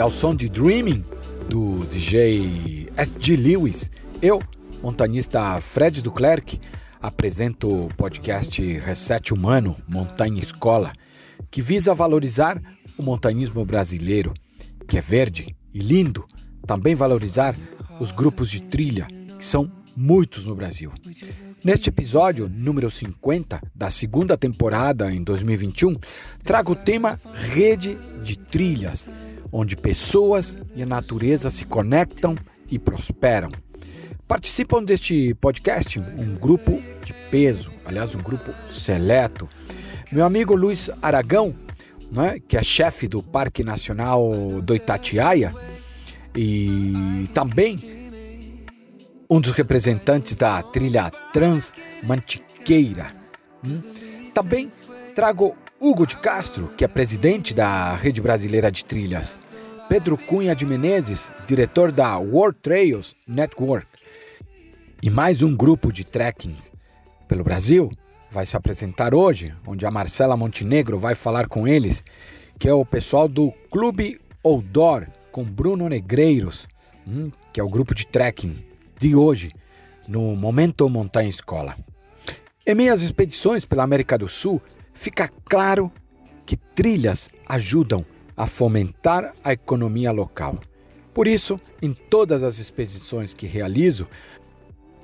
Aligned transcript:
e 0.00 0.02
ao 0.02 0.10
som 0.10 0.34
de 0.34 0.48
Dreaming 0.48 1.04
do 1.46 1.78
DJ 1.90 2.88
S.G. 2.96 3.36
Lewis, 3.36 3.90
eu, 4.22 4.40
montanhista 4.82 5.60
Fred 5.60 6.00
Duclerc, 6.00 6.58
apresento 7.02 7.84
o 7.84 7.88
podcast 7.98 8.62
Reset 8.78 9.34
Humano 9.34 9.76
Montanha 9.86 10.42
Escola, 10.42 10.90
que 11.50 11.60
visa 11.60 11.94
valorizar 11.94 12.58
o 12.96 13.02
montanismo 13.02 13.62
brasileiro, 13.62 14.32
que 14.88 14.96
é 14.96 15.02
verde 15.02 15.54
e 15.74 15.80
lindo, 15.80 16.24
também 16.66 16.94
valorizar 16.94 17.54
os 18.00 18.10
grupos 18.10 18.50
de 18.50 18.60
trilha, 18.60 19.06
que 19.36 19.44
são 19.44 19.70
muitos 19.94 20.46
no 20.46 20.54
Brasil. 20.54 20.90
Neste 21.62 21.90
episódio, 21.90 22.48
número 22.48 22.90
50 22.90 23.60
da 23.74 23.90
segunda 23.90 24.34
temporada 24.34 25.12
em 25.12 25.22
2021, 25.22 25.94
trago 26.42 26.72
o 26.72 26.76
tema 26.76 27.20
Rede 27.34 27.98
de 28.22 28.38
Trilhas, 28.38 29.10
onde 29.52 29.76
pessoas 29.76 30.58
e 30.74 30.82
a 30.82 30.86
natureza 30.86 31.50
se 31.50 31.64
conectam 31.64 32.34
e 32.70 32.78
prosperam. 32.78 33.50
Participam 34.26 34.82
deste 34.84 35.34
podcast 35.34 35.98
um 35.98 36.36
grupo 36.36 36.80
de 37.04 37.12
peso, 37.30 37.70
aliás, 37.84 38.14
um 38.14 38.20
grupo 38.20 38.52
seleto. 38.70 39.48
Meu 40.12 40.24
amigo 40.24 40.54
Luiz 40.54 40.88
Aragão, 41.02 41.54
né, 42.12 42.38
que 42.46 42.56
é 42.56 42.62
chefe 42.62 43.08
do 43.08 43.22
Parque 43.22 43.64
Nacional 43.64 44.30
do 44.62 44.74
Itatiaia, 44.74 45.52
e 46.36 47.28
também 47.34 47.76
um 49.28 49.40
dos 49.40 49.52
representantes 49.52 50.36
da 50.36 50.62
trilha 50.62 51.10
Transmantiqueira. 51.32 53.06
Hum? 53.66 53.82
Também 54.34 54.68
trago 55.14 55.56
Hugo 55.82 56.06
de 56.06 56.14
Castro, 56.18 56.70
que 56.76 56.84
é 56.84 56.88
presidente 56.88 57.54
da 57.54 57.96
Rede 57.96 58.20
Brasileira 58.20 58.70
de 58.70 58.84
Trilhas, 58.84 59.48
Pedro 59.88 60.18
Cunha 60.18 60.54
de 60.54 60.66
Menezes, 60.66 61.32
diretor 61.46 61.90
da 61.90 62.18
World 62.18 62.58
Trails 62.60 63.24
Network, 63.26 63.88
e 65.02 65.08
mais 65.08 65.40
um 65.40 65.56
grupo 65.56 65.90
de 65.90 66.04
trekking 66.04 66.54
pelo 67.26 67.42
Brasil 67.42 67.90
vai 68.30 68.44
se 68.44 68.54
apresentar 68.58 69.14
hoje, 69.14 69.54
onde 69.66 69.86
a 69.86 69.90
Marcela 69.90 70.36
Montenegro 70.36 70.98
vai 70.98 71.14
falar 71.14 71.48
com 71.48 71.66
eles, 71.66 72.04
que 72.58 72.68
é 72.68 72.74
o 72.74 72.84
pessoal 72.84 73.26
do 73.26 73.50
Clube 73.70 74.20
Outdoor 74.44 75.06
com 75.32 75.42
Bruno 75.42 75.88
Negreiros, 75.88 76.68
hum, 77.08 77.30
que 77.54 77.58
é 77.58 77.64
o 77.64 77.70
grupo 77.70 77.94
de 77.94 78.06
trekking 78.06 78.54
de 78.98 79.16
hoje 79.16 79.50
no 80.06 80.36
Momento 80.36 80.86
Montanha 80.90 81.30
Escola. 81.30 81.74
Em 82.66 82.74
minhas 82.74 83.00
expedições 83.00 83.64
pela 83.64 83.82
América 83.82 84.18
do 84.18 84.28
Sul, 84.28 84.60
fica 85.00 85.32
claro 85.46 85.90
que 86.44 86.58
trilhas 86.58 87.30
ajudam 87.48 88.04
a 88.36 88.46
fomentar 88.46 89.34
a 89.42 89.50
economia 89.50 90.12
local. 90.12 90.58
Por 91.14 91.26
isso, 91.26 91.58
em 91.80 91.94
todas 91.94 92.42
as 92.42 92.58
expedições 92.58 93.32
que 93.32 93.46
realizo, 93.46 94.06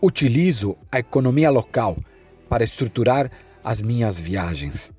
utilizo 0.03 0.77
a 0.93 0.99
economia 0.99 1.49
local 1.49 1.97
para 2.47 2.63
estruturar 2.63 3.31
as 3.65 3.81
minhas 3.81 4.19
viagens. 4.19 4.93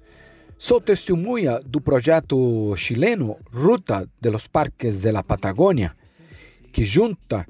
Sou 0.58 0.82
testemunha 0.82 1.60
do 1.60 1.80
projeto 1.80 2.76
chileno 2.76 3.38
Ruta 3.54 4.10
de 4.20 4.32
los 4.32 4.48
Parques 4.48 5.04
de 5.04 5.12
la 5.12 5.22
Patagônia, 5.22 5.96
que 6.74 6.84
junta 6.84 7.46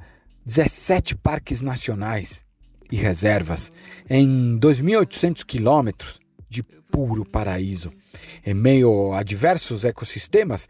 17 0.46 1.16
parques 1.16 1.62
nacionais 1.62 2.44
e 2.92 2.98
reservas 2.98 3.72
em 4.10 4.60
2.800 4.60 5.46
quilômetros 5.46 6.27
de 6.50 6.64
puro 6.64 7.26
paraíso, 7.26 7.92
em 8.46 8.54
meio 8.54 9.14
a 9.14 9.24
diversos 9.24 9.84
ecossistemas 9.84 10.68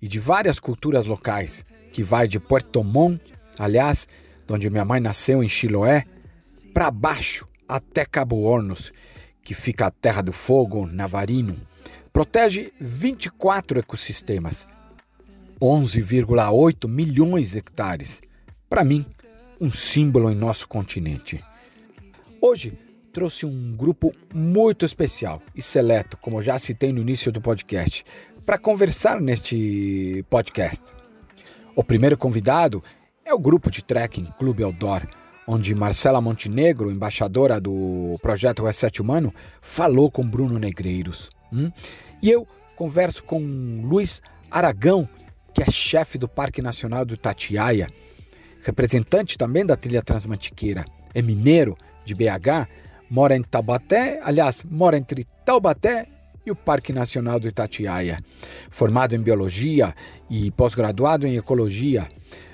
e 0.00 0.08
de 0.08 0.18
várias 0.18 0.60
culturas 0.60 1.06
locais, 1.06 1.64
que 1.92 2.02
vai 2.02 2.28
de 2.28 2.38
Puerto 2.38 2.84
Montt, 2.84 3.20
aliás, 3.58 4.06
onde 4.48 4.70
minha 4.70 4.84
mãe 4.84 5.00
nasceu 5.00 5.42
em 5.42 5.48
Chiloé, 5.48 6.04
para 6.72 6.90
baixo 6.90 7.48
até 7.68 8.04
Cabo 8.04 8.42
Hornos, 8.42 8.92
que 9.42 9.54
fica 9.54 9.86
a 9.86 9.90
Terra 9.90 10.22
do 10.22 10.32
Fogo, 10.32 10.86
Navarino. 10.86 11.56
Protege 12.12 12.72
24 12.80 13.80
ecossistemas, 13.80 14.66
11,8 15.60 16.88
milhões 16.88 17.50
de 17.50 17.58
hectares. 17.58 18.20
Para 18.68 18.84
mim, 18.84 19.06
um 19.60 19.70
símbolo 19.70 20.30
em 20.30 20.34
nosso 20.34 20.68
continente. 20.68 21.42
Hoje 22.40 22.78
trouxe 23.16 23.46
um 23.46 23.74
grupo 23.74 24.12
muito 24.34 24.84
especial 24.84 25.40
e 25.54 25.62
seleto, 25.62 26.18
como 26.18 26.42
já 26.42 26.58
citei 26.58 26.92
no 26.92 27.00
início 27.00 27.32
do 27.32 27.40
podcast, 27.40 28.04
para 28.44 28.58
conversar 28.58 29.22
neste 29.22 30.22
podcast. 30.28 30.92
O 31.74 31.82
primeiro 31.82 32.18
convidado 32.18 32.84
é 33.24 33.32
o 33.32 33.38
grupo 33.38 33.70
de 33.70 33.82
trekking 33.82 34.26
Clube 34.38 34.62
Outdoor, 34.62 35.08
onde 35.46 35.74
Marcela 35.74 36.20
Montenegro, 36.20 36.92
embaixadora 36.92 37.58
do 37.58 38.18
projeto 38.20 38.66
Reset 38.66 39.00
Humano, 39.00 39.32
falou 39.62 40.10
com 40.10 40.22
Bruno 40.22 40.58
Negreiros. 40.58 41.30
Hum? 41.50 41.72
E 42.22 42.30
eu 42.30 42.46
converso 42.76 43.24
com 43.24 43.40
Luiz 43.82 44.20
Aragão, 44.50 45.08
que 45.54 45.62
é 45.62 45.70
chefe 45.70 46.18
do 46.18 46.28
Parque 46.28 46.60
Nacional 46.60 47.06
do 47.06 47.14
Itatiaia, 47.14 47.88
representante 48.62 49.38
também 49.38 49.64
da 49.64 49.74
trilha 49.74 50.02
transmantiqueira, 50.02 50.84
é 51.14 51.22
mineiro 51.22 51.78
de 52.04 52.14
BH, 52.14 52.68
mora 53.10 53.36
em 53.36 53.42
Taubaté, 53.42 54.20
aliás, 54.22 54.62
mora 54.62 54.96
entre 54.96 55.26
Taubaté 55.44 56.06
e 56.44 56.50
o 56.50 56.56
Parque 56.56 56.92
Nacional 56.92 57.40
do 57.40 57.48
Itatiaia. 57.48 58.18
Formado 58.70 59.14
em 59.14 59.20
biologia 59.20 59.94
e 60.30 60.50
pós-graduado 60.52 61.26
em 61.26 61.36
ecologia. 61.36 62.08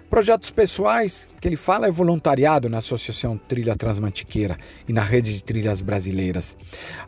Projetos 0.08 0.50
pessoais 0.50 1.28
que 1.40 1.48
ele 1.48 1.56
fala 1.56 1.86
é 1.86 1.90
voluntariado 1.90 2.68
na 2.68 2.78
Associação 2.78 3.36
Trilha 3.36 3.76
Transmantiqueira 3.76 4.58
e 4.86 4.92
na 4.92 5.02
Rede 5.02 5.32
de 5.32 5.42
Trilhas 5.42 5.80
Brasileiras. 5.80 6.56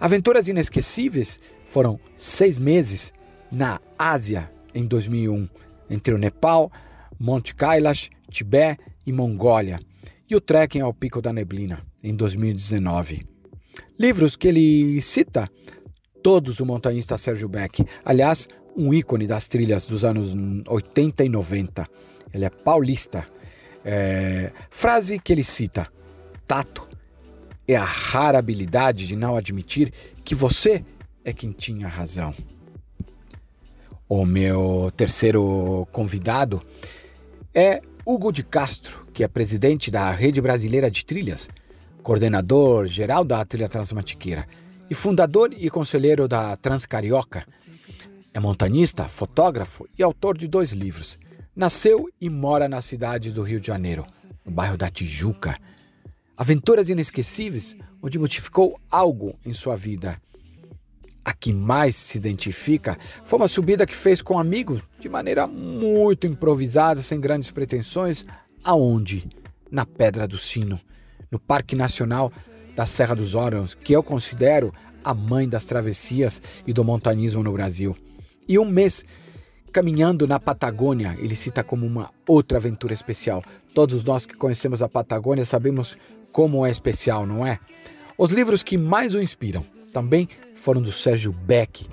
Aventuras 0.01 0.49
inesquecíveis 0.49 1.39
foram 1.67 1.99
seis 2.17 2.57
meses 2.57 3.13
na 3.51 3.81
Ásia 3.99 4.49
em 4.75 4.87
2001, 4.87 5.49
entre 5.89 6.15
o 6.15 6.19
Nepal, 6.19 6.71
Monte 7.19 7.55
Kailash, 7.55 8.11
Tibete 8.31 8.81
e 9.07 9.13
Mongólia, 9.13 9.81
e 10.29 10.35
o 10.35 10.41
trekking 10.41 10.81
ao 10.81 10.93
Pico 10.93 11.21
da 11.21 11.33
Neblina, 11.33 11.85
em 12.03 12.15
2019. 12.15 13.34
Livros 13.99 14.37
que 14.37 14.49
ele 14.49 15.01
cita 15.01 15.49
todos 16.23 16.59
o 16.59 16.67
montanhista 16.67 17.19
Sérgio 17.19 17.49
Beck, 17.49 17.85
aliás, 18.05 18.49
um 18.77 18.93
ícone 18.93 19.27
das 19.27 19.47
trilhas 19.47 19.87
dos 19.87 20.05
anos 20.05 20.35
80 20.67 21.25
e 21.25 21.29
90. 21.29 21.87
Ele 22.33 22.45
é 22.45 22.51
paulista. 22.51 23.27
É... 23.85 24.51
Frase 24.71 25.19
que 25.19 25.33
ele 25.33 25.45
cita: 25.45 25.87
tato 26.47 26.89
é 27.69 27.77
a 27.77 27.85
rara 27.85 28.39
habilidade 28.39 29.07
de 29.07 29.15
não 29.15 29.37
admitir 29.37 29.93
que 30.25 30.35
você 30.35 30.85
é 31.25 31.33
quem 31.33 31.53
tinha 31.53 31.89
razão. 31.89 32.35
O 34.09 34.25
meu 34.25 34.93
terceiro 34.97 35.87
convidado 35.91 36.63
é 37.55 37.81
Hugo 38.05 38.33
de 38.33 38.43
Castro, 38.43 39.07
que 39.13 39.25
é 39.25 39.29
presidente 39.29 39.91
da 39.91 40.11
Rede 40.11 40.41
Brasileira 40.41 40.91
de 40.91 41.05
Trilhas, 41.05 41.49
coordenador 42.05 42.87
geral 42.87 43.25
da 43.25 43.43
Trilha 43.47 43.69
Transmantiqueira 43.69 44.47
e 44.91 44.95
fundador 44.95 45.55
e 45.57 45.71
conselheiro 45.71 46.29
da 46.29 46.55
Transcarioca. 46.55 47.47
É 48.35 48.39
montanista, 48.39 49.09
fotógrafo 49.09 49.89
e 49.99 50.03
autor 50.03 50.37
de 50.37 50.47
dois 50.47 50.71
livros. 50.71 51.19
Nasceu 51.57 52.07
e 52.21 52.29
mora 52.29 52.69
na 52.69 52.83
cidade 52.83 53.33
do 53.33 53.43
Rio 53.43 53.59
de 53.59 53.69
Janeiro, 53.69 54.05
no 54.45 54.53
bairro 54.53 54.77
da 54.77 54.91
Tijuca. 54.91 55.57
Aventuras 56.37 56.91
inesquecíveis, 56.91 57.75
onde 58.03 58.19
modificou 58.19 58.79
algo 58.91 59.35
em 59.47 59.55
sua 59.55 59.75
vida 59.75 60.21
a 61.25 61.33
que 61.33 61.55
mais 61.55 61.97
se 61.97 62.19
identifica 62.19 62.99
foi 63.25 63.39
uma 63.39 63.49
subida 63.49 63.87
que 63.87 63.97
fez 63.97 64.21
com 64.21 64.39
amigos 64.39 64.83
de 65.01 65.09
maneira 65.09 65.47
muito 65.47 66.27
improvisada, 66.27 67.01
sem 67.01 67.19
grandes 67.19 67.51
pretensões, 67.51 68.27
aonde? 68.63 69.27
Na 69.71 69.87
Pedra 69.87 70.29
do 70.29 70.37
Sino, 70.37 70.79
no 71.31 71.39
Parque 71.39 71.75
Nacional 71.77 72.33
da 72.75 72.87
Serra 72.87 73.15
dos 73.15 73.35
Órgãos, 73.35 73.75
que 73.75 73.93
eu 73.93 74.03
considero 74.03 74.73
a 75.05 75.15
mãe 75.15 75.49
das 75.49 75.65
travessias 75.65 76.41
e 76.67 76.73
do 76.73 76.83
montanismo 76.83 77.43
no 77.43 77.53
Brasil. 77.53 77.97
E 78.49 78.59
um 78.59 78.65
mês 78.65 79.05
caminhando 79.73 80.27
na 80.27 80.39
Patagônia, 80.39 81.17
ele 81.19 81.35
cita 81.35 81.65
como 81.65 81.85
uma 81.85 82.11
outra 82.29 82.59
aventura 82.59 82.95
especial. 82.95 83.43
Todos 83.75 84.05
nós 84.05 84.25
que 84.25 84.37
conhecemos 84.37 84.81
a 84.83 84.89
Patagônia 84.89 85.45
sabemos 85.45 85.99
como 86.33 86.65
é 86.65 86.71
especial, 86.71 87.27
não 87.27 87.45
é? 87.45 87.59
Os 88.17 88.31
livros 88.31 88.63
que 88.63 88.79
mais 88.79 89.15
o 89.15 89.21
inspiram 89.21 89.65
também 89.93 90.29
foram 90.55 90.81
do 90.81 90.93
Sérgio 90.93 91.33
Beck. 91.33 91.89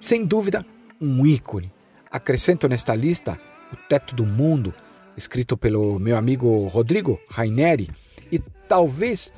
Sem 0.00 0.24
dúvida, 0.24 0.64
um 0.98 1.26
ícone. 1.26 1.70
Acrescento 2.10 2.66
nesta 2.66 2.94
lista 2.94 3.38
O 3.72 3.76
Teto 3.88 4.14
do 4.14 4.24
Mundo, 4.24 4.72
escrito 5.14 5.56
pelo 5.56 5.98
meu 5.98 6.16
amigo 6.16 6.66
Rodrigo 6.68 7.20
Raineri, 7.28 7.90
e 8.32 8.38
talvez 8.66 9.30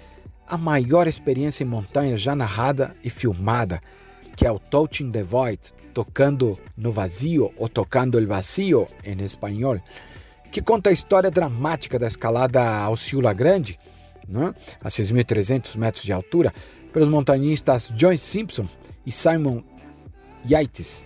a 0.46 0.56
maior 0.56 1.08
experiência 1.08 1.64
em 1.64 1.66
montanha 1.66 2.16
já 2.16 2.34
narrada 2.36 2.94
e 3.02 3.10
filmada, 3.10 3.82
que 4.36 4.46
é 4.46 4.50
o 4.50 4.58
Touching 4.58 5.10
the 5.10 5.22
Void, 5.22 5.60
tocando 5.92 6.58
no 6.76 6.92
vazio 6.92 7.52
ou 7.56 7.68
tocando 7.68 8.18
el 8.18 8.26
vacío 8.26 8.86
em 9.04 9.20
espanhol, 9.22 9.80
que 10.52 10.62
conta 10.62 10.90
a 10.90 10.92
história 10.92 11.30
dramática 11.30 11.98
da 11.98 12.06
escalada 12.06 12.62
ao 12.62 12.96
Ciula 12.96 13.32
Grande, 13.32 13.78
né, 14.28 14.52
a 14.80 14.88
6.300 14.88 15.76
metros 15.76 16.04
de 16.04 16.12
altura, 16.12 16.54
pelos 16.92 17.08
montanhistas 17.08 17.90
John 17.96 18.16
Simpson 18.16 18.68
e 19.04 19.10
Simon 19.10 19.62
Yates, 20.48 21.04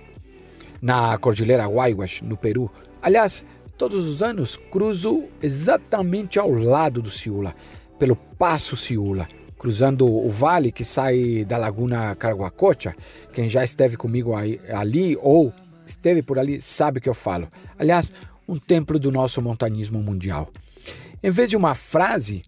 na 0.82 1.17
Cordilheira 1.19 1.67
Huayhuas, 1.67 2.20
no 2.23 2.37
Peru. 2.37 2.70
Aliás, 3.00 3.44
todos 3.76 4.05
os 4.05 4.23
anos 4.23 4.56
cruzo 4.56 5.25
exatamente 5.43 6.38
ao 6.38 6.50
lado 6.50 7.00
do 7.00 7.11
Ciula, 7.11 7.55
pelo 7.98 8.16
Passo 8.16 8.76
Ciula, 8.76 9.28
cruzando 9.58 10.06
o 10.06 10.30
vale 10.30 10.70
que 10.70 10.84
sai 10.84 11.44
da 11.44 11.56
Laguna 11.56 12.14
Caraguacocha. 12.14 12.94
Quem 13.34 13.48
já 13.48 13.64
esteve 13.64 13.96
comigo 13.96 14.34
aí, 14.34 14.60
ali 14.70 15.16
ou 15.20 15.52
esteve 15.84 16.22
por 16.22 16.38
ali 16.38 16.60
sabe 16.60 16.98
o 16.98 17.02
que 17.02 17.08
eu 17.08 17.14
falo. 17.14 17.48
Aliás, 17.78 18.12
um 18.46 18.58
templo 18.58 18.98
do 18.98 19.10
nosso 19.10 19.42
montanismo 19.42 20.02
mundial. 20.02 20.50
Em 21.22 21.30
vez 21.30 21.50
de 21.50 21.56
uma 21.56 21.74
frase, 21.74 22.44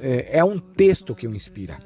é, 0.00 0.38
é 0.38 0.44
um 0.44 0.58
texto 0.58 1.14
que 1.14 1.26
o 1.26 1.34
inspira. 1.34 1.78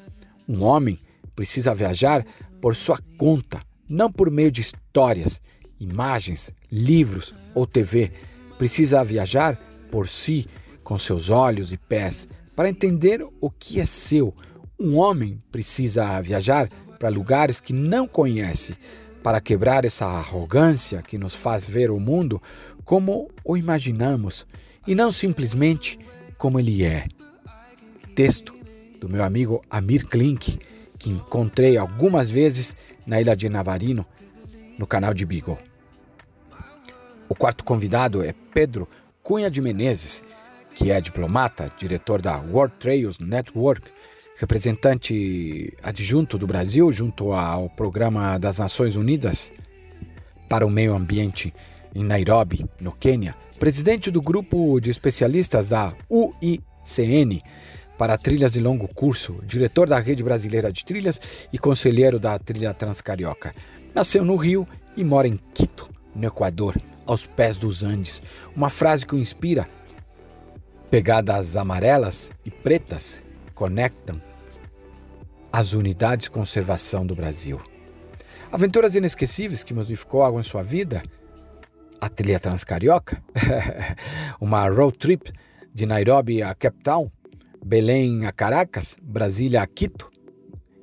Um 0.48 0.62
homem 0.62 0.98
precisa 1.34 1.74
viajar 1.74 2.24
por 2.60 2.76
sua 2.76 2.98
conta, 3.16 3.60
não 3.88 4.12
por 4.12 4.30
meio 4.30 4.52
de 4.52 4.60
histórias, 4.60 5.40
imagens, 5.80 6.50
livros 6.70 7.34
ou 7.54 7.66
TV. 7.66 8.10
Precisa 8.58 9.02
viajar 9.02 9.56
por 9.90 10.08
si, 10.08 10.46
com 10.82 10.98
seus 10.98 11.30
olhos 11.30 11.72
e 11.72 11.78
pés, 11.78 12.28
para 12.54 12.68
entender 12.68 13.26
o 13.40 13.50
que 13.50 13.80
é 13.80 13.86
seu, 13.86 14.34
um 14.78 14.98
homem 14.98 15.42
precisa 15.50 16.20
viajar 16.20 16.68
para 16.98 17.08
lugares 17.08 17.60
que 17.60 17.72
não 17.72 18.06
conhece, 18.06 18.76
para 19.22 19.40
quebrar 19.40 19.84
essa 19.84 20.06
arrogância 20.06 21.02
que 21.02 21.18
nos 21.18 21.34
faz 21.34 21.66
ver 21.66 21.90
o 21.90 21.98
mundo 21.98 22.40
como 22.84 23.30
o 23.44 23.56
imaginamos 23.56 24.46
e 24.86 24.94
não 24.94 25.10
simplesmente 25.10 25.98
como 26.36 26.60
ele 26.60 26.84
é. 26.84 27.06
Texto 28.14 28.54
do 29.00 29.08
meu 29.08 29.24
amigo 29.24 29.64
Amir 29.68 30.06
Klink, 30.06 30.58
que 30.98 31.10
encontrei 31.10 31.76
algumas 31.76 32.30
vezes 32.30 32.76
na 33.06 33.20
ilha 33.20 33.34
de 33.34 33.48
Navarino, 33.48 34.06
no 34.78 34.86
canal 34.86 35.12
de 35.12 35.24
Beagle. 35.24 35.58
O 37.28 37.34
quarto 37.34 37.64
convidado 37.64 38.22
é 38.22 38.34
Pedro 38.52 38.88
Cunha 39.22 39.50
de 39.50 39.60
Menezes, 39.60 40.22
que 40.74 40.90
é 40.90 41.00
diplomata, 41.00 41.70
diretor 41.78 42.20
da 42.20 42.38
World 42.38 42.74
Trails 42.78 43.18
Network, 43.18 43.82
representante 44.38 45.72
adjunto 45.82 46.36
do 46.36 46.46
Brasil 46.46 46.90
junto 46.92 47.32
ao 47.32 47.70
Programa 47.70 48.38
das 48.38 48.58
Nações 48.58 48.96
Unidas 48.96 49.52
para 50.48 50.66
o 50.66 50.70
Meio 50.70 50.94
Ambiente 50.94 51.54
em 51.94 52.02
Nairobi, 52.02 52.66
no 52.80 52.90
Quênia, 52.90 53.36
presidente 53.58 54.10
do 54.10 54.20
grupo 54.20 54.80
de 54.80 54.90
especialistas 54.90 55.68
da 55.68 55.92
UICN 56.10 57.40
para 57.96 58.18
trilhas 58.18 58.54
de 58.54 58.60
longo 58.60 58.88
curso, 58.88 59.40
diretor 59.46 59.88
da 59.88 60.00
Rede 60.00 60.24
Brasileira 60.24 60.72
de 60.72 60.84
Trilhas 60.84 61.20
e 61.52 61.58
conselheiro 61.58 62.18
da 62.18 62.36
Trilha 62.38 62.74
Transcarioca. 62.74 63.54
Nasceu 63.94 64.24
no 64.24 64.34
Rio 64.34 64.66
e 64.96 65.04
mora 65.04 65.28
em 65.28 65.38
Quito, 65.54 65.88
no 66.12 66.26
Equador, 66.26 66.76
aos 67.06 67.24
pés 67.24 67.56
dos 67.56 67.84
Andes. 67.84 68.20
Uma 68.56 68.68
frase 68.68 69.06
que 69.06 69.14
o 69.14 69.18
inspira 69.18 69.68
Pegadas 70.94 71.56
amarelas 71.56 72.30
e 72.44 72.52
pretas 72.52 73.20
conectam 73.52 74.22
as 75.52 75.72
unidades 75.72 76.26
de 76.26 76.30
conservação 76.30 77.04
do 77.04 77.16
Brasil. 77.16 77.60
Aventuras 78.52 78.94
inesquecíveis 78.94 79.64
que 79.64 79.74
modificou 79.74 80.22
algo 80.22 80.38
em 80.38 80.44
sua 80.44 80.62
vida? 80.62 81.02
A 82.00 82.08
trilha 82.08 82.38
transcarioca? 82.38 83.20
Uma 84.40 84.68
road 84.68 84.96
trip 84.96 85.32
de 85.74 85.84
Nairobi 85.84 86.44
a 86.44 86.54
Cape 86.54 86.80
Town? 86.84 87.10
Belém 87.66 88.24
a 88.26 88.30
Caracas? 88.30 88.96
Brasília 89.02 89.62
a 89.62 89.66
Quito? 89.66 90.08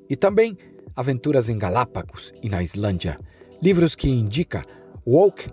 E 0.09 0.17
também 0.17 0.57
aventuras 0.93 1.47
em 1.47 1.57
Galápagos 1.57 2.33
e 2.43 2.49
na 2.49 2.61
Islândia. 2.61 3.17
Livros 3.63 3.95
que 3.95 4.09
indica 4.09 4.61
Walk 5.07 5.49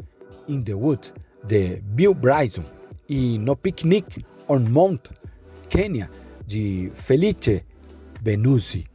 in 0.49 0.61
the 0.65 0.75
Wood, 0.75 1.15
de 1.45 1.77
Bill 1.77 2.13
Bryson, 2.13 2.65
e 3.09 3.39
No 3.39 3.57
Picnic 3.57 4.27
on 4.49 4.99
Quênia, 5.69 6.11
de 6.47 6.91
Felice 6.95 7.63
Benuzzi. 8.21 8.87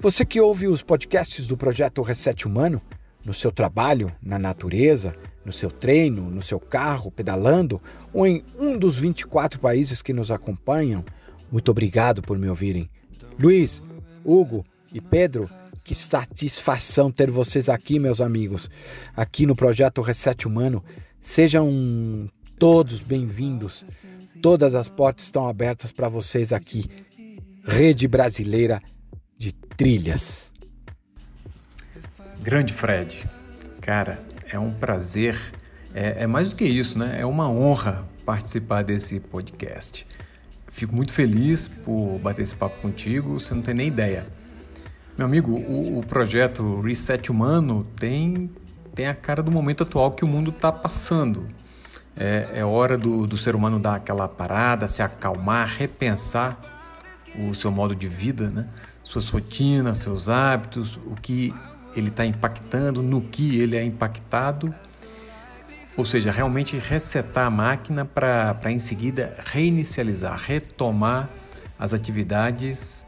Você 0.00 0.24
que 0.24 0.40
ouve 0.40 0.66
os 0.66 0.82
podcasts 0.82 1.46
do 1.46 1.56
projeto 1.56 2.02
Reset 2.02 2.46
Humano, 2.46 2.82
no 3.24 3.32
seu 3.32 3.52
trabalho, 3.52 4.10
na 4.22 4.38
natureza, 4.38 5.14
no 5.44 5.52
seu 5.52 5.70
treino, 5.70 6.30
no 6.30 6.42
seu 6.42 6.58
carro, 6.58 7.10
pedalando 7.10 7.80
ou 8.12 8.26
em 8.26 8.42
um 8.58 8.76
dos 8.76 8.96
24 8.96 9.60
países 9.60 10.02
que 10.02 10.12
nos 10.12 10.30
acompanham, 10.30 11.04
muito 11.50 11.70
obrigado 11.70 12.20
por 12.20 12.38
me 12.38 12.48
ouvirem. 12.48 12.90
Luiz, 13.38 13.82
Hugo 14.24 14.64
e 14.92 15.00
Pedro, 15.00 15.48
que 15.84 15.94
satisfação 15.94 17.10
ter 17.10 17.30
vocês 17.30 17.68
aqui, 17.68 17.98
meus 17.98 18.20
amigos, 18.20 18.68
aqui 19.16 19.46
no 19.46 19.56
projeto 19.56 20.02
Reset 20.02 20.46
Humano. 20.46 20.84
Sejam 21.20 22.28
todos 22.58 23.00
bem-vindos. 23.00 23.84
Todas 24.42 24.74
as 24.74 24.88
portas 24.88 25.24
estão 25.24 25.48
abertas 25.48 25.90
para 25.90 26.08
vocês 26.08 26.52
aqui. 26.52 26.88
Rede 27.64 28.06
Brasileira 28.06 28.80
de 29.36 29.52
Trilhas. 29.52 30.52
Grande 32.40 32.72
Fred, 32.72 33.28
cara, 33.80 34.22
é 34.50 34.58
um 34.58 34.70
prazer, 34.70 35.36
é, 35.92 36.22
é, 36.22 36.26
mais 36.26 36.50
do 36.50 36.56
que 36.56 36.64
isso, 36.64 36.98
né? 36.98 37.16
É 37.20 37.26
uma 37.26 37.50
honra 37.50 38.08
participar 38.24 38.84
desse 38.84 39.20
podcast. 39.20 40.06
Fico 40.68 40.94
muito 40.94 41.12
feliz 41.12 41.68
por 41.68 42.18
bater 42.20 42.42
esse 42.42 42.54
papo 42.54 42.80
contigo, 42.80 43.40
você 43.40 43.52
não 43.54 43.62
tem 43.62 43.74
nem 43.74 43.88
ideia. 43.88 44.26
Meu 45.16 45.26
amigo, 45.26 45.52
o, 45.52 45.98
o 45.98 46.06
projeto 46.06 46.80
Reset 46.80 47.30
Humano 47.30 47.84
tem, 47.96 48.50
tem 48.94 49.08
a 49.08 49.14
cara 49.14 49.42
do 49.42 49.50
momento 49.50 49.82
atual 49.82 50.12
que 50.12 50.24
o 50.24 50.28
mundo 50.28 50.50
está 50.50 50.70
passando. 50.70 51.46
É, 52.18 52.48
é 52.54 52.64
hora 52.64 52.98
do, 52.98 53.26
do 53.26 53.36
ser 53.36 53.54
humano 53.54 53.78
dar 53.78 53.94
aquela 53.94 54.26
parada, 54.28 54.88
se 54.88 55.02
acalmar, 55.02 55.68
repensar 55.68 56.58
o 57.46 57.54
seu 57.54 57.70
modo 57.70 57.94
de 57.94 58.08
vida, 58.08 58.50
né? 58.50 58.68
suas 59.02 59.28
rotinas, 59.28 59.98
seus 59.98 60.28
hábitos, 60.28 60.96
o 61.06 61.14
que 61.14 61.54
ele 61.94 62.08
está 62.08 62.26
impactando, 62.26 63.02
no 63.02 63.22
que 63.22 63.58
ele 63.58 63.76
é 63.76 63.84
impactado. 63.84 64.74
Ou 65.96 66.04
seja, 66.04 66.30
realmente 66.30 66.76
resetar 66.76 67.46
a 67.46 67.50
máquina 67.50 68.04
para 68.04 68.54
em 68.66 68.78
seguida 68.78 69.34
reinicializar, 69.46 70.38
retomar 70.38 71.28
as 71.78 71.94
atividades 71.94 73.06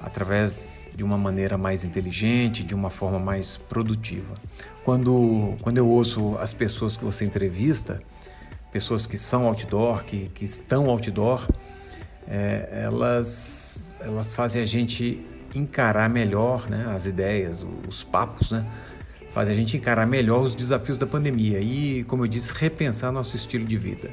através 0.00 0.90
de 0.94 1.02
uma 1.02 1.16
maneira 1.16 1.56
mais 1.56 1.84
inteligente, 1.84 2.62
de 2.62 2.74
uma 2.74 2.90
forma 2.90 3.18
mais 3.18 3.56
produtiva. 3.56 4.36
Quando, 4.84 5.56
quando 5.62 5.78
eu 5.78 5.88
ouço 5.88 6.36
as 6.38 6.52
pessoas 6.52 6.96
que 6.96 7.04
você 7.04 7.24
entrevista, 7.24 8.00
pessoas 8.76 9.06
que 9.06 9.16
são 9.16 9.46
outdoor, 9.46 10.04
que, 10.04 10.28
que 10.34 10.44
estão 10.44 10.90
outdoor, 10.90 11.48
é, 12.28 12.82
elas, 12.84 13.96
elas 14.00 14.34
fazem 14.34 14.60
a 14.60 14.66
gente 14.66 15.22
encarar 15.54 16.10
melhor 16.10 16.68
né, 16.68 16.92
as 16.94 17.06
ideias, 17.06 17.64
os 17.88 18.04
papos, 18.04 18.50
né? 18.50 18.66
Fazem 19.30 19.54
a 19.54 19.56
gente 19.56 19.78
encarar 19.78 20.06
melhor 20.06 20.42
os 20.42 20.54
desafios 20.54 20.98
da 20.98 21.06
pandemia 21.06 21.58
e, 21.58 22.04
como 22.04 22.24
eu 22.24 22.28
disse, 22.28 22.52
repensar 22.52 23.10
nosso 23.10 23.34
estilo 23.34 23.64
de 23.64 23.78
vida. 23.78 24.10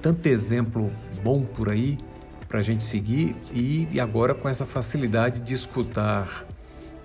Tanto 0.00 0.26
exemplo 0.26 0.90
bom 1.22 1.44
por 1.44 1.68
aí 1.68 1.96
para 2.48 2.58
a 2.58 2.62
gente 2.62 2.82
seguir 2.82 3.36
e, 3.52 3.86
e, 3.92 4.00
agora 4.00 4.34
com 4.34 4.48
essa 4.48 4.66
facilidade 4.66 5.38
de 5.38 5.54
escutar 5.54 6.44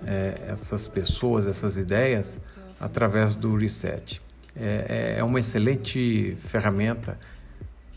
é, 0.04 0.34
essas 0.48 0.88
pessoas, 0.88 1.46
essas 1.46 1.76
ideias 1.76 2.38
através 2.80 3.36
do 3.36 3.56
reset. 3.56 4.20
É, 4.56 5.14
é, 5.16 5.20
é 5.20 5.24
uma 5.24 5.38
excelente 5.38 6.36
ferramenta, 6.40 7.18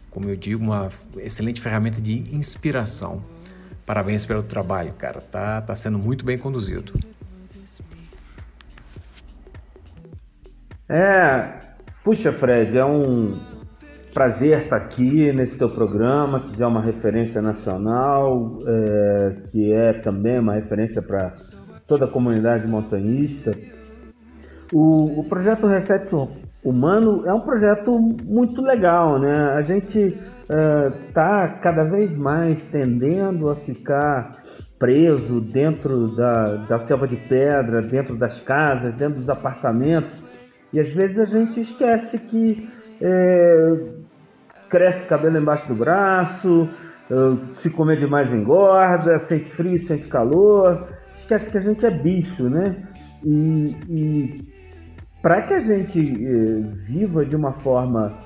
como 0.10 0.30
eu 0.30 0.36
digo, 0.36 0.64
uma 0.64 0.90
excelente 1.18 1.60
ferramenta 1.60 2.00
de 2.00 2.36
inspiração. 2.36 3.24
Parabéns 3.86 4.26
pelo 4.26 4.44
trabalho, 4.44 4.94
cara. 4.94 5.20
Tá, 5.20 5.62
tá 5.62 5.76
sendo 5.76 5.98
muito 5.98 6.24
bem 6.24 6.38
conduzido. 6.38 6.94
É, 10.88 11.58
puxa, 12.04 12.34
Fred, 12.34 12.78
é 12.78 12.86
um 12.86 13.34
prazer 14.14 14.64
estar 14.64 14.76
aqui 14.76 15.32
nesse 15.32 15.56
teu 15.56 15.70
programa, 15.70 16.42
que 16.42 16.58
já 16.58 16.66
é 16.66 16.68
uma 16.68 16.82
referência 16.82 17.42
nacional, 17.42 18.58
é, 18.68 19.30
que 19.50 19.72
é 19.72 19.94
também 19.94 20.38
uma 20.38 20.54
referência 20.54 21.02
para 21.02 21.34
toda 21.88 22.06
a 22.06 22.12
comunidade 22.12 22.68
montanhista. 22.68 23.52
O, 24.74 25.22
o 25.22 25.24
projeto 25.24 25.68
Reset 25.68 26.10
Humano 26.64 27.24
é 27.26 27.32
um 27.32 27.40
projeto 27.40 27.92
muito 28.24 28.62
legal, 28.62 29.20
né? 29.20 29.34
A 29.56 29.62
gente 29.64 30.00
está 30.00 31.40
é, 31.42 31.46
uh, 31.46 31.62
cada 31.62 31.84
vez 31.84 32.16
mais 32.16 32.62
tendendo 32.66 33.50
a 33.50 33.56
ficar 33.56 34.30
preso 34.78 35.42
dentro 35.42 36.06
da, 36.16 36.58
da 36.58 36.80
selva 36.86 37.08
de 37.08 37.16
pedra, 37.16 37.82
dentro 37.82 38.16
das 38.16 38.44
casas, 38.44 38.94
dentro 38.96 39.20
dos 39.20 39.30
apartamentos. 39.30 40.22
E 40.72 40.80
às 40.80 40.92
vezes 40.92 41.18
a 41.20 41.26
gente 41.26 41.62
esquece 41.62 42.20
que 42.20 42.70
é, 43.02 43.74
cresce 44.70 45.06
cabelo 45.06 45.38
embaixo 45.38 45.68
do 45.68 45.76
braço, 45.76 46.70
é, 47.12 47.56
se 47.62 47.72
comer 47.72 48.00
demais 48.00 48.32
engorda, 48.32 49.18
sente 49.18 49.46
frio, 49.46 49.86
sente 49.88 50.08
calor. 50.08 50.80
Esquece 51.18 51.50
que 51.50 51.58
a 51.58 51.62
gente 51.62 51.86
é 51.86 51.92
bicho, 51.92 52.50
né? 52.50 52.84
E, 53.26 53.76
e 53.90 54.61
para 55.22 55.42
que 55.44 55.54
a 55.54 55.60
gente 55.60 56.00
é, 56.00 56.62
viva 56.86 57.26
de 57.26 57.36
uma 57.36 57.54
forma 57.54 58.18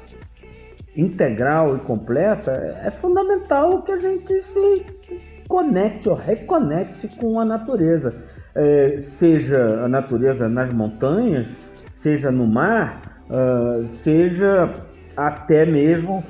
integral 0.95 1.75
e 1.75 1.79
completa, 1.79 2.51
é 2.83 2.89
fundamental 2.89 3.81
que 3.83 3.91
a 3.91 3.97
gente 3.97 4.19
se 4.19 5.43
conecte 5.47 6.09
ou 6.09 6.15
reconecte 6.15 7.07
com 7.17 7.39
a 7.39 7.45
natureza. 7.45 8.09
É, 8.55 9.01
seja 9.19 9.83
a 9.83 9.89
natureza 9.89 10.47
nas 10.47 10.73
montanhas, 10.73 11.47
seja 11.95 12.31
no 12.31 12.47
mar, 12.47 13.01
uh, 13.29 13.85
seja 14.03 14.73
até 15.17 15.65
mesmo 15.65 16.23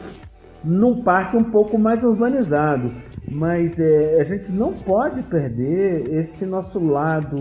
num 0.64 1.04
parque 1.04 1.38
um 1.38 1.52
pouco 1.52 1.78
mais 1.78 2.04
urbanizado. 2.04 2.92
Mas 3.32 3.78
é, 3.78 4.22
a 4.22 4.24
gente 4.24 4.52
não 4.52 4.74
pode 4.74 5.24
perder 5.26 6.12
esse 6.12 6.46
nosso 6.46 6.80
lado 6.80 7.38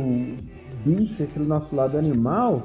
bicho, 0.84 1.22
esse 1.22 1.38
nosso 1.38 1.74
lado 1.74 1.96
animal, 1.96 2.62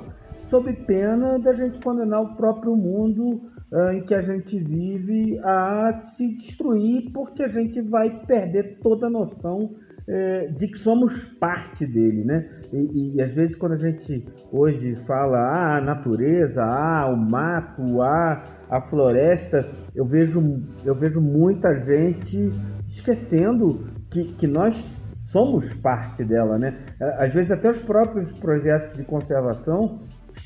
sob 0.50 0.72
pena 0.86 1.38
da 1.40 1.54
gente 1.54 1.80
condenar 1.84 2.22
o 2.22 2.36
próprio 2.36 2.76
mundo 2.76 3.42
uh, 3.72 3.92
em 3.94 4.04
que 4.04 4.14
a 4.14 4.22
gente 4.22 4.60
vive 4.60 5.40
a 5.40 6.12
se 6.16 6.28
destruir, 6.38 7.12
porque 7.14 7.44
a 7.44 7.48
gente 7.48 7.82
vai 7.82 8.10
perder 8.26 8.80
toda 8.82 9.08
a 9.08 9.10
noção 9.10 9.66
uh, 9.66 10.54
de 10.58 10.68
que 10.68 10.80
somos 10.80 11.14
parte 11.40 11.86
dele, 11.86 12.24
né? 12.26 12.50
E, 12.74 13.16
e, 13.16 13.24
às 13.24 13.34
vezes 13.34 13.56
quando 13.56 13.74
a 13.74 13.78
gente 13.78 14.26
hoje 14.52 14.96
fala 15.06 15.38
ah, 15.38 15.78
a 15.78 15.82
natureza, 15.82 16.62
ah, 16.64 17.08
o 17.12 17.18
mato, 17.32 18.02
ah, 18.02 18.42
a 18.70 18.82
floresta, 18.90 19.60
eu 19.96 20.06
vejo, 20.06 20.42
eu 20.84 20.96
vejo 20.96 21.22
muita 21.22 21.74
gente 21.82 22.50
esquecendo 22.88 23.68
que, 24.10 24.24
que 24.24 24.48
nós 24.48 24.76
somos 25.32 25.72
parte 25.76 26.24
dela, 26.24 26.58
né? 26.58 26.76
Às 27.20 27.32
vezes 27.32 27.52
até 27.52 27.70
os 27.70 27.84
próprios 27.84 28.40
projetos 28.40 28.98
de 28.98 29.06
conservação 29.06 30.00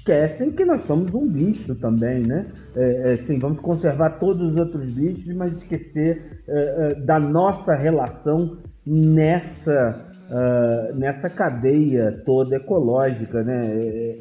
esquecem 0.03 0.51
que 0.51 0.65
nós 0.65 0.83
somos 0.83 1.13
um 1.13 1.27
bicho 1.27 1.73
também, 1.75 2.21
né? 2.27 2.45
É, 2.75 3.11
é, 3.11 3.13
sim, 3.13 3.39
vamos 3.39 3.59
conservar 3.61 4.19
todos 4.19 4.51
os 4.51 4.59
outros 4.59 4.93
bichos, 4.93 5.33
mas 5.33 5.51
esquecer 5.53 6.43
é, 6.47 6.59
é 6.59 6.95
da 6.95 7.19
nossa 7.19 7.73
relação 7.75 8.57
nessa, 8.85 10.05
uh, 10.29 10.95
nessa 10.97 11.29
cadeia 11.29 12.21
toda 12.25 12.57
ecológica, 12.57 13.41
né? 13.43 13.61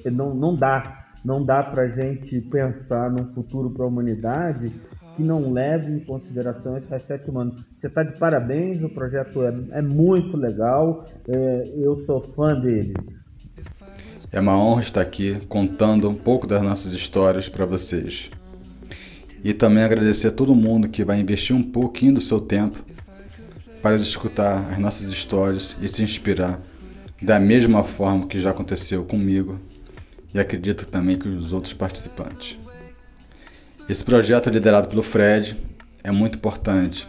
É, 0.05 0.11
não, 0.11 0.33
não 0.33 0.55
dá, 0.55 1.07
não 1.25 1.45
dá 1.45 1.65
para 1.65 1.89
gente 1.89 2.41
pensar 2.43 3.11
num 3.11 3.33
futuro 3.33 3.71
para 3.71 3.85
a 3.85 3.89
humanidade 3.89 4.71
que 5.17 5.27
não 5.27 5.53
leve 5.53 5.93
em 5.93 6.01
consideração 6.01 6.79
esse 6.79 6.89
reset 6.89 7.29
humano. 7.29 7.53
Você 7.55 7.89
está 7.89 8.03
de 8.03 8.19
parabéns, 8.19 8.83
o 8.83 8.89
projeto 8.89 9.43
é, 9.43 9.79
é 9.79 9.83
muito 9.83 10.37
legal, 10.37 11.05
eu 11.77 11.97
sou 12.07 12.23
fã 12.23 12.59
dele. 12.59 12.95
É 14.33 14.41
uma 14.41 14.59
honra 14.59 14.81
estar 14.81 15.03
aqui 15.03 15.37
contando 15.47 16.09
um 16.09 16.15
pouco 16.15 16.47
das 16.47 16.63
nossas 16.63 16.95
histórias 16.95 17.51
para 17.51 17.67
vocês. 17.67 18.31
E 19.45 19.53
também 19.53 19.85
agradecer 19.85 20.29
a 20.29 20.33
todo 20.33 20.55
mundo 20.55 20.89
que 20.89 21.05
vai 21.05 21.21
investir 21.21 21.55
um 21.55 21.63
pouquinho 21.63 22.15
do 22.15 22.23
seu 22.23 22.41
tempo 22.41 22.83
para 23.83 23.97
escutar 23.97 24.73
as 24.73 24.79
nossas 24.79 25.09
histórias 25.09 25.77
e 25.83 25.89
se 25.89 26.03
inspirar 26.03 26.59
da 27.21 27.39
mesma 27.39 27.85
forma 27.85 28.27
que 28.27 28.41
já 28.41 28.53
aconteceu 28.53 29.05
comigo 29.05 29.61
e 30.35 30.41
acredito 30.41 30.91
também 30.91 31.19
que 31.19 31.29
os 31.29 31.53
outros 31.53 31.75
participantes. 31.75 32.57
Esse 33.87 34.03
projeto 34.03 34.49
liderado 34.49 34.89
pelo 34.89 35.03
Fred 35.03 35.55
é 36.03 36.11
muito 36.11 36.39
importante 36.39 37.07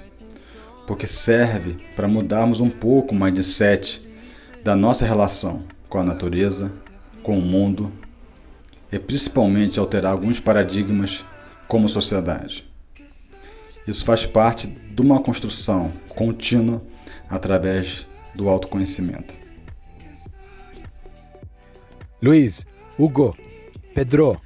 porque 0.86 1.08
serve 1.08 1.78
para 1.96 2.06
mudarmos 2.06 2.60
um 2.60 2.70
pouco 2.70 3.16
o 3.16 3.18
mindset 3.18 4.02
da 4.62 4.76
nossa 4.76 5.06
relação 5.06 5.64
com 5.88 6.00
a 6.00 6.04
natureza, 6.04 6.70
com 7.24 7.38
o 7.38 7.42
mundo 7.42 7.92
e 8.92 9.00
principalmente 9.00 9.80
alterar 9.80 10.12
alguns 10.12 10.40
paradigmas 10.40 11.24
como 11.68 11.90
sociedade. 11.90 12.64
Isso 13.88 14.06
faz 14.06 14.26
parte 14.26 14.68
de 14.68 15.02
uma 15.02 15.22
construção 15.22 15.90
contínua 16.10 16.82
através 17.30 18.06
do 18.36 18.48
autoconhecimento. 18.48 19.34
Luiz, 22.22 22.66
Hugo, 22.98 23.36
Pedro, 23.94 24.40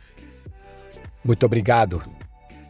muito 1.23 1.45
obrigado. 1.45 2.01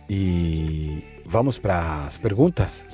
E 0.09 1.03
vamos 1.25 1.57
para 1.57 2.05
as 2.05 2.17
perguntas? 2.17 2.85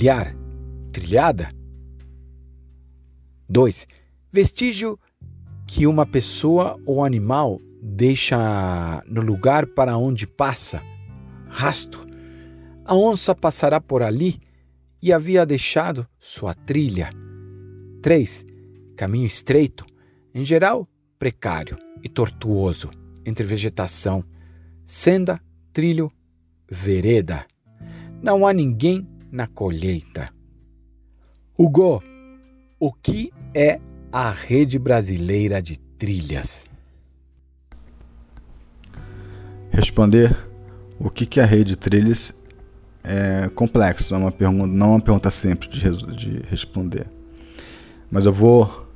Trilhar, 0.00 0.34
trilhada. 0.90 1.52
2. 3.50 3.86
Vestígio 4.32 4.98
que 5.66 5.86
uma 5.86 6.06
pessoa 6.06 6.80
ou 6.86 7.04
animal 7.04 7.60
deixa 7.82 9.02
no 9.06 9.20
lugar 9.20 9.66
para 9.66 9.98
onde 9.98 10.26
passa. 10.26 10.82
Rasto. 11.48 12.06
A 12.82 12.94
onça 12.94 13.34
passará 13.34 13.78
por 13.78 14.02
ali 14.02 14.40
e 15.02 15.12
havia 15.12 15.44
deixado 15.44 16.06
sua 16.18 16.54
trilha. 16.54 17.10
3. 18.00 18.46
Caminho 18.96 19.26
estreito, 19.26 19.84
em 20.32 20.42
geral 20.42 20.88
precário 21.18 21.76
e 22.02 22.08
tortuoso, 22.08 22.90
entre 23.26 23.44
vegetação, 23.44 24.24
senda, 24.86 25.38
trilho 25.74 26.10
vereda. 26.70 27.44
Não 28.22 28.46
há 28.46 28.54
ninguém 28.54 29.06
na 29.30 29.46
colheita. 29.46 30.28
Hugo, 31.58 32.02
o 32.78 32.92
que 32.92 33.32
é 33.54 33.80
a 34.12 34.30
Rede 34.30 34.78
Brasileira 34.78 35.60
de 35.60 35.78
Trilhas? 35.78 36.66
Responder 39.70 40.36
o 40.98 41.08
que 41.08 41.40
é 41.40 41.42
a 41.42 41.46
rede 41.46 41.70
de 41.70 41.76
trilhas 41.76 42.32
é 43.02 43.48
complexo, 43.54 44.14
é 44.14 44.18
uma 44.18 44.30
pergunta, 44.30 44.66
não 44.66 44.86
é 44.86 44.90
uma 44.90 45.00
pergunta 45.00 45.30
simples 45.30 45.70
de, 45.70 46.16
de 46.16 46.42
responder. 46.48 47.06
Mas 48.10 48.26
eu 48.26 48.32
vou 48.32 48.86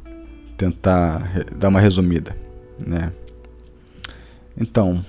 tentar 0.58 1.46
dar 1.56 1.68
uma 1.68 1.80
resumida, 1.80 2.36
né? 2.78 3.12
Então, 4.56 5.04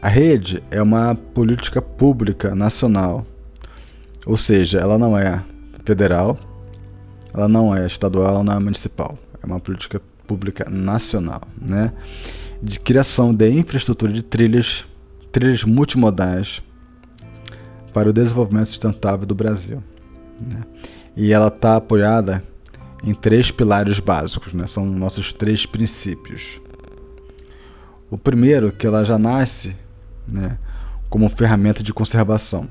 a 0.00 0.08
rede 0.08 0.62
é 0.70 0.80
uma 0.80 1.14
política 1.14 1.82
pública 1.82 2.54
nacional, 2.54 3.26
ou 4.26 4.36
seja, 4.36 4.80
ela 4.80 4.98
não 4.98 5.16
é 5.16 5.40
federal, 5.84 6.36
ela 7.32 7.48
não 7.48 7.74
é 7.74 7.86
estadual, 7.86 8.28
ela 8.28 8.44
não 8.44 8.52
é 8.54 8.58
municipal. 8.58 9.16
É 9.40 9.46
uma 9.46 9.60
política 9.60 10.02
pública 10.26 10.68
nacional, 10.68 11.42
né? 11.56 11.92
De 12.60 12.80
criação 12.80 13.32
de 13.32 13.48
infraestrutura 13.48 14.12
de 14.12 14.22
trilhas, 14.22 14.84
trilhas 15.30 15.62
multimodais 15.62 16.60
para 17.94 18.10
o 18.10 18.12
desenvolvimento 18.12 18.68
sustentável 18.68 19.24
do 19.24 19.34
Brasil. 19.34 19.82
Né? 20.40 20.62
E 21.16 21.32
ela 21.32 21.48
está 21.48 21.76
apoiada 21.76 22.42
em 23.04 23.14
três 23.14 23.50
pilares 23.50 24.00
básicos, 24.00 24.52
né? 24.52 24.66
São 24.66 24.84
nossos 24.84 25.32
três 25.32 25.64
princípios. 25.64 26.60
O 28.10 28.18
primeiro, 28.18 28.72
que 28.72 28.86
ela 28.86 29.04
já 29.04 29.18
nasce 29.18 29.74
né, 30.26 30.58
como 31.08 31.28
ferramenta 31.28 31.82
de 31.82 31.92
conservação, 31.92 32.68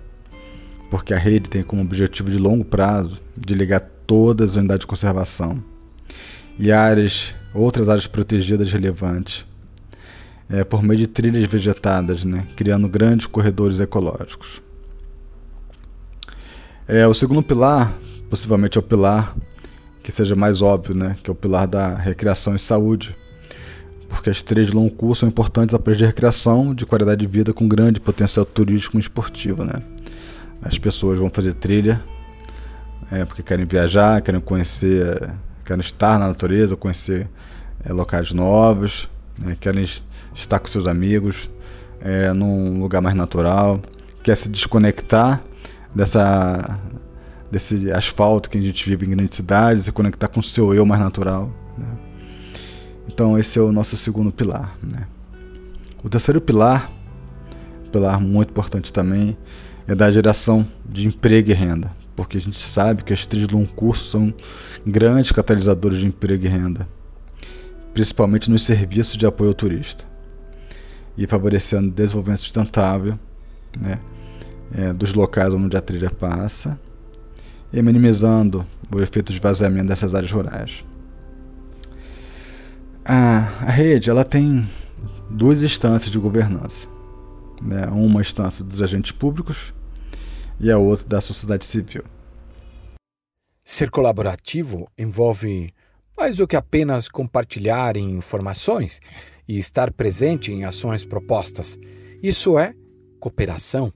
porque 0.90 1.14
a 1.14 1.18
rede 1.18 1.50
tem 1.50 1.64
como 1.64 1.82
objetivo 1.82 2.30
de 2.30 2.38
longo 2.38 2.64
prazo 2.64 3.20
de 3.36 3.54
ligar 3.54 3.82
todas 4.06 4.52
as 4.52 4.56
unidades 4.56 4.82
de 4.82 4.88
conservação 4.88 5.64
e 6.58 6.72
áreas, 6.72 7.34
outras 7.54 7.90
áreas 7.90 8.08
protegidas 8.08 8.72
relevantes, 8.72 9.46
é, 10.50 10.64
por 10.64 10.84
meio 10.84 11.00
de 11.00 11.08
trilhas 11.08 11.50
vegetadas, 11.50 12.24
né, 12.24 12.48
criando 12.56 12.88
grandes 12.88 13.26
corredores 13.26 13.80
ecológicos. 13.80 14.62
É, 16.88 17.08
o 17.08 17.14
segundo 17.14 17.42
pilar, 17.42 17.98
possivelmente 18.30 18.78
é 18.78 18.80
o 18.80 18.84
pilar 18.84 19.36
que 20.04 20.12
seja 20.12 20.36
mais 20.36 20.62
óbvio, 20.62 20.96
né, 20.96 21.18
que 21.24 21.30
é 21.30 21.34
o 21.34 21.36
pilar 21.36 21.68
da 21.68 21.96
recreação 21.96 22.56
e 22.56 22.60
saúde, 22.60 23.16
porque 24.08 24.30
as 24.30 24.42
trilhas 24.42 24.68
de 24.68 24.76
longo 24.76 24.92
curso 24.92 25.22
são 25.22 25.30
importantes 25.30 25.74
a 25.74 25.80
de 25.80 26.06
recreação, 26.06 26.76
de 26.76 26.86
qualidade 26.86 27.22
de 27.22 27.28
vida 27.28 27.52
com 27.52 27.68
grande 27.68 28.00
potencial 28.00 28.46
turístico 28.46 28.98
e 28.98 29.00
esportivo. 29.00 29.66
Né? 29.66 29.82
As 30.62 30.78
pessoas 30.78 31.20
vão 31.20 31.30
fazer 31.30 31.54
trilha 31.56 32.02
é, 33.12 33.24
porque 33.26 33.44
querem 33.44 33.66
viajar, 33.66 34.22
querem 34.22 34.42
conhecer, 34.42 35.30
querem 35.64 35.82
estar 35.82 36.20
na 36.20 36.28
natureza, 36.28 36.76
conhecer 36.76 37.28
é, 37.84 37.94
locais 37.94 38.32
novos, 38.32 39.08
né, 39.38 39.56
querem 39.60 39.88
estar 40.34 40.60
com 40.60 40.68
seus 40.68 40.88
amigos 40.88 41.50
é, 42.02 42.32
num 42.34 42.82
lugar 42.82 43.02
mais 43.02 43.16
natural, 43.16 43.80
quer 44.24 44.36
se 44.36 44.50
desconectar 44.50 45.42
dessa 45.94 46.80
desse 47.52 47.90
asfalto 47.92 48.50
que 48.50 48.58
a 48.58 48.62
gente 48.62 48.90
vive 48.90 49.06
em 49.06 49.12
grandes 49.12 49.38
cidades, 49.38 49.86
se 49.86 49.92
conectar 49.92 50.28
com 50.28 50.40
o 50.40 50.44
seu 50.44 50.74
eu 50.74 50.86
mais 50.86 51.00
natural. 51.00 51.50
Né? 51.78 51.88
Então 53.08 53.38
esse 53.38 53.58
é 53.58 53.62
o 53.62 53.72
nosso 53.72 53.96
segundo 53.96 54.32
pilar. 54.32 54.76
Né? 54.84 55.08
O 56.04 56.10
terceiro 56.10 56.42
pilar, 56.42 56.92
pilar 57.92 58.20
muito 58.20 58.50
importante 58.50 58.92
também, 58.92 59.38
é 59.88 59.94
da 59.94 60.12
geração 60.12 60.68
de 60.86 61.08
emprego 61.08 61.52
e 61.52 61.54
renda, 61.54 61.92
porque 62.16 62.38
a 62.38 62.42
gente 62.42 62.62
sabe 62.62 63.04
que 63.04 63.14
as 63.14 63.26
trilhas 63.26 63.48
de 63.48 63.56
um 63.56 63.66
curso 63.66 64.10
são 64.12 64.34
grandes 64.86 65.32
catalisadores 65.32 66.00
de 66.00 66.06
emprego 66.06 66.46
e 66.46 66.48
renda, 66.48 66.88
principalmente 67.94 68.50
nos 68.50 68.64
serviços 68.64 69.18
de 69.18 69.26
apoio 69.26 69.50
ao 69.50 69.56
turista, 69.56 70.04
e 71.18 71.28
favorecendo 71.28 71.90
o 71.90 71.92
desenvolvimento 71.92 72.42
sustentável 72.42 73.18
né, 73.80 74.00
é, 74.74 74.94
dos 74.94 75.14
locais 75.14 75.54
onde 75.54 75.78
a 75.78 75.82
trilha 75.82 76.10
passa 76.10 76.80
e 77.72 77.82
minimizando 77.82 78.66
o 78.92 79.02
efeito 79.02 79.34
de 79.34 79.40
vazamento 79.40 79.88
dessas 79.88 80.16
áreas 80.16 80.32
rurais. 80.32 80.84
A, 83.04 83.38
a 83.62 83.70
rede 83.70 84.10
ela 84.10 84.26
tem 84.26 84.68
duas 85.30 85.62
instâncias 85.62 86.12
de 86.12 86.18
governança, 86.18 86.88
né? 87.62 87.86
uma 87.88 88.22
instância 88.22 88.64
dos 88.64 88.82
agentes 88.82 89.12
públicos 89.12 89.74
e 90.60 90.72
a 90.72 90.78
outra 90.78 91.08
da 91.08 91.22
sociedade 91.22 91.66
civil. 91.66 92.04
Ser 93.64 93.90
colaborativo 93.90 94.88
envolve 94.98 95.74
mais 96.18 96.38
do 96.38 96.48
que 96.48 96.56
apenas 96.56 97.10
compartilhar 97.10 97.98
informações 97.98 99.02
e 99.48 99.58
estar 99.58 99.92
presente 99.92 100.52
em 100.52 100.64
ações 100.64 101.04
propostas. 101.04 101.78
Isso 102.22 102.58
é 102.58 102.74
cooperação. 103.20 103.92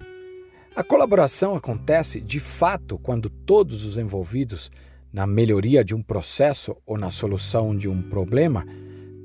A 0.75 0.83
colaboração 0.83 1.55
acontece 1.55 2.19
de 2.19 2.39
fato 2.39 2.97
quando 2.99 3.29
todos 3.29 3.85
os 3.85 3.97
envolvidos 3.97 4.71
na 5.11 5.25
melhoria 5.25 5.83
de 5.83 5.95
um 5.95 6.01
processo 6.01 6.75
ou 6.85 6.97
na 6.97 7.11
solução 7.11 7.75
de 7.75 7.87
um 7.87 8.01
problema 8.01 8.65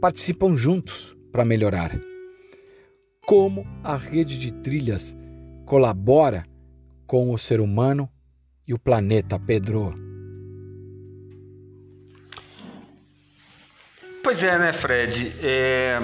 participam 0.01 0.57
juntos 0.57 1.17
para 1.31 1.45
melhorar. 1.45 1.99
Como 3.27 3.67
a 3.83 3.97
rede 3.97 4.39
de 4.39 4.53
trilhas 4.53 5.17
colabora 5.65 6.45
com 7.07 7.33
o 7.33 7.39
ser 7.39 7.59
humano 7.59 8.09
e 8.69 8.75
o 8.75 8.79
planeta, 8.79 9.39
Pedro? 9.39 9.95
Pois 14.23 14.45
é, 14.45 14.59
né, 14.59 14.73
Fred? 14.73 15.33
É... 15.43 16.01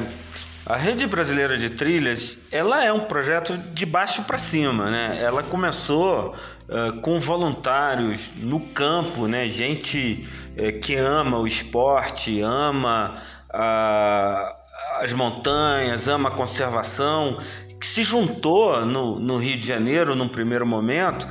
A 0.67 0.77
Rede 0.77 1.07
Brasileira 1.07 1.57
de 1.57 1.71
Trilhas, 1.71 2.49
ela 2.53 2.85
é 2.85 2.93
um 2.93 3.07
projeto 3.07 3.57
de 3.57 3.87
baixo 3.87 4.23
para 4.25 4.39
cima, 4.39 4.91
né? 4.91 5.19
Ela 5.21 5.43
começou 5.43 6.37
uh, 6.69 7.01
com 7.01 7.19
voluntários 7.19 8.37
no 8.37 8.61
campo, 8.61 9.27
né? 9.27 9.49
Gente 9.49 10.29
uh, 10.57 10.79
que 10.81 10.95
ama 10.95 11.39
o 11.39 11.47
esporte, 11.47 12.41
ama 12.43 13.17
uh, 13.49 14.60
as 15.01 15.13
montanhas, 15.13 16.09
ama 16.09 16.29
a 16.29 16.33
conservação, 16.33 17.39
que 17.81 17.87
se 17.87 18.03
juntou 18.03 18.85
no, 18.85 19.19
no 19.19 19.39
Rio 19.39 19.57
de 19.59 19.67
Janeiro 19.67 20.15
num 20.15 20.29
primeiro 20.29 20.67
momento 20.67 21.27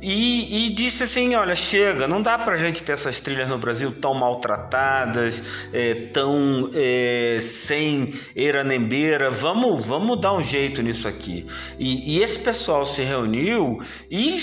e, 0.00 0.66
e, 0.66 0.70
disse 0.70 1.02
assim: 1.02 1.34
olha, 1.34 1.56
chega, 1.56 2.06
não 2.06 2.22
dá 2.22 2.38
para 2.38 2.54
a 2.54 2.56
gente 2.56 2.82
ter 2.82 2.92
essas 2.92 3.18
trilhas 3.18 3.48
no 3.48 3.58
Brasil 3.58 3.90
tão 3.90 4.14
maltratadas, 4.14 5.42
é, 5.72 5.94
tão 6.12 6.70
é, 6.72 7.38
sem 7.40 8.14
eranembeira, 8.36 9.28
vamos, 9.28 9.86
vamos 9.86 10.20
dar 10.20 10.34
um 10.34 10.42
jeito 10.42 10.82
nisso 10.82 11.08
aqui. 11.08 11.46
E, 11.78 12.16
e 12.16 12.22
esse 12.22 12.38
pessoal 12.38 12.86
se 12.86 13.02
reuniu 13.02 13.82
e 14.08 14.36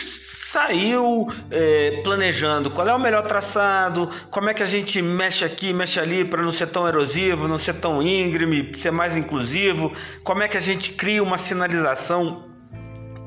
saiu 0.56 1.28
é, 1.52 2.00
planejando? 2.02 2.72
Qual 2.72 2.88
é 2.88 2.94
o 2.94 3.00
melhor 3.00 3.24
traçado, 3.24 4.10
como 4.32 4.50
é 4.50 4.54
que 4.54 4.64
a 4.64 4.66
gente 4.66 5.02
mexe 5.02 5.44
aqui, 5.44 5.74
mexe 5.74 6.00
ali 6.00 6.24
para 6.24 6.42
não 6.42 6.52
ser 6.54 6.68
tão 6.68 6.88
erosivo, 6.88 7.46
não 7.46 7.58
ser 7.58 7.74
tão 7.74 8.02
íngreme, 8.02 8.74
ser 8.74 8.92
mais 8.92 9.18
inclusivo, 9.18 9.92
como 10.24 10.44
é 10.44 10.48
que 10.48 10.56
a 10.56 10.62
gente 10.62 10.94
cria 10.94 11.22
uma 11.22 11.38
sinalização 11.38 12.46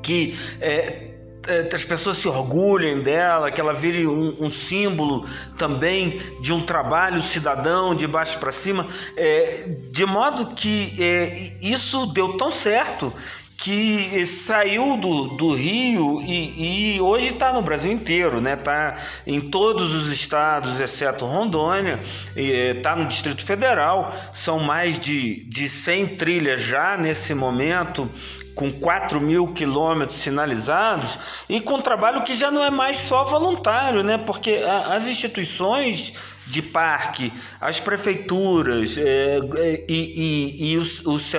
que 0.01 0.39
é, 0.59 1.11
é 1.47 1.69
as 1.71 1.83
pessoas 1.83 2.17
se 2.17 2.27
orgulhem 2.27 3.03
dela, 3.03 3.51
que 3.51 3.61
ela 3.61 3.73
vire 3.75 4.07
um, 4.07 4.35
um 4.39 4.49
símbolo 4.49 5.23
também 5.55 6.19
de 6.41 6.51
um 6.51 6.61
trabalho 6.61 7.21
cidadão 7.21 7.93
de 7.93 8.07
baixo 8.07 8.39
para 8.39 8.51
cima, 8.51 8.87
é, 9.15 9.69
de 9.91 10.03
modo 10.03 10.55
que 10.55 10.95
é, 10.99 11.53
isso 11.61 12.07
deu 12.07 12.37
tão 12.37 12.49
certo 12.49 13.13
que 13.61 14.25
saiu 14.25 14.95
do, 14.95 15.27
do 15.35 15.53
Rio 15.53 16.21
e, 16.21 16.95
e 16.95 17.01
hoje 17.01 17.33
está 17.33 17.51
no 17.51 17.61
Brasil 17.61 17.91
inteiro, 17.91 18.39
né? 18.39 18.53
Está 18.53 18.95
em 19.27 19.41
todos 19.41 19.93
os 19.93 20.11
estados, 20.13 20.79
exceto 20.79 21.25
Rondônia, 21.25 21.99
está 22.37 22.95
no 22.95 23.05
Distrito 23.05 23.43
Federal. 23.43 24.15
São 24.33 24.59
mais 24.59 24.97
de, 24.97 25.43
de 25.43 25.67
100 25.67 26.15
trilhas 26.15 26.61
já 26.61 26.95
nesse 26.95 27.33
momento, 27.33 28.09
com 28.55 28.71
4 28.71 29.19
mil 29.19 29.47
quilômetros 29.47 30.19
sinalizados 30.19 31.19
e 31.49 31.59
com 31.59 31.81
trabalho 31.81 32.23
que 32.23 32.35
já 32.35 32.49
não 32.49 32.63
é 32.63 32.69
mais 32.69 32.97
só 32.97 33.25
voluntário, 33.25 34.03
né? 34.03 34.17
Porque 34.17 34.63
a, 34.65 34.95
as 34.95 35.05
instituições 35.05 36.13
de 36.49 36.61
parque, 36.61 37.31
as 37.61 37.79
prefeituras 37.79 38.97
é, 38.97 39.39
é, 39.55 39.85
e, 39.87 40.63
e, 40.67 40.71
e 40.71 40.77
os, 40.77 41.05
os 41.05 41.31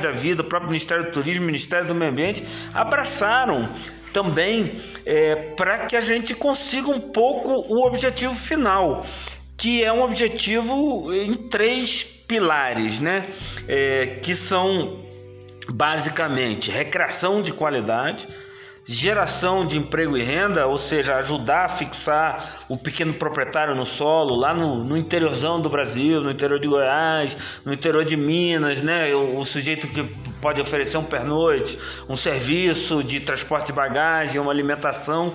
da 0.00 0.12
vida, 0.12 0.42
o 0.42 0.44
próprio 0.44 0.70
Ministério 0.70 1.04
do 1.04 1.10
Turismo, 1.10 1.44
Ministério 1.44 1.88
do 1.88 1.94
Meio 1.94 2.12
Ambiente, 2.12 2.44
abraçaram 2.72 3.68
também 4.12 4.80
é, 5.04 5.34
para 5.56 5.86
que 5.86 5.96
a 5.96 6.00
gente 6.00 6.34
consiga 6.34 6.90
um 6.90 7.00
pouco 7.00 7.50
o 7.50 7.84
objetivo 7.86 8.34
final, 8.34 9.04
que 9.56 9.82
é 9.82 9.92
um 9.92 10.02
objetivo 10.02 11.12
em 11.12 11.34
três 11.34 12.04
pilares, 12.04 13.00
né? 13.00 13.26
É, 13.66 14.18
que 14.22 14.34
são 14.34 15.00
basicamente 15.68 16.70
recreação 16.70 17.40
de 17.42 17.52
qualidade 17.52 18.28
geração 18.84 19.66
de 19.66 19.78
emprego 19.78 20.16
e 20.16 20.22
renda, 20.22 20.66
ou 20.66 20.78
seja, 20.78 21.16
ajudar 21.16 21.66
a 21.66 21.68
fixar 21.68 22.64
o 22.68 22.76
pequeno 22.76 23.14
proprietário 23.14 23.74
no 23.74 23.86
solo, 23.86 24.34
lá 24.34 24.52
no, 24.52 24.82
no 24.82 24.96
interiorzão 24.96 25.60
do 25.60 25.70
Brasil, 25.70 26.20
no 26.20 26.30
interior 26.30 26.58
de 26.58 26.66
Goiás, 26.66 27.36
no 27.64 27.72
interior 27.72 28.04
de 28.04 28.16
Minas, 28.16 28.82
né? 28.82 29.14
O, 29.14 29.38
o 29.38 29.44
sujeito 29.44 29.86
que 29.86 30.02
pode 30.40 30.60
oferecer 30.60 30.96
um 30.96 31.04
pernoite, 31.04 31.78
um 32.08 32.16
serviço 32.16 33.02
de 33.04 33.20
transporte 33.20 33.66
de 33.66 33.72
bagagem, 33.72 34.40
uma 34.40 34.50
alimentação. 34.50 35.32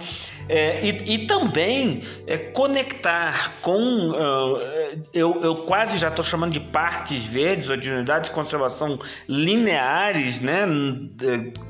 É, 0.49 0.85
e, 0.85 1.15
e, 1.15 1.27
também 1.27 2.01
é, 2.25 2.37
conectar 2.37 3.53
com. 3.61 3.79
Uh, 3.81 5.03
eu, 5.13 5.43
eu 5.43 5.55
quase 5.57 5.97
já 5.97 6.07
estou 6.07 6.23
chamando 6.23 6.53
de 6.53 6.59
parques 6.59 7.25
verdes 7.25 7.69
ou 7.69 7.77
de 7.77 7.91
unidades 7.91 8.29
de 8.29 8.35
conservação 8.35 8.97
lineares, 9.27 10.39
né? 10.41 10.65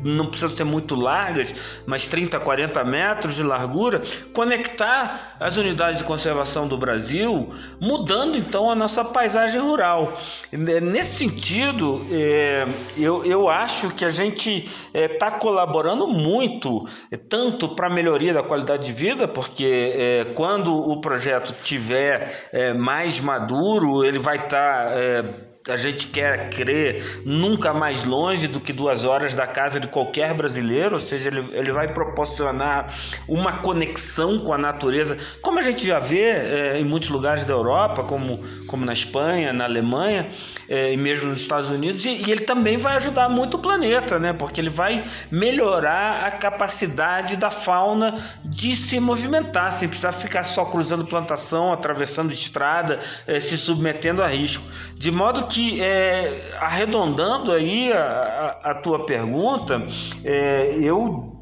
não 0.04 0.28
precisam 0.28 0.56
ser 0.56 0.64
muito 0.64 0.96
largas, 0.96 1.56
mas 1.86 2.06
30, 2.08 2.40
40 2.40 2.84
metros 2.84 3.36
de 3.36 3.44
largura. 3.44 4.02
Conectar 4.34 5.36
as 5.40 5.58
unidades 5.58 6.00
de 6.00 6.04
conservação 6.04 6.68
do 6.68 6.78
Brasil, 6.78 7.50
mudando 7.80 8.38
então 8.38 8.70
a 8.70 8.76
nossa 8.76 9.04
paisagem 9.04 9.60
rural. 9.60 10.18
Nesse 10.52 11.18
sentido, 11.18 12.06
é, 12.12 12.66
eu, 12.98 13.26
eu 13.26 13.50
acho 13.50 13.90
que 13.92 14.06
a 14.06 14.10
gente 14.10 14.70
está 14.94 15.28
é, 15.28 15.32
colaborando 15.32 16.08
muito, 16.08 16.88
é, 17.12 17.18
tanto 17.18 17.70
para 17.70 17.88
a 17.88 17.90
melhoria 17.90 18.34
da 18.34 18.44
qualidade 18.44 18.67
de 18.76 18.92
vida, 18.92 19.28
porque 19.28 19.94
é, 19.96 20.26
quando 20.34 20.76
o 20.76 21.00
projeto 21.00 21.54
tiver 21.64 22.50
é, 22.52 22.74
mais 22.74 23.20
maduro, 23.20 24.04
ele 24.04 24.20
vai 24.20 24.38
estar 24.38 24.86
tá, 24.86 24.92
é, 24.96 25.24
a 25.70 25.78
gente 25.78 26.08
quer 26.08 26.50
crer 26.50 27.22
nunca 27.26 27.74
mais 27.74 28.04
longe 28.04 28.48
do 28.48 28.60
que 28.60 28.72
duas 28.74 29.04
horas 29.04 29.34
da 29.34 29.46
casa 29.46 29.80
de 29.80 29.88
qualquer 29.88 30.34
brasileiro, 30.34 30.96
ou 30.96 31.00
seja, 31.00 31.30
ele, 31.30 31.46
ele 31.52 31.72
vai 31.72 31.94
proporcionar 31.94 32.94
uma 33.28 33.58
conexão 33.58 34.40
com 34.40 34.54
a 34.54 34.58
natureza, 34.58 35.18
como 35.42 35.60
a 35.60 35.62
gente 35.62 35.86
já 35.86 36.00
vê 36.00 36.30
é, 36.30 36.80
em 36.80 36.86
muitos 36.86 37.10
lugares 37.10 37.46
da 37.46 37.54
Europa, 37.54 38.04
como, 38.04 38.44
como 38.66 38.86
na 38.86 38.94
Espanha, 38.94 39.54
na 39.54 39.66
Alemanha 39.66 40.28
é, 40.70 40.94
e 40.94 40.98
mesmo 40.98 41.30
nos 41.30 41.40
Estados 41.40 41.70
Unidos, 41.70 42.06
e, 42.06 42.10
e, 42.10 42.32
ele 42.32 42.42
também 42.42 42.78
vai 42.78 42.96
ajudar 42.96 43.30
muito 43.30 43.58
o 43.58 43.60
planeta, 43.60 44.20
né? 44.20 44.34
porque 44.34 44.60
ele 44.60 44.70
vai 44.70 45.04
melhorar 45.32 46.26
a 46.26 46.32
capacidade 46.32 47.38
da 47.38 47.50
fauna 47.50 48.16
de 48.44 48.76
se 48.76 49.00
movimentar, 49.00 49.72
sem 49.72 49.88
precisar 49.88 50.12
ficar 50.12 50.44
só 50.44 50.66
cruzando 50.66 51.06
plantação, 51.06 51.72
atravessando 51.72 52.32
estrada, 52.32 53.00
é, 53.26 53.40
se 53.40 53.58
submetendo 53.58 54.22
a 54.22 54.28
risco. 54.28 54.64
De 54.96 55.12
modo 55.12 55.48
que 55.48 55.82
é, 55.82 56.58
arredondando 56.60 57.52
aí 57.52 57.92
a, 57.94 58.60
a, 58.64 58.72
a 58.72 58.76
tua 58.76 59.06
pergunta, 59.06 59.86
é, 60.24 60.78
eu 60.82 61.38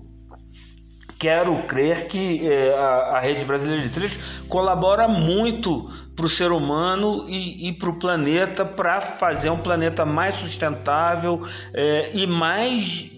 quero 1.17 1.63
crer 1.63 2.07
que 2.07 2.47
é, 2.47 2.73
a, 2.77 3.17
a, 3.17 3.19
rede 3.19 3.45
brasileira 3.45 3.81
de 3.81 3.89
trilhos 3.89 4.41
colabora 4.47 5.07
muito 5.07 5.89
para 6.15 6.25
o 6.25 6.29
ser 6.29 6.51
humano 6.51 7.25
e, 7.27 7.67
e 7.67 7.73
para 7.73 7.89
o 7.89 7.99
planeta 7.99 8.63
para 8.63 9.01
fazer 9.01 9.49
um 9.49 9.57
planeta 9.57 10.05
mais 10.05 10.35
sustentável 10.35 11.41
é, 11.73 12.11
e 12.13 12.25
mais 12.25 13.11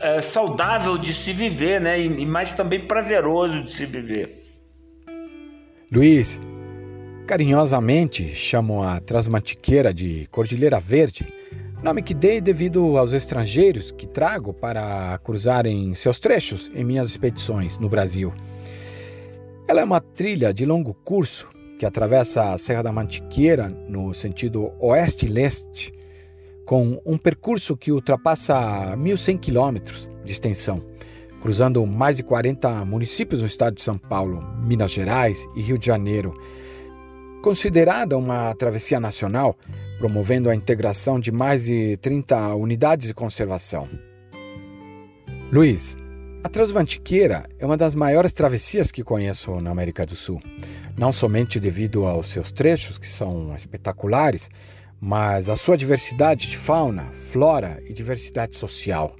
é, 0.00 0.20
saudável 0.20 0.96
de 0.96 1.12
se 1.12 1.32
viver, 1.32 1.80
né? 1.80 2.00
E, 2.00 2.06
e 2.06 2.26
mais 2.26 2.52
também 2.52 2.86
prazeroso 2.86 3.62
de 3.62 3.70
se 3.70 3.84
viver. 3.86 4.40
Luiz, 5.90 6.40
carinhosamente 7.26 8.34
chamam 8.34 8.82
a 8.82 9.00
Transmantiqueira 9.00 9.92
de 9.92 10.26
Cordilheira 10.30 10.80
Verde 10.80 11.26
Nome 11.82 12.00
que 12.00 12.14
dei 12.14 12.40
devido 12.40 12.96
aos 12.96 13.12
estrangeiros 13.12 13.90
que 13.90 14.06
trago 14.06 14.54
para 14.54 15.18
cruzarem 15.24 15.92
seus 15.96 16.20
trechos 16.20 16.70
em 16.76 16.84
minhas 16.84 17.10
expedições 17.10 17.76
no 17.80 17.88
Brasil. 17.88 18.32
Ela 19.66 19.80
é 19.80 19.84
uma 19.84 20.00
trilha 20.00 20.54
de 20.54 20.64
longo 20.64 20.94
curso 20.94 21.50
que 21.82 21.86
atravessa 21.86 22.52
a 22.52 22.58
Serra 22.58 22.80
da 22.80 22.92
Mantiqueira 22.92 23.68
no 23.88 24.14
sentido 24.14 24.72
oeste-leste, 24.78 25.92
com 26.64 27.02
um 27.04 27.18
percurso 27.18 27.76
que 27.76 27.90
ultrapassa 27.90 28.54
1.100 28.96 29.40
quilômetros 29.40 30.08
de 30.24 30.30
extensão, 30.30 30.80
cruzando 31.40 31.84
mais 31.84 32.16
de 32.16 32.22
40 32.22 32.84
municípios 32.84 33.40
no 33.40 33.48
estado 33.48 33.74
de 33.74 33.82
São 33.82 33.98
Paulo, 33.98 34.40
Minas 34.64 34.92
Gerais 34.92 35.44
e 35.56 35.60
Rio 35.60 35.76
de 35.76 35.86
Janeiro. 35.86 36.32
Considerada 37.42 38.16
uma 38.16 38.54
travessia 38.54 39.00
nacional, 39.00 39.58
promovendo 39.98 40.48
a 40.50 40.54
integração 40.54 41.18
de 41.18 41.32
mais 41.32 41.64
de 41.64 41.96
30 41.96 42.54
unidades 42.54 43.08
de 43.08 43.14
conservação. 43.14 43.88
Luiz, 45.50 45.96
a 46.44 46.48
Transmantiqueira 46.48 47.44
é 47.58 47.64
uma 47.64 47.76
das 47.76 47.94
maiores 47.94 48.32
travessias 48.32 48.90
que 48.90 49.04
conheço 49.04 49.60
na 49.60 49.70
América 49.70 50.04
do 50.04 50.16
Sul, 50.16 50.42
não 50.96 51.12
somente 51.12 51.60
devido 51.60 52.04
aos 52.04 52.28
seus 52.28 52.50
trechos, 52.50 52.98
que 52.98 53.08
são 53.08 53.54
espetaculares, 53.54 54.50
mas 55.00 55.48
a 55.48 55.56
sua 55.56 55.76
diversidade 55.76 56.48
de 56.48 56.56
fauna, 56.56 57.04
flora 57.12 57.80
e 57.86 57.92
diversidade 57.92 58.56
social. 58.56 59.14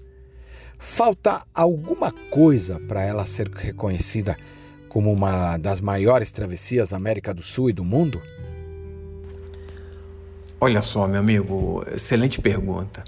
Falta 0.79 1.45
alguma 1.55 2.11
coisa 2.31 2.81
para 2.81 3.05
ela 3.05 3.25
ser 3.25 3.49
reconhecida 3.49 4.37
como 4.89 5.13
uma 5.13 5.57
das 5.57 5.81
maiores 5.81 6.33
travessias 6.33 6.91
da 6.91 6.97
América 6.97 7.33
do 7.33 7.43
Sul 7.43 7.71
e 7.71 7.73
do 7.73 7.85
mundo? 7.85 8.21
Olha 10.61 10.83
só, 10.83 11.07
meu 11.07 11.21
amigo, 11.21 11.85
excelente 11.95 12.41
pergunta. 12.41 13.05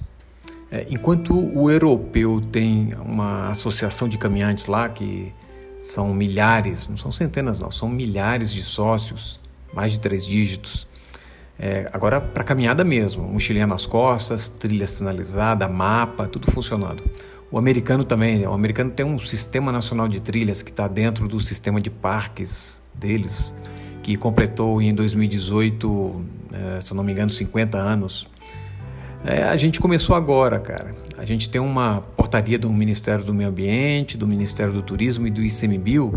É, 0.75 0.89
enquanto 0.91 1.33
o 1.57 1.71
europeu 1.71 2.41
tem 2.41 2.95
uma 2.95 3.49
associação 3.49 4.09
de 4.09 4.19
caminhantes 4.19 4.67
lá 4.67 4.89
que 4.89 5.33
são 5.79 6.13
milhares, 6.13 6.89
não 6.89 6.97
são 6.97 7.13
centenas, 7.13 7.61
não, 7.61 7.71
são 7.71 7.89
milhares 7.89 8.53
de 8.53 8.61
sócios, 8.61 9.39
mais 9.73 9.93
de 9.93 10.01
três 10.01 10.27
dígitos. 10.27 10.89
É, 11.57 11.89
agora, 11.93 12.21
para 12.21 12.43
caminhada 12.43 12.83
mesmo, 12.83 13.23
mochilinha 13.23 13.69
nas 13.69 13.87
costas, 13.87 14.49
trilha 14.49 14.85
sinalizada, 14.85 15.69
mapa, 15.69 16.27
tudo 16.27 16.51
funcionando. 16.51 17.05
O 17.53 17.57
americano 17.57 18.03
também, 18.03 18.45
o 18.45 18.53
americano 18.53 18.91
tem 18.91 19.07
um 19.07 19.17
sistema 19.21 19.71
nacional 19.71 20.09
de 20.09 20.19
trilhas 20.19 20.61
que 20.61 20.73
está 20.73 20.89
dentro 20.89 21.29
do 21.29 21.41
sistema 21.41 21.81
de 21.81 21.89
parques 21.89 22.83
deles, 22.93 23.55
que 24.03 24.17
completou 24.17 24.83
em 24.83 24.93
2018 24.93 26.25
é, 26.55 26.81
se 26.81 26.95
não 26.95 27.03
me 27.03 27.13
engano, 27.13 27.31
50 27.31 27.77
anos. 27.77 28.29
É, 29.25 29.45
a 29.45 29.57
gente 29.57 29.81
começou 29.81 30.15
agora, 30.15 30.61
cara. 30.61 30.95
A 31.17 31.25
gente 31.25 31.49
tem 31.49 31.61
uma 31.61 32.03
portaria 32.15 32.59
do 32.59 32.71
Ministério 32.71 33.25
do 33.25 33.33
Meio 33.33 33.49
Ambiente, 33.49 34.19
do 34.19 34.27
Ministério 34.27 34.73
do 34.73 34.83
Turismo 34.83 35.27
e 35.27 35.31
do 35.31 35.41
ICMBio, 35.41 36.15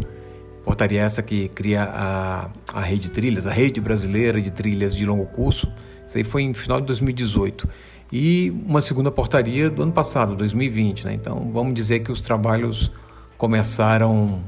portaria 0.65 1.01
essa 1.01 1.23
que 1.23 1.47
cria 1.49 1.83
a, 1.83 2.49
a 2.73 2.81
rede 2.81 3.03
de 3.03 3.11
trilhas, 3.11 3.47
a 3.47 3.51
rede 3.51 3.79
brasileira 3.79 4.41
de 4.41 4.51
trilhas 4.51 4.93
de 4.93 5.05
longo 5.05 5.25
curso. 5.25 5.71
Isso 6.05 6.17
aí 6.17 6.23
foi 6.25 6.41
em 6.41 6.53
final 6.53 6.81
de 6.81 6.87
2018. 6.87 7.69
E 8.11 8.53
uma 8.65 8.81
segunda 8.81 9.09
portaria 9.09 9.69
do 9.69 9.83
ano 9.83 9.93
passado, 9.93 10.35
2020. 10.35 11.05
Né? 11.05 11.13
Então 11.13 11.49
vamos 11.53 11.73
dizer 11.73 12.01
que 12.01 12.11
os 12.11 12.19
trabalhos 12.19 12.91
começaram 13.37 14.41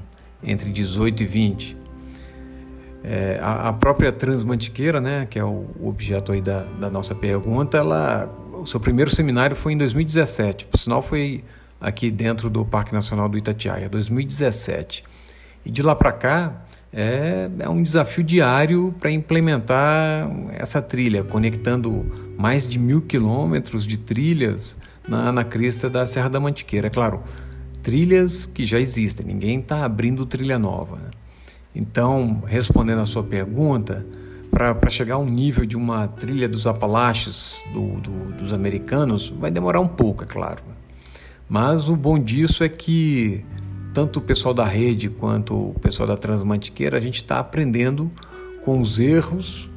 entre 0.44 0.70
18 0.70 1.24
e 1.24 1.26
20. 1.26 1.78
É, 3.04 3.40
a, 3.42 3.70
a, 3.70 3.74
própria 3.74 4.12
Transmantiqueira, 4.12 5.00
né, 5.00 5.26
que 5.30 5.40
é 5.40 5.44
o, 5.44 5.68
o 5.80 5.88
objeto 5.88 6.34
aí 6.34 6.42
da, 6.42 6.64
da, 6.80 6.90
nossa 6.90 7.16
pergunta, 7.16 7.78
ela, 7.78 8.30
o 8.62 8.66
seu 8.66 8.80
primeiro 8.80 9.10
seminário 9.10 9.56
foi 9.56 9.74
em 9.74 9.78
2017, 9.78 10.66
por 10.66 10.78
sinal 10.78 11.02
foi 11.02 11.44
aqui 11.80 12.12
dentro 12.12 12.50
do 12.50 12.66
Parque 12.66 12.94
Nacional 12.94 13.30
do 13.30 13.38
Itatiaia, 13.38 13.88
2017. 13.88 15.04
E 15.66 15.72
de 15.72 15.82
lá 15.82 15.96
para 15.96 16.12
cá 16.12 16.66
é, 16.92 17.50
é 17.60 17.70
um 17.70 17.82
desafio 17.82 18.24
diário 18.24 18.94
para 19.00 19.12
implementar 19.12 20.30
essa 20.54 20.82
trilha, 20.82 21.24
conectando 21.24 22.06
mais 22.38 22.68
de 22.68 22.80
mil 22.80 23.02
quilômetros 23.02 23.86
de 23.86 23.98
trilhas 23.98 24.78
na, 25.08 25.32
na 25.32 25.44
crista 25.44 25.90
da 25.90 26.06
Serra 26.06 26.30
da 26.30 26.40
Mantiqueira. 26.40 26.88
É 26.88 26.90
claro, 26.90 27.24
trilhas 27.82 28.46
que 28.46 28.66
já 28.66 28.80
existem, 28.80 29.26
ninguém 29.26 29.60
está 29.60 29.86
abrindo 29.86 30.26
trilha 30.26 30.60
nova. 30.60 30.98
Né? 30.98 31.10
Então, 31.76 32.44
respondendo 32.46 33.00
a 33.00 33.06
sua 33.06 33.24
pergunta, 33.24 34.06
para 34.52 34.90
chegar 34.90 35.16
ao 35.16 35.26
nível 35.26 35.66
de 35.66 35.78
uma 35.78 36.08
trilha 36.08 36.50
dos 36.50 36.66
Apalaches 36.66 37.64
do, 37.74 38.00
do, 38.02 38.12
dos 38.38 38.54
americanos, 38.54 39.30
vai 39.30 39.52
demorar 39.52 39.80
um 39.80 39.88
pouco, 39.88 40.24
é 40.24 40.28
claro. 40.28 40.64
Mas 41.48 41.90
o 41.90 41.96
bom 41.96 42.20
disso 42.20 42.64
é 42.64 42.70
que 42.70 43.44
tanto 43.94 44.20
o 44.20 44.22
pessoal 44.22 44.54
da 44.54 44.66
rede 44.66 45.10
quanto 45.10 45.72
o 45.72 45.80
pessoal 45.80 46.08
da 46.08 46.18
Transmantiqueira, 46.18 46.98
a 46.98 47.02
gente 47.02 47.18
está 47.18 47.40
aprendendo 47.40 48.12
com 48.64 48.80
os 48.80 49.00
erros 49.00 49.70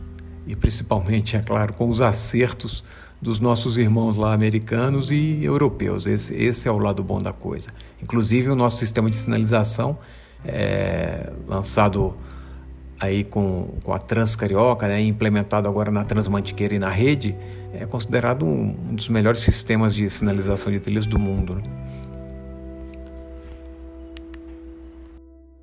e 0.47 0.55
principalmente, 0.55 1.37
é 1.37 1.41
claro, 1.41 1.73
com 1.73 1.89
os 1.89 2.01
acertos 2.01 2.85
dos 3.21 3.39
nossos 3.39 3.79
irmãos 3.79 4.17
lá 4.17 4.33
americanos 4.35 5.11
e 5.11 5.45
europeus. 5.45 6.07
Esse, 6.07 6.35
esse 6.35 6.69
é 6.69 6.73
o 6.73 6.79
lado 6.79 7.03
bom 7.05 7.19
da 7.19 7.33
coisa. 7.33 7.71
Inclusive, 8.03 8.51
o 8.51 8.57
nosso 8.57 8.79
sistema 8.79 9.09
de 9.09 9.17
sinalização 9.17 9.99
é, 10.45 11.33
lançado 11.47 12.17
aí 13.03 13.25
com, 13.25 13.69
com 13.83 13.93
a 13.93 13.99
Transcarioca, 13.99 14.87
né, 14.87 15.01
implementado 15.01 15.69
agora 15.69 15.91
na 15.91 16.05
Transmantiqueira 16.05 16.75
e 16.75 16.79
na 16.79 16.89
rede, 16.89 17.37
é 17.75 17.85
considerado 17.85 18.47
um, 18.47 18.95
dos 18.95 19.09
melhores 19.09 19.41
sistemas 19.41 19.95
de 19.95 20.09
sinalização 20.09 20.73
de 20.73 20.79
trilhas 20.79 21.07
do 21.07 21.19
mundo. 21.19 21.57
Né? 21.57 21.63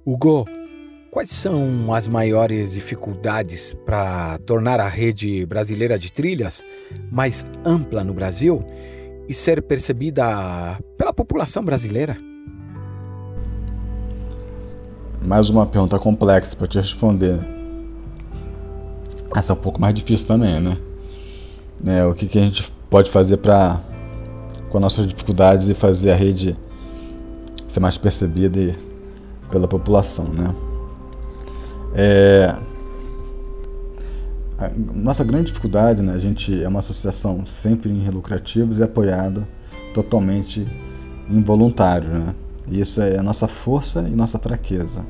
Hugo, 0.05 0.45
quais 1.11 1.31
são 1.31 1.93
as 1.93 2.07
maiores 2.07 2.73
dificuldades 2.73 3.73
para 3.85 4.37
tornar 4.39 4.79
a 4.79 4.89
rede 4.89 5.45
brasileira 5.45 5.97
de 5.97 6.11
trilhas 6.11 6.61
mais 7.11 7.45
ampla 7.63 8.03
no 8.03 8.13
Brasil 8.13 8.65
e 9.29 9.33
ser 9.33 9.61
percebida 9.61 10.77
pela 10.97 11.13
população 11.13 11.63
brasileira? 11.63 12.17
Mais 15.21 15.49
uma 15.49 15.65
pergunta 15.65 15.99
complexa 15.99 16.55
para 16.55 16.67
te 16.67 16.77
responder. 16.77 17.39
Essa 19.35 19.53
é 19.53 19.55
um 19.55 19.59
pouco 19.59 19.79
mais 19.79 19.93
difícil 19.93 20.25
também, 20.25 20.59
né? 20.59 20.77
né 21.79 22.05
o 22.05 22.13
que, 22.13 22.27
que 22.27 22.39
a 22.39 22.41
gente 22.41 22.71
pode 22.89 23.11
fazer 23.11 23.37
para, 23.37 23.79
com 24.69 24.79
nossas 24.79 25.07
dificuldades, 25.07 25.67
e 25.67 25.73
fazer 25.73 26.11
a 26.11 26.15
rede 26.15 26.57
ser 27.67 27.79
mais 27.79 27.97
percebida 27.97 28.75
pela 29.51 29.67
população, 29.67 30.25
né? 30.25 30.55
É, 31.93 32.55
a 34.57 34.71
nossa 34.93 35.23
grande 35.23 35.47
dificuldade, 35.47 36.01
né? 36.01 36.13
A 36.13 36.19
gente 36.19 36.63
é 36.63 36.67
uma 36.67 36.79
associação 36.79 37.45
sem 37.45 37.77
fins 37.77 38.07
lucrativos 38.13 38.79
e 38.79 38.83
apoiada 38.83 39.47
totalmente 39.93 40.67
em 41.29 41.41
voluntários, 41.41 42.11
né? 42.11 42.35
Isso 42.71 43.01
é 43.01 43.17
a 43.17 43.23
nossa 43.23 43.47
força 43.47 44.01
e 44.01 44.11
nossa 44.11 44.37
fraqueza. 44.37 45.03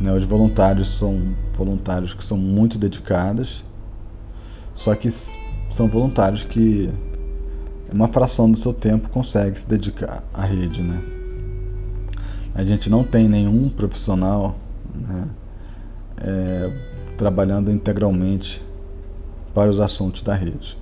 Né? 0.00 0.12
Os 0.12 0.24
voluntários 0.24 0.98
são 0.98 1.34
voluntários 1.56 2.14
que 2.14 2.24
são 2.24 2.38
muito 2.38 2.78
dedicados, 2.78 3.62
só 4.74 4.94
que 4.94 5.12
são 5.76 5.88
voluntários 5.88 6.42
que 6.42 6.90
uma 7.92 8.08
fração 8.08 8.50
do 8.50 8.58
seu 8.58 8.72
tempo 8.72 9.08
consegue 9.10 9.58
se 9.58 9.66
dedicar 9.66 10.24
à 10.32 10.44
rede. 10.44 10.82
Né? 10.82 11.00
A 12.54 12.64
gente 12.64 12.88
não 12.88 13.04
tem 13.04 13.28
nenhum 13.28 13.68
profissional 13.68 14.56
né, 14.94 15.28
é, 16.18 16.72
trabalhando 17.18 17.70
integralmente 17.70 18.62
para 19.52 19.70
os 19.70 19.80
assuntos 19.80 20.22
da 20.22 20.34
rede. 20.34 20.76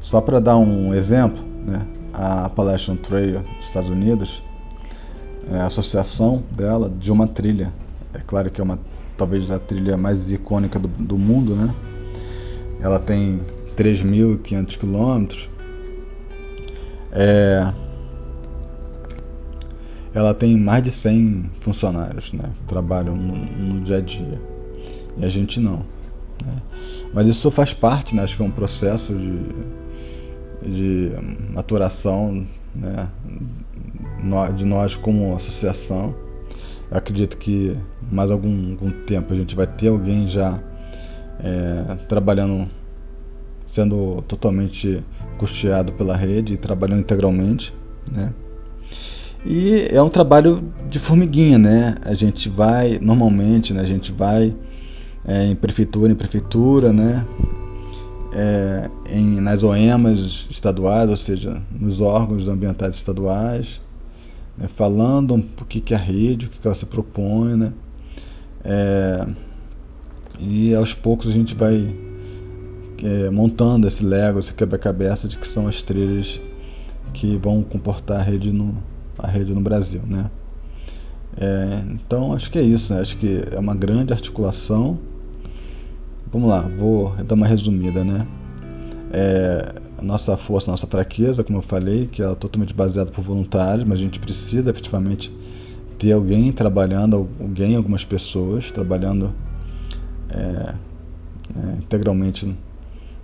Só 0.00 0.20
para 0.20 0.40
dar 0.40 0.56
um 0.56 0.94
exemplo, 0.94 1.42
né, 1.66 1.86
a 2.12 2.44
Appalachian 2.46 2.96
Trail 2.96 3.40
dos 3.40 3.66
Estados 3.66 3.88
Unidos 3.88 4.42
é 5.50 5.60
associação 5.60 6.42
dela 6.50 6.90
de 6.90 7.10
uma 7.10 7.26
trilha. 7.26 7.72
É 8.12 8.18
claro 8.18 8.50
que 8.50 8.60
é 8.60 8.64
uma 8.64 8.78
talvez 9.16 9.50
a 9.50 9.58
trilha 9.58 9.96
mais 9.96 10.30
icônica 10.30 10.78
do, 10.78 10.88
do 10.88 11.18
mundo, 11.18 11.54
né? 11.56 11.74
Ela 12.80 12.98
tem 13.00 13.40
3.500 13.76 14.78
quilômetros. 14.78 15.48
É, 17.10 17.72
ela 20.14 20.32
tem 20.34 20.56
mais 20.56 20.84
de 20.84 20.90
100 20.90 21.50
funcionários, 21.60 22.32
né? 22.32 22.50
Que 22.60 22.64
trabalham 22.68 23.16
no, 23.16 23.36
no 23.36 23.84
dia 23.84 23.96
a 23.96 24.00
dia. 24.00 24.40
E 25.16 25.24
a 25.24 25.28
gente 25.28 25.58
não. 25.58 25.78
Né? 26.44 26.62
Mas 27.12 27.26
isso 27.26 27.50
faz 27.50 27.72
parte, 27.72 28.14
né? 28.14 28.22
Acho 28.22 28.36
que 28.36 28.42
é 28.42 28.46
um 28.46 28.50
processo 28.50 29.12
de, 29.12 30.70
de 30.70 31.12
maturação 31.52 32.46
né? 32.74 33.08
De 34.56 34.64
nós 34.64 34.96
como 34.96 35.34
associação. 35.34 36.14
Eu 36.90 36.96
acredito 36.96 37.36
que 37.36 37.76
mais 38.10 38.30
algum, 38.30 38.72
algum 38.72 38.90
tempo 39.04 39.32
a 39.32 39.36
gente 39.36 39.54
vai 39.54 39.66
ter 39.66 39.88
alguém 39.88 40.28
já 40.28 40.58
é, 41.40 41.96
trabalhando, 42.08 42.68
sendo 43.68 44.22
totalmente 44.22 45.02
custeado 45.36 45.92
pela 45.92 46.16
rede 46.16 46.54
e 46.54 46.56
trabalhando 46.56 47.00
integralmente, 47.00 47.72
né? 48.10 48.32
E 49.46 49.86
é 49.90 50.02
um 50.02 50.08
trabalho 50.08 50.64
de 50.90 50.98
formiguinha, 50.98 51.58
né? 51.58 51.96
A 52.02 52.14
gente 52.14 52.48
vai, 52.48 52.98
normalmente, 53.00 53.72
né? 53.72 53.82
A 53.82 53.86
gente 53.86 54.10
vai 54.10 54.54
é, 55.24 55.44
em 55.44 55.54
prefeitura 55.54 56.10
em 56.10 56.16
prefeitura, 56.16 56.92
né? 56.92 57.24
É, 58.32 58.90
em, 59.08 59.40
nas 59.40 59.62
OEMAs 59.62 60.48
estaduais, 60.50 61.08
ou 61.08 61.16
seja, 61.16 61.62
nos 61.70 62.00
órgãos 62.00 62.48
ambientais 62.48 62.96
estaduais, 62.96 63.80
né? 64.58 64.68
falando 64.76 65.34
um, 65.34 65.44
o 65.60 65.64
que, 65.64 65.80
que 65.80 65.94
é 65.94 65.96
a 65.96 66.00
rede, 66.00 66.46
o 66.46 66.48
que, 66.48 66.58
que 66.58 66.66
ela 66.66 66.74
se 66.74 66.84
propõe, 66.84 67.56
né? 67.56 67.72
É, 68.64 69.26
e 70.38 70.74
aos 70.74 70.92
poucos 70.92 71.28
a 71.28 71.32
gente 71.32 71.54
vai 71.54 71.94
é, 73.02 73.30
montando 73.30 73.86
esse 73.86 74.04
Lego, 74.04 74.40
esse 74.40 74.52
quebra-cabeça 74.52 75.28
de 75.28 75.36
que 75.36 75.46
são 75.46 75.68
as 75.68 75.80
trilhas 75.82 76.40
que 77.14 77.36
vão 77.36 77.62
comportar 77.62 78.20
a 78.20 78.22
rede 78.22 78.52
no, 78.52 78.74
a 79.18 79.26
rede 79.26 79.52
no 79.54 79.60
Brasil, 79.60 80.02
né? 80.06 80.30
É, 81.40 81.82
então 81.92 82.32
acho 82.32 82.50
que 82.50 82.58
é 82.58 82.62
isso, 82.62 82.92
né? 82.92 83.00
acho 83.00 83.16
que 83.16 83.44
é 83.50 83.58
uma 83.58 83.74
grande 83.74 84.12
articulação. 84.12 84.98
Vamos 86.32 86.48
lá, 86.48 86.60
vou 86.60 87.14
dar 87.24 87.34
uma 87.34 87.46
resumida, 87.46 88.04
né? 88.04 88.26
É, 89.12 89.74
a 89.98 90.02
nossa 90.02 90.36
força, 90.36 90.70
a 90.70 90.72
nossa 90.72 90.86
fraqueza, 90.86 91.42
como 91.42 91.58
eu 91.58 91.62
falei, 91.62 92.06
que 92.06 92.22
é 92.22 92.34
totalmente 92.36 92.72
baseada 92.72 93.10
por 93.10 93.22
voluntários, 93.22 93.86
mas 93.86 93.98
a 93.98 94.02
gente 94.02 94.20
precisa 94.20 94.70
efetivamente 94.70 95.30
ter 95.98 96.12
alguém 96.12 96.52
trabalhando, 96.52 97.28
alguém, 97.40 97.74
algumas 97.74 98.04
pessoas 98.04 98.70
trabalhando 98.70 99.32
é, 100.30 100.74
é, 101.56 101.78
integralmente 101.78 102.56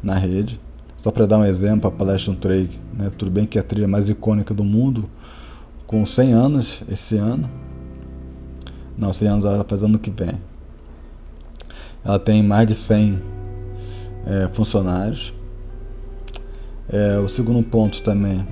na 0.02 0.18
rede. 0.18 0.58
Só 0.96 1.12
para 1.12 1.26
dar 1.26 1.38
um 1.38 1.44
exemplo, 1.44 1.88
a 1.88 1.92
Palestine 1.92 2.37
Trail, 2.37 2.68
né? 2.92 3.10
tudo 3.16 3.30
bem 3.30 3.46
que 3.46 3.56
é 3.56 3.60
a 3.60 3.64
trilha 3.64 3.87
mais 3.87 4.08
icônica 4.08 4.52
do 4.52 4.64
mundo, 4.64 5.08
com 5.87 6.04
100 6.04 6.32
anos 6.32 6.82
esse 6.90 7.16
ano. 7.16 7.48
Não, 8.98 9.12
100 9.12 9.28
anos 9.28 9.44
ela 9.44 9.62
faz 9.62 9.84
ano 9.84 9.98
que 9.98 10.10
vem. 10.10 10.40
Ela 12.04 12.18
tem 12.18 12.42
mais 12.42 12.66
de 12.66 12.74
100 12.74 13.18
é, 14.26 14.48
funcionários. 14.52 15.32
É, 16.88 17.18
o 17.18 17.29
segundo 17.29 17.62
ponto 17.62 18.03
também, 18.03 18.47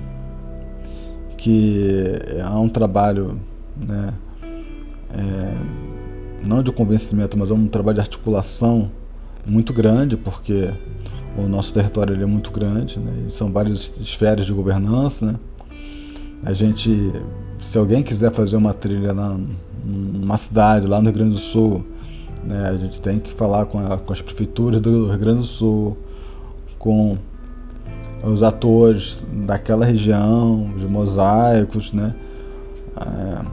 que 1.37 2.19
há 2.43 2.59
um 2.59 2.67
trabalho, 2.67 3.39
né, 3.77 4.13
é, 5.13 6.45
não 6.45 6.63
de 6.63 6.71
convencimento, 6.71 7.37
mas 7.37 7.51
um 7.51 7.67
trabalho 7.67 7.95
de 7.95 8.01
articulação 8.01 8.89
muito 9.45 9.71
grande, 9.71 10.17
porque 10.17 10.71
o 11.37 11.43
nosso 11.43 11.73
território 11.73 12.19
é 12.19 12.25
muito 12.25 12.49
grande, 12.49 12.97
né, 12.97 13.29
são 13.29 13.51
várias 13.51 13.91
esferas 13.99 14.45
de 14.45 14.53
governança, 14.53 15.25
né, 15.25 15.35
a 16.43 16.53
gente, 16.53 17.13
se 17.61 17.77
alguém 17.77 18.03
quiser 18.03 18.31
fazer 18.31 18.57
uma 18.57 18.73
trilha 18.73 19.13
lá 19.13 19.37
numa 19.85 20.37
cidade, 20.37 20.87
lá 20.87 20.99
no 20.99 21.09
Rio 21.09 21.13
Grande 21.13 21.35
do 21.35 21.39
Sul, 21.39 21.85
né, 22.43 22.67
a 22.67 22.77
gente 22.77 22.99
tem 22.99 23.19
que 23.19 23.33
falar 23.35 23.65
com, 23.67 23.79
a, 23.79 23.97
com 23.97 24.11
as 24.11 24.21
prefeituras 24.21 24.81
do 24.81 25.07
Rio 25.07 25.19
Grande 25.19 25.39
do 25.41 25.45
Sul, 25.45 25.97
com 26.79 27.17
os 28.23 28.41
atores 28.41 29.17
daquela 29.45 29.85
região, 29.85 30.71
os 30.77 30.83
mosaicos, 30.85 31.91
né? 31.91 32.15
A, 32.95 33.45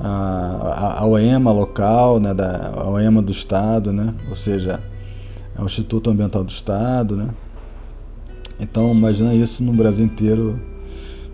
a, 0.00 1.00
a 1.00 1.06
OEMA 1.06 1.50
local, 1.52 2.20
né? 2.20 2.32
Da, 2.32 2.72
a 2.76 2.88
OEMA 2.88 3.20
do 3.20 3.32
Estado, 3.32 3.92
né? 3.92 4.14
Ou 4.30 4.36
seja, 4.36 4.80
é 5.58 5.60
o 5.60 5.66
Instituto 5.66 6.10
Ambiental 6.10 6.44
do 6.44 6.50
Estado, 6.50 7.16
né? 7.16 7.28
Então, 8.60 8.92
imagina 8.92 9.34
isso 9.34 9.62
no 9.62 9.72
Brasil 9.72 10.04
inteiro 10.04 10.58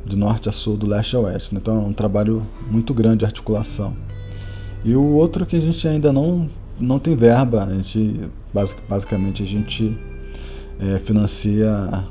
de 0.04 0.16
norte 0.16 0.48
a 0.48 0.52
sul, 0.52 0.76
do 0.76 0.86
leste 0.86 1.14
a 1.14 1.20
oeste. 1.20 1.54
Né? 1.54 1.60
Então 1.62 1.76
é 1.76 1.86
um 1.86 1.92
trabalho 1.92 2.42
muito 2.70 2.94
grande 2.94 3.18
de 3.18 3.24
articulação. 3.26 3.94
E 4.84 4.94
o 4.94 5.02
outro 5.02 5.44
que 5.44 5.56
a 5.56 5.60
gente 5.60 5.86
ainda 5.86 6.12
não, 6.12 6.48
não 6.78 6.98
tem 6.98 7.14
verba, 7.14 7.64
a 7.64 7.74
gente, 7.74 8.30
basicamente 8.88 9.42
a 9.42 9.46
gente 9.46 9.96
é, 10.80 10.98
financia 11.00 12.04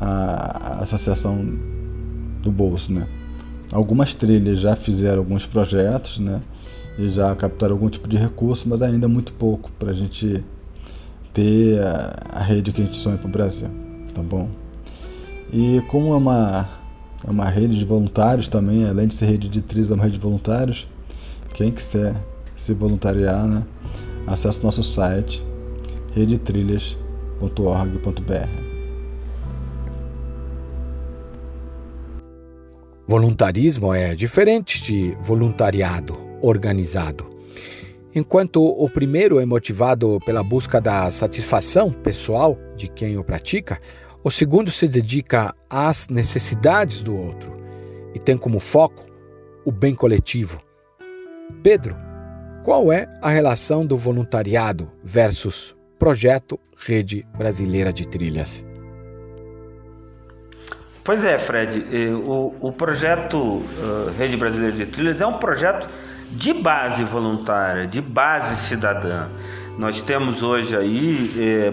a, 0.00 0.78
associação 0.82 1.44
do 2.42 2.50
bolso. 2.50 2.92
Né? 2.92 3.06
Algumas 3.72 4.14
trilhas 4.14 4.60
já 4.60 4.74
fizeram 4.74 5.18
alguns 5.18 5.44
projetos 5.46 6.18
né? 6.18 6.40
e 6.98 7.10
já 7.10 7.34
captaram 7.36 7.74
algum 7.74 7.90
tipo 7.90 8.08
de 8.08 8.16
recurso, 8.16 8.68
mas 8.68 8.80
ainda 8.82 9.06
é 9.06 9.08
muito 9.08 9.32
pouco 9.34 9.70
para 9.78 9.90
a 9.90 9.94
gente 9.94 10.42
ter 11.34 11.80
a, 11.82 12.38
a 12.38 12.42
rede 12.42 12.72
que 12.72 12.80
a 12.80 12.84
gente 12.84 12.96
sonha 12.96 13.18
para 13.18 13.28
o 13.28 13.30
Brasil. 13.30 13.68
Tá 14.14 14.22
bom? 14.22 14.48
E 15.52 15.82
como 15.88 16.14
é 16.14 16.16
uma, 16.16 16.68
é 17.26 17.30
uma 17.30 17.48
rede 17.48 17.78
de 17.78 17.84
voluntários 17.84 18.48
também, 18.48 18.88
além 18.88 19.08
de 19.08 19.14
ser 19.14 19.26
rede 19.26 19.48
de 19.48 19.60
trilhas, 19.60 19.90
é 19.90 19.94
uma 19.94 20.04
rede 20.04 20.16
de 20.16 20.22
voluntários, 20.22 20.86
quem 21.54 21.72
quiser 21.72 22.14
se 22.56 22.72
voluntariar, 22.72 23.46
né, 23.46 23.64
acesse 24.26 24.62
nosso 24.62 24.82
site 24.82 25.42
redetrilhas.org.br. 27.40 28.70
Voluntarismo 33.06 33.92
é 33.92 34.14
diferente 34.14 34.82
de 34.82 35.16
voluntariado 35.20 36.16
organizado. 36.40 37.28
Enquanto 38.14 38.64
o 38.64 38.88
primeiro 38.88 39.40
é 39.40 39.46
motivado 39.46 40.18
pela 40.24 40.42
busca 40.42 40.80
da 40.80 41.10
satisfação 41.10 41.90
pessoal 41.90 42.58
de 42.76 42.88
quem 42.88 43.16
o 43.16 43.24
pratica, 43.24 43.80
o 44.22 44.30
segundo 44.30 44.70
se 44.70 44.86
dedica 44.86 45.54
às 45.68 46.08
necessidades 46.08 47.02
do 47.02 47.16
outro 47.16 47.52
e 48.14 48.18
tem 48.18 48.36
como 48.36 48.60
foco 48.60 49.04
o 49.64 49.72
bem 49.72 49.94
coletivo. 49.94 50.60
Pedro, 51.62 51.96
qual 52.64 52.92
é 52.92 53.08
a 53.22 53.30
relação 53.30 53.86
do 53.86 53.96
voluntariado 53.96 54.90
versus 55.02 55.74
projeto 56.00 56.58
Rede 56.78 57.26
Brasileira 57.36 57.92
de 57.92 58.08
Trilhas? 58.08 58.64
Pois 61.04 61.24
é, 61.24 61.38
Fred, 61.38 61.84
o, 62.24 62.68
o 62.68 62.72
projeto 62.72 63.36
uh, 63.36 64.10
Rede 64.16 64.36
Brasileira 64.38 64.74
de 64.74 64.86
Trilhas 64.86 65.20
é 65.20 65.26
um 65.26 65.34
projeto 65.34 65.90
de 66.30 66.54
base 66.54 67.04
voluntária, 67.04 67.86
de 67.86 68.00
base 68.00 68.56
cidadã. 68.66 69.28
Nós 69.76 70.00
temos 70.00 70.42
hoje 70.42 70.74
aí 70.74 71.32
eh, 71.36 71.72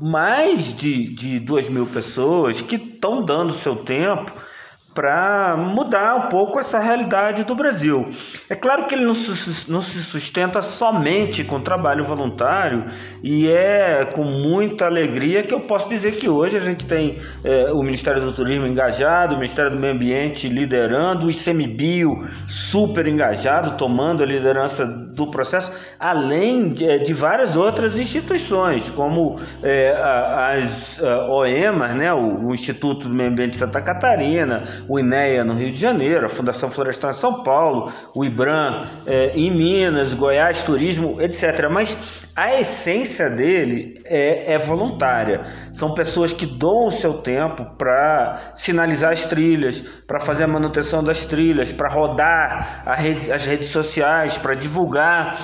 mais 0.00 0.74
de, 0.74 1.14
de 1.14 1.40
2 1.40 1.68
mil 1.68 1.86
pessoas 1.86 2.60
que 2.60 2.76
estão 2.76 3.24
dando 3.24 3.54
seu 3.54 3.76
tempo 3.76 4.32
para 4.98 5.56
mudar 5.56 6.16
um 6.16 6.28
pouco 6.28 6.58
essa 6.58 6.80
realidade 6.80 7.44
do 7.44 7.54
Brasil. 7.54 8.04
É 8.50 8.56
claro 8.56 8.84
que 8.86 8.96
ele 8.96 9.04
não 9.04 9.14
se, 9.14 10.02
sustenta 10.02 10.60
somente 10.60 11.44
com 11.44 11.60
trabalho 11.60 12.04
voluntário 12.04 12.82
e 13.22 13.48
é 13.48 14.04
com 14.12 14.24
muita 14.24 14.86
alegria 14.86 15.44
que 15.44 15.54
eu 15.54 15.60
posso 15.60 15.88
dizer 15.88 16.16
que 16.16 16.28
hoje 16.28 16.56
a 16.56 16.60
gente 16.60 16.84
tem 16.84 17.14
é, 17.44 17.70
o 17.72 17.80
Ministério 17.84 18.20
do 18.20 18.32
Turismo 18.32 18.66
engajado, 18.66 19.34
o 19.34 19.36
Ministério 19.36 19.70
do 19.70 19.76
Meio 19.76 19.94
Ambiente 19.94 20.48
liderando, 20.48 21.26
o 21.26 21.30
ICMBio 21.30 22.16
super 22.48 23.06
engajado, 23.06 23.76
tomando 23.76 24.24
a 24.24 24.26
liderança 24.26 24.84
do 24.84 25.30
processo, 25.30 25.72
além 26.00 26.72
de, 26.72 26.84
é, 26.84 26.98
de 26.98 27.14
várias 27.14 27.56
outras 27.56 28.00
instituições, 28.00 28.90
como 28.90 29.38
é, 29.62 29.92
as 29.92 31.00
OEMAs, 31.28 31.94
né, 31.94 32.12
o, 32.12 32.48
o 32.48 32.52
Instituto 32.52 33.08
do 33.08 33.14
Meio 33.14 33.30
Ambiente 33.30 33.52
de 33.52 33.58
Santa 33.58 33.80
Catarina, 33.80 34.62
o 34.88 34.98
INEA 34.98 35.44
no 35.44 35.54
Rio 35.54 35.72
de 35.72 35.78
Janeiro, 35.78 36.26
a 36.26 36.28
Fundação 36.28 36.70
Florestal 36.70 37.10
em 37.10 37.14
São 37.14 37.42
Paulo, 37.42 37.92
o 38.14 38.24
IBRAM 38.24 38.86
é, 39.06 39.32
em 39.34 39.50
Minas, 39.50 40.14
Goiás, 40.14 40.62
Turismo, 40.62 41.20
etc. 41.20 41.68
Mas 41.70 41.96
a 42.34 42.58
essência 42.58 43.28
dele 43.28 43.94
é, 44.06 44.54
é 44.54 44.58
voluntária. 44.58 45.42
São 45.72 45.92
pessoas 45.92 46.32
que 46.32 46.46
doam 46.46 46.86
o 46.86 46.90
seu 46.90 47.14
tempo 47.14 47.64
para 47.76 48.52
sinalizar 48.54 49.12
as 49.12 49.24
trilhas, 49.24 49.82
para 50.06 50.20
fazer 50.20 50.44
a 50.44 50.48
manutenção 50.48 51.02
das 51.02 51.24
trilhas, 51.24 51.72
para 51.72 51.88
rodar 51.88 52.82
rede, 52.96 53.30
as 53.30 53.44
redes 53.44 53.68
sociais, 53.68 54.38
para 54.38 54.54
divulgar. 54.54 55.38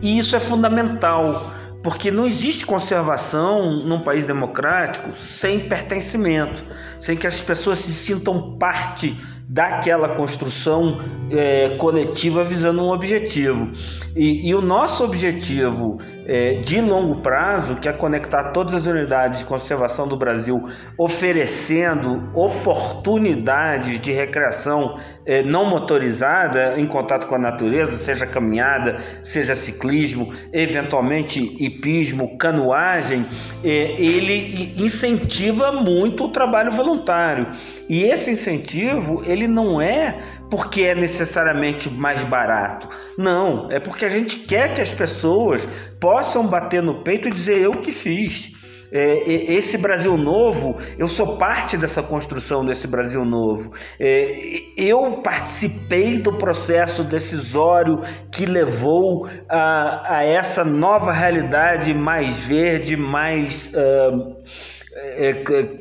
E 0.00 0.18
isso 0.18 0.36
é 0.36 0.40
fundamental 0.40 1.42
porque 1.86 2.10
não 2.10 2.26
existe 2.26 2.66
conservação 2.66 3.76
num 3.84 4.00
país 4.00 4.24
democrático 4.24 5.14
sem 5.14 5.68
pertencimento, 5.68 6.64
sem 6.98 7.16
que 7.16 7.28
as 7.28 7.40
pessoas 7.40 7.78
se 7.78 7.92
sintam 7.92 8.58
parte 8.58 9.16
daquela 9.48 10.08
construção 10.08 10.98
é, 11.30 11.76
coletiva 11.78 12.42
visando 12.42 12.82
um 12.82 12.90
objetivo. 12.90 13.70
E, 14.14 14.48
e 14.48 14.54
o 14.54 14.60
nosso 14.60 15.04
objetivo 15.04 15.98
é, 16.26 16.54
de 16.54 16.80
longo 16.80 17.16
prazo, 17.16 17.76
que 17.76 17.88
é 17.88 17.92
conectar 17.92 18.50
todas 18.50 18.74
as 18.74 18.86
unidades 18.86 19.40
de 19.40 19.44
conservação 19.44 20.08
do 20.08 20.16
Brasil, 20.16 20.60
oferecendo 20.98 22.28
oportunidades 22.34 24.00
de 24.00 24.12
recreação 24.12 24.96
é, 25.24 25.42
não 25.42 25.68
motorizada 25.68 26.78
em 26.78 26.86
contato 26.86 27.28
com 27.28 27.36
a 27.36 27.38
natureza, 27.38 27.92
seja 27.92 28.26
caminhada, 28.26 28.96
seja 29.22 29.54
ciclismo, 29.54 30.32
eventualmente 30.52 31.56
hipismo, 31.60 32.36
canoagem, 32.36 33.24
é, 33.62 33.68
ele 33.68 34.74
incentiva 34.76 35.70
muito 35.70 36.24
o 36.24 36.28
trabalho 36.28 36.72
voluntário. 36.72 37.48
E 37.88 38.02
esse 38.02 38.30
incentivo, 38.30 39.22
ele 39.36 39.46
não 39.46 39.80
é 39.80 40.18
porque 40.50 40.82
é 40.82 40.94
necessariamente 40.94 41.90
mais 41.90 42.24
barato. 42.24 42.88
Não, 43.18 43.70
é 43.70 43.78
porque 43.78 44.04
a 44.04 44.08
gente 44.08 44.40
quer 44.40 44.74
que 44.74 44.80
as 44.80 44.92
pessoas 44.92 45.68
possam 46.00 46.46
bater 46.46 46.82
no 46.82 47.02
peito 47.02 47.28
e 47.28 47.32
dizer 47.32 47.58
eu 47.58 47.72
que 47.72 47.92
fiz. 47.92 48.56
É, 48.92 49.28
esse 49.28 49.76
Brasil 49.78 50.16
novo, 50.16 50.78
eu 50.96 51.08
sou 51.08 51.36
parte 51.36 51.76
dessa 51.76 52.02
construção 52.02 52.64
desse 52.64 52.86
Brasil 52.86 53.24
novo. 53.24 53.72
É, 53.98 54.62
eu 54.76 55.20
participei 55.22 56.18
do 56.18 56.32
processo 56.32 57.02
decisório 57.02 58.00
que 58.30 58.46
levou 58.46 59.28
a, 59.48 60.18
a 60.18 60.24
essa 60.24 60.64
nova 60.64 61.12
realidade 61.12 61.92
mais 61.92 62.46
verde, 62.46 62.96
mais. 62.96 63.72
Uh, 63.74 64.36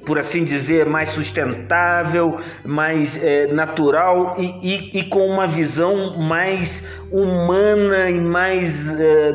por 0.06 0.19
assim 0.19 0.43
dizer, 0.43 0.86
mais 0.86 1.10
sustentável, 1.10 2.38
mais 2.63 3.21
é, 3.23 3.47
natural 3.47 4.36
e, 4.38 4.60
e, 4.62 4.99
e, 4.99 5.04
com 5.04 5.25
uma 5.25 5.47
visão 5.47 6.17
mais 6.17 7.01
humana 7.12 8.10
e 8.10 8.19
mais 8.19 8.89
é, 8.99 9.32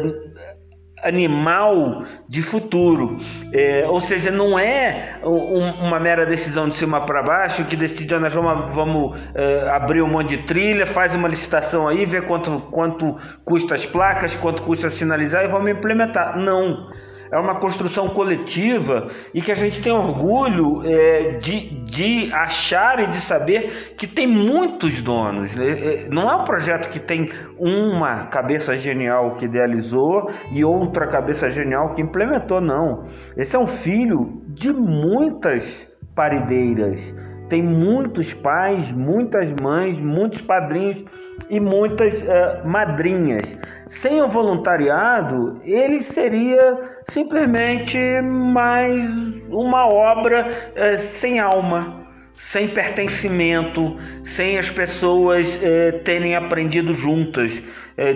animal 1.03 2.05
de 2.29 2.43
futuro. 2.43 3.17
É, 3.55 3.87
ou 3.89 4.01
seja, 4.01 4.31
não 4.31 4.59
é 4.59 5.19
um, 5.25 5.87
uma 5.87 5.99
mera 5.99 6.27
decisão 6.27 6.69
de 6.69 6.77
cima 6.77 7.07
para 7.07 7.23
baixo 7.23 7.65
que 7.65 7.75
decide, 7.75 8.19
nós 8.19 8.35
vamos, 8.35 8.75
vamos 8.75 9.19
é, 9.35 9.71
abrir 9.71 10.03
um 10.03 10.09
monte 10.09 10.37
de 10.37 10.43
trilha, 10.43 10.87
faz 10.87 11.15
uma 11.15 11.27
licitação 11.27 11.89
aí, 11.89 12.05
vê 12.05 12.21
quanto, 12.21 12.61
quanto 12.71 13.17
custa 13.45 13.75
as 13.75 13.87
placas, 13.87 14.35
quanto 14.35 14.63
custa 14.63 14.91
sinalizar 14.91 15.43
e 15.45 15.49
vamos 15.49 15.71
implementar. 15.71 16.39
Não 16.39 16.87
é 17.33 17.39
uma 17.39 17.59
construção 17.59 18.09
coletiva 18.09 19.07
e 19.33 19.41
que 19.41 19.53
a 19.53 19.55
gente 19.55 19.81
tem 19.83 19.93
orgulho 19.93 20.83
é, 20.85 21.39
de, 21.39 21.83
de 21.85 22.33
achar 22.33 23.01
e 23.01 23.07
de 23.07 23.21
saber 23.21 23.95
que 23.97 24.07
tem 24.07 24.27
muitos 24.27 25.01
donos. 25.01 25.55
Né? 25.55 25.71
É, 25.71 26.09
não 26.09 26.29
é 26.29 26.37
um 26.37 26.45
projeto 26.45 26.89
que 26.89 26.99
tem 26.99 27.31
uma 27.59 28.27
cabeça 28.27 28.77
genial 28.77 29.37
que 29.37 29.45
idealizou 29.45 30.31
e 30.53 30.65
outra 30.65 31.07
cabeça 31.07 31.49
genial 31.49 31.95
que 31.95 32.03
implementou, 32.03 32.61
não. 32.61 33.05
Esse 33.37 33.57
é 33.57 33.59
um 33.59 33.67
filho 33.67 34.43
de 34.49 34.73
muitas 34.73 35.89
parideiras. 36.15 37.01
Tem 37.49 37.63
muitos 37.63 38.33
pais, 38.33 38.93
muitas 38.93 39.53
mães, 39.61 39.99
muitos 40.01 40.41
padrinhos 40.41 41.05
e 41.49 41.59
muitas 41.59 42.23
uh, 42.23 42.67
madrinhas. 42.67 43.59
Sem 43.89 44.23
o 44.23 44.29
voluntariado, 44.29 45.61
ele 45.65 46.01
seria 46.01 46.90
simplesmente 47.11 47.99
mais 48.23 49.05
uma 49.49 49.87
obra 49.87 50.49
uh, 50.49 50.99
sem 50.99 51.39
alma, 51.39 52.07
sem 52.35 52.69
pertencimento, 52.69 53.97
sem 54.25 54.57
as 54.57 54.71
pessoas 54.71 55.57
uh, 55.57 55.99
terem 56.05 56.35
aprendido 56.35 56.93
juntas. 56.93 57.63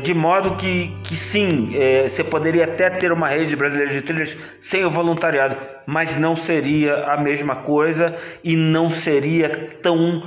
de 0.02 0.14
modo 0.14 0.56
que, 0.56 0.96
que 1.02 1.14
sim, 1.14 1.72
você 2.04 2.24
poderia 2.24 2.64
até 2.64 2.88
ter 2.88 3.12
uma 3.12 3.28
rede 3.28 3.54
brasileira 3.54 3.92
de 3.92 4.00
trilhas 4.00 4.34
sem 4.58 4.82
o 4.82 4.90
voluntariado, 4.90 5.58
mas 5.86 6.16
não 6.16 6.34
seria 6.34 7.04
a 7.04 7.20
mesma 7.20 7.56
coisa 7.56 8.14
e 8.42 8.56
não 8.56 8.88
seria 8.88 9.76
tão 9.82 10.22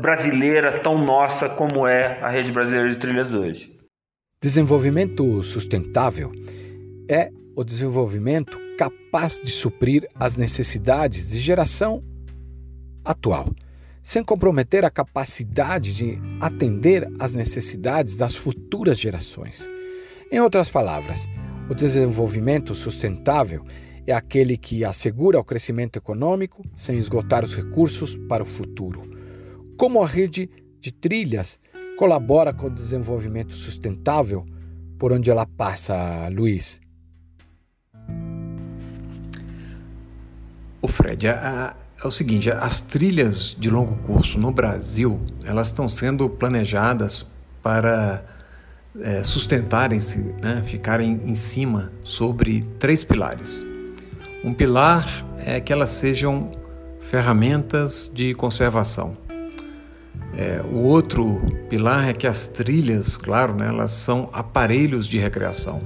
brasileira, 0.00 0.78
tão 0.78 1.04
nossa 1.04 1.48
como 1.48 1.84
é 1.84 2.20
a 2.22 2.28
rede 2.28 2.52
brasileira 2.52 2.88
de 2.88 2.94
trilhas 2.94 3.34
hoje. 3.34 3.72
Desenvolvimento 4.40 5.42
sustentável 5.42 6.30
é 7.10 7.28
o 7.56 7.64
desenvolvimento 7.64 8.58
capaz 8.76 9.40
de 9.42 9.50
suprir 9.50 10.06
as 10.14 10.36
necessidades 10.36 11.30
de 11.30 11.38
geração 11.38 12.04
atual, 13.02 13.48
sem 14.02 14.22
comprometer 14.22 14.84
a 14.84 14.90
capacidade 14.90 15.94
de 15.96 16.18
atender 16.38 17.08
às 17.18 17.32
necessidades 17.32 18.18
das 18.18 18.36
futuras 18.36 18.98
gerações. 18.98 19.66
Em 20.30 20.38
outras 20.38 20.68
palavras, 20.68 21.26
o 21.70 21.74
desenvolvimento 21.74 22.74
sustentável 22.74 23.64
é 24.06 24.12
aquele 24.12 24.58
que 24.58 24.84
assegura 24.84 25.40
o 25.40 25.44
crescimento 25.44 25.96
econômico 25.96 26.62
sem 26.76 26.98
esgotar 26.98 27.42
os 27.42 27.56
recursos 27.56 28.16
para 28.28 28.42
o 28.42 28.46
futuro. 28.46 29.02
Como 29.78 30.02
a 30.02 30.06
rede 30.06 30.50
de 30.78 30.92
trilhas 30.92 31.58
colabora 31.96 32.52
com 32.52 32.66
o 32.66 32.70
desenvolvimento 32.70 33.54
sustentável 33.54 34.44
por 34.98 35.10
onde 35.10 35.30
ela 35.30 35.46
passa, 35.46 36.28
Luiz? 36.28 36.85
O 40.82 40.88
Fred, 40.88 41.28
a, 41.28 41.74
é 42.02 42.06
o 42.06 42.10
seguinte, 42.10 42.50
as 42.50 42.80
trilhas 42.80 43.56
de 43.58 43.70
longo 43.70 43.96
curso 44.06 44.38
no 44.38 44.50
Brasil, 44.50 45.20
elas 45.44 45.68
estão 45.68 45.88
sendo 45.88 46.28
planejadas 46.28 47.26
para 47.62 48.22
é, 49.00 49.22
sustentarem-se, 49.22 50.18
né, 50.42 50.62
ficarem 50.64 51.20
em 51.24 51.34
cima 51.34 51.90
sobre 52.02 52.62
três 52.78 53.02
pilares. 53.02 53.64
Um 54.44 54.52
pilar 54.52 55.24
é 55.38 55.60
que 55.60 55.72
elas 55.72 55.90
sejam 55.90 56.52
ferramentas 57.00 58.10
de 58.14 58.34
conservação. 58.34 59.16
É, 60.36 60.60
o 60.70 60.82
outro 60.82 61.40
pilar 61.70 62.08
é 62.08 62.12
que 62.12 62.26
as 62.26 62.46
trilhas, 62.46 63.16
claro, 63.16 63.54
né, 63.54 63.68
elas 63.68 63.92
são 63.92 64.28
aparelhos 64.32 65.06
de 65.06 65.18
recreação. 65.18 65.80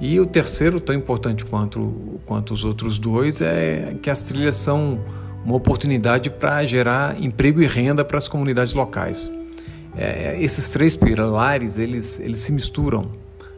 E 0.00 0.18
o 0.20 0.26
terceiro, 0.26 0.80
tão 0.80 0.94
importante 0.94 1.44
quanto, 1.44 2.20
quanto 2.26 2.52
os 2.52 2.64
outros 2.64 2.98
dois, 2.98 3.40
é 3.40 3.96
que 4.02 4.10
as 4.10 4.22
trilhas 4.22 4.56
são 4.56 5.00
uma 5.44 5.54
oportunidade 5.54 6.30
para 6.30 6.64
gerar 6.64 7.20
emprego 7.22 7.62
e 7.62 7.66
renda 7.66 8.04
para 8.04 8.18
as 8.18 8.26
comunidades 8.26 8.74
locais. 8.74 9.30
É, 9.96 10.36
esses 10.40 10.70
três 10.70 10.96
pilares 10.96 11.78
eles, 11.78 12.18
eles 12.18 12.38
se 12.38 12.50
misturam 12.50 13.02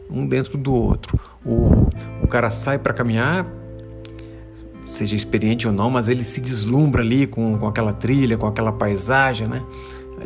um 0.09 0.27
dentro 0.27 0.57
do 0.57 0.73
outro. 0.73 1.19
O, 1.43 1.87
o 2.21 2.27
cara 2.27 2.49
sai 2.49 2.77
para 2.77 2.93
caminhar, 2.93 3.45
seja 4.85 5.15
experiente 5.15 5.67
ou 5.67 5.73
não, 5.73 5.89
mas 5.89 6.07
ele 6.07 6.23
se 6.23 6.39
deslumbra 6.39 7.01
ali 7.01 7.25
com, 7.25 7.57
com 7.57 7.67
aquela 7.67 7.91
trilha, 7.91 8.37
com 8.37 8.47
aquela 8.47 8.71
paisagem, 8.71 9.47
né? 9.47 9.63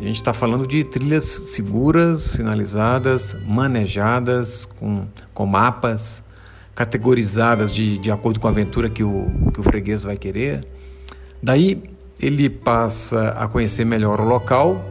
Gente 0.02 0.16
está 0.16 0.32
falando 0.32 0.66
de 0.66 0.82
trilhas 0.82 1.24
seguras, 1.24 2.22
sinalizadas, 2.22 3.36
manejadas, 3.46 4.64
com, 4.64 5.06
com 5.32 5.46
mapas, 5.46 6.24
categorizadas 6.74 7.72
de, 7.72 7.98
de 7.98 8.10
acordo 8.10 8.40
com 8.40 8.48
a 8.48 8.50
aventura 8.50 8.90
que 8.90 9.04
o, 9.04 9.30
que 9.54 9.60
o 9.60 9.62
freguês 9.62 10.02
vai 10.02 10.16
querer. 10.16 10.66
Daí 11.40 11.80
ele 12.20 12.50
passa 12.50 13.28
a 13.38 13.46
conhecer 13.46 13.84
melhor 13.84 14.20
o 14.20 14.24
local, 14.24 14.84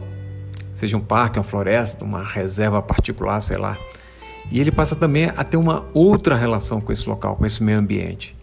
seja 0.72 0.96
um 0.96 1.00
parque, 1.00 1.38
uma 1.38 1.44
floresta, 1.44 2.06
uma 2.06 2.24
reserva 2.24 2.80
particular, 2.80 3.38
sei 3.40 3.58
lá. 3.58 3.76
E 4.50 4.58
ele 4.60 4.72
passa 4.72 4.96
também 4.96 5.30
a 5.36 5.44
ter 5.44 5.58
uma 5.58 5.84
outra 5.92 6.36
relação 6.36 6.80
com 6.80 6.90
esse 6.90 7.06
local, 7.06 7.36
com 7.36 7.44
esse 7.44 7.62
meio 7.62 7.78
ambiente. 7.78 8.34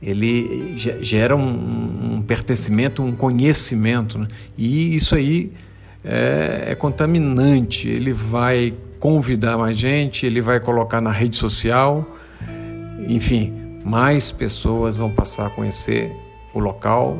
Ele 0.00 0.74
gera 1.02 1.36
um, 1.36 2.14
um 2.14 2.22
pertencimento, 2.22 3.02
um 3.02 3.12
conhecimento, 3.12 4.18
né? 4.18 4.28
e 4.56 4.94
isso 4.94 5.14
aí 5.14 5.52
é, 6.04 6.68
é 6.68 6.74
contaminante. 6.74 7.88
Ele 7.88 8.12
vai 8.12 8.74
convidar 8.98 9.56
mais 9.56 9.76
gente, 9.76 10.26
ele 10.26 10.40
vai 10.40 10.60
colocar 10.60 11.00
na 11.00 11.12
rede 11.12 11.36
social, 11.36 12.04
enfim, 13.06 13.80
mais 13.84 14.32
pessoas 14.32 14.96
vão 14.96 15.10
passar 15.10 15.46
a 15.46 15.50
conhecer 15.50 16.12
o 16.52 16.58
local, 16.58 17.18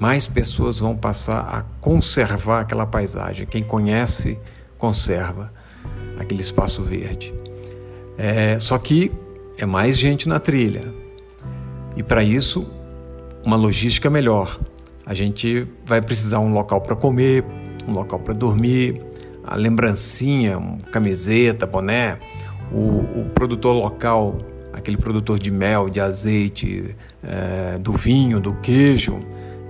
mais 0.00 0.26
pessoas 0.26 0.78
vão 0.78 0.96
passar 0.96 1.40
a 1.40 1.62
conservar 1.80 2.60
aquela 2.60 2.86
paisagem. 2.86 3.46
Quem 3.46 3.62
conhece, 3.62 4.38
conserva 4.78 5.52
aquele 6.18 6.40
espaço 6.40 6.82
verde. 6.82 7.34
É, 8.16 8.58
só 8.58 8.78
que 8.78 9.10
é 9.58 9.66
mais 9.66 9.98
gente 9.98 10.28
na 10.28 10.38
trilha. 10.38 10.82
E 11.96 12.02
para 12.02 12.22
isso, 12.22 12.66
uma 13.44 13.56
logística 13.56 14.10
melhor. 14.10 14.58
A 15.04 15.14
gente 15.14 15.66
vai 15.84 16.00
precisar 16.02 16.40
um 16.40 16.52
local 16.52 16.80
para 16.80 16.96
comer, 16.96 17.44
um 17.86 17.92
local 17.92 18.18
para 18.18 18.34
dormir, 18.34 19.00
a 19.44 19.56
lembrancinha, 19.56 20.60
camiseta, 20.90 21.66
boné, 21.66 22.18
o, 22.72 23.20
o, 23.20 23.30
produtor 23.32 23.74
local, 23.74 24.36
aquele 24.72 24.96
produtor 24.96 25.38
de 25.38 25.50
mel, 25.50 25.88
de 25.88 26.00
azeite, 26.00 26.96
é, 27.22 27.78
do 27.78 27.92
vinho, 27.92 28.40
do 28.40 28.54
queijo, 28.54 29.20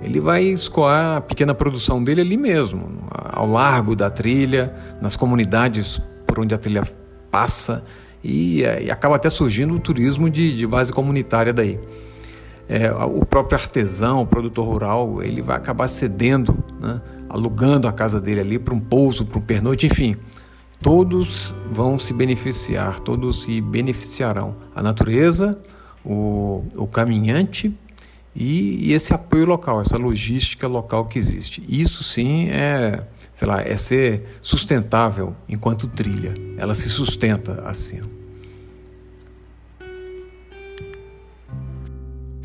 ele 0.01 0.19
vai 0.19 0.43
escoar 0.43 1.17
a 1.17 1.21
pequena 1.21 1.53
produção 1.53 2.03
dele 2.03 2.21
ali 2.21 2.37
mesmo, 2.37 3.03
ao 3.11 3.47
largo 3.47 3.95
da 3.95 4.09
trilha, 4.09 4.73
nas 5.01 5.15
comunidades 5.15 6.01
por 6.25 6.39
onde 6.39 6.53
a 6.53 6.57
trilha 6.57 6.83
passa 7.31 7.83
e, 8.23 8.63
é, 8.63 8.83
e 8.83 8.91
acaba 8.91 9.15
até 9.15 9.29
surgindo 9.29 9.73
o 9.73 9.79
turismo 9.79 10.29
de, 10.29 10.55
de 10.55 10.67
base 10.67 10.91
comunitária 10.91 11.53
daí. 11.53 11.79
É, 12.69 12.91
o 12.91 13.25
próprio 13.25 13.57
artesão, 13.57 14.21
o 14.21 14.25
produtor 14.25 14.65
rural, 14.65 15.23
ele 15.23 15.41
vai 15.41 15.55
acabar 15.55 15.87
cedendo, 15.87 16.57
né, 16.79 17.01
alugando 17.29 17.87
a 17.87 17.91
casa 17.93 18.19
dele 18.19 18.41
ali 18.41 18.59
para 18.59 18.73
um 18.73 18.79
pouso, 18.79 19.25
para 19.25 19.39
um 19.39 19.41
pernoite, 19.41 19.85
enfim. 19.85 20.15
Todos 20.81 21.55
vão 21.71 21.97
se 21.97 22.13
beneficiar, 22.13 22.99
todos 22.99 23.43
se 23.43 23.59
beneficiarão. 23.61 24.55
A 24.75 24.81
natureza, 24.81 25.59
o, 26.05 26.63
o 26.75 26.87
caminhante 26.87 27.73
e, 28.35 28.89
e 28.89 28.93
esse 28.93 29.13
apoio 29.13 29.45
local, 29.45 29.81
essa 29.81 29.97
logística 29.97 30.67
local 30.67 31.05
que 31.05 31.17
existe. 31.17 31.63
Isso 31.67 32.03
sim 32.03 32.49
é 32.49 33.03
sei 33.37 33.47
lá, 33.47 33.61
é 33.61 33.77
ser 33.77 34.23
sustentável 34.41 35.35
enquanto 35.47 35.87
trilha. 35.87 36.33
Ela 36.57 36.73
se 36.73 36.89
sustenta 36.89 37.61
assim. 37.67 38.01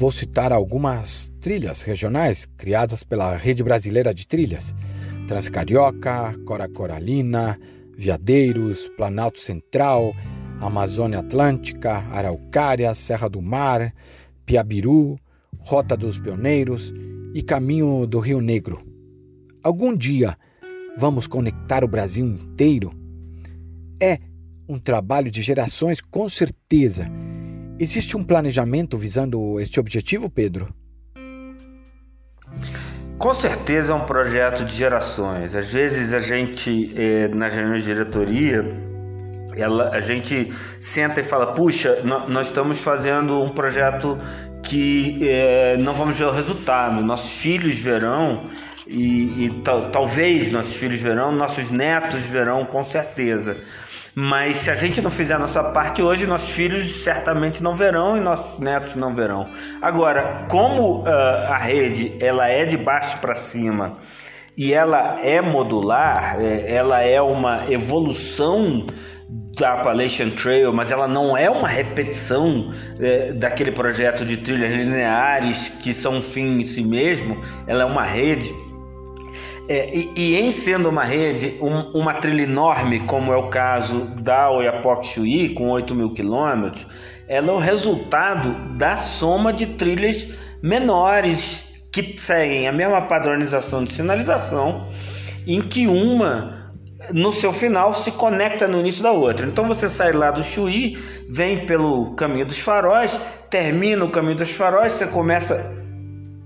Vou 0.02 0.10
citar 0.10 0.52
algumas 0.52 1.32
trilhas 1.40 1.82
regionais 1.82 2.44
criadas 2.56 3.04
pela 3.04 3.36
Rede 3.36 3.62
Brasileira 3.62 4.12
de 4.12 4.26
Trilhas: 4.26 4.74
Transcarioca, 5.28 6.34
Cora 6.44 6.68
Coralina, 6.68 7.56
Viadeiros, 7.96 8.90
Planalto 8.96 9.38
Central, 9.38 10.12
Amazônia 10.60 11.20
Atlântica, 11.20 11.98
Araucária, 12.10 12.92
Serra 12.96 13.28
do 13.28 13.40
Mar, 13.40 13.94
Piabiru, 14.44 15.20
Rota 15.60 15.96
dos 15.96 16.18
Pioneiros 16.18 16.92
e 17.32 17.40
Caminho 17.40 18.04
do 18.04 18.18
Rio 18.18 18.40
Negro. 18.40 18.82
Algum 19.62 19.96
dia 19.96 20.36
Vamos 20.96 21.28
conectar 21.28 21.84
o 21.84 21.88
Brasil 21.88 22.26
inteiro? 22.26 22.92
É 24.02 24.18
um 24.68 24.80
trabalho 24.80 25.30
de 25.30 25.42
gerações, 25.42 26.00
com 26.00 26.28
certeza. 26.28 27.08
Existe 27.82 28.16
um 28.16 28.22
planejamento 28.22 28.96
visando 28.96 29.58
este 29.58 29.80
objetivo, 29.80 30.30
Pedro? 30.30 30.72
Com 33.18 33.34
certeza 33.34 33.90
é 33.90 33.96
um 33.96 34.06
projeto 34.06 34.64
de 34.64 34.72
gerações. 34.72 35.52
Às 35.52 35.68
vezes 35.68 36.14
a 36.14 36.20
gente, 36.20 36.94
eh, 36.96 37.26
na 37.34 37.48
reunião 37.48 37.76
de 37.76 37.82
diretoria, 37.82 38.64
ela, 39.56 39.88
a 39.88 39.98
gente 39.98 40.52
senta 40.80 41.22
e 41.22 41.24
fala: 41.24 41.54
puxa, 41.54 42.04
nós 42.28 42.46
estamos 42.46 42.78
fazendo 42.78 43.42
um 43.42 43.50
projeto 43.50 44.16
que 44.62 45.18
eh, 45.20 45.76
não 45.78 45.92
vamos 45.92 46.16
ver 46.16 46.26
o 46.26 46.30
resultado, 46.30 47.02
nossos 47.02 47.42
filhos 47.42 47.80
verão 47.80 48.44
e, 48.86 49.46
e 49.46 49.60
tal, 49.64 49.90
talvez 49.90 50.52
nossos 50.52 50.76
filhos 50.76 51.00
verão, 51.00 51.32
nossos 51.32 51.68
netos 51.68 52.22
verão 52.26 52.64
com 52.64 52.84
certeza. 52.84 53.56
Mas 54.14 54.58
se 54.58 54.70
a 54.70 54.74
gente 54.74 55.00
não 55.00 55.10
fizer 55.10 55.34
a 55.34 55.38
nossa 55.38 55.62
parte 55.64 56.02
hoje, 56.02 56.26
nossos 56.26 56.50
filhos 56.50 57.02
certamente 57.02 57.62
não 57.62 57.74
verão 57.74 58.16
e 58.16 58.20
nossos 58.20 58.58
netos 58.58 58.94
não 58.94 59.14
verão. 59.14 59.48
Agora, 59.80 60.46
como 60.50 61.00
uh, 61.00 61.06
a 61.48 61.56
rede 61.56 62.16
ela 62.20 62.48
é 62.48 62.64
de 62.66 62.76
baixo 62.76 63.18
para 63.18 63.34
cima 63.34 63.96
e 64.56 64.74
ela 64.74 65.16
é 65.22 65.40
modular, 65.40 66.36
é, 66.38 66.74
ela 66.74 67.02
é 67.02 67.22
uma 67.22 67.64
evolução 67.70 68.84
da 69.58 69.74
Appalachian 69.74 70.30
Trail, 70.30 70.72
mas 70.72 70.90
ela 70.92 71.08
não 71.08 71.36
é 71.36 71.48
uma 71.48 71.68
repetição 71.68 72.70
é, 73.00 73.32
daquele 73.32 73.72
projeto 73.72 74.24
de 74.24 74.36
trilhas 74.36 74.72
lineares 74.72 75.68
que 75.68 75.94
são 75.94 76.16
um 76.16 76.22
fim 76.22 76.58
em 76.58 76.62
si 76.62 76.84
mesmo, 76.84 77.38
ela 77.66 77.82
é 77.82 77.86
uma 77.86 78.04
rede. 78.04 78.52
É, 79.72 79.88
e, 79.90 80.12
e, 80.14 80.36
em 80.36 80.52
sendo 80.52 80.90
uma 80.90 81.02
rede, 81.02 81.56
um, 81.58 81.98
uma 81.98 82.12
trilha 82.12 82.42
enorme, 82.42 83.00
como 83.06 83.32
é 83.32 83.36
o 83.38 83.48
caso 83.48 84.04
da 84.20 84.50
Oiapoque 84.50 85.06
Chuí, 85.06 85.54
com 85.54 85.70
8 85.70 85.94
mil 85.94 86.12
quilômetros, 86.12 86.86
ela 87.26 87.48
é 87.48 87.52
o 87.52 87.56
resultado 87.56 88.76
da 88.76 88.96
soma 88.96 89.50
de 89.50 89.64
trilhas 89.64 90.28
menores 90.62 91.72
que 91.90 92.20
seguem 92.20 92.68
a 92.68 92.72
mesma 92.72 93.00
padronização 93.00 93.82
de 93.82 93.90
sinalização, 93.90 94.88
em 95.46 95.62
que 95.62 95.86
uma, 95.86 96.70
no 97.10 97.32
seu 97.32 97.50
final, 97.50 97.94
se 97.94 98.12
conecta 98.12 98.68
no 98.68 98.78
início 98.78 99.02
da 99.02 99.10
outra. 99.10 99.46
Então 99.46 99.66
você 99.66 99.88
sai 99.88 100.12
lá 100.12 100.30
do 100.30 100.44
Chuí, 100.44 100.98
vem 101.30 101.64
pelo 101.64 102.14
caminho 102.14 102.44
dos 102.44 102.58
faróis, 102.58 103.18
termina 103.48 104.04
o 104.04 104.10
caminho 104.10 104.36
dos 104.36 104.50
faróis, 104.50 104.92
você 104.92 105.06
começa 105.06 105.81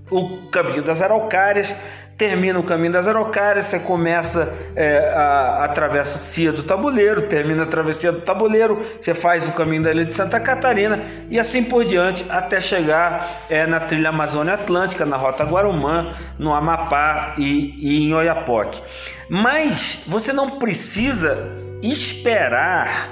o 0.09 0.47
caminho 0.49 0.81
das 0.81 1.01
araucárias, 1.01 1.75
termina 2.17 2.59
o 2.59 2.63
caminho 2.63 2.91
das 2.91 3.07
araucárias, 3.07 3.65
você 3.65 3.79
começa 3.79 4.51
é, 4.75 5.13
a, 5.13 5.65
a 5.65 6.03
Cia 6.03 6.51
do 6.51 6.63
Tabuleiro, 6.63 7.23
termina 7.23 7.63
a 7.63 7.65
travessia 7.67 8.11
do 8.11 8.21
Tabuleiro, 8.21 8.81
você 8.99 9.13
faz 9.13 9.47
o 9.47 9.51
caminho 9.51 9.83
da 9.83 9.91
Ilha 9.91 10.03
de 10.03 10.13
Santa 10.13 10.39
Catarina 10.39 11.01
e 11.29 11.39
assim 11.39 11.63
por 11.63 11.85
diante 11.85 12.25
até 12.27 12.59
chegar 12.59 13.43
é, 13.49 13.67
na 13.67 13.79
trilha 13.79 14.09
Amazônia 14.09 14.55
Atlântica, 14.55 15.05
na 15.05 15.15
Rota 15.15 15.43
Guarumã, 15.43 16.15
no 16.39 16.53
Amapá 16.53 17.35
e, 17.37 17.73
e 17.77 18.07
em 18.07 18.13
Oiapoque. 18.13 18.81
Mas 19.29 20.01
você 20.07 20.33
não 20.33 20.57
precisa 20.57 21.49
esperar 21.83 23.09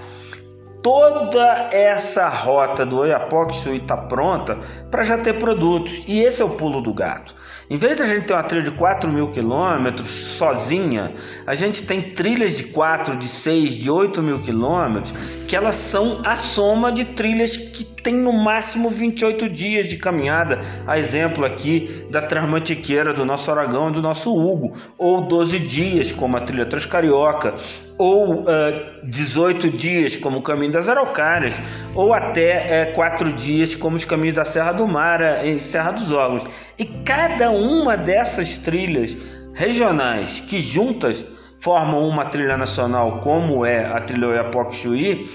toda 0.85 1.67
essa 1.71 2.29
rota 2.29 2.85
do 2.85 2.99
Oiapoque 2.99 3.57
está 3.75 3.97
pronta 3.97 4.59
para 4.91 5.01
já 5.01 5.17
ter 5.17 5.33
produtos. 5.33 6.03
E 6.07 6.19
esse 6.19 6.43
é 6.43 6.45
o 6.45 6.49
pulo 6.51 6.79
do 6.79 6.93
gato. 6.93 7.33
Em 7.67 7.75
vez 7.75 7.95
de 7.95 8.03
a 8.03 8.05
gente 8.05 8.27
ter 8.27 8.33
uma 8.33 8.43
trilha 8.43 8.63
de 8.63 8.69
4 8.69 9.11
mil 9.11 9.31
quilômetros 9.31 10.05
sozinha, 10.05 11.11
a 11.47 11.55
gente 11.55 11.81
tem 11.81 12.13
trilhas 12.13 12.57
de 12.57 12.65
4, 12.65 13.15
de 13.15 13.27
6, 13.27 13.77
de 13.77 13.89
8 13.89 14.21
mil 14.21 14.39
quilômetros, 14.39 15.11
que 15.47 15.55
elas 15.55 15.75
são 15.75 16.21
a 16.23 16.35
soma 16.35 16.91
de 16.91 17.03
trilhas 17.03 17.57
que 17.57 17.83
tem 17.83 18.13
no 18.13 18.31
máximo 18.31 18.87
28 18.87 19.49
dias 19.49 19.87
de 19.87 19.97
caminhada. 19.97 20.59
A 20.85 20.99
exemplo 20.99 21.43
aqui 21.43 22.05
da 22.11 22.21
Transmantiqueira 22.21 23.11
do 23.11 23.25
nosso 23.25 23.49
Aragão 23.49 23.89
e 23.89 23.93
do 23.93 24.03
nosso 24.03 24.31
Hugo, 24.31 24.77
ou 24.95 25.21
12 25.21 25.57
dias, 25.57 26.13
como 26.13 26.37
a 26.37 26.41
trilha 26.41 26.67
Transcarioca, 26.67 27.55
ou 27.97 28.41
uh, 28.41 28.49
eh, 28.49 28.99
18 29.03 29.69
dias, 29.69 30.15
como 30.17 30.39
o 30.39 30.41
Caminho 30.41 30.71
das 30.71 30.89
Araucárias, 30.89 31.61
ou 31.93 32.13
até 32.13 32.57
uh, 32.57 32.89
eh, 32.89 32.93
4 32.93 33.31
dias, 33.33 33.75
como 33.75 33.95
os 33.95 34.03
caminhos 34.03 34.35
da 34.35 34.43
Serra 34.43 34.73
do 34.73 34.87
Mar 34.87 35.45
e 35.45 35.59
Serra 35.59 35.91
dos 35.91 36.11
Órgãos. 36.11 36.45
E 36.77 36.85
cada 36.85 37.51
uma 37.51 37.95
dessas 37.95 38.57
trilhas 38.57 39.15
regionais 39.53 40.41
que 40.41 40.59
juntas 40.59 41.25
formam 41.59 42.07
uma 42.07 42.25
trilha 42.25 42.57
nacional, 42.57 43.21
como 43.21 43.65
é 43.65 43.85
a 43.85 44.01
trilha 44.01 44.27
Oiapoque-Chuí, 44.27 45.29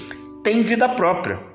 tem 0.44 0.62
vida 0.62 0.88
própria. 0.88 1.49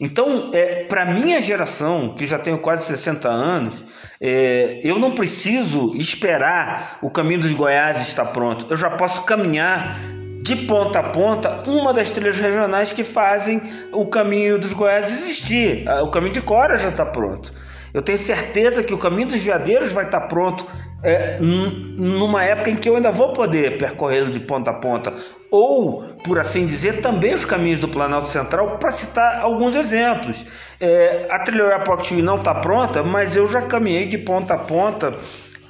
Então, 0.00 0.50
é, 0.52 0.84
para 0.84 1.06
minha 1.06 1.40
geração, 1.40 2.14
que 2.14 2.26
já 2.26 2.38
tenho 2.38 2.58
quase 2.58 2.84
60 2.86 3.28
anos, 3.28 3.84
é, 4.20 4.80
eu 4.82 4.98
não 4.98 5.14
preciso 5.14 5.92
esperar 5.94 6.98
o 7.02 7.10
caminho 7.10 7.40
dos 7.40 7.52
Goiás 7.52 8.00
estar 8.00 8.26
pronto. 8.26 8.66
Eu 8.68 8.76
já 8.76 8.90
posso 8.90 9.22
caminhar 9.22 9.98
de 10.42 10.54
ponta 10.54 11.00
a 11.00 11.02
ponta 11.02 11.64
uma 11.66 11.92
das 11.92 12.10
trilhas 12.10 12.38
regionais 12.38 12.92
que 12.92 13.02
fazem 13.02 13.60
o 13.92 14.06
caminho 14.06 14.58
dos 14.58 14.72
Goiás 14.72 15.10
existir. 15.10 15.88
Ah, 15.88 16.02
o 16.02 16.10
caminho 16.10 16.32
de 16.32 16.40
Cora 16.40 16.76
já 16.76 16.90
está 16.90 17.04
pronto. 17.04 17.52
Eu 17.92 18.02
tenho 18.02 18.18
certeza 18.18 18.82
que 18.82 18.94
o 18.94 18.98
caminho 18.98 19.28
dos 19.28 19.40
veadeiros 19.40 19.92
vai 19.92 20.04
estar 20.04 20.20
pronto 20.28 20.66
é, 21.02 21.38
numa 21.40 22.42
época 22.42 22.70
em 22.70 22.76
que 22.76 22.88
eu 22.88 22.96
ainda 22.96 23.10
vou 23.10 23.32
poder 23.32 23.78
percorrê-lo 23.78 24.30
de 24.30 24.40
ponta 24.40 24.70
a 24.70 24.74
ponta. 24.74 25.12
Ou, 25.50 26.02
por 26.24 26.38
assim 26.38 26.66
dizer, 26.66 27.00
também 27.00 27.34
os 27.34 27.44
caminhos 27.44 27.78
do 27.78 27.88
Planalto 27.88 28.28
Central, 28.28 28.78
para 28.78 28.90
citar 28.90 29.40
alguns 29.40 29.76
exemplos. 29.76 30.44
É, 30.80 31.26
a 31.30 31.38
trilha 31.40 31.64
Oiapoque 31.64 32.20
não 32.22 32.38
está 32.38 32.54
pronta, 32.54 33.02
mas 33.02 33.36
eu 33.36 33.46
já 33.46 33.62
caminhei 33.62 34.06
de 34.06 34.18
ponta 34.18 34.54
a 34.54 34.58
ponta 34.58 35.14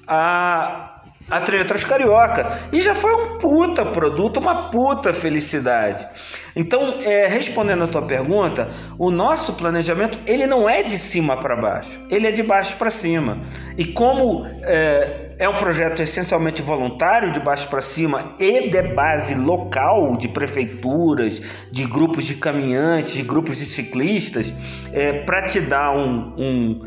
a 0.07 0.96
a 1.31 1.41
trilha 1.41 1.65
Transcarioca. 1.65 2.47
E 2.73 2.81
já 2.81 2.95
foi 2.95 3.13
um 3.15 3.39
puta 3.39 3.85
produto, 3.85 4.39
uma 4.39 4.71
puta 4.71 5.13
felicidade. 5.13 6.07
Então, 6.55 6.95
é, 7.05 7.27
respondendo 7.27 7.85
a 7.85 7.87
tua 7.87 8.03
pergunta, 8.03 8.69
o 8.99 9.11
nosso 9.11 9.55
planejamento 9.55 10.19
ele 10.27 10.47
não 10.47 10.69
é 10.69 10.83
de 10.83 10.99
cima 10.99 11.37
para 11.37 11.57
baixo, 11.57 12.01
ele 12.11 12.27
é 12.27 12.31
de 12.31 12.43
baixo 12.43 12.77
para 12.77 12.91
cima. 12.91 13.41
E 13.77 13.85
como 13.85 14.47
é, 14.63 15.29
é, 15.39 15.49
um 15.49 15.55
projeto 15.55 16.01
essencialmente 16.03 16.63
voluntário, 16.63 17.33
de 17.33 17.41
baixo 17.41 17.69
para 17.69 17.81
cima, 17.81 18.35
e 18.39 18.71
de 18.71 18.83
base 18.95 19.35
local, 19.35 20.17
de 20.17 20.29
prefeituras, 20.29 21.67
de 21.71 21.85
grupos 21.85 22.25
de 22.25 22.37
caminhantes, 22.37 23.13
de 23.13 23.23
grupos 23.23 23.59
de 23.59 23.67
ciclistas, 23.67 24.55
é, 24.93 25.13
para 25.25 25.43
te 25.43 25.61
dar 25.61 25.93
um, 25.93 26.35
um 26.39 26.79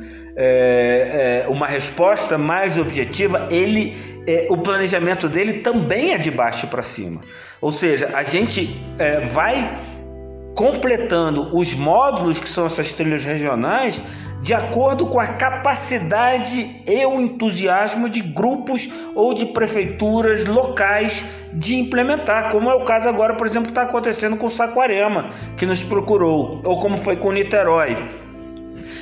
é, 0.42 1.44
é, 1.44 1.50
uma 1.50 1.68
resposta 1.68 2.38
mais 2.38 2.78
objetiva, 2.78 3.50
ele, 3.52 3.94
é, 4.26 4.48
o 4.50 4.58
planejamento 4.58 5.28
dele 5.28 5.56
também 5.56 6.14
é 6.14 6.18
de 6.18 6.32
baixo 6.32 6.68
para 6.68 6.82
cima. 6.82 7.22
Ou 7.60 7.74
seja, 7.74 8.12
a 8.14 8.24
gente 8.24 8.80
é, 8.98 9.20
vai 9.20 9.78
completando 10.56 11.56
os 11.56 11.74
módulos 11.74 12.40
que 12.40 12.48
são 12.48 12.66
essas 12.66 12.94
trilhas 12.94 13.26
regionais 13.26 14.02
de 14.42 14.54
acordo 14.54 15.08
com 15.08 15.20
a 15.20 15.28
capacidade 15.28 16.82
e 16.88 17.06
o 17.06 17.20
entusiasmo 17.20 18.10
de 18.10 18.22
grupos 18.22 18.90
ou 19.14 19.34
de 19.34 19.48
prefeituras 19.48 20.46
locais 20.46 21.26
de 21.54 21.76
implementar, 21.76 22.50
como 22.50 22.70
é 22.70 22.76
o 22.76 22.86
caso 22.86 23.10
agora, 23.10 23.36
por 23.36 23.46
exemplo, 23.46 23.70
está 23.70 23.82
acontecendo 23.82 24.38
com 24.38 24.48
Saquarema, 24.48 25.28
que 25.58 25.66
nos 25.66 25.84
procurou, 25.84 26.62
ou 26.64 26.80
como 26.80 26.98
foi 26.98 27.18
com 27.18 27.34
Niterói. 27.34 27.98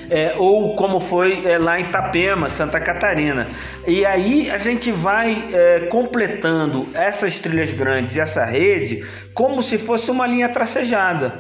É, 0.10 0.36
ou 0.38 0.76
como 0.76 0.99
foi 0.99 1.45
é, 1.45 1.58
lá 1.58 1.80
em 1.80 1.84
Itapema, 1.84 2.47
Santa 2.47 2.80
Catarina. 2.80 3.47
E 3.86 4.05
aí 4.05 4.49
a 4.49 4.58
gente 4.58 4.91
vai 4.91 5.47
é, 5.51 5.80
completando 5.89 6.88
essas 6.93 7.38
trilhas 7.38 7.72
grandes 7.72 8.16
e 8.16 8.22
essa 8.22 8.45
rede 8.45 9.05
como 9.34 9.62
se 9.62 9.78
fosse 9.78 10.10
uma 10.10 10.26
linha 10.26 10.49
tracejada. 10.49 11.39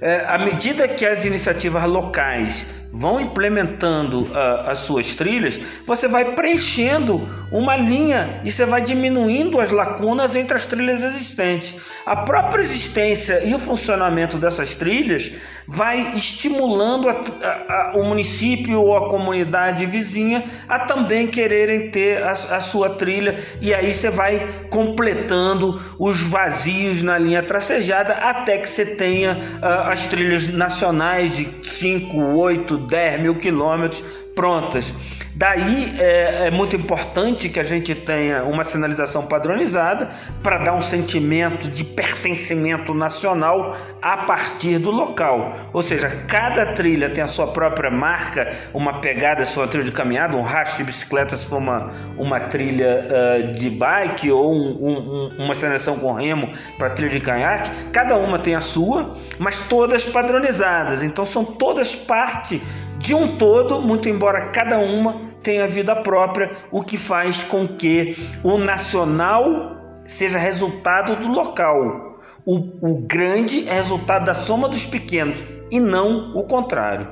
É, 0.00 0.24
à 0.28 0.38
medida 0.38 0.86
que 0.88 1.06
as 1.06 1.24
iniciativas 1.24 1.84
locais 1.84 2.66
vão 2.96 3.20
implementando 3.20 4.22
uh, 4.22 4.68
as 4.68 4.78
suas 4.78 5.14
trilhas, 5.14 5.60
você 5.86 6.08
vai 6.08 6.34
preenchendo 6.34 7.28
uma 7.52 7.76
linha 7.76 8.40
e 8.42 8.50
você 8.50 8.64
vai 8.64 8.80
diminuindo 8.80 9.60
as 9.60 9.70
lacunas 9.70 10.34
entre 10.34 10.56
as 10.56 10.64
trilhas 10.64 11.02
existentes. 11.02 11.76
A 12.06 12.16
própria 12.16 12.62
existência 12.62 13.44
e 13.44 13.54
o 13.54 13.58
funcionamento 13.58 14.38
dessas 14.38 14.74
trilhas 14.74 15.30
vai 15.66 16.14
estimulando 16.14 17.08
a, 17.08 17.12
a, 17.12 17.48
a, 17.48 17.92
o 17.96 18.04
município 18.04 18.80
ou 18.80 18.96
a 18.96 19.08
comunidade 19.08 19.84
vizinha 19.84 20.44
a 20.68 20.80
também 20.80 21.26
quererem 21.26 21.90
ter 21.90 22.22
a, 22.22 22.60
sua 22.60 22.90
trilha 22.90 23.36
e 23.60 23.74
aí 23.74 23.92
você 23.92 24.08
vai 24.08 24.46
completando 24.70 25.80
os 25.98 26.20
vazios 26.20 27.02
na 27.02 27.18
linha 27.18 27.42
tracejada 27.42 28.14
até 28.14 28.58
que 28.58 28.68
você 28.68 28.86
tenha 28.86 29.34
uh, 29.34 29.90
as 29.90 30.06
trilhas 30.06 30.46
nacionais 30.48 31.36
de 31.36 31.48
5, 31.62 32.16
8, 32.16 32.85
10 32.88 33.22
mil 33.22 33.34
quilômetros 33.34 34.04
prontas. 34.36 34.94
Daí 35.34 35.96
é, 35.98 36.46
é, 36.46 36.50
muito 36.50 36.76
importante 36.76 37.48
que 37.48 37.58
a 37.58 37.62
gente 37.62 37.94
tenha 37.94 38.44
uma 38.44 38.64
sinalização 38.64 39.26
padronizada 39.26 40.08
para 40.42 40.58
dar 40.58 40.74
um 40.74 40.80
sentimento 40.80 41.68
de 41.68 41.84
pertencimento 41.84 42.94
nacional 42.94 43.76
a 44.00 44.18
partir 44.18 44.78
do 44.78 44.90
local. 44.90 45.54
Ou 45.72 45.82
seja, 45.82 46.08
cada 46.26 46.66
trilha 46.66 47.10
tem 47.10 47.24
a 47.24 47.28
sua 47.28 47.48
própria 47.48 47.90
marca, 47.90 48.50
uma 48.72 49.00
pegada 49.00 49.44
se 49.44 49.54
for 49.54 49.62
uma 49.62 49.68
trilha 49.68 49.84
de 49.84 49.92
caminhada, 49.92 50.36
um 50.36 50.42
rastro 50.42 50.78
de 50.78 50.84
bicicleta 50.84 51.36
se 51.36 51.48
for 51.48 51.58
uma, 51.58 51.88
uma 52.16 52.40
trilha 52.40 53.06
uh, 53.06 53.52
de 53.52 53.68
bike 53.68 54.30
ou 54.30 54.54
um, 54.54 54.88
um, 54.88 55.44
uma 55.44 55.54
sinalização 55.54 55.98
com 55.98 56.12
remo 56.12 56.48
para 56.78 56.90
trilha 56.90 57.10
de 57.10 57.20
canhaque. 57.20 57.70
Cada 57.92 58.16
uma 58.16 58.38
tem 58.38 58.54
a 58.54 58.60
sua, 58.60 59.16
mas 59.38 59.60
todas 59.60 60.06
padronizadas. 60.06 61.02
Então 61.02 61.24
são 61.24 61.44
todas 61.44 61.94
parte 61.94 62.60
de 62.98 63.14
um 63.14 63.36
todo, 63.36 63.80
muito 63.80 64.08
embora 64.08 64.50
cada 64.50 64.78
uma 64.78 65.20
tenha 65.42 65.68
vida 65.68 65.94
própria, 65.94 66.50
o 66.70 66.82
que 66.82 66.96
faz 66.96 67.44
com 67.44 67.68
que 67.68 68.16
o 68.42 68.58
nacional 68.58 69.76
seja 70.04 70.38
resultado 70.38 71.16
do 71.16 71.28
local. 71.28 72.18
O, 72.44 72.92
o 72.92 73.00
grande 73.00 73.68
é 73.68 73.74
resultado 73.74 74.26
da 74.26 74.34
soma 74.34 74.68
dos 74.68 74.86
pequenos 74.86 75.42
e 75.70 75.80
não 75.80 76.36
o 76.36 76.44
contrário. 76.44 77.08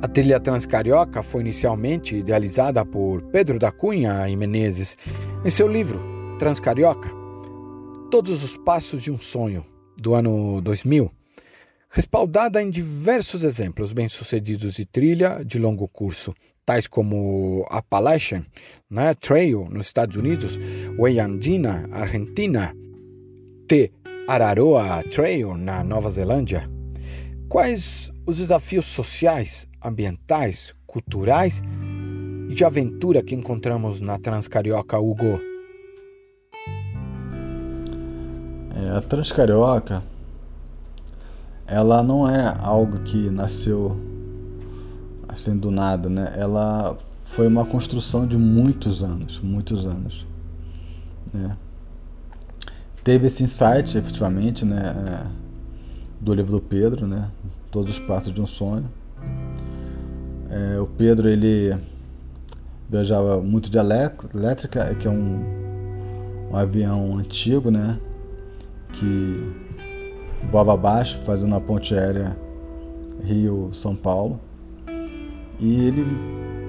A 0.00 0.06
trilha 0.06 0.38
Transcarioca 0.38 1.22
foi 1.22 1.40
inicialmente 1.40 2.16
idealizada 2.16 2.84
por 2.84 3.22
Pedro 3.22 3.58
da 3.58 3.72
Cunha 3.72 4.28
e 4.28 4.36
Menezes 4.36 4.96
em 5.44 5.50
seu 5.50 5.66
livro 5.66 6.00
Transcarioca, 6.38 7.08
Todos 8.10 8.44
os 8.44 8.56
Passos 8.56 9.02
de 9.02 9.10
um 9.10 9.18
Sonho, 9.18 9.64
do 9.96 10.14
ano 10.14 10.60
2000 10.60 11.17
respaldada 11.90 12.62
em 12.62 12.70
diversos 12.70 13.42
exemplos 13.42 13.92
bem-sucedidos 13.92 14.74
de 14.74 14.84
trilha 14.84 15.42
de 15.44 15.58
longo 15.58 15.88
curso, 15.88 16.34
tais 16.64 16.86
como 16.86 17.66
Appalachian 17.70 18.44
né, 18.90 19.14
Trail 19.14 19.66
nos 19.70 19.86
Estados 19.86 20.16
Unidos, 20.16 20.58
Way 20.98 21.18
Andina, 21.18 21.88
Argentina, 21.92 22.74
T. 23.66 23.90
Araroa 24.26 25.02
Trail 25.10 25.56
na 25.56 25.82
Nova 25.82 26.10
Zelândia. 26.10 26.68
Quais 27.48 28.12
os 28.26 28.36
desafios 28.36 28.84
sociais, 28.84 29.66
ambientais, 29.82 30.74
culturais 30.86 31.62
e 32.50 32.54
de 32.54 32.62
aventura 32.62 33.22
que 33.22 33.34
encontramos 33.34 34.02
na 34.02 34.18
Transcarioca, 34.18 34.98
Hugo? 34.98 35.40
É, 38.76 38.90
a 38.90 39.00
Transcarioca 39.00 40.02
ela 41.68 42.02
não 42.02 42.28
é 42.28 42.56
algo 42.60 42.98
que 43.00 43.28
nasceu 43.28 43.94
assim 45.28 45.56
do 45.56 45.70
nada, 45.70 46.08
né? 46.08 46.32
Ela 46.34 46.96
foi 47.36 47.46
uma 47.46 47.66
construção 47.66 48.26
de 48.26 48.36
muitos 48.36 49.02
anos, 49.02 49.38
muitos 49.40 49.84
anos, 49.84 50.26
né? 51.32 51.54
Teve 53.04 53.26
esse 53.26 53.44
insight, 53.44 53.96
efetivamente, 53.96 54.64
né? 54.64 54.94
É, 55.06 55.26
do 56.20 56.32
livro 56.32 56.52
do 56.52 56.60
Pedro, 56.60 57.06
né? 57.06 57.28
Todos 57.70 57.98
os 57.98 58.04
passos 58.06 58.32
de 58.32 58.40
um 58.40 58.46
sonho. 58.46 58.86
É, 60.50 60.80
o 60.80 60.86
Pedro 60.86 61.28
ele 61.28 61.76
viajava 62.88 63.40
muito 63.42 63.70
de 63.70 63.76
elétrica, 63.76 64.94
que 64.94 65.06
é 65.06 65.10
um, 65.10 66.48
um 66.50 66.56
avião 66.56 67.18
antigo, 67.18 67.70
né? 67.70 67.98
Que 68.94 69.67
voava 70.50 70.74
abaixo, 70.74 71.18
fazendo 71.24 71.54
a 71.54 71.60
ponte 71.60 71.94
aérea 71.94 72.36
Rio-São 73.24 73.94
Paulo. 73.94 74.40
E 75.60 75.84
ele 75.86 76.06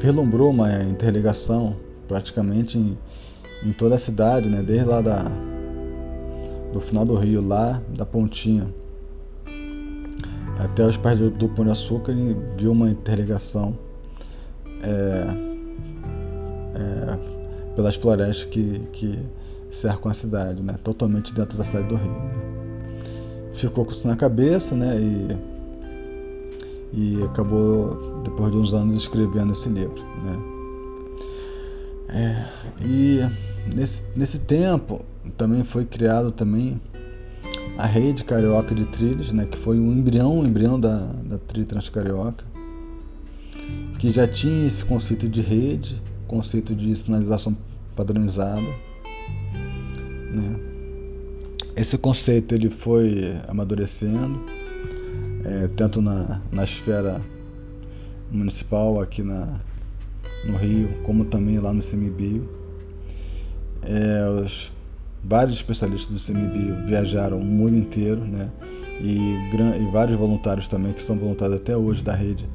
relumbrou 0.01 0.49
uma 0.49 0.83
interligação 0.83 1.75
praticamente 2.07 2.77
em, 2.77 2.97
em, 3.63 3.71
toda 3.71 3.95
a 3.95 3.99
cidade, 3.99 4.49
né? 4.49 4.63
desde 4.63 4.85
lá 4.85 5.01
da, 5.01 5.25
do 6.73 6.81
final 6.81 7.05
do 7.05 7.15
rio, 7.15 7.45
lá 7.45 7.79
da 7.95 8.05
pontinha 8.05 8.67
até 10.59 10.85
os 10.85 10.97
pés 10.97 11.17
do, 11.17 11.29
do 11.29 11.47
Pão 11.47 11.63
de 11.63 11.71
Açúcar, 11.71 12.11
ele 12.11 12.35
viu 12.57 12.73
uma 12.73 12.89
interligação 12.89 13.77
é, 14.83 15.25
é, 16.75 17.75
pelas 17.75 17.95
florestas 17.95 18.43
que, 18.49 18.79
que 18.91 19.19
cercam 19.71 20.11
a 20.11 20.13
cidade, 20.13 20.61
né? 20.61 20.75
totalmente 20.83 21.33
dentro 21.33 21.57
da 21.57 21.63
cidade 21.63 21.87
do 21.87 21.95
Rio. 21.95 22.11
Né? 22.11 22.58
Ficou 23.67 23.85
com 23.85 23.91
isso 23.91 24.07
na 24.07 24.15
cabeça, 24.15 24.75
né? 24.75 24.97
E, 24.97 25.37
e 26.93 27.23
acabou, 27.23 28.21
depois 28.23 28.51
de 28.51 28.57
uns 28.57 28.73
anos, 28.73 28.97
escrevendo 28.97 29.51
esse 29.51 29.69
livro, 29.69 30.01
né? 30.23 30.39
É, 32.11 32.45
e 32.83 33.19
nesse, 33.67 34.01
nesse 34.15 34.39
tempo 34.39 35.05
também 35.37 35.63
foi 35.63 35.85
criado 35.85 36.31
também 36.31 36.81
a 37.77 37.85
rede 37.85 38.23
carioca 38.23 38.73
de 38.73 38.85
trilhos, 38.85 39.31
né? 39.31 39.45
Que 39.45 39.57
foi 39.59 39.79
um 39.79 39.91
embrião, 39.91 40.39
um 40.39 40.45
embrião 40.45 40.79
da, 40.79 40.97
da 41.23 41.37
trilha 41.37 41.67
transcarioca, 41.67 42.43
que 43.99 44.11
já 44.11 44.27
tinha 44.27 44.67
esse 44.67 44.83
conceito 44.83 45.27
de 45.27 45.41
rede, 45.41 46.01
conceito 46.27 46.73
de 46.73 46.95
sinalização 46.95 47.55
padronizada, 47.95 48.61
né? 50.31 50.68
Esse 51.79 51.97
conceito 51.97 52.53
ele 52.53 52.69
foi 52.69 53.37
amadurecendo, 53.47 54.37
é, 55.45 55.69
tanto 55.77 56.01
na, 56.01 56.41
na 56.51 56.65
esfera 56.65 57.21
municipal 58.29 58.99
aqui 58.99 59.23
na, 59.23 59.61
no 60.45 60.57
Rio, 60.57 60.89
como 61.03 61.23
também 61.23 61.57
lá 61.57 61.71
no 61.71 61.81
CMBio. 61.81 62.49
É, 63.81 64.43
os, 64.43 64.69
vários 65.23 65.55
especialistas 65.55 66.09
do 66.09 66.19
CMBio 66.19 66.85
viajaram 66.85 67.39
o 67.39 67.45
mundo 67.45 67.77
inteiro, 67.77 68.25
né? 68.25 68.49
E, 68.99 69.17
e 69.17 69.91
vários 69.93 70.19
voluntários 70.19 70.67
também, 70.67 70.91
que 70.91 71.01
são 71.01 71.17
voluntários 71.17 71.61
até 71.61 71.77
hoje 71.77 72.03
da 72.03 72.13
rede, 72.13 72.45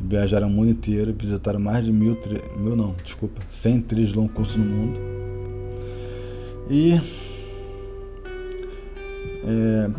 viajaram 0.00 0.48
o 0.48 0.50
mundo 0.50 0.70
inteiro, 0.70 1.12
visitaram 1.12 1.60
mais 1.60 1.84
de 1.84 1.92
mil, 1.92 2.16
mil 2.56 2.74
não, 2.74 2.94
desculpa, 3.04 3.38
100 3.52 3.82
trilhos 3.82 4.12
de 4.12 4.16
longo 4.16 4.32
curso 4.32 4.56
no 4.56 4.64
mundo. 4.64 4.98
E 6.70 6.98
é, 9.44 9.90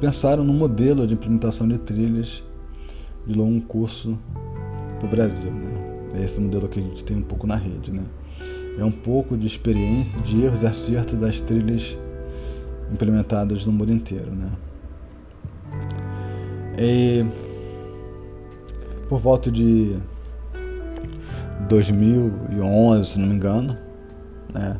pensaram 0.00 0.44
no 0.44 0.52
modelo 0.52 1.06
de 1.06 1.14
implementação 1.14 1.66
de 1.66 1.78
trilhas 1.78 2.42
de 3.26 3.34
longo 3.34 3.60
curso 3.62 4.18
para 4.98 5.06
o 5.06 5.10
Brasil. 5.10 5.50
Né? 5.50 6.20
É 6.20 6.24
esse 6.24 6.38
modelo 6.40 6.68
que 6.68 6.78
a 6.78 6.82
gente 6.82 7.04
tem 7.04 7.16
um 7.16 7.22
pouco 7.22 7.46
na 7.46 7.56
rede. 7.56 7.90
Né? 7.90 8.02
É 8.78 8.84
um 8.84 8.92
pouco 8.92 9.36
de 9.36 9.46
experiência, 9.46 10.20
de 10.22 10.42
erros 10.42 10.62
e 10.62 10.66
acertos 10.66 11.18
das 11.18 11.40
trilhas 11.40 11.96
implementadas 12.92 13.64
no 13.64 13.72
mundo 13.72 13.92
inteiro. 13.92 14.30
Né? 14.30 14.50
E, 16.78 17.24
por 19.08 19.20
volta 19.20 19.50
de 19.50 19.96
2011, 21.68 23.10
se 23.10 23.18
não 23.18 23.28
me 23.28 23.34
engano, 23.34 23.76
né, 24.52 24.76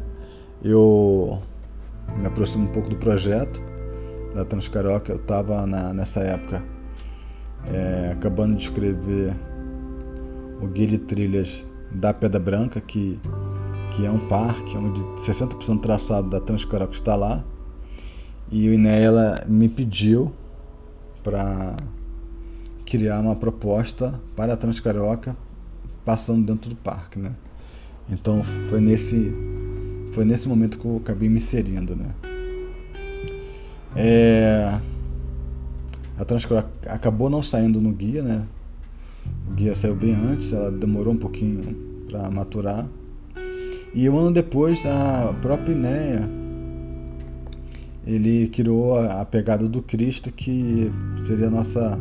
eu 0.62 1.38
me 2.18 2.26
aproximo 2.26 2.64
um 2.64 2.72
pouco 2.72 2.88
do 2.88 2.96
projeto 2.96 3.60
da 4.34 4.44
Transcarioca, 4.44 5.12
eu 5.12 5.16
estava 5.16 5.66
nessa 5.66 6.20
época 6.20 6.62
é, 7.72 8.12
acabando 8.12 8.56
de 8.56 8.64
escrever 8.64 9.34
o 10.60 10.66
Guia 10.66 10.88
de 10.88 10.98
Trilhas 10.98 11.64
da 11.92 12.12
Pedra 12.12 12.40
Branca, 12.40 12.80
que, 12.80 13.18
que 13.92 14.04
é 14.04 14.10
um 14.10 14.26
parque 14.28 14.76
onde 14.76 15.00
60% 15.24 15.66
do 15.66 15.78
traçado 15.78 16.28
da 16.28 16.40
Transcarioca 16.40 16.94
está 16.94 17.14
lá. 17.14 17.44
E 18.50 18.68
o 18.68 18.74
INEA 18.74 19.44
me 19.46 19.68
pediu 19.68 20.32
para 21.22 21.76
criar 22.84 23.20
uma 23.20 23.34
proposta 23.34 24.20
para 24.36 24.54
a 24.54 24.56
Transcarioca 24.56 25.36
passando 26.04 26.44
dentro 26.44 26.68
do 26.70 26.76
parque, 26.76 27.18
né? 27.18 27.32
Então 28.10 28.42
foi 28.68 28.80
nesse 28.80 29.32
foi 30.14 30.24
nesse 30.24 30.48
momento 30.48 30.78
que 30.78 30.84
eu 30.84 30.96
acabei 30.96 31.28
me 31.28 31.38
inserindo, 31.38 31.96
né? 31.96 32.06
É, 33.96 34.78
a 36.16 36.24
Transcor 36.24 36.64
acabou 36.86 37.28
não 37.28 37.42
saindo 37.42 37.80
no 37.80 37.90
guia, 37.92 38.22
né? 38.22 38.46
O 39.50 39.54
guia 39.54 39.74
saiu 39.74 39.96
bem 39.96 40.14
antes, 40.14 40.52
ela 40.52 40.70
demorou 40.70 41.12
um 41.12 41.16
pouquinho 41.16 41.60
para 42.08 42.30
maturar. 42.30 42.86
E 43.92 44.08
um 44.08 44.18
ano 44.18 44.32
depois, 44.32 44.80
a 44.86 45.34
própria 45.40 45.72
Inéia, 45.72 46.28
ele 48.06 48.48
criou 48.48 48.98
a 48.98 49.24
pegada 49.24 49.68
do 49.68 49.82
Cristo, 49.82 50.30
que 50.30 50.90
seria 51.26 51.48
a 51.48 51.50
nossa, 51.50 51.98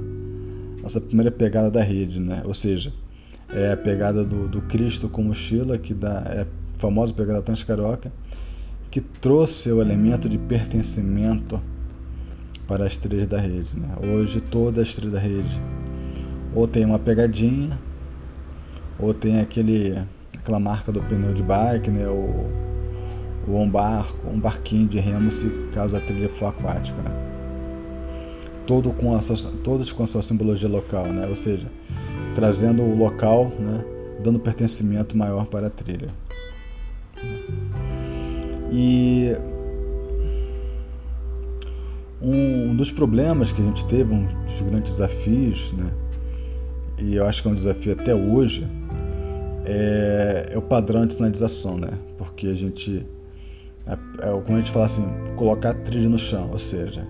nossa 0.82 1.01
primeira 1.01 1.32
pegada 1.32 1.72
da 1.72 1.82
rede, 1.82 2.20
né? 2.20 2.41
Ou 2.45 2.53
seja, 2.53 2.91
é 3.49 3.72
a 3.72 3.78
pegada 3.78 4.24
do, 4.24 4.47
do 4.47 4.61
Cristo 4.64 5.07
com 5.07 5.24
mochila, 5.24 5.78
que 5.78 5.93
dá, 5.93 6.24
é 6.28 6.45
a 6.84 6.89
famosa 6.89 7.13
pegada 7.13 7.41
transcarioca, 7.41 8.11
que 8.91 8.99
trouxe 8.99 9.71
o 9.71 9.81
elemento 9.81 10.27
de 10.27 10.38
pertencimento 10.38 11.59
para 12.67 12.86
as 12.86 12.95
trilhas 12.97 13.27
da 13.27 13.39
rede. 13.39 13.69
Né? 13.73 13.89
Hoje 14.01 14.41
todas 14.41 14.88
as 14.88 14.93
trilhas 14.93 15.13
da 15.13 15.19
rede 15.19 15.61
ou 16.55 16.67
tem 16.67 16.86
uma 16.86 16.99
pegadinha, 16.99 17.77
ou 18.99 19.13
tem 19.13 19.39
aquele, 19.39 19.97
aquela 20.34 20.59
marca 20.59 20.91
do 20.91 21.01
pneu 21.01 21.34
de 21.34 21.41
bike, 21.41 21.89
né? 21.89 22.07
o, 22.07 22.47
o 23.47 23.57
um 23.57 23.69
barco, 23.69 24.27
um 24.27 24.39
barquinho 24.39 24.88
de 24.88 24.99
remo 24.99 25.31
se 25.31 25.49
caso 25.73 25.95
a 25.95 25.99
trilha 25.99 26.29
for 26.38 26.47
aquática. 26.47 27.01
Né? 27.01 27.11
Todo 28.67 28.91
com 28.91 29.15
a, 29.15 29.19
todos 29.63 29.91
com 29.91 30.03
a 30.03 30.07
sua 30.07 30.21
simbologia 30.21 30.69
local, 30.69 31.05
né? 31.07 31.27
ou 31.27 31.36
seja, 31.38 31.67
trazendo 32.36 32.84
o 32.84 32.95
local, 32.95 33.51
né? 33.59 33.84
dando 34.23 34.39
pertencimento 34.39 35.17
maior 35.17 35.45
para 35.47 35.67
a 35.67 35.69
trilha. 35.69 36.09
E 38.71 39.36
um 42.21 42.76
dos 42.76 42.91
problemas 42.91 43.51
que 43.51 43.61
a 43.61 43.65
gente 43.65 43.86
teve, 43.86 44.13
um 44.13 44.26
dos 44.26 44.61
grandes 44.61 44.91
desafios, 44.93 45.71
né? 45.74 45.91
e 46.97 47.15
eu 47.15 47.26
acho 47.26 47.41
que 47.41 47.47
é 47.47 47.51
um 47.51 47.55
desafio 47.55 47.93
até 47.93 48.15
hoje, 48.15 48.67
é, 49.65 50.49
é 50.51 50.57
o 50.57 50.61
padrão 50.61 51.05
de 51.05 51.15
sinalização, 51.15 51.78
né? 51.78 51.91
Porque 52.17 52.47
a 52.47 52.53
gente, 52.53 53.05
é, 53.86 53.93
é, 53.93 54.41
como 54.41 54.57
a 54.57 54.59
gente 54.61 54.71
fala 54.71 54.86
assim, 54.86 55.05
colocar 55.36 55.71
a 55.71 55.74
trilha 55.74 56.09
no 56.09 56.19
chão, 56.19 56.49
ou 56.51 56.59
seja, 56.59 57.05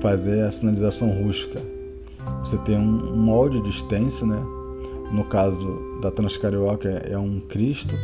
fazer 0.00 0.42
a 0.42 0.50
sinalização 0.50 1.10
rústica. 1.22 1.60
Você 2.44 2.56
tem 2.58 2.76
um, 2.76 3.16
molde 3.16 3.60
de 3.62 3.70
extenso, 3.70 4.26
né? 4.26 4.40
No 5.12 5.24
caso 5.24 6.00
da 6.00 6.10
Transcarioca 6.10 6.88
é 6.88 7.18
um 7.18 7.40
Cristo, 7.40 7.94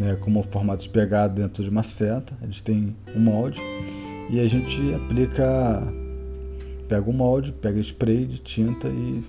né? 0.00 0.16
Como 0.20 0.42
de 0.78 0.88
pegada 0.88 1.34
dentro 1.34 1.62
de 1.62 1.68
uma 1.68 1.82
seta. 1.82 2.32
Eles 2.42 2.60
têm 2.62 2.96
um 3.14 3.20
molde 3.20 3.60
e 4.30 4.40
a 4.40 4.48
gente 4.48 4.94
aplica, 4.94 5.82
pega 6.88 7.08
o 7.08 7.12
molde, 7.12 7.52
pega 7.52 7.78
spray 7.78 8.24
de 8.24 8.38
tinta 8.38 8.88
e 8.88 9.22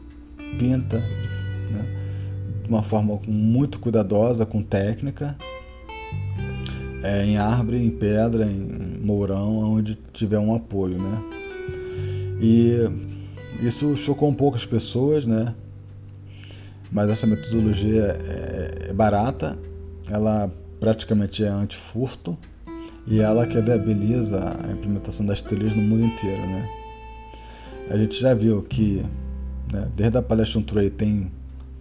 pinta 0.57 0.97
né? 0.97 1.85
de 2.63 2.69
uma 2.69 2.81
forma 2.81 3.19
muito 3.27 3.79
cuidadosa, 3.79 4.45
com 4.45 4.63
técnica, 4.63 5.35
é, 7.03 7.25
em 7.25 7.37
árvore, 7.37 7.83
em 7.83 7.89
pedra, 7.89 8.45
em 8.45 8.99
mourão, 9.03 9.57
onde 9.57 9.97
tiver 10.13 10.39
um 10.39 10.55
apoio. 10.55 10.97
Né? 10.97 11.21
E 12.39 13.65
isso 13.65 13.97
chocou 13.97 14.29
um 14.29 14.33
pouco 14.33 14.55
as 14.55 14.65
pessoas, 14.65 15.25
né? 15.25 15.53
mas 16.91 17.09
essa 17.09 17.25
metodologia 17.25 18.17
é, 18.23 18.89
é 18.89 18.93
barata, 18.93 19.57
ela 20.09 20.51
praticamente 20.81 21.45
é 21.45 21.47
anti-furto 21.47 22.37
e 23.07 23.21
ela 23.21 23.47
que 23.47 23.59
viabiliza 23.61 24.37
a 24.37 24.71
implementação 24.73 25.25
das 25.25 25.41
trilhas 25.41 25.73
no 25.73 25.81
mundo 25.81 26.03
inteiro. 26.03 26.41
Né? 26.41 26.69
A 27.89 27.97
gente 27.97 28.19
já 28.19 28.33
viu 28.33 28.61
que 28.63 29.05
né? 29.71 29.87
Desde 29.95 30.17
a 30.17 30.21
palestra 30.21 30.61
Trade 30.61 30.89
tem 30.91 31.31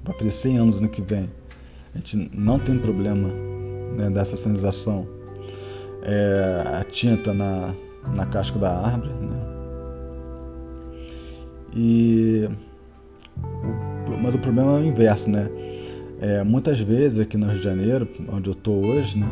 vai 0.05 0.17
fazer 0.17 0.31
100 0.31 0.59
anos 0.59 0.77
ano 0.77 0.89
que 0.89 1.03
vem. 1.03 1.29
A 1.95 1.99
gente 1.99 2.31
não 2.33 2.59
tem 2.59 2.79
problema 2.79 3.29
né, 3.97 4.09
dessa 4.11 4.37
sinalização. 4.37 5.07
É, 6.03 6.65
a 6.81 6.85
tinta 6.85 7.35
na, 7.35 7.75
na 8.15 8.25
casca 8.27 8.59
da 8.59 8.71
árvore. 8.71 9.13
Né? 9.13 9.41
E, 11.75 12.49
o, 13.43 14.17
mas 14.23 14.35
o 14.35 14.39
problema 14.39 14.79
é 14.79 14.81
o 14.81 14.85
inverso, 14.85 15.29
né? 15.29 15.51
É, 16.21 16.45
muitas 16.45 16.79
vezes 16.79 17.19
aqui 17.19 17.39
no 17.39 17.47
Rio 17.47 17.57
de 17.57 17.65
Janeiro, 17.65 18.07
onde 18.29 18.51
eu 18.51 18.53
estou 18.53 18.85
hoje, 18.85 19.19
né? 19.19 19.27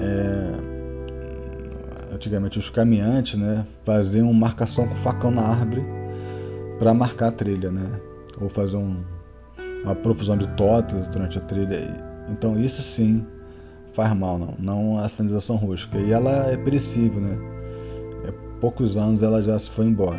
É, 0.00 0.54
antigamente 2.14 2.58
os 2.58 2.70
caminhantes 2.70 3.38
né, 3.38 3.66
faziam 3.84 4.32
marcação 4.32 4.88
com 4.88 4.94
facão 4.96 5.30
na 5.30 5.42
árvore 5.42 5.84
para 6.78 6.94
marcar 6.94 7.28
a 7.28 7.32
trilha, 7.32 7.70
né? 7.70 8.00
Ou 8.40 8.48
fazer 8.48 8.78
um, 8.78 8.96
uma 9.84 9.94
profusão 9.94 10.38
de 10.38 10.48
totes 10.56 11.06
durante 11.08 11.36
a 11.36 11.42
trilha. 11.42 12.02
Então 12.30 12.58
isso 12.58 12.82
sim 12.82 13.22
faz 13.92 14.16
mal, 14.16 14.38
não, 14.38 14.54
não 14.58 14.98
a 14.98 15.06
sinalização 15.10 15.56
rústica. 15.56 15.98
E 15.98 16.12
ela 16.12 16.50
é 16.50 16.56
perecível, 16.56 17.20
né? 17.20 17.36
É, 18.24 18.32
poucos 18.58 18.96
anos 18.96 19.22
ela 19.22 19.42
já 19.42 19.58
se 19.58 19.70
foi 19.70 19.84
embora. 19.84 20.18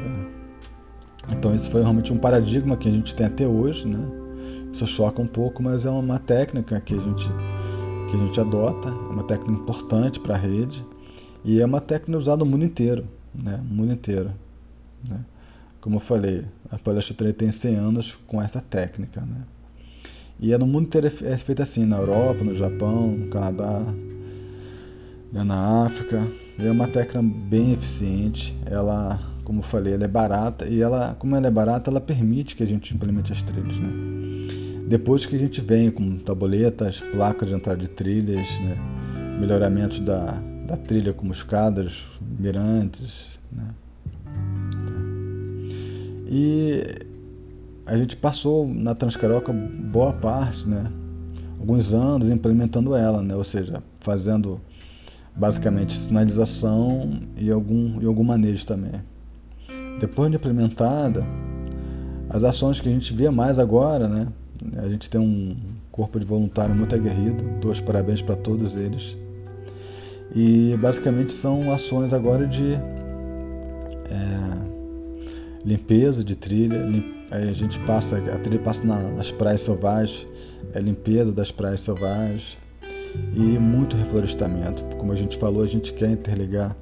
Então 1.30 1.56
isso 1.56 1.72
foi 1.72 1.82
realmente 1.82 2.14
um 2.14 2.20
paradigma 2.20 2.78
que 2.78 2.88
a 2.88 2.92
gente 2.92 3.16
tem 3.16 3.26
até 3.26 3.48
hoje, 3.48 3.88
né? 3.88 4.27
Isso 4.78 4.86
choca 4.86 5.20
um 5.20 5.26
pouco, 5.26 5.64
mas 5.64 5.88
é 5.88 5.90
uma 5.90 6.20
técnica 6.20 6.80
que 6.80 6.94
a 6.94 7.00
gente 7.00 7.28
que 8.12 8.16
a 8.16 8.20
gente 8.20 8.40
adota, 8.40 8.90
é 8.90 9.12
uma 9.12 9.24
técnica 9.24 9.60
importante 9.60 10.20
para 10.20 10.36
a 10.36 10.38
rede 10.38 10.86
e 11.44 11.60
é 11.60 11.66
uma 11.66 11.82
técnica 11.82 12.20
usada 12.20 12.46
no 12.46 12.46
mundo 12.46 12.64
inteiro, 12.64 13.04
né? 13.34 13.60
Mundo 13.68 13.92
inteiro, 13.92 14.30
né? 15.04 15.20
Como 15.82 15.96
eu 15.96 16.00
falei, 16.00 16.46
a 16.70 16.78
palestra 16.78 17.34
tem 17.34 17.52
100 17.52 17.76
anos 17.76 18.16
com 18.28 18.40
essa 18.40 18.62
técnica. 18.62 19.20
Né? 19.22 19.42
E 20.40 20.54
é 20.54 20.58
no 20.60 20.68
mundo 20.68 20.86
inteiro 20.86 21.12
é 21.24 21.38
feita 21.38 21.64
assim, 21.64 21.84
na 21.84 21.98
Europa, 21.98 22.44
no 22.44 22.54
Japão, 22.54 23.14
no 23.14 23.30
Canadá, 23.30 23.82
né, 25.34 25.44
na 25.44 25.88
África. 25.88 26.24
É 26.60 26.70
uma 26.70 26.88
técnica 26.88 27.20
bem 27.24 27.74
eficiente. 27.74 28.56
Ela, 28.64 29.20
como 29.44 29.62
eu 29.62 29.64
falei, 29.64 29.96
ela 29.96 30.06
é 30.06 30.08
barata 30.08 30.68
e 30.68 30.80
ela, 30.80 31.16
como 31.18 31.36
ela 31.36 31.48
é 31.48 31.52
barata, 31.52 31.90
ela 31.90 32.00
permite 32.00 32.56
que 32.56 32.62
a 32.62 32.68
gente 32.68 32.94
implemente 32.94 33.34
as 33.34 33.42
trilhas. 33.42 33.76
Né? 33.76 34.57
Depois 34.88 35.26
que 35.26 35.36
a 35.36 35.40
gente 35.40 35.60
vem 35.60 35.92
com 35.92 36.18
tabuletas, 36.18 37.02
placas 37.12 37.50
de 37.50 37.56
entrada 37.56 37.80
de 37.80 37.90
trilhas, 37.90 38.48
né? 38.62 38.78
melhoramentos 39.38 40.00
da, 40.00 40.32
da 40.66 40.78
trilha 40.78 41.12
como 41.12 41.34
escadas, 41.34 41.94
mirantes, 42.40 43.38
né? 43.52 43.68
E 46.30 47.06
a 47.86 47.98
gente 47.98 48.16
passou 48.16 48.68
na 48.68 48.96
Transcarioca 48.96 49.52
boa 49.52 50.14
parte, 50.14 50.66
né? 50.68 50.90
Alguns 51.60 51.94
anos 51.94 52.30
implementando 52.30 52.96
ela, 52.96 53.22
né? 53.22 53.36
Ou 53.36 53.44
seja, 53.44 53.84
fazendo 54.00 54.60
basicamente 55.36 55.98
sinalização 55.98 57.22
e 57.36 57.52
algum, 57.52 58.02
e 58.02 58.06
algum 58.06 58.24
manejo 58.24 58.66
também. 58.66 59.02
Depois 60.00 60.30
de 60.32 60.38
implementada, 60.38 61.26
as 62.30 62.44
ações 62.46 62.80
que 62.80 62.88
a 62.88 62.92
gente 62.92 63.14
vê 63.14 63.30
mais 63.30 63.60
agora, 63.60 64.08
né? 64.08 64.28
A 64.78 64.88
gente 64.88 65.10
tem 65.10 65.20
um 65.20 65.56
corpo 65.92 66.20
de 66.20 66.26
voluntário 66.26 66.76
muito 66.76 66.94
aguerrido, 66.94 67.44
dois 67.60 67.80
parabéns 67.80 68.22
para 68.22 68.36
todos 68.36 68.74
eles. 68.78 69.16
E 70.36 70.76
basicamente 70.78 71.34
são 71.34 71.72
ações 71.72 72.14
agora 72.14 72.46
de 72.48 72.74
é, 72.74 72.80
limpeza 75.66 76.24
de 76.24 76.36
trilha, 76.36 76.86
a 77.32 77.52
gente 77.54 77.78
passa, 77.80 78.18
a 78.18 78.40
trilha 78.40 78.60
passa 78.60 78.84
na, 78.86 79.00
nas 79.00 79.32
praias 79.32 79.62
selvagens, 79.62 80.26
é 80.74 80.80
limpeza 80.80 81.32
das 81.32 81.52
praias 81.52 81.82
selvagens 81.82 82.58
e 83.34 83.40
muito 83.40 83.96
reflorestamento. 83.96 84.84
Como 84.98 85.12
a 85.12 85.16
gente 85.16 85.38
falou, 85.38 85.64
a 85.64 85.68
gente 85.68 85.94
quer 85.94 86.10
interligar 86.10 86.76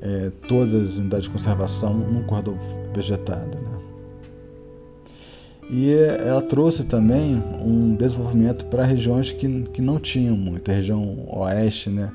é, 0.00 0.30
todas 0.48 0.74
as 0.74 0.96
unidades 0.96 1.26
de 1.26 1.30
conservação 1.30 1.94
num 1.94 2.24
corredor 2.24 2.56
vegetado. 2.94 3.56
Né? 3.56 3.71
E 5.74 5.90
ela 5.90 6.42
trouxe 6.42 6.84
também 6.84 7.42
um 7.64 7.94
desenvolvimento 7.94 8.66
para 8.66 8.84
regiões 8.84 9.32
que, 9.32 9.62
que 9.72 9.80
não 9.80 9.98
tinham 9.98 10.36
muito, 10.36 10.70
a 10.70 10.74
região 10.74 11.24
oeste, 11.30 11.88
né? 11.88 12.12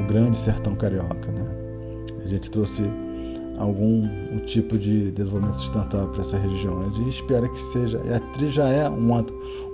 o 0.00 0.06
grande 0.06 0.38
sertão 0.38 0.74
carioca. 0.74 1.30
Né? 1.30 1.46
A 2.24 2.26
gente 2.26 2.50
trouxe 2.50 2.82
algum 3.58 4.02
um 4.32 4.38
tipo 4.46 4.78
de 4.78 5.10
desenvolvimento 5.10 5.60
sustentável 5.60 6.08
para 6.08 6.22
essas 6.22 6.42
regiões 6.42 6.96
e 6.96 7.10
espera 7.10 7.46
que 7.46 7.60
seja. 7.70 8.00
A 8.14 8.20
trilha 8.32 8.50
já 8.50 8.66
é 8.66 8.88
um, 8.88 9.12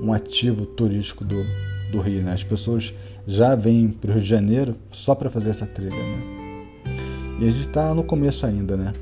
um 0.01 0.13
ativo 0.13 0.67
turístico 0.67 1.25
do, 1.25 1.45
do 1.93 2.01
Rio, 2.01 2.25
né? 2.25 2.33
As 2.33 2.43
pessoas 2.43 2.93
já 3.29 3.55
vêm 3.55 3.89
para 3.89 4.11
o 4.11 4.15
Rio 4.15 4.23
de 4.25 4.29
Janeiro 4.29 4.75
só 4.91 5.15
para 5.15 5.31
fazer 5.31 5.51
essa 5.51 5.67
trilha, 5.67 5.95
né? 5.95 6.23
E 7.39 7.49
a 7.49 7.51
gente 7.53 7.69
está 7.69 7.95
no 7.95 8.03
começo 8.03 8.45
ainda, 8.45 8.77
né? 8.77 8.93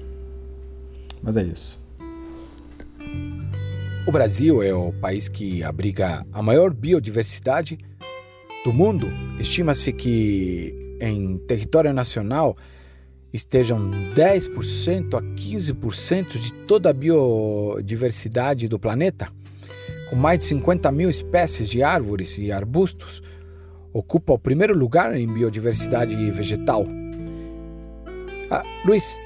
Mas 1.22 1.36
é 1.38 1.42
isso. 1.42 1.79
O 4.06 4.12
Brasil 4.12 4.62
é 4.62 4.72
o 4.72 4.92
país 4.92 5.28
que 5.28 5.62
abriga 5.62 6.24
a 6.32 6.42
maior 6.42 6.72
biodiversidade 6.72 7.78
do 8.64 8.72
mundo. 8.72 9.08
Estima-se 9.38 9.92
que 9.92 10.96
em 11.00 11.36
território 11.46 11.92
nacional 11.92 12.56
estejam 13.32 13.78
10% 14.14 15.14
a 15.14 15.22
15% 15.22 16.38
de 16.38 16.52
toda 16.66 16.90
a 16.90 16.94
biodiversidade 16.94 18.68
do 18.68 18.78
planeta, 18.78 19.28
com 20.08 20.16
mais 20.16 20.38
de 20.38 20.46
50 20.46 20.90
mil 20.90 21.10
espécies 21.10 21.68
de 21.68 21.82
árvores 21.82 22.38
e 22.38 22.50
arbustos, 22.50 23.22
ocupa 23.92 24.32
o 24.32 24.38
primeiro 24.38 24.76
lugar 24.76 25.14
em 25.14 25.26
biodiversidade 25.26 26.14
vegetal. 26.30 26.84
Ah, 28.50 28.64
Luiz, 28.84 29.18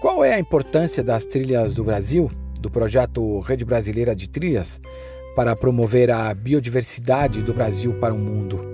qual 0.00 0.24
é 0.24 0.34
a 0.34 0.40
importância 0.40 1.02
das 1.04 1.24
trilhas 1.24 1.74
do 1.74 1.84
Brasil, 1.84 2.30
do 2.62 2.70
projeto 2.70 3.40
Rede 3.40 3.64
Brasileira 3.64 4.16
de 4.16 4.30
Trilhas, 4.30 4.80
para 5.36 5.54
promover 5.54 6.10
a 6.10 6.32
biodiversidade 6.32 7.42
do 7.42 7.52
Brasil 7.52 7.92
para 7.94 8.14
o 8.14 8.18
mundo? 8.18 8.64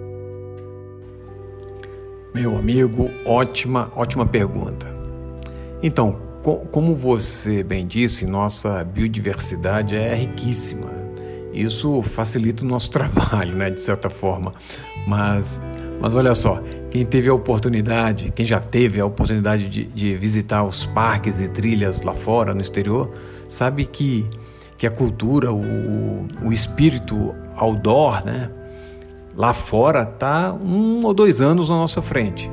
Meu 2.35 2.57
amigo, 2.57 3.11
ótima, 3.25 3.91
ótima 3.97 4.27
pergunta. 4.27 4.87
Então, 5.83 6.21
co 6.43 6.59
como 6.71 6.95
você 6.95 7.63
bem 7.63 7.87
disse, 7.87 8.27
nossa 8.27 8.85
biodiversidade 8.85 9.97
é 9.97 10.15
riquíssima. 10.15 10.91
Isso 11.53 12.03
facilita 12.03 12.65
o 12.65 12.69
nosso 12.69 12.91
trabalho, 12.93 13.57
né, 13.57 13.71
de 13.71 13.81
certa 13.81 14.11
forma. 14.11 14.55
Mas, 15.07 15.61
mas 16.01 16.15
olha 16.15 16.35
só, 16.35 16.61
quem 16.91 17.05
teve 17.05 17.29
a 17.29 17.35
oportunidade, 17.35 18.33
quem 18.37 18.45
já 18.45 18.61
teve 18.61 19.01
a 19.01 19.07
oportunidade 19.07 19.69
de, 19.69 19.85
de 19.85 20.15
visitar 20.15 20.63
os 20.63 20.85
parques 20.85 21.41
e 21.41 21.49
trilhas 21.49 22.03
lá 22.03 22.15
fora, 22.15 22.55
no 22.55 22.61
exterior, 22.61 23.13
sabe 23.49 23.87
que, 23.87 24.29
que 24.77 24.87
a 24.87 24.91
cultura, 24.91 25.53
o, 25.53 26.27
o 26.45 26.53
espírito 26.53 27.35
outdoor, 27.57 28.25
né, 28.25 28.51
lá 29.35 29.55
fora 29.55 30.05
tá 30.05 30.53
um 30.53 31.05
ou 31.05 31.15
dois 31.15 31.41
anos 31.41 31.69
na 31.69 31.77
nossa 31.77 32.03
frente. 32.03 32.51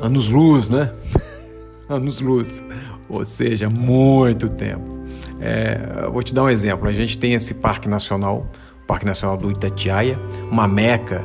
Anos 0.00 0.28
luz, 0.28 0.68
né? 0.68 0.92
anos 1.88 2.20
luz. 2.20 2.62
Ou 3.08 3.24
seja, 3.24 3.70
muito 3.70 4.48
tempo. 4.48 4.96
É, 5.40 6.08
vou 6.10 6.22
te 6.22 6.34
dar 6.34 6.44
um 6.44 6.48
exemplo. 6.48 6.88
A 6.88 6.92
gente 6.92 7.18
tem 7.18 7.34
esse 7.34 7.54
Parque 7.54 7.88
Nacional, 7.88 8.50
o 8.82 8.86
Parque 8.86 9.04
Nacional 9.04 9.36
do 9.36 9.50
Itatiaia, 9.50 10.18
uma 10.50 10.66
meca 10.66 11.24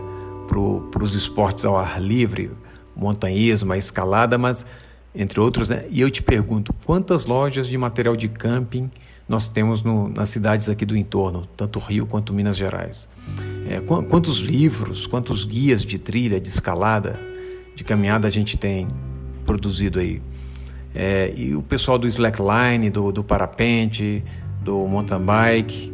para 0.91 1.04
os 1.04 1.16
esportes 1.16 1.64
ao 1.64 1.78
ar 1.78 2.02
livre, 2.02 2.52
montanhismo, 2.95 3.72
a 3.72 3.78
escalada, 3.78 4.38
mas 4.38 4.66
entre 5.14 5.39
outros. 5.39 5.70
Né? 5.70 5.86
E 5.89 6.01
eu 6.01 6.09
te 6.09 6.22
pergunto, 6.22 6.74
quantas 6.86 7.26
lojas 7.26 7.68
de 7.68 7.78
material 7.78 8.16
de 8.16 8.28
camping 8.28 8.89
nós 9.28 9.47
temos 9.47 9.84
no, 9.84 10.09
nas 10.09 10.30
cidades 10.30 10.68
aqui 10.68 10.86
do 10.86 10.95
entorno, 10.95 11.47
tanto 11.55 11.80
Rio 11.80 12.05
quanto 12.05 12.34
Minas 12.34 12.57
Gerais? 12.57 13.07
É, 13.68 13.80
quantos 13.80 14.39
livros, 14.39 15.07
quantos 15.07 15.45
guias 15.45 15.86
de 15.86 15.97
trilha, 15.97 16.39
de 16.39 16.47
escalada, 16.47 17.20
de 17.76 17.84
caminhada 17.84 18.28
a 18.28 18.32
gente 18.32 18.57
tem 18.57 18.88
produzido 19.45 19.99
aí? 19.99 20.22
É, 20.93 21.34
e 21.36 21.55
o 21.55 21.62
pessoal 21.62 21.97
do 21.97 22.07
slackline, 22.07 22.89
do, 22.89 23.12
do 23.12 23.24
parapente, 23.24 24.24
do 24.62 24.86
mountain 24.88 25.22
bike, 25.22 25.91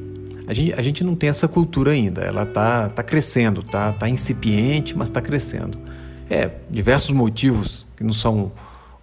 a 0.47 0.53
gente, 0.53 0.74
a 0.74 0.82
gente 0.82 1.03
não 1.03 1.13
tem 1.13 1.30
essa 1.30 1.47
cultura 1.47 1.91
ainda. 1.91 2.22
Ela 2.22 2.43
está 2.43 2.89
tá 2.89 3.03
crescendo, 3.03 3.61
tá, 3.61 3.91
tá 3.91 4.09
incipiente, 4.09 4.97
mas 4.97 5.09
está 5.09 5.22
crescendo. 5.22 5.78
É, 6.30 6.49
diversos 6.70 7.11
motivos 7.11 7.86
que 7.95 8.03
não 8.03 8.13
são 8.13 8.51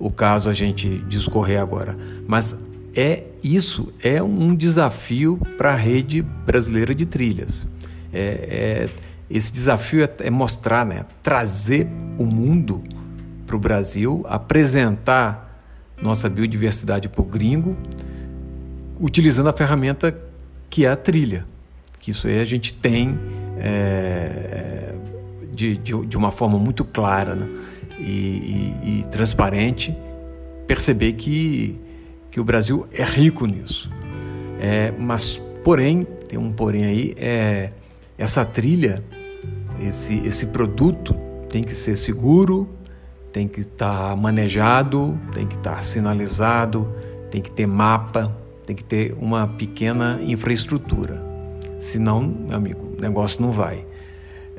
o 0.05 0.11
caso 0.11 0.51
a 0.51 0.53
gente 0.53 0.99
discorrer 1.09 1.59
agora. 1.59 1.97
Mas 2.29 2.55
é 2.95 3.23
isso 3.43 3.91
é 4.03 4.23
um 4.23 4.55
desafio 4.55 5.41
para 5.57 5.73
a 5.73 5.77
rede 5.77 6.21
brasileira 6.21 6.95
de 6.95 7.07
trilhas. 7.07 7.67
É, 8.13 8.19
é, 8.21 8.89
esse 9.31 9.51
desafio 9.51 10.05
é, 10.05 10.11
é 10.25 10.31
mostrar, 10.31 10.85
né, 10.85 11.07
trazer 11.23 11.89
o 12.19 12.27
mundo 12.27 12.83
para 13.47 13.57
o 13.57 13.59
Brasil, 13.59 14.27
apresentar 14.29 15.59
nossa 16.03 16.29
biodiversidade 16.29 17.09
para 17.09 17.23
o 17.23 17.25
gringo, 17.25 17.75
utilizando 19.01 19.49
a 19.49 19.55
ferramenta 19.55 20.15
que 20.69 20.85
é 20.85 20.91
a 20.91 20.97
trilha. 20.97 21.47
Que 21.99 22.11
isso 22.11 22.29
aí 22.29 22.41
a 22.41 22.45
gente 22.45 22.75
tem 22.75 23.19
é, 23.59 24.93
de, 25.51 25.79
de, 25.79 26.07
de, 26.07 26.17
uma 26.19 26.31
forma 26.31 26.59
muito 26.59 26.85
clara 26.85 27.35
né? 27.35 27.49
E, 28.05 28.75
e, 28.83 29.01
e 29.01 29.05
transparente, 29.11 29.97
perceber 30.67 31.13
que, 31.13 31.79
que 32.31 32.39
o 32.39 32.45
Brasil 32.45 32.87
é 32.93 33.03
rico 33.03 33.47
nisso. 33.47 33.91
É, 34.61 34.93
mas, 34.99 35.41
porém, 35.65 36.07
tem 36.29 36.39
um 36.39 36.53
porém 36.53 36.85
aí, 36.85 37.15
é, 37.17 37.71
essa 38.19 38.45
trilha, 38.45 39.03
esse, 39.81 40.19
esse 40.27 40.47
produto 40.47 41.15
tem 41.49 41.63
que 41.63 41.75
ser 41.75 41.97
seguro, 41.97 42.69
tem 43.33 43.49
que 43.49 43.61
estar 43.61 44.11
tá 44.11 44.17
manejado, 44.17 45.19
tem 45.33 45.47
que 45.47 45.57
estar 45.57 45.77
tá 45.77 45.83
sinalizado, 45.83 46.89
tem 47.31 47.41
que 47.41 47.51
ter 47.51 47.67
mapa, 47.67 48.37
tem 48.67 48.77
que 48.77 48.85
ter 48.85 49.15
uma 49.21 49.47
pequena 49.47 50.21
infraestrutura. 50.23 51.23
Senão, 51.81 52.23
meu 52.23 52.57
amigo, 52.57 52.95
o 52.97 53.01
negócio 53.01 53.43
não 53.43 53.51
vai. 53.51 53.85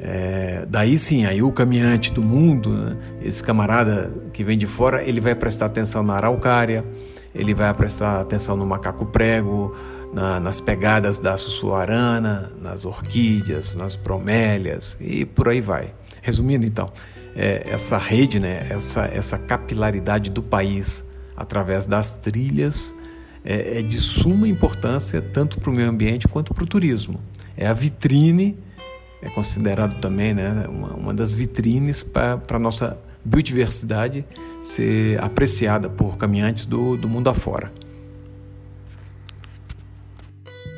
É, 0.08 0.68
daí 0.70 0.99
sim, 0.99 1.26
aí 1.26 1.41
o 1.41 1.51
caminhante 1.51 2.12
do 2.12 2.22
mundo, 2.22 2.70
né, 2.70 2.95
esse 3.24 3.43
camarada 3.43 4.12
que 4.32 4.43
vem 4.43 4.56
de 4.56 4.68
fora, 4.68 5.01
ele 5.01 5.20
vai 5.20 5.34
prestar 5.34 5.66
atenção 5.66 6.03
na 6.03 6.14
araucária, 6.14 6.86
ele 7.34 7.56
vai 7.56 7.74
prestar 7.74 8.22
atenção 8.22 8.56
no 8.56 8.68
macaco 8.68 9.08
prego, 9.08 9.76
na, 10.14 10.39
nas 10.39 10.62
pegadas 10.62 11.18
da 11.18 11.36
sussuarana, 11.36 12.51
nas 12.62 12.86
orquídeas, 12.86 13.76
nas 13.76 13.95
bromélias 13.95 14.95
e 15.01 15.26
por 15.26 15.49
aí 15.49 15.60
vai. 15.60 15.91
Resumindo 16.22 16.68
então, 16.68 16.88
é, 17.36 17.66
essa 17.68 17.97
rede, 17.97 18.39
né, 18.39 18.68
essa, 18.70 19.10
essa 19.12 19.39
capilaridade 19.39 20.30
do 20.30 20.43
país 20.43 21.03
através 21.36 21.88
das 21.88 22.14
trilhas 22.14 22.93
é, 23.43 23.80
é 23.80 23.82
de 23.82 23.97
suma 23.97 24.47
importância 24.47 25.20
tanto 25.20 25.60
para 25.60 25.72
o 25.72 25.74
meio 25.74 25.89
ambiente 25.89 26.28
quanto 26.28 26.53
para 26.53 26.64
o 26.64 26.68
turismo. 26.68 27.20
É 27.58 27.66
a 27.66 27.74
vitrine, 27.74 28.56
é 29.26 29.30
considerado 29.32 29.99
também 29.99 30.36
né, 30.36 30.65
uma, 30.69 30.93
uma 30.93 31.13
das 31.13 31.36
vitrines 31.36 32.03
para 32.03 32.39
a 32.47 32.59
nossa 32.59 32.97
biodiversidade 33.23 34.23
ser 34.61 35.19
apreciada 35.19 35.89
por 35.89 36.15
caminhantes 36.15 36.67
do, 36.67 36.95
do 36.95 37.09
mundo 37.09 37.28
afora. 37.28 37.71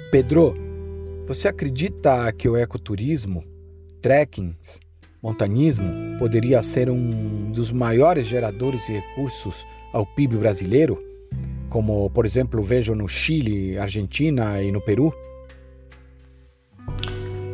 Pedro, 0.10 0.56
você 1.28 1.50
acredita 1.50 2.32
que 2.32 2.48
o 2.48 2.56
ecoturismo, 2.56 3.44
trekking, 4.02 4.56
montanismo 5.22 6.18
poderia 6.18 6.62
ser 6.62 6.90
um 6.90 7.52
dos 7.52 7.70
maiores 7.74 8.28
geradores 8.28 8.86
de 8.86 8.94
recursos 8.94 9.68
ao 9.92 10.06
PIB 10.06 10.38
brasileiro, 10.38 11.04
como 11.70 12.10
por 12.12 12.26
exemplo 12.26 12.64
vejo 12.64 12.96
no 12.96 13.10
Chile, 13.10 13.78
Argentina 13.78 14.64
e 14.64 14.72
no 14.72 14.80
Peru? 14.80 15.14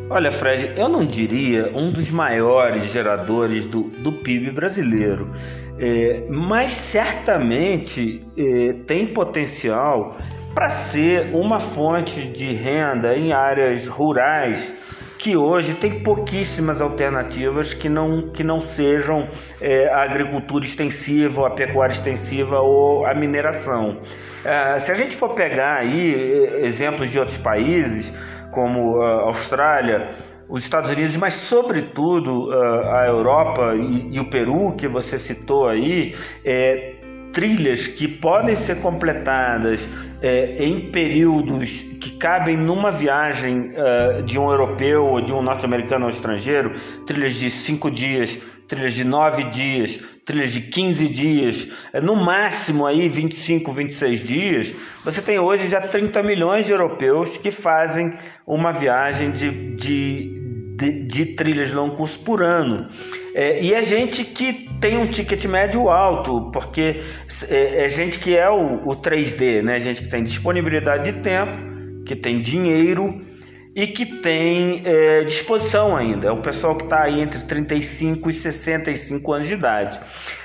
Olha, 0.10 0.32
Fred, 0.32 0.74
eu 0.78 0.90
não 0.90 1.06
diria 1.06 1.72
um 1.74 1.90
dos 1.90 2.12
maiores 2.12 2.92
geradores 2.92 3.66
do, 3.66 3.84
do 3.84 4.12
PIB 4.12 4.52
brasileiro, 4.52 5.34
é, 5.80 6.26
mas 6.30 6.72
certamente 6.72 8.26
é, 8.38 8.74
tem 8.86 9.08
potencial 9.08 10.18
para 10.54 10.70
ser 10.70 11.34
uma 11.34 11.60
fonte 11.60 12.22
de 12.28 12.54
renda 12.54 13.16
em 13.18 13.32
áreas 13.32 13.88
rurais 13.88 14.76
que 15.18 15.38
hoje 15.38 15.74
tem 15.74 16.04
pouquíssimas 16.04 16.82
alternativas 16.82 17.74
que 17.74 17.88
não, 17.88 18.30
que 18.30 18.44
não 18.44 18.60
sejam 18.60 19.26
é, 19.62 19.88
a 19.88 20.04
agricultura 20.04 20.66
extensiva, 20.66 21.48
a 21.48 21.50
pecuária 21.50 21.94
extensiva 21.94 22.60
ou 22.60 23.06
a 23.06 23.16
mineração. 23.16 23.98
É, 24.44 24.78
se 24.80 24.92
a 24.92 24.96
gente 24.96 25.16
for 25.16 25.30
pegar 25.30 25.76
aí 25.76 26.14
é, 26.14 26.66
exemplos 26.66 27.10
de 27.10 27.18
outros 27.18 27.38
países, 27.38 28.14
como 28.54 29.02
a 29.02 29.22
Austrália, 29.24 30.12
os 30.48 30.64
Estados 30.64 30.92
Unidos, 30.92 31.18
mas 31.18 31.34
sobretudo 31.34 32.52
a 32.52 33.08
Europa 33.08 33.74
e, 33.76 34.20
o 34.20 34.30
Peru, 34.30 34.74
que 34.78 34.88
você 34.88 35.18
citou 35.18 35.68
aí, 35.68 36.16
é, 36.46 36.96
trilhas 37.32 37.88
que 37.88 38.08
podem 38.08 38.56
ser 38.56 38.80
completadas 38.82 39.90
é, 40.22 40.64
em 40.64 40.92
períodos 40.92 41.82
que 42.00 42.12
cabem 42.18 42.56
numa 42.56 42.92
viagem 42.92 43.72
uh, 43.72 44.24
de 44.24 44.40
um 44.40 44.50
europeu 44.50 45.06
ou 45.06 45.20
de 45.20 45.34
um 45.34 45.42
norte-americano 45.42 46.06
ao 46.06 46.10
estrangeiro, 46.10 46.74
trilhas 47.06 47.34
de 47.34 47.52
cinco 47.52 47.92
dias, 47.92 48.40
trilhas 48.74 48.96
de 48.96 49.04
9 49.04 49.44
dias, 49.52 50.00
trilhas 50.26 50.52
de 50.52 50.62
15 50.62 51.08
dias, 51.08 51.68
é, 51.94 52.02
no 52.02 52.16
máximo 52.16 52.88
aí 52.88 53.08
25, 53.08 53.72
26 53.72 54.28
dias, 54.28 54.74
você 55.04 55.22
tem 55.22 55.38
hoje 55.38 55.68
já 55.68 55.80
30 55.80 56.24
milhões 56.24 56.66
de 56.66 56.72
europeus 56.72 57.38
que 57.38 57.52
fazem 57.52 58.14
uma 58.48 58.72
viagem 58.72 59.30
de, 59.30 59.76
de, 59.76 60.76
de, 60.76 61.04
de 61.06 61.26
trilhas 61.36 61.70
de 61.70 61.76
longo 61.76 61.96
curso 61.96 62.18
por 62.20 62.42
ano. 62.42 62.88
É, 63.36 63.62
e 63.64 63.74
é 63.74 63.82
gente 63.84 64.26
que 64.26 64.68
tem 64.82 64.98
um 64.98 65.08
ticket 65.08 65.46
médio 65.46 65.90
alto, 65.90 66.50
porque 66.52 66.96
é, 67.50 67.86
é 67.86 67.90
gente 67.90 68.18
que 68.18 68.36
é 68.36 68.50
o, 68.50 68.88
o 68.88 68.96
3D, 68.96 69.62
né? 69.62 69.80
Gente 69.80 70.02
que 70.02 70.10
tem 70.10 70.24
disponibilidade 70.24 71.12
de 71.12 71.20
tempo, 71.20 72.04
que 72.06 72.16
tem 72.16 72.40
dinheiro 72.40 73.22
e 73.76 73.88
que 73.88 74.06
tem 74.06 74.82
é, 74.86 75.24
disposição 75.24 75.96
ainda. 75.96 76.28
É 76.28 76.32
o 76.32 76.42
pessoal 76.42 76.76
que 76.76 76.84
está 76.84 77.04
aí 77.04 77.22
entre 77.22 77.40
35 77.40 78.30
e 78.30 78.34
65 78.34 79.34
anos 79.34 79.48
de 79.48 79.54
idade. 79.54 80.00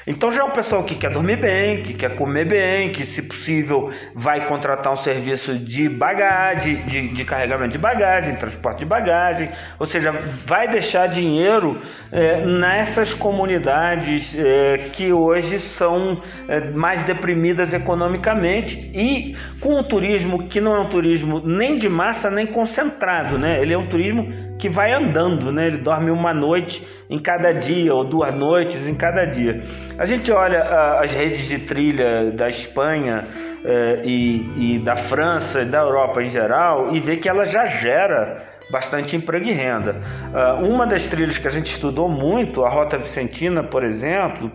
Então 0.08 0.32
já 0.32 0.40
é 0.40 0.44
um 0.44 0.50
pessoal 0.50 0.82
que 0.84 0.94
quer 0.94 1.10
dormir 1.10 1.36
bem, 1.36 1.82
que 1.82 1.92
quer 1.92 2.16
comer 2.16 2.46
bem, 2.46 2.90
que 2.90 3.04
se 3.04 3.20
possível 3.20 3.92
vai 4.14 4.46
contratar 4.46 4.90
um 4.90 4.96
serviço 4.96 5.58
de 5.58 5.86
bagagem, 5.86 6.76
de, 6.86 7.08
de 7.08 7.24
carregamento 7.26 7.72
de 7.72 7.78
bagagem, 7.78 8.34
transporte 8.36 8.78
de 8.78 8.84
bagagem, 8.86 9.50
ou 9.78 9.84
seja, 9.84 10.10
vai 10.10 10.66
deixar 10.66 11.08
dinheiro 11.08 11.78
é, 12.10 12.40
nessas 12.40 13.12
comunidades 13.12 14.34
é, 14.38 14.78
que 14.94 15.12
hoje 15.12 15.58
são 15.58 16.22
é, 16.48 16.58
mais 16.70 17.02
deprimidas 17.02 17.74
economicamente 17.74 18.90
e 18.94 19.36
com 19.60 19.78
um 19.78 19.82
turismo 19.82 20.48
que 20.48 20.58
não 20.58 20.74
é 20.74 20.80
um 20.80 20.88
turismo 20.88 21.42
nem 21.44 21.76
de 21.76 21.88
massa 21.88 22.30
nem 22.30 22.46
concentrado, 22.46 23.38
né? 23.38 23.60
Ele 23.60 23.74
é 23.74 23.78
um 23.78 23.86
turismo 23.86 24.47
que 24.58 24.68
vai 24.68 24.92
andando, 24.92 25.52
né? 25.52 25.68
Ele 25.68 25.78
dorme 25.78 26.10
uma 26.10 26.34
noite 26.34 26.86
em 27.08 27.18
cada 27.18 27.52
dia 27.52 27.94
ou 27.94 28.04
duas 28.04 28.34
noites 28.34 28.88
em 28.88 28.94
cada 28.94 29.24
dia. 29.24 29.62
A 29.98 30.04
gente 30.04 30.30
olha 30.32 30.62
uh, 30.64 31.04
as 31.04 31.14
redes 31.14 31.46
de 31.46 31.58
trilha 31.60 32.30
da 32.32 32.48
Espanha 32.48 33.24
uh, 33.24 34.04
e, 34.04 34.74
e 34.74 34.78
da 34.78 34.96
França 34.96 35.62
e 35.62 35.64
da 35.64 35.78
Europa 35.78 36.22
em 36.22 36.28
geral 36.28 36.94
e 36.94 37.00
vê 37.00 37.16
que 37.16 37.28
ela 37.28 37.44
já 37.44 37.64
gera 37.64 38.58
bastante 38.70 39.16
emprego 39.16 39.48
e 39.48 39.52
renda. 39.52 39.96
Uh, 40.32 40.66
uma 40.66 40.86
das 40.86 41.06
trilhas 41.06 41.38
que 41.38 41.46
a 41.48 41.50
gente 41.50 41.66
estudou 41.66 42.08
muito, 42.08 42.64
a 42.64 42.68
Rota 42.68 42.98
Vicentina, 42.98 43.62
por 43.62 43.84
exemplo, 43.84 44.50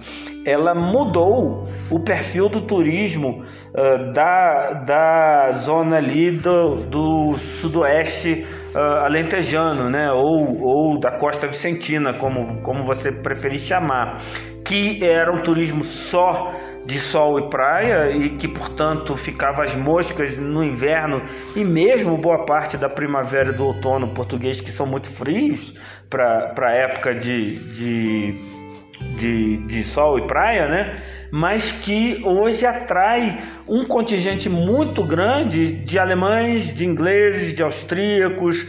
ela 0.46 0.76
mudou 0.76 1.68
o 1.90 2.00
perfil 2.00 2.50
do 2.50 2.62
turismo 2.62 3.44
uh, 3.74 4.14
da, 4.14 4.74
da 4.74 5.52
zona 5.54 5.98
ali 5.98 6.32
do, 6.32 6.76
do 6.86 7.34
sudoeste 7.38 8.46
uh, 8.76 9.06
alentejano, 9.06 9.90
né? 9.90 10.12
ou, 10.12 10.62
ou 10.62 11.00
da 11.00 11.12
Costa 11.12 11.48
Vicentina, 11.48 12.14
como, 12.14 12.62
como 12.62 12.84
você 12.84 13.12
preferir 13.12 13.60
chamar, 13.60 14.20
que 14.66 15.04
era 15.04 15.32
um 15.32 15.42
turismo 15.42 15.84
só 15.84 16.54
de 16.86 17.00
sol 17.00 17.40
e 17.40 17.50
praia 17.50 18.12
e 18.12 18.32
que, 18.32 18.48
portanto, 18.48 19.16
ficava 19.16 19.64
as 19.64 19.76
moscas 19.76 20.38
no 20.38 20.64
inverno 20.64 21.22
e 21.56 21.64
mesmo 21.64 22.18
boa 22.18 22.46
parte 22.46 22.78
da 22.78 22.90
primavera 22.90 23.52
e 23.52 23.56
do 23.56 23.64
outono 23.66 24.14
português, 24.14 24.60
que 24.60 24.70
são 24.70 24.86
muito 24.86 25.10
frios 25.10 25.74
para 26.10 26.54
a 26.68 26.72
época 26.72 27.14
de, 27.14 27.58
de, 27.74 28.36
de, 29.00 29.58
de 29.58 29.84
sol 29.84 30.20
e 30.20 30.28
praia, 30.28 30.68
né? 30.68 31.02
mas 31.36 31.72
que 31.72 32.22
hoje 32.24 32.64
atrai 32.64 33.42
um 33.68 33.86
contingente 33.86 34.48
muito 34.48 35.04
grande 35.04 35.74
de 35.74 35.98
alemães, 35.98 36.76
de 36.76 36.86
ingleses, 36.86 37.56
de 37.56 37.64
austríacos, 37.64 38.68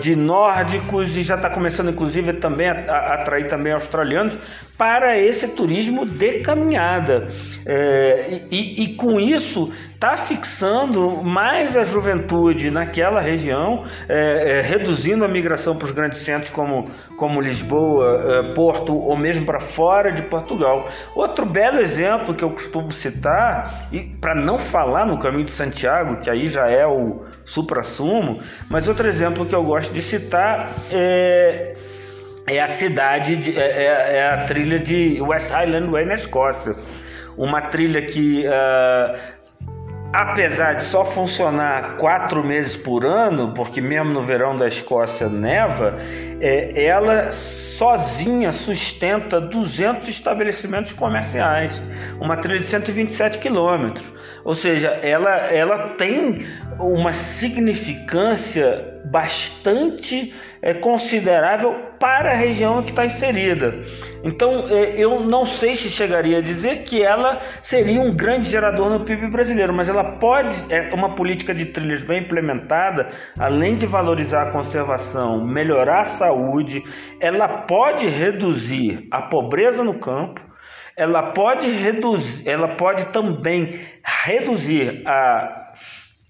de 0.00 0.14
nórdicos 0.14 1.16
e 1.16 1.24
já 1.24 1.34
está 1.34 1.50
começando 1.50 1.90
inclusive 1.90 2.34
também 2.34 2.68
a 2.68 3.14
atrair 3.14 3.48
também 3.48 3.72
australianos 3.72 4.38
para 4.78 5.18
esse 5.18 5.48
turismo 5.48 6.06
de 6.06 6.38
caminhada. 6.38 7.28
É, 7.66 8.42
e, 8.48 8.84
e, 8.84 8.94
com 8.94 9.18
isso 9.18 9.72
está 9.92 10.16
fixando 10.16 11.24
mais 11.24 11.76
a 11.76 11.82
juventude 11.82 12.70
naquela 12.70 13.20
região, 13.20 13.84
é, 14.08 14.58
é, 14.58 14.60
reduzindo 14.60 15.24
a 15.24 15.28
migração 15.28 15.76
para 15.76 15.86
os 15.86 15.90
grandes 15.90 16.20
centros 16.20 16.50
como, 16.50 16.88
como 17.16 17.40
Lisboa, 17.40 18.22
é, 18.24 18.54
Porto 18.54 18.96
ou 18.96 19.16
mesmo 19.16 19.44
para 19.44 19.58
fora 19.58 20.12
de 20.12 20.22
Portugal. 20.22 20.88
Outro 21.12 21.44
belo 21.44 21.80
exemplo 21.80 22.32
que 22.32 22.44
eu 22.44 22.50
costumo 22.50 22.92
citar, 22.92 23.88
e 23.90 24.04
para 24.20 24.36
não 24.36 24.60
falar 24.60 25.04
no 25.04 25.18
caminho 25.18 25.44
de 25.44 25.50
Santiago, 25.50 26.20
que 26.20 26.30
aí 26.30 26.46
já 26.46 26.70
é 26.70 26.86
o 26.86 27.24
supra-sumo, 27.44 28.40
mas 28.70 28.86
outro 28.86 29.08
exemplo 29.08 29.44
que 29.44 29.54
eu 29.54 29.64
gosto 29.64 29.92
de 29.92 30.00
citar 30.00 30.70
é 30.92 31.74
é 32.48 32.60
a 32.60 32.68
cidade, 32.68 33.36
de, 33.36 33.58
é, 33.58 33.62
é, 33.62 34.16
é, 34.16 34.30
a 34.30 34.44
trilha 34.44 34.78
de 34.78 35.20
West 35.20 35.50
Highland 35.50 35.90
Way 35.90 36.06
na 36.06 36.14
Escócia. 36.14 36.74
Uma 37.36 37.60
trilha 37.62 38.02
que, 38.02 38.44
uh, 38.46 39.18
apesar 40.12 40.74
de 40.74 40.82
só 40.82 41.04
funcionar 41.04 41.96
quatro 41.96 42.42
meses 42.42 42.76
por 42.76 43.06
ano, 43.06 43.52
porque 43.54 43.80
mesmo 43.80 44.12
no 44.12 44.24
verão 44.24 44.56
da 44.56 44.66
Escócia 44.66 45.28
neva, 45.28 45.96
é, 46.40 46.84
ela 46.84 47.30
sozinha 47.30 48.50
sustenta 48.50 49.40
200 49.40 50.08
estabelecimentos 50.08 50.92
comerciais. 50.92 51.80
Uma 52.20 52.36
trilha 52.36 52.58
de 52.58 52.66
127 52.66 53.38
quilômetros. 53.38 54.12
Ou 54.44 54.54
seja, 54.54 54.88
ela, 55.02 55.30
ela 55.52 55.90
tem 55.90 56.46
uma 56.78 57.12
significância 57.12 59.00
bastante 59.04 60.32
é, 60.60 60.74
considerável 60.74 61.72
para 61.98 62.32
a 62.32 62.34
região 62.34 62.82
que 62.82 62.90
está 62.90 63.04
inserida. 63.04 63.80
Então, 64.22 64.66
é, 64.68 64.94
eu 64.96 65.20
não 65.20 65.44
sei 65.44 65.76
se 65.76 65.90
chegaria 65.90 66.38
a 66.38 66.40
dizer 66.40 66.84
que 66.84 67.02
ela 67.02 67.40
seria 67.62 68.00
um 68.00 68.14
grande 68.14 68.48
gerador 68.48 68.90
no 68.90 69.00
PIB 69.00 69.28
brasileiro, 69.28 69.72
mas 69.72 69.88
ela 69.88 70.04
pode, 70.04 70.52
é 70.72 70.92
uma 70.94 71.14
política 71.14 71.54
de 71.54 71.66
trilhas 71.66 72.02
bem 72.02 72.20
implementada, 72.20 73.08
além 73.38 73.76
de 73.76 73.86
valorizar 73.86 74.42
a 74.42 74.50
conservação, 74.50 75.44
melhorar 75.44 76.00
a 76.00 76.04
saúde, 76.04 76.82
ela 77.20 77.48
pode 77.48 78.06
reduzir 78.06 79.06
a 79.10 79.22
pobreza 79.22 79.84
no 79.84 79.94
campo, 79.94 80.40
ela 80.96 81.22
pode 81.30 81.68
reduzir, 81.68 82.48
ela 82.48 82.68
pode 82.68 83.06
também 83.06 83.78
reduzir 84.04 85.02
a 85.06 85.74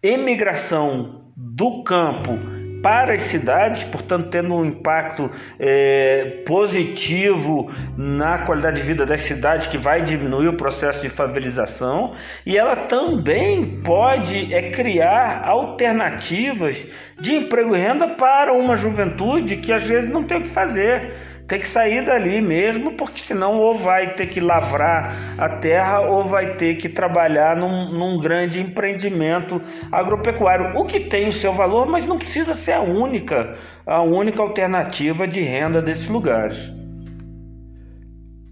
emigração 0.03 1.33
do 1.35 1.83
campo 1.83 2.58
para 2.83 3.15
as 3.15 3.23
cidades, 3.23 3.83
portanto, 3.85 4.29
tendo 4.31 4.55
um 4.55 4.65
impacto 4.65 5.31
é, 5.59 6.43
positivo 6.47 7.71
na 7.97 8.39
qualidade 8.39 8.77
de 8.77 8.83
vida 8.83 9.05
das 9.05 9.23
cidades, 9.23 9.67
que 9.67 9.79
vai 9.79 10.03
diminuir 10.03 10.49
o 10.49 10.53
processo 10.53 11.03
de 11.03 11.09
favelização, 11.09 12.13
e 12.47 12.57
ela 12.57 12.77
também 12.77 13.81
pode 13.83 14.55
é, 14.55 14.71
criar 14.71 15.43
alternativas 15.47 16.89
de 17.21 17.35
emprego 17.35 17.75
e 17.75 17.79
renda 17.79 18.09
para 18.09 18.53
uma 18.53 18.77
juventude 18.77 19.57
que 19.57 19.73
às 19.73 19.87
vezes 19.87 20.11
não 20.11 20.23
tem 20.23 20.39
o 20.39 20.43
que 20.43 20.51
fazer 20.51 21.13
tem 21.49 21.59
que 21.59 21.67
sair 21.67 22.05
dali 22.05 22.43
mesmo, 22.43 22.93
porque 22.93 23.19
senão 23.19 23.57
ou 23.57 23.79
vai 23.79 24.13
ter 24.13 24.27
que 24.27 24.39
lavrar 24.39 25.17
a 25.39 25.49
terra 25.49 26.03
ou 26.03 26.23
vai 26.23 26.57
ter 26.57 26.77
que 26.77 26.91
trabalhar 26.91 27.57
num, 27.57 27.91
num 27.91 28.21
grande 28.21 28.61
empreendimento 28.61 29.59
agropecuário, 29.91 30.79
o 30.79 30.85
que 30.85 31.01
tem 31.01 31.27
o 31.27 31.33
seu 31.33 31.55
valor, 31.55 31.87
mas 31.87 32.07
não 32.07 32.19
precisa 32.19 32.55
ser 32.55 32.73
a 32.73 32.83
única, 32.83 33.57
a 33.87 34.03
única 34.03 34.43
alternativa 34.43 35.27
de 35.27 35.41
renda 35.41 35.81
desses 35.81 36.09
lugares. 36.09 36.71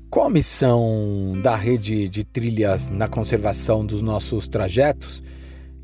Qual 0.08 0.28
a 0.28 0.30
missão 0.30 1.38
da 1.42 1.54
rede 1.54 2.08
de 2.08 2.24
trilhas 2.24 2.88
na 2.88 3.06
conservação 3.06 3.84
dos 3.84 4.00
nossos 4.00 4.48
trajetos 4.48 5.22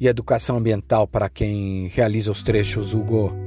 e 0.01 0.09
educação 0.09 0.57
ambiental 0.57 1.07
para 1.07 1.29
quem 1.29 1.89
realiza 1.89 2.33
os 2.33 2.43
trechos, 2.43 2.95
Hugo? 2.95 3.42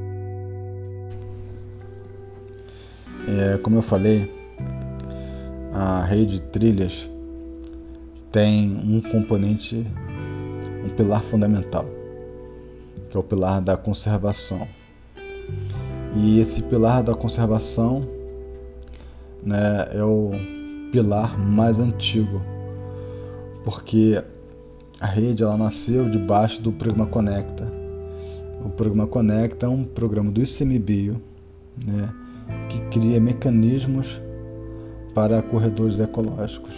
É, 3.28 3.58
como 3.58 3.78
eu 3.78 3.82
falei, 3.82 4.32
a 5.74 6.04
rede 6.04 6.40
de 6.40 6.42
trilhas 6.48 7.10
tem 8.32 8.78
um 8.78 9.02
componente, 9.02 9.86
um 10.86 10.90
pilar 10.96 11.24
fundamental, 11.24 11.86
que 13.10 13.18
é 13.18 13.20
o 13.20 13.24
pilar 13.24 13.62
da 13.62 13.76
conservação. 13.76 14.68
E 16.16 16.40
esse 16.40 16.62
pilar 16.62 17.02
da 17.02 17.16
conservação 17.16 18.08
né, 19.44 19.90
é 19.92 20.04
o 20.04 20.32
pilar 20.92 21.38
mais 21.40 21.80
antigo, 21.80 22.42
porque 23.64 24.24
a 25.00 25.08
rede 25.08 25.44
ela 25.44 25.58
nasceu 25.58 26.10
debaixo 26.10 26.62
do 26.62 26.72
programa 26.72 27.08
Conecta. 27.08 27.68
O 28.64 28.70
programa 28.70 29.08
Conecta 29.08 29.66
é 29.66 29.70
um 29.70 29.84
programa 29.84 30.32
do 30.32 30.42
ICMBio, 30.42 31.22
né? 31.84 32.25
Que 32.70 32.80
cria 32.92 33.20
mecanismos 33.20 34.08
para 35.14 35.42
corredores 35.42 36.00
ecológicos, 36.00 36.74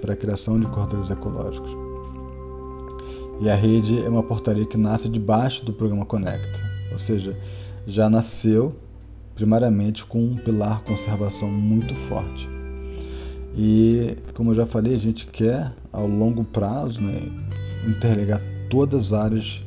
para 0.00 0.14
a 0.14 0.16
criação 0.16 0.58
de 0.58 0.66
corredores 0.66 1.10
ecológicos. 1.10 1.70
E 3.40 3.50
a 3.50 3.56
rede 3.56 4.02
é 4.04 4.08
uma 4.08 4.22
portaria 4.22 4.66
que 4.66 4.76
nasce 4.76 5.08
debaixo 5.08 5.64
do 5.64 5.72
programa 5.72 6.06
Conecta, 6.06 6.58
ou 6.92 6.98
seja, 6.98 7.36
já 7.86 8.08
nasceu 8.08 8.74
primariamente 9.34 10.04
com 10.04 10.22
um 10.22 10.36
pilar 10.36 10.82
conservação 10.84 11.48
muito 11.48 11.94
forte. 12.08 12.48
E, 13.56 14.16
como 14.34 14.52
eu 14.52 14.54
já 14.54 14.66
falei, 14.66 14.94
a 14.94 14.98
gente 14.98 15.26
quer, 15.26 15.72
ao 15.92 16.06
longo 16.06 16.44
prazo, 16.44 17.00
né, 17.00 17.22
interligar 17.86 18.40
todas 18.70 19.12
as 19.12 19.20
áreas 19.20 19.60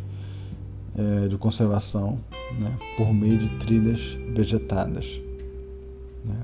é, 0.98 1.28
de 1.28 1.38
conservação 1.38 2.18
né, 2.60 2.72
por 2.98 3.14
meio 3.14 3.38
de 3.38 3.50
trilhas 3.60 4.00
vegetadas. 4.34 5.06
Né. 6.26 6.36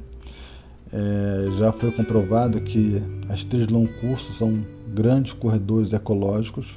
É, 0.93 1.57
já 1.57 1.71
foi 1.71 1.91
comprovado 1.91 2.59
que 2.61 3.01
as 3.29 3.43
trilhas 3.45 3.67
de 3.67 3.73
longo 3.73 3.89
curso 4.01 4.33
são 4.33 4.61
grandes 4.93 5.31
corredores 5.31 5.93
ecológicos, 5.93 6.67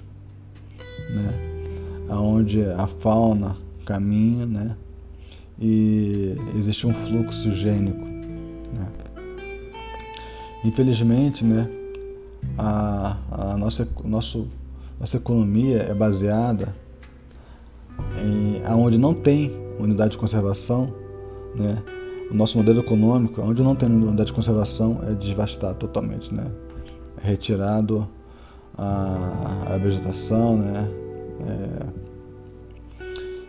né, 1.11 1.35
onde 2.09 2.63
a 2.63 2.87
fauna 2.87 3.57
caminha 3.85 4.47
né, 4.47 4.77
e 5.61 6.37
existe 6.57 6.87
um 6.87 6.95
fluxo 6.95 7.53
gênico. 7.55 8.05
Né. 8.05 8.87
Infelizmente, 10.65 11.45
né, 11.45 11.69
a, 12.57 13.17
a 13.33 13.57
nossa, 13.57 13.89
nosso, 14.05 14.47
nossa 15.01 15.17
economia 15.17 15.79
é 15.83 15.95
baseada 15.95 16.73
em 18.25 18.65
aonde 18.65 18.97
não 18.97 19.13
tem 19.13 19.53
unidade 19.81 20.13
de 20.13 20.19
conservação, 20.19 20.95
né, 21.57 21.83
o 22.35 22.37
nosso 22.37 22.59
modelo 22.59 22.81
econômico, 22.81 23.41
onde 23.41 23.63
não 23.63 23.77
tem 23.77 23.89
unidade 23.89 24.27
de 24.27 24.33
conservação, 24.33 25.01
é 25.09 25.13
devastado 25.13 25.77
totalmente, 25.77 26.35
né? 26.35 26.45
É 27.23 27.29
retirado 27.29 28.09
a, 28.77 29.73
a 29.73 29.79
vegetação, 29.79 30.59
né? 30.59 30.91
É, 31.47 31.87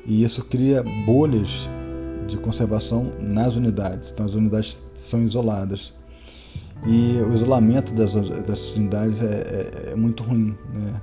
e 0.05 0.23
isso 0.23 0.45
cria 0.45 0.83
bolhas 1.07 1.49
de 2.27 2.37
conservação 2.37 3.11
nas 3.19 3.55
unidades. 3.55 4.11
Então 4.11 4.27
as 4.27 4.35
unidades 4.35 4.85
são 4.93 5.23
isoladas. 5.23 5.91
E 6.85 7.17
o 7.27 7.33
isolamento 7.33 7.91
das, 7.91 8.13
dessas 8.13 8.75
unidades 8.75 9.19
é, 9.19 9.25
é, 9.25 9.89
é 9.93 9.95
muito 9.95 10.21
ruim, 10.21 10.55
né? 10.71 11.01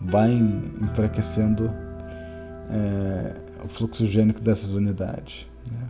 vai 0.00 0.32
enfraquecendo 0.80 1.70
é, 2.70 3.34
o 3.62 3.68
fluxo 3.68 4.06
gênico 4.06 4.40
dessas 4.40 4.70
unidades. 4.70 5.46
Né? 5.70 5.88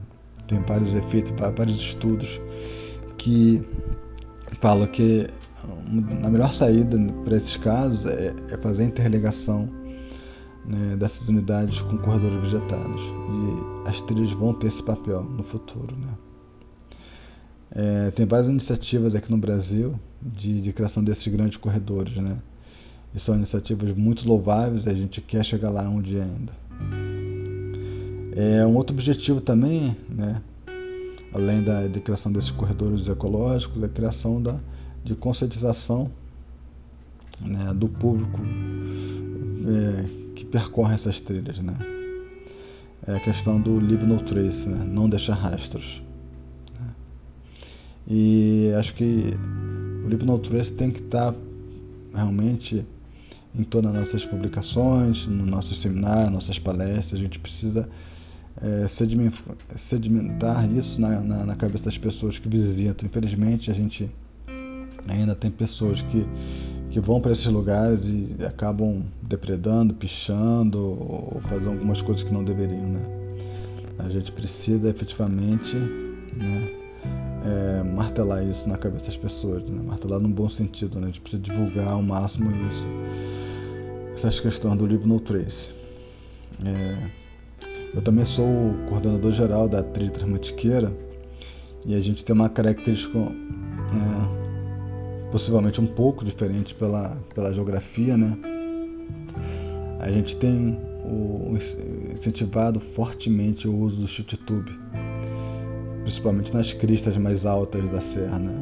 Tem 0.49 0.61
vários 0.63 0.95
efeitos, 0.95 1.33
vários 1.57 1.77
estudos 1.77 2.41
que 3.19 3.63
falam 4.61 4.87
que 4.87 5.29
a 6.25 6.31
melhor 6.31 6.53
saída 6.53 6.97
para 7.25 7.37
esses 7.37 7.57
casos 7.59 8.05
é, 8.07 8.35
é 8.51 8.57
fazer 8.57 8.83
a 8.83 8.87
interligação 8.87 9.69
né, 10.65 10.97
dessas 10.97 11.27
unidades 11.29 11.81
com 11.81 11.99
corredores 11.99 12.41
vegetados. 12.43 13.01
E 13.01 13.89
as 13.89 14.01
trilhas 14.03 14.31
vão 14.33 14.55
ter 14.55 14.69
esse 14.69 14.83
papel 14.83 15.23
no 15.23 15.43
futuro. 15.45 15.97
Né? 15.97 16.09
É, 17.73 18.11
tem 18.11 18.27
várias 18.27 18.49
iniciativas 18.49 19.15
aqui 19.15 19.31
no 19.31 19.39
Brasil 19.39 19.95
de, 20.21 20.61
de, 20.61 20.73
criação 20.73 21.03
desses 21.03 21.27
grandes 21.33 21.57
corredores. 21.57 22.17
Né? 22.17 22.37
E 23.15 23.21
são 23.21 23.35
iniciativas 23.35 23.97
muito 23.97 24.27
louváveis 24.27 24.87
e 24.87 24.91
a 24.91 24.95
gente 24.95 25.21
quer 25.21 25.45
chegar 25.45 25.71
lá 25.71 25.89
um 25.89 26.01
dia 26.01 26.23
ainda. 26.23 26.53
É, 28.33 28.65
um 28.67 28.77
outro 28.77 28.95
objetivo 28.95 29.41
também, 29.41 29.97
né, 30.09 30.41
além 31.33 31.63
da 31.63 31.87
de 31.87 32.01
criação 32.01 32.31
desses 32.31 32.51
corredores 32.51 33.07
ecológicos, 33.09 33.83
é 33.83 33.87
a 33.87 33.89
criação 33.89 34.41
da, 34.43 34.57
de 35.05 35.15
conscientização 35.15 36.11
né, 37.41 37.73
do 37.75 37.89
público 37.89 38.41
é, 39.67 40.35
que 40.35 40.45
percorre 40.45 40.95
essas 40.95 41.21
trilhas. 41.21 41.59
Né. 41.59 41.75
É 43.07 43.17
a 43.17 43.21
questão 43.21 43.61
do 43.61 43.79
leave 43.79 44.05
no 44.05 44.19
trace, 44.23 44.69
né, 44.69 44.85
não 44.85 45.09
deixar 45.09 45.35
rastros. 45.35 46.03
Né. 46.79 46.89
E 48.07 48.73
acho 48.79 48.95
que 48.95 49.35
o 50.05 50.09
leave 50.09 50.25
no 50.25 50.39
trace 50.39 50.73
tem 50.73 50.91
que 50.91 51.01
estar 51.01 51.35
realmente 52.15 52.85
em 53.59 53.65
todas 53.65 53.95
as 53.95 54.05
nossas 54.05 54.25
publicações, 54.25 55.27
no 55.27 55.45
nosso 55.47 55.75
seminário, 55.75 56.31
nossas 56.31 56.59
palestras, 56.59 57.19
a 57.19 57.23
gente 57.23 57.39
precisa 57.39 57.89
é, 58.61 58.89
sedimentar 59.79 60.71
isso 60.73 61.01
na, 61.01 61.21
na, 61.21 61.45
na, 61.45 61.57
cabeça 61.57 61.85
das 61.85 61.97
pessoas 61.97 62.39
que 62.39 62.49
visitam. 62.49 63.07
Infelizmente, 63.07 63.71
a 63.71 63.75
gente 63.75 64.11
ainda 65.07 65.35
tem 65.35 65.51
pessoas 65.51 66.01
que, 66.03 66.27
que 66.91 67.01
vão 67.01 67.21
para 67.21 67.33
esses 67.33 67.47
lugares 67.47 68.05
e 68.05 68.45
acabam 68.45 69.03
depredando, 69.23 69.95
pichando 69.95 70.79
ou 70.79 71.41
fazendo 71.49 71.71
algumas 71.71 72.03
coisas 72.03 72.23
que 72.23 72.33
não 72.33 72.45
deveriam. 72.45 72.89
Né? 72.89 73.01
A 73.99 74.09
gente 74.09 74.33
precisa 74.33 74.89
efetivamente 74.89 75.77
né, 75.77 76.69
é, 77.45 77.83
martelar 77.83 78.45
isso 78.45 78.69
na 78.69 78.77
cabeça 78.77 79.07
das 79.07 79.17
pessoas, 79.17 79.63
né? 79.65 79.81
martelar 79.85 80.19
num 80.19 80.33
bom 80.33 80.49
sentido. 80.49 80.99
Né? 80.99 81.05
A 81.05 81.07
gente 81.07 81.21
precisa 81.21 81.43
divulgar 81.43 81.89
ao 81.89 82.03
máximo 82.03 82.51
isso, 82.51 82.85
essas 84.17 84.41
questões 84.41 84.77
do 84.77 84.87
livro 84.87 85.07
No 85.07 85.21
Trace. 85.21 85.71
É, 86.65 87.28
eu 87.95 88.03
também 88.03 88.25
sou 88.25 88.47
o 88.47 88.75
coordenador 88.89 89.33
geral 89.33 89.69
da 89.69 89.83
trilha 89.83 90.11
Transmantiqueira 90.11 90.93
e 91.85 91.95
a 91.95 92.01
gente 92.01 92.25
tem 92.25 92.35
uma 92.35 92.49
característica 92.49 93.19
é, 93.19 95.31
possivelmente 95.31 95.81
um 95.81 95.87
pouco 95.87 96.25
diferente 96.25 96.75
pela, 96.75 97.17
pela 97.35 97.53
geografia, 97.53 98.17
né? 98.17 98.37
A 100.01 100.11
gente 100.11 100.37
tem 100.37 100.79
o, 101.05 101.57
incentivado 102.13 102.81
fortemente 102.95 103.67
o 103.67 103.75
uso 103.75 103.97
do 103.97 104.07
chute 104.07 104.37
tube, 104.37 104.71
principalmente 106.03 106.55
nas 106.55 106.73
cristas 106.73 107.17
mais 107.17 107.45
altas 107.47 107.85
da 107.91 108.01
serra, 108.01 108.39
né? 108.39 108.53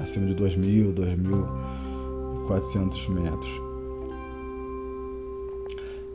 acima 0.00 0.26
de 0.26 0.34
2.000, 0.34 0.94
2.400 0.94 3.08
metros. 3.08 3.67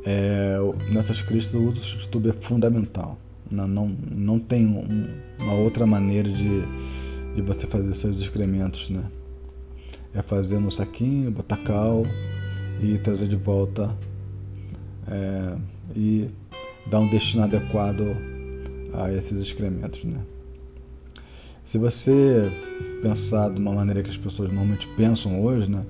É, 0.05 0.57
nessas 0.91 1.21
cristas 1.21 1.53
o 1.53 1.69
uso 1.69 1.97
do 1.97 2.07
tube 2.07 2.29
é 2.29 2.33
fundamental. 2.33 3.17
Não, 3.49 3.67
não, 3.67 3.87
não 3.87 4.39
tem 4.39 4.65
um, 4.65 5.07
uma 5.39 5.53
outra 5.53 5.85
maneira 5.85 6.29
de, 6.29 6.61
de 7.35 7.41
você 7.41 7.67
fazer 7.67 7.93
seus 7.93 8.19
excrementos, 8.19 8.89
né? 8.89 9.03
É 10.13 10.21
fazer 10.21 10.59
no 10.59 10.71
saquinho, 10.71 11.31
botar 11.31 11.57
cal 11.57 12.03
e 12.81 12.97
trazer 12.99 13.27
de 13.27 13.35
volta 13.35 13.95
é, 15.07 15.55
e 15.95 16.29
dar 16.87 16.99
um 16.99 17.09
destino 17.09 17.43
adequado 17.43 18.03
a 18.93 19.11
esses 19.11 19.39
excrementos, 19.41 20.03
né? 20.03 20.19
Se 21.65 21.77
você 21.77 22.51
pensar 23.01 23.49
de 23.49 23.59
uma 23.59 23.73
maneira 23.73 24.03
que 24.03 24.09
as 24.09 24.17
pessoas 24.17 24.49
normalmente 24.49 24.87
pensam 24.95 25.43
hoje, 25.43 25.69
né? 25.69 25.83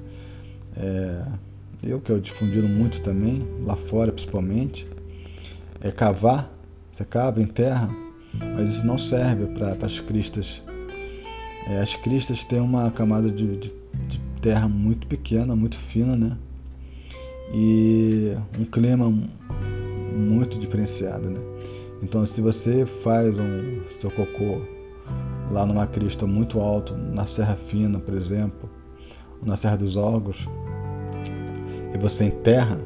É, 0.77 1.25
eu 1.83 1.99
que 1.99 2.11
eu 2.11 2.19
difundido 2.19 2.67
muito 2.67 3.01
também, 3.01 3.45
lá 3.65 3.75
fora 3.75 4.11
principalmente, 4.11 4.87
é 5.81 5.91
cavar, 5.91 6.51
você 6.93 7.03
cava 7.03 7.41
em 7.41 7.45
terra, 7.45 7.89
mas 8.55 8.73
isso 8.73 8.85
não 8.85 8.97
serve 8.97 9.47
para 9.47 9.85
as 9.85 9.99
cristas. 9.99 10.61
É, 11.67 11.81
as 11.81 11.95
cristas 11.97 12.43
têm 12.45 12.59
uma 12.59 12.89
camada 12.91 13.29
de, 13.29 13.57
de, 13.57 13.73
de, 14.07 14.19
terra 14.41 14.67
muito 14.67 15.07
pequena, 15.07 15.55
muito 15.55 15.77
fina, 15.77 16.15
né? 16.15 16.37
E 17.53 18.35
um 18.59 18.65
clima 18.65 19.09
muito 19.09 20.57
diferenciado, 20.59 21.29
né? 21.29 21.39
Então, 22.01 22.25
se 22.25 22.41
você 22.41 22.85
faz 23.03 23.33
um 23.37 23.81
seu 24.01 24.11
cocô 24.11 24.61
lá 25.51 25.65
numa 25.65 25.87
crista 25.87 26.25
muito 26.25 26.59
alto, 26.59 26.93
na 26.95 27.25
Serra 27.27 27.55
Fina, 27.69 27.99
por 27.99 28.13
exemplo, 28.13 28.69
ou 29.41 29.47
na 29.47 29.55
Serra 29.55 29.77
dos 29.77 29.95
Órgãos, 29.95 30.45
e 31.93 31.97
você 31.97 32.25
enterra, 32.25 32.77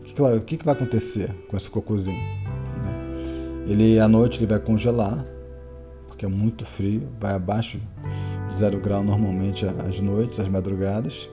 o 0.00 0.04
que, 0.04 0.40
que, 0.40 0.56
que 0.58 0.64
vai 0.64 0.74
acontecer 0.74 1.30
com 1.48 1.56
esse 1.56 1.68
cocôzinho? 1.68 2.16
Né? 2.16 3.66
Ele 3.66 3.98
à 3.98 4.06
noite 4.06 4.38
ele 4.38 4.46
vai 4.46 4.60
congelar, 4.60 5.24
porque 6.06 6.24
é 6.24 6.28
muito 6.28 6.64
frio, 6.64 7.08
vai 7.18 7.34
abaixo 7.34 7.80
de 8.48 8.54
zero 8.54 8.78
grau 8.78 9.02
normalmente 9.02 9.66
às 9.66 9.98
noites, 10.00 10.38
às 10.38 10.48
madrugadas, 10.48 11.28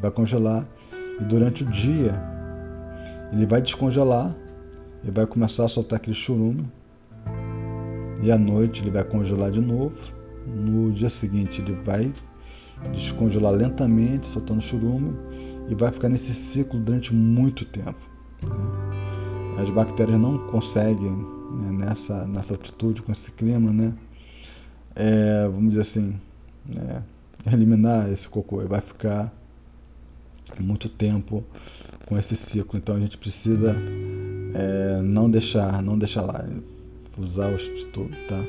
vai 0.00 0.10
congelar 0.10 0.66
e 1.20 1.24
durante 1.24 1.62
o 1.62 1.66
dia 1.66 2.14
ele 3.32 3.46
vai 3.46 3.62
descongelar 3.62 4.34
e 5.02 5.10
vai 5.10 5.26
começar 5.26 5.64
a 5.64 5.68
soltar 5.68 5.98
aquele 5.98 6.16
churume 6.16 6.68
e 8.22 8.30
à 8.30 8.36
noite 8.36 8.82
ele 8.82 8.90
vai 8.90 9.04
congelar 9.04 9.50
de 9.50 9.60
novo. 9.60 9.94
No 10.46 10.90
dia 10.92 11.08
seguinte 11.08 11.62
ele 11.62 11.72
vai 11.84 12.12
descongelar 12.92 13.52
lentamente, 13.52 14.26
soltando 14.26 14.60
churume 14.60 15.14
e 15.70 15.74
vai 15.74 15.90
ficar 15.92 16.08
nesse 16.08 16.34
ciclo 16.34 16.80
durante 16.80 17.14
muito 17.14 17.64
tempo. 17.64 17.98
As 19.56 19.70
bactérias 19.70 20.20
não 20.20 20.36
conseguem 20.48 21.10
né, 21.12 21.86
nessa, 21.86 22.26
nessa 22.26 22.54
altitude, 22.54 23.02
com 23.02 23.12
esse 23.12 23.30
clima, 23.30 23.72
né, 23.72 23.94
é, 24.96 25.44
vamos 25.46 25.70
dizer 25.70 25.82
assim, 25.82 26.14
é, 26.76 27.00
eliminar 27.52 28.10
esse 28.12 28.28
cocô 28.28 28.62
e 28.62 28.66
vai 28.66 28.80
ficar 28.80 29.32
muito 30.58 30.88
tempo 30.88 31.44
com 32.06 32.18
esse 32.18 32.34
ciclo. 32.34 32.76
Então 32.76 32.96
a 32.96 33.00
gente 33.00 33.16
precisa 33.16 33.74
é, 34.54 35.00
não 35.02 35.30
deixar, 35.30 35.80
não 35.82 35.96
deixar 35.96 36.22
lá, 36.22 36.44
usar 37.16 37.52
o 37.52 37.58
substituto, 37.58 38.16
tá? 38.28 38.42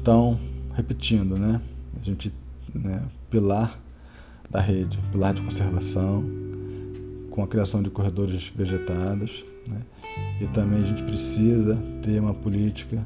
Então, 0.00 0.38
repetindo, 0.74 1.38
né? 1.38 1.60
A 2.00 2.04
gente 2.04 2.32
né, 2.74 3.02
pilar 3.30 3.78
da 4.54 4.60
rede, 4.60 4.96
pilar 5.10 5.34
de 5.34 5.42
conservação, 5.42 6.24
com 7.32 7.42
a 7.42 7.48
criação 7.48 7.82
de 7.82 7.90
corredores 7.90 8.52
vegetados. 8.54 9.44
Né, 9.66 9.80
e 10.40 10.46
também 10.48 10.80
a 10.80 10.86
gente 10.86 11.02
precisa 11.02 11.76
ter 12.04 12.20
uma 12.20 12.32
política 12.32 13.04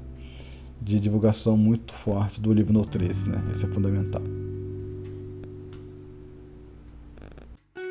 de 0.82 1.00
divulgação 1.00 1.56
muito 1.56 1.94
forte 1.94 2.38
do 2.38 2.52
livro 2.52 2.72
No 2.72 2.84
13, 2.84 3.28
né? 3.28 3.42
Isso 3.54 3.64
é 3.64 3.68
fundamental. 3.70 4.22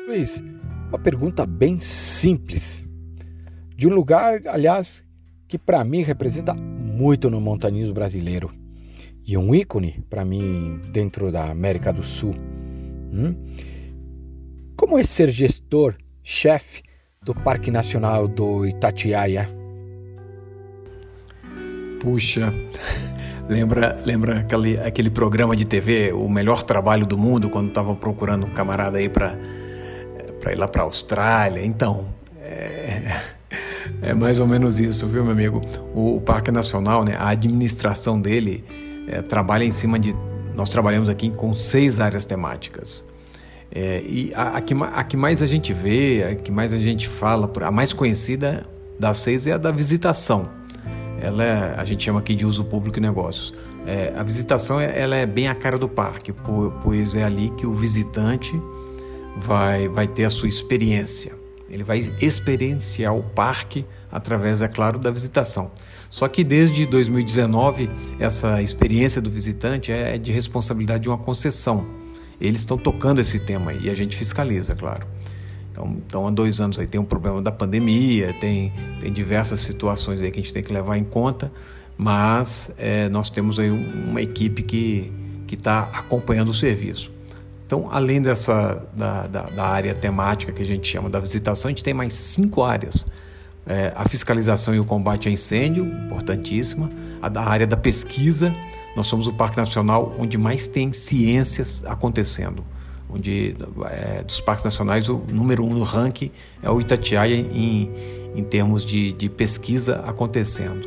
Luiz, 0.06 0.42
uma 0.88 0.98
pergunta 0.98 1.44
bem 1.44 1.80
simples. 1.80 2.86
De 3.76 3.88
um 3.88 3.94
lugar, 3.94 4.40
aliás, 4.46 5.04
que 5.48 5.58
para 5.58 5.84
mim 5.84 6.02
representa 6.02 6.54
muito 6.54 7.28
no 7.28 7.40
montanismo 7.40 7.92
brasileiro 7.92 8.50
e 9.26 9.36
um 9.36 9.52
ícone 9.54 10.04
para 10.08 10.24
mim 10.24 10.80
dentro 10.92 11.32
da 11.32 11.50
América 11.50 11.92
do 11.92 12.02
Sul. 12.02 12.47
Hum? 13.18 13.34
Como 14.76 14.96
é 14.96 15.02
ser 15.02 15.28
gestor, 15.28 15.96
chefe 16.22 16.82
do 17.20 17.34
Parque 17.34 17.68
Nacional 17.68 18.28
do 18.28 18.64
Itatiaia? 18.64 19.50
Puxa, 22.00 22.54
lembra, 23.48 24.00
lembra 24.06 24.38
aquele, 24.38 24.78
aquele 24.78 25.10
programa 25.10 25.56
de 25.56 25.64
TV, 25.64 26.12
O 26.12 26.28
Melhor 26.28 26.62
Trabalho 26.62 27.04
do 27.04 27.18
Mundo, 27.18 27.50
quando 27.50 27.68
estava 27.68 27.94
procurando 27.96 28.46
um 28.46 28.50
camarada 28.50 28.98
aí 28.98 29.08
para 29.08 29.36
ir 30.52 30.56
lá 30.56 30.68
para 30.68 30.82
a 30.82 30.84
Austrália? 30.84 31.64
Então, 31.64 32.06
é, 32.40 33.20
é, 34.00 34.14
mais 34.14 34.38
ou 34.38 34.46
menos 34.46 34.78
isso, 34.78 35.08
viu, 35.08 35.24
meu 35.24 35.32
amigo? 35.32 35.60
O, 35.92 36.16
o 36.16 36.20
Parque 36.20 36.52
Nacional, 36.52 37.04
né, 37.04 37.16
a 37.18 37.30
administração 37.30 38.20
dele 38.20 38.64
é, 39.08 39.22
trabalha 39.22 39.64
em 39.64 39.72
cima 39.72 39.98
de. 39.98 40.14
Nós 40.58 40.68
trabalhamos 40.68 41.08
aqui 41.08 41.30
com 41.30 41.54
seis 41.56 42.00
áreas 42.00 42.26
temáticas. 42.26 43.02
É, 43.72 44.02
e 44.04 44.32
a, 44.34 44.58
a, 44.58 44.60
que, 44.60 44.74
a 44.74 45.04
que 45.04 45.16
mais 45.16 45.42
a 45.42 45.46
gente 45.46 45.72
vê, 45.72 46.22
a 46.24 46.34
que 46.34 46.52
mais 46.52 46.74
a 46.74 46.78
gente 46.78 47.08
fala, 47.08 47.50
a 47.62 47.70
mais 47.70 47.94
conhecida 47.94 48.66
das 49.00 49.16
seis 49.18 49.46
é 49.46 49.52
a 49.52 49.56
da 49.56 49.70
visitação 49.70 50.58
ela 51.20 51.44
é, 51.44 51.74
a 51.76 51.84
gente 51.84 52.04
chama 52.04 52.20
aqui 52.20 52.34
de 52.34 52.46
uso 52.46 52.64
público 52.64 52.98
e 52.98 53.00
negócios. 53.02 53.52
É, 53.86 54.12
a 54.16 54.22
visitação 54.22 54.80
ela 54.80 55.16
é 55.16 55.26
bem 55.26 55.48
a 55.48 55.54
cara 55.54 55.78
do 55.78 55.88
parque, 55.88 56.32
pois 56.82 57.16
é 57.16 57.24
ali 57.24 57.50
que 57.50 57.66
o 57.66 57.72
visitante 57.72 58.60
vai, 59.36 59.88
vai 59.88 60.06
ter 60.06 60.24
a 60.24 60.30
sua 60.30 60.48
experiência. 60.48 61.32
Ele 61.68 61.82
vai 61.82 61.98
experienciar 62.20 63.14
o 63.14 63.22
parque 63.22 63.84
através, 64.10 64.62
é 64.62 64.68
claro, 64.68 64.98
da 64.98 65.10
visitação. 65.10 65.70
Só 66.10 66.26
que 66.26 66.42
desde 66.42 66.86
2019, 66.86 67.90
essa 68.18 68.62
experiência 68.62 69.20
do 69.20 69.28
visitante 69.28 69.92
é 69.92 70.16
de 70.16 70.32
responsabilidade 70.32 71.02
de 71.02 71.08
uma 71.08 71.18
concessão. 71.18 71.86
Eles 72.40 72.60
estão 72.60 72.78
tocando 72.78 73.20
esse 73.20 73.40
tema 73.40 73.72
e 73.72 73.90
a 73.90 73.94
gente 73.94 74.16
fiscaliza, 74.16 74.74
claro. 74.74 75.06
Então, 75.72 75.96
então, 76.06 76.26
há 76.26 76.30
dois 76.30 76.60
anos 76.60 76.78
aí 76.78 76.86
tem 76.86 77.00
um 77.00 77.04
problema 77.04 77.40
da 77.40 77.52
pandemia, 77.52 78.34
tem, 78.40 78.72
tem 79.00 79.12
diversas 79.12 79.60
situações 79.60 80.20
aí 80.20 80.30
que 80.30 80.40
a 80.40 80.42
gente 80.42 80.52
tem 80.52 80.62
que 80.62 80.72
levar 80.72 80.96
em 80.96 81.04
conta, 81.04 81.52
mas 81.96 82.72
é, 82.78 83.08
nós 83.08 83.30
temos 83.30 83.60
aí 83.60 83.70
uma 83.70 84.20
equipe 84.20 84.62
que 84.62 85.12
está 85.50 85.90
acompanhando 85.92 86.48
o 86.48 86.54
serviço. 86.54 87.12
Então, 87.68 87.88
além 87.92 88.22
dessa 88.22 88.82
da, 88.96 89.26
da, 89.26 89.42
da, 89.42 89.66
área 89.66 89.94
temática 89.94 90.50
que 90.52 90.62
a 90.62 90.64
gente 90.64 90.88
chama 90.88 91.10
da 91.10 91.20
visitação, 91.20 91.68
a 91.68 91.70
gente 91.70 91.84
tem 91.84 91.92
mais 91.92 92.14
cinco 92.14 92.62
áreas. 92.62 93.06
É, 93.68 93.92
a 93.94 94.08
fiscalização 94.08 94.74
e 94.74 94.80
o 94.80 94.84
combate 94.84 95.28
a 95.28 95.32
incêndio, 95.32 95.84
importantíssima. 95.84 96.88
A 97.20 97.28
da 97.28 97.42
área 97.42 97.66
da 97.66 97.76
pesquisa, 97.76 98.52
nós 98.96 99.06
somos 99.06 99.26
o 99.26 99.32
Parque 99.32 99.56
Nacional 99.56 100.16
onde 100.18 100.38
mais 100.38 100.66
tem 100.66 100.92
ciências 100.92 101.84
acontecendo 101.86 102.64
onde 103.10 103.56
é, 103.86 104.22
dos 104.22 104.40
parques 104.40 104.64
nacionais 104.64 105.08
o 105.08 105.22
número 105.32 105.64
um 105.64 105.72
no 105.72 105.82
ranking 105.82 106.30
é 106.62 106.70
o 106.70 106.80
Itatiaia 106.80 107.34
em, 107.34 107.90
em 108.34 108.44
termos 108.44 108.84
de, 108.84 109.12
de 109.12 109.28
pesquisa 109.28 110.04
acontecendo. 110.06 110.86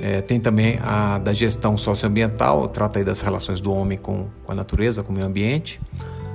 É, 0.00 0.20
tem 0.20 0.40
também 0.40 0.78
a 0.82 1.18
da 1.18 1.32
gestão 1.32 1.78
socioambiental, 1.78 2.68
trata 2.68 2.98
aí 2.98 3.04
das 3.04 3.20
relações 3.20 3.60
do 3.60 3.72
homem 3.72 3.96
com, 3.96 4.26
com 4.44 4.52
a 4.52 4.54
natureza, 4.54 5.02
com 5.02 5.12
o 5.12 5.14
meio 5.14 5.26
ambiente. 5.26 5.80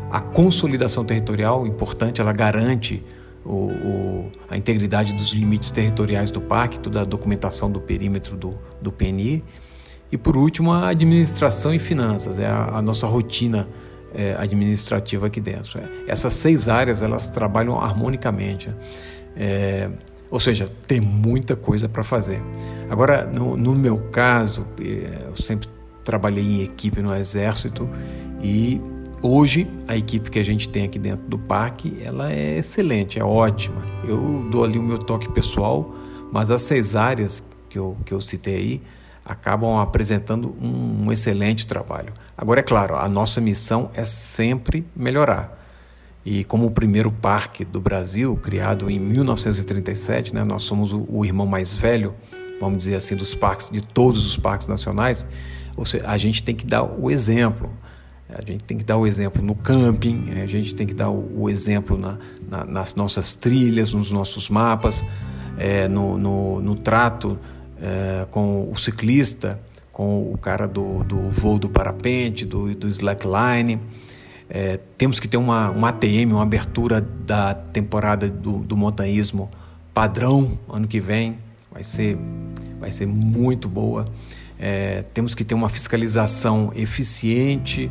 A 0.10 0.22
consolidação 0.22 1.04
territorial, 1.04 1.68
importante, 1.68 2.22
ela 2.22 2.32
garante 2.32 3.04
o, 3.46 3.54
o, 3.54 4.32
a 4.50 4.58
integridade 4.58 5.14
dos 5.14 5.34
limites 5.34 5.72
territoriais 5.72 6.32
do 6.32 6.42
parque, 6.42 6.80
toda 6.80 7.02
a 7.02 7.04
documentação 7.04 7.72
do 7.72 7.80
perímetro 7.80 8.36
do, 8.36 8.58
do 8.82 8.92
PNI. 8.92 9.44
E 10.12 10.18
por 10.18 10.36
último, 10.36 10.72
a 10.72 10.90
administração 10.90 11.74
e 11.74 11.80
finanças, 11.80 12.40
é 12.40 12.48
a, 12.48 12.78
a 12.78 12.82
nossa 12.82 13.08
rotina 13.08 13.68
é, 14.14 14.36
administrativa 14.38 15.28
aqui 15.28 15.40
dentro. 15.40 15.80
É, 15.80 15.90
essas 16.08 16.34
seis 16.34 16.68
áreas 16.68 17.02
elas 17.02 17.28
trabalham 17.28 17.80
harmonicamente, 17.80 18.74
é, 19.36 19.90
ou 20.30 20.40
seja, 20.40 20.68
tem 20.88 21.00
muita 21.00 21.56
coisa 21.56 21.88
para 21.88 22.04
fazer. 22.04 22.42
Agora, 22.90 23.26
no, 23.26 23.56
no, 23.56 23.76
meu 23.76 23.98
caso, 24.12 24.66
é, 24.80 25.28
eu 25.28 25.36
sempre 25.36 25.68
trabalhei 26.04 26.44
em 26.44 26.64
equipe 26.64 27.02
no 27.02 27.16
Exército 27.16 27.88
e 28.42 28.82
hoje 29.22 29.68
a 29.88 29.96
equipe 29.96 30.30
que 30.30 30.40
a 30.40 30.44
gente 30.44 30.70
tem 30.70 30.86
aqui 30.86 31.00
dentro 31.00 31.28
do 31.28 31.38
parque 31.38 31.98
ela 32.04 32.32
é 32.32 32.58
excelente, 32.58 33.20
é 33.20 33.24
ótima. 33.24 33.84
Eu 34.04 34.48
dou 34.52 34.64
ali 34.64 34.78
o 34.78 34.84
meu 34.84 34.98
toque 34.98 35.30
pessoal, 35.32 35.96
mas 36.32 36.52
as 36.52 36.62
seis 36.62 36.96
áreas 36.96 37.44
que 37.70 37.78
eu, 37.78 37.98
que 38.06 38.14
eu 38.14 38.22
citei 38.22 38.56
aí 38.56 38.82
acabam 39.26 39.78
apresentando 39.78 40.56
um, 40.60 41.06
um 41.06 41.12
excelente 41.12 41.68
trabalho. 41.68 42.12
Agora, 42.36 42.62
é 42.62 42.64
claro, 42.64 42.96
a 42.96 43.08
nossa 43.08 43.40
missão 43.40 43.92
é 43.94 44.04
sempre 44.04 44.84
melhorar. 44.96 45.58
E 46.26 46.44
como 46.44 46.66
o 46.66 46.72
primeiro 46.72 47.12
parque 47.12 47.64
do 47.64 47.80
Brasil, 47.80 48.36
criado 48.38 48.90
em 48.90 49.00
1937, 49.00 50.34
né, 50.34 50.44
nós 50.44 50.64
somos 50.64 50.92
o, 50.92 51.06
o, 51.08 51.24
irmão 51.24 51.46
mais 51.46 51.74
velho, 51.74 52.14
vamos 52.60 52.80
dizer 52.80 52.96
assim, 52.96 53.16
dos 53.16 53.36
parques, 53.36 53.70
de 53.70 53.82
todos 53.82 54.26
os 54.26 54.36
parques 54.36 54.68
nacionais, 54.68 55.28
ou 55.78 55.86
seja, 55.86 56.08
a 56.08 56.18
gente 56.18 56.44
tem 56.44 56.56
que 56.56 56.66
dar 56.66 56.84
o 56.84 57.10
exemplo. 57.10 57.70
A 58.30 58.42
gente 58.46 58.64
tem 58.64 58.78
que 58.78 58.84
dar 58.84 58.98
o 58.98 59.08
exemplo 59.08 59.42
no 59.44 59.56
camping, 59.56 60.40
a 60.42 60.46
gente 60.46 60.76
tem 60.76 60.86
que 60.86 60.94
dar 60.94 61.10
o, 61.10 61.44
o 61.44 61.50
exemplo 61.50 61.98
na, 61.98 62.18
na, 62.48 62.64
nas 62.64 62.94
nossas 62.94 63.36
trilhas, 63.36 63.92
nos 63.92 64.12
nossos 64.12 64.50
mapas, 64.50 65.04
é, 65.58 65.88
no, 65.88 66.16
no, 66.18 66.62
no 66.62 66.76
trato 66.76 67.40
é, 67.82 68.28
com 68.30 68.70
o 68.72 68.78
ciclista, 68.78 69.60
com 69.92 70.32
o 70.32 70.38
cara 70.38 70.68
do, 70.68 71.04
do 71.04 71.30
voo 71.30 71.58
do 71.58 71.68
parapente, 71.68 72.46
do, 72.46 72.74
do 72.76 72.88
slackline. 72.88 73.80
É, 74.48 74.80
temos 74.98 75.20
que 75.20 75.28
ter 75.28 75.38
uma, 75.38 75.70
uma 75.72 75.90
ATM, 75.90 76.32
uma 76.32 76.44
abertura 76.44 77.02
da 77.02 77.54
temporada 77.54 78.30
do, 78.30 78.60
do 78.60 78.78
montanhismo 78.78 79.50
padrão 79.94 80.58
ano 80.70 80.88
que 80.88 81.00
vem. 81.00 81.38
Vai 81.72 81.84
ser, 81.84 82.18
vai 82.80 82.92
ser 82.92 83.08
muito 83.08 83.68
boa. 83.68 84.06
É, 84.60 85.04
temos 85.14 85.34
que 85.34 85.44
ter 85.44 85.54
uma 85.54 85.70
fiscalização 85.70 86.72
eficiente. 86.76 87.90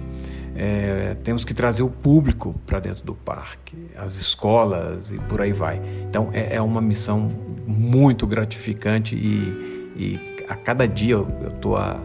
É, 0.54 1.16
temos 1.24 1.44
que 1.44 1.54
trazer 1.54 1.82
o 1.82 1.88
público 1.88 2.54
para 2.66 2.80
dentro 2.80 3.04
do 3.04 3.14
parque, 3.14 3.76
as 3.96 4.16
escolas 4.16 5.12
e 5.12 5.18
por 5.18 5.40
aí 5.40 5.52
vai. 5.52 5.80
Então 6.08 6.30
é, 6.32 6.56
é 6.56 6.60
uma 6.60 6.80
missão 6.80 7.30
muito 7.66 8.26
gratificante 8.26 9.14
e, 9.14 9.90
e 9.96 10.44
a 10.48 10.56
cada 10.56 10.86
dia 10.86 11.14
eu 11.14 11.28
estou 11.54 11.76
há, 11.76 12.00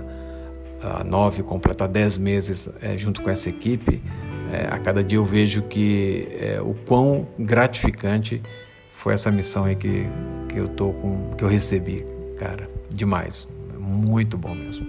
há 0.84 1.04
nove, 1.04 1.42
completar 1.42 1.88
dez 1.88 2.18
meses 2.18 2.70
é, 2.82 2.96
junto 2.96 3.22
com 3.22 3.30
essa 3.30 3.50
equipe. 3.50 4.02
É, 4.52 4.68
a 4.72 4.78
cada 4.78 5.04
dia 5.04 5.18
eu 5.18 5.26
vejo 5.26 5.64
que 5.64 6.28
é, 6.40 6.62
o 6.62 6.76
quão 6.76 7.28
gratificante 7.40 8.40
foi 8.94 9.14
essa 9.14 9.32
missão 9.32 9.66
aí 9.66 9.76
que, 9.76 10.06
que 10.48 10.60
eu 10.60 10.68
tô 10.68 10.94
com, 10.94 11.32
que 11.36 11.44
eu 11.44 11.48
recebi, 11.48 12.06
cara, 12.38 12.70
demais, 12.92 13.48
muito 13.84 14.38
bom 14.38 14.56
mesmo. 14.56 14.86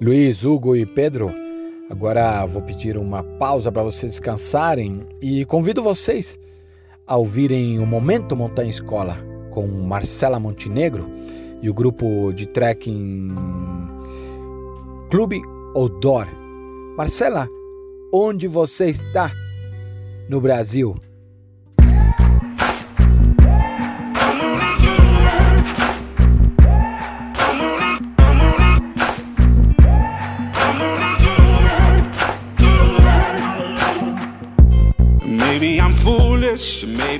Luiz, 0.00 0.44
Hugo 0.44 0.76
e 0.76 0.86
Pedro, 0.86 1.32
agora 1.90 2.44
vou 2.46 2.62
pedir 2.62 2.96
uma 2.96 3.22
pausa 3.22 3.72
para 3.72 3.82
vocês 3.82 4.12
descansarem 4.12 5.06
e 5.20 5.44
convido 5.44 5.82
vocês 5.82 6.38
a 7.06 7.16
ouvirem 7.16 7.78
o 7.78 7.86
Momento 7.86 8.36
Montanha 8.36 8.70
Escola 8.70 9.16
com 9.50 9.66
Marcela 9.66 10.38
Montenegro 10.38 11.08
e 11.60 11.68
o 11.68 11.74
grupo 11.74 12.32
de 12.32 12.46
trekking 12.46 13.34
Clube 15.10 15.40
Odor. 15.74 16.28
Marcela, 16.96 17.48
onde 18.12 18.46
você 18.46 18.90
está 18.90 19.32
no 20.28 20.40
Brasil? 20.40 20.94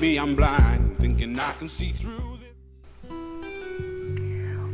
Maybe 0.01 0.17
I'm 0.17 0.37
blind, 0.37 0.97
thinking 1.01 1.35
I 1.35 1.53
can 1.59 1.69
see 1.69 1.93
through 1.93 2.39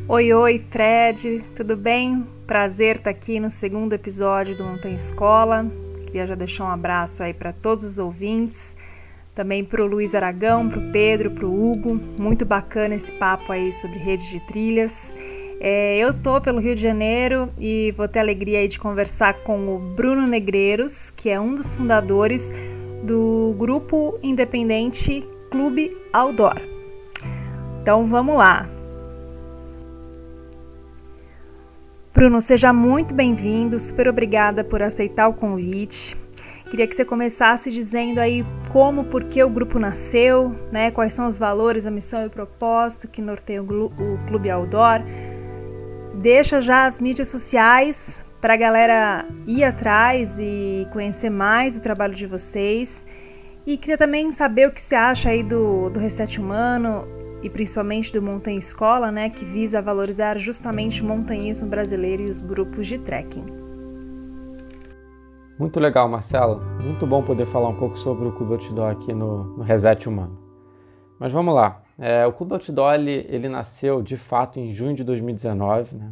Oi, 0.06 0.32
oi, 0.34 0.59
Fred, 0.59 1.42
tudo 1.56 1.78
bem? 1.78 2.26
Prazer 2.46 2.96
estar 2.96 3.09
aqui 3.09 3.40
no 3.40 3.48
segundo 3.48 3.94
episódio 3.94 4.55
do 4.55 4.62
Montanha 4.64 4.96
Escola. 4.96 5.66
Queria 6.05 6.26
já 6.26 6.34
deixar 6.34 6.64
um 6.64 6.68
abraço 6.68 7.22
aí 7.22 7.32
para 7.32 7.55
todos 7.55 7.84
os 7.84 7.98
ouvintes, 7.98 8.76
também 9.34 9.64
para 9.64 9.82
o 9.82 9.86
Luiz 9.86 10.14
Aragão, 10.14 10.68
para 10.68 10.78
o 10.78 10.92
Pedro, 10.92 11.30
para 11.30 11.46
o 11.46 11.72
Hugo. 11.72 11.94
Muito 12.18 12.44
bacana 12.44 12.94
esse 12.94 13.12
papo 13.12 13.51
aí 13.51 13.72
sobre 13.72 13.98
rede 13.98 14.28
de 14.28 14.40
trilhas. 14.40 15.16
É, 15.59 15.96
eu 15.96 16.12
tô 16.12 16.38
pelo 16.38 16.60
Rio 16.60 16.74
de 16.74 16.82
Janeiro 16.82 17.48
e 17.59 17.94
vou 17.96 18.06
ter 18.06 18.18
a 18.18 18.22
alegria 18.22 18.59
aí 18.59 18.68
de 18.68 18.78
conversar 18.78 19.32
com 19.42 19.74
o 19.74 19.78
Bruno 19.78 20.26
Negreiros, 20.26 21.10
que 21.10 21.30
é 21.30 21.40
um 21.40 21.55
dos 21.55 21.72
fundadores 21.72 22.52
do 23.05 23.55
grupo 23.59 24.18
independente 24.22 25.26
Clube 25.51 25.97
Outdoor. 26.12 26.60
Então 27.82 28.06
vamos 28.06 28.36
lá. 28.36 28.66
Bruno, 32.14 32.40
seja 32.40 32.72
muito 32.72 33.12
bem-vindo, 33.12 33.78
super 33.78 34.09
obrigada 34.09 34.64
por 34.64 34.82
aceitar 34.82 35.28
o 35.28 35.35
convite. 35.35 36.16
Queria 36.70 36.86
que 36.86 36.97
você 36.97 37.05
começasse 37.05 37.70
dizendo 37.70 38.18
aí 38.18 38.44
como, 38.72 39.05
por 39.05 39.24
que 39.24 39.43
o 39.44 39.51
grupo 39.51 39.78
nasceu, 39.78 40.55
né? 40.72 40.90
Quais 40.90 41.12
são 41.12 41.26
os 41.26 41.39
valores, 41.39 41.86
a 41.86 41.90
missão 41.90 42.22
e 42.22 42.26
o 42.26 42.31
propósito 42.31 43.06
que 43.06 43.20
norteiam 43.20 43.64
o 43.64 44.18
Clube 44.26 44.51
Outdoor. 44.51 45.02
Deixa 46.14 46.60
já 46.60 46.86
as 46.86 46.98
mídias 46.98 47.28
sociais 47.28 48.24
para 48.44 48.52
a 48.52 48.56
galera 48.58 49.24
ir 49.46 49.64
atrás 49.64 50.38
e 50.38 50.86
conhecer 50.92 51.30
mais 51.30 51.78
o 51.78 51.80
trabalho 51.80 52.14
de 52.14 52.26
vocês. 52.26 53.06
E 53.66 53.78
queria 53.78 53.96
também 53.96 54.30
saber 54.30 54.68
o 54.68 54.70
que 54.70 54.82
você 54.82 54.94
acha 54.94 55.30
aí 55.30 55.42
do, 55.42 55.88
do 55.88 55.98
Reset 55.98 56.38
Humano 56.38 57.06
e 57.42 57.48
principalmente 57.48 58.12
do 58.12 58.20
Montanha 58.20 58.58
Escola, 58.58 59.10
né, 59.10 59.30
que 59.30 59.46
visa 59.46 59.80
valorizar 59.80 60.36
justamente 60.36 61.00
o 61.00 61.06
montanhismo 61.06 61.70
brasileiro 61.70 62.24
e 62.24 62.28
os 62.28 62.42
grupos 62.42 62.86
de 62.86 62.98
trekking. 62.98 63.46
Muito 65.58 65.80
legal, 65.80 66.06
Marcelo. 66.06 66.60
Muito 66.82 67.06
bom 67.06 67.22
poder 67.22 67.46
falar 67.46 67.70
um 67.70 67.76
pouco 67.76 67.98
sobre 67.98 68.28
o 68.28 68.32
Clube 68.32 68.52
Outdoor 68.52 68.90
aqui 68.90 69.14
no, 69.14 69.56
no 69.56 69.62
Reset 69.62 70.06
Humano. 70.06 70.38
Mas 71.18 71.32
vamos 71.32 71.54
lá. 71.54 71.80
É, 71.98 72.26
o 72.26 72.32
Clube 72.34 72.52
Outdoor 72.52 72.92
ele, 72.92 73.24
ele, 73.26 73.48
nasceu 73.48 74.02
de 74.02 74.18
fato 74.18 74.60
em 74.60 74.70
junho 74.70 74.94
de 74.94 75.02
2019, 75.02 75.96
né? 75.96 76.10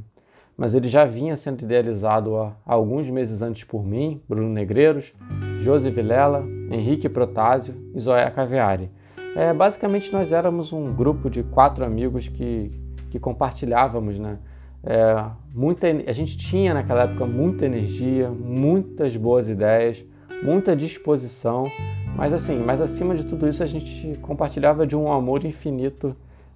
Mas 0.63 0.75
ele 0.75 0.87
já 0.87 1.05
vinha 1.05 1.37
sendo 1.37 1.63
idealizado 1.63 2.37
há, 2.37 2.53
alguns 2.65 3.11
meses 3.11 3.43
antes 3.43 3.65
por 3.65 3.85
mim, 3.85 4.23
Bruno 4.29 4.49
Negreiros, 4.49 5.13
Josi 5.59 5.91
Vilela, 5.91 6.47
Henrique 6.71 7.09
Protásio 7.09 7.75
e 7.93 7.99
Zoé 7.99 8.31
Caviari 8.31 8.89
é, 9.35 9.53
basicamente, 9.53 10.13
nós 10.13 10.31
éramos 10.31 10.73
um 10.73 10.93
grupo 10.93 11.31
de 11.31 11.43
quatro 11.43 11.85
amigos 11.85 12.29
que, 12.29 12.71
que 13.11 13.19
compartilhávamos, 13.19 14.19
né? 14.19 14.39
É, 14.85 15.25
muita, 15.55 15.87
a 15.87 16.13
gente 16.13 16.37
tinha 16.37 16.75
naquela 16.75 17.05
época 17.05 17.25
muita 17.25 17.65
energia, 17.65 18.29
muitas 18.31 19.17
boas 19.17 19.49
ideias, 19.49 20.05
muita 20.43 20.77
disposição, 20.77 21.67
mas 22.15 22.33
assim, 22.33 22.59
mas 22.59 22.81
acima 22.81 23.15
de 23.15 23.25
tudo 23.25 23.49
isso 23.49 23.63
a 23.63 23.67
gente 23.67 24.19
compartilhava 24.21 24.87
de 24.87 24.95
um 24.95 25.11
amor 25.11 25.47
infinito 25.47 26.15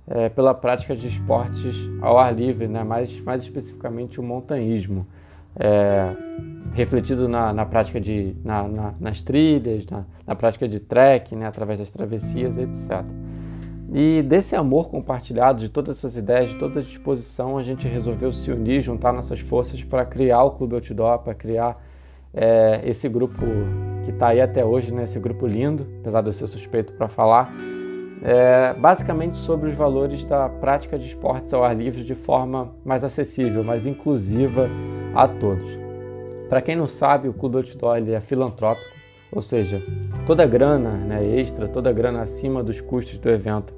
é, 0.08 0.28
pela 0.28 0.54
prática 0.54 0.94
de 0.94 1.06
esportes 1.06 1.76
ao 2.00 2.18
ar 2.18 2.34
livre, 2.34 2.68
né? 2.68 2.84
mais, 2.84 3.20
mais 3.20 3.42
especificamente 3.42 4.20
o 4.20 4.22
montanhismo. 4.22 5.06
É, 5.58 6.14
refletido 6.74 7.26
na, 7.28 7.52
na 7.52 7.64
prática 7.64 7.98
de 7.98 8.36
na, 8.44 8.68
na, 8.68 8.94
nas 9.00 9.22
trilhas, 9.22 9.86
na, 9.86 10.04
na, 10.26 10.34
prática 10.34 10.68
de 10.68 10.78
trek, 10.78 11.34
né, 11.34 11.46
através 11.46 11.78
das 11.78 11.90
travessias, 11.90 12.58
etc. 12.58 13.02
E 13.94 14.22
desse 14.22 14.54
amor 14.54 14.90
compartilhado, 14.90 15.60
de 15.60 15.70
todas 15.70 15.96
essas 15.96 16.16
ideias, 16.16 16.50
de 16.50 16.56
toda 16.56 16.80
a 16.80 16.82
disposição, 16.82 17.56
a 17.56 17.62
gente 17.62 17.88
resolveu 17.88 18.32
se 18.32 18.50
unir, 18.50 18.82
juntar 18.82 19.12
nossas 19.12 19.40
forças 19.40 19.82
para 19.82 20.04
criar 20.04 20.42
o 20.42 20.50
Clube 20.50 20.74
Outdoor, 20.74 21.20
para 21.20 21.34
criar 21.34 21.82
é, 22.34 22.82
esse 22.84 23.08
grupo 23.08 23.46
que 24.04 24.10
está 24.10 24.28
aí 24.28 24.40
até 24.42 24.62
hoje, 24.62 24.92
né, 24.92 25.04
esse 25.04 25.18
grupo 25.18 25.46
lindo, 25.46 25.86
apesar 26.00 26.20
de 26.20 26.28
eu 26.28 26.32
ser 26.34 26.46
suspeito 26.48 26.92
para 26.92 27.08
falar, 27.08 27.50
é, 28.28 28.74
basicamente 28.74 29.36
sobre 29.36 29.70
os 29.70 29.76
valores 29.76 30.24
da 30.24 30.48
prática 30.48 30.98
de 30.98 31.06
esportes 31.06 31.54
ao 31.54 31.62
ar 31.62 31.76
livre 31.76 32.02
de 32.02 32.16
forma 32.16 32.74
mais 32.84 33.04
acessível, 33.04 33.62
mais 33.62 33.86
inclusiva 33.86 34.68
a 35.14 35.28
todos. 35.28 35.78
Para 36.48 36.60
quem 36.60 36.74
não 36.74 36.88
sabe, 36.88 37.28
o 37.28 37.32
Clube 37.32 37.58
Outdoor 37.58 37.98
é 37.98 38.20
filantrópico, 38.20 38.90
ou 39.30 39.40
seja, 39.40 39.80
toda 40.26 40.42
a 40.42 40.46
grana 40.46 40.90
né, 40.90 41.24
extra, 41.38 41.68
toda 41.68 41.88
a 41.88 41.92
grana 41.92 42.20
acima 42.20 42.64
dos 42.64 42.80
custos 42.80 43.16
do 43.16 43.30
evento 43.30 43.72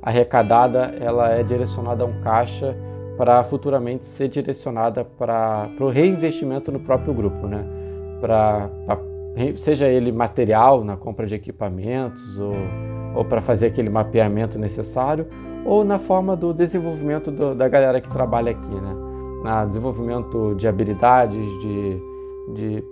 arrecadada, 0.00 0.94
ela 1.00 1.30
é 1.32 1.42
direcionada 1.42 2.04
a 2.04 2.06
um 2.06 2.20
caixa 2.20 2.76
para 3.16 3.42
futuramente 3.42 4.06
ser 4.06 4.28
direcionada 4.28 5.04
para 5.04 5.68
o 5.80 5.88
reinvestimento 5.88 6.70
no 6.70 6.78
próprio 6.78 7.12
grupo, 7.12 7.48
né? 7.48 7.64
Pra, 8.20 8.70
seja 9.56 9.88
ele 9.88 10.12
material 10.12 10.84
na 10.84 10.96
compra 10.96 11.26
de 11.26 11.34
equipamentos 11.34 12.38
ou, 12.38 12.54
ou 13.14 13.24
para 13.24 13.40
fazer 13.40 13.66
aquele 13.66 13.88
mapeamento 13.88 14.58
necessário, 14.58 15.26
ou 15.64 15.84
na 15.84 15.98
forma 15.98 16.36
do 16.36 16.52
desenvolvimento 16.52 17.30
do, 17.30 17.54
da 17.54 17.68
galera 17.68 18.00
que 18.00 18.08
trabalha 18.08 18.52
aqui, 18.52 18.74
né? 18.74 18.94
na 19.42 19.64
desenvolvimento 19.64 20.54
de 20.54 20.68
habilidades, 20.68 21.38
de, 21.60 22.02
de 22.54 22.84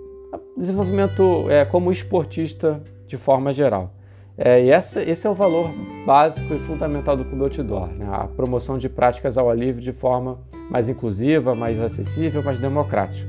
desenvolvimento 0.57 1.45
é, 1.49 1.65
como 1.65 1.91
esportista 1.91 2.81
de 3.05 3.17
forma 3.17 3.51
geral. 3.53 3.91
É, 4.37 4.63
e 4.63 4.69
essa, 4.69 5.03
esse 5.03 5.27
é 5.27 5.29
o 5.29 5.33
valor 5.33 5.69
básico 6.05 6.53
e 6.53 6.59
fundamental 6.59 7.17
do 7.17 7.25
Clube 7.25 7.43
Outdoor, 7.43 7.87
né? 7.87 8.07
a 8.09 8.25
promoção 8.25 8.77
de 8.77 8.87
práticas 8.87 9.37
ao 9.37 9.49
ar 9.49 9.57
livre 9.57 9.81
de 9.81 9.91
forma 9.91 10.39
mais 10.69 10.87
inclusiva, 10.87 11.53
mais 11.53 11.79
acessível, 11.79 12.41
mais 12.41 12.59
democrática. 12.59 13.28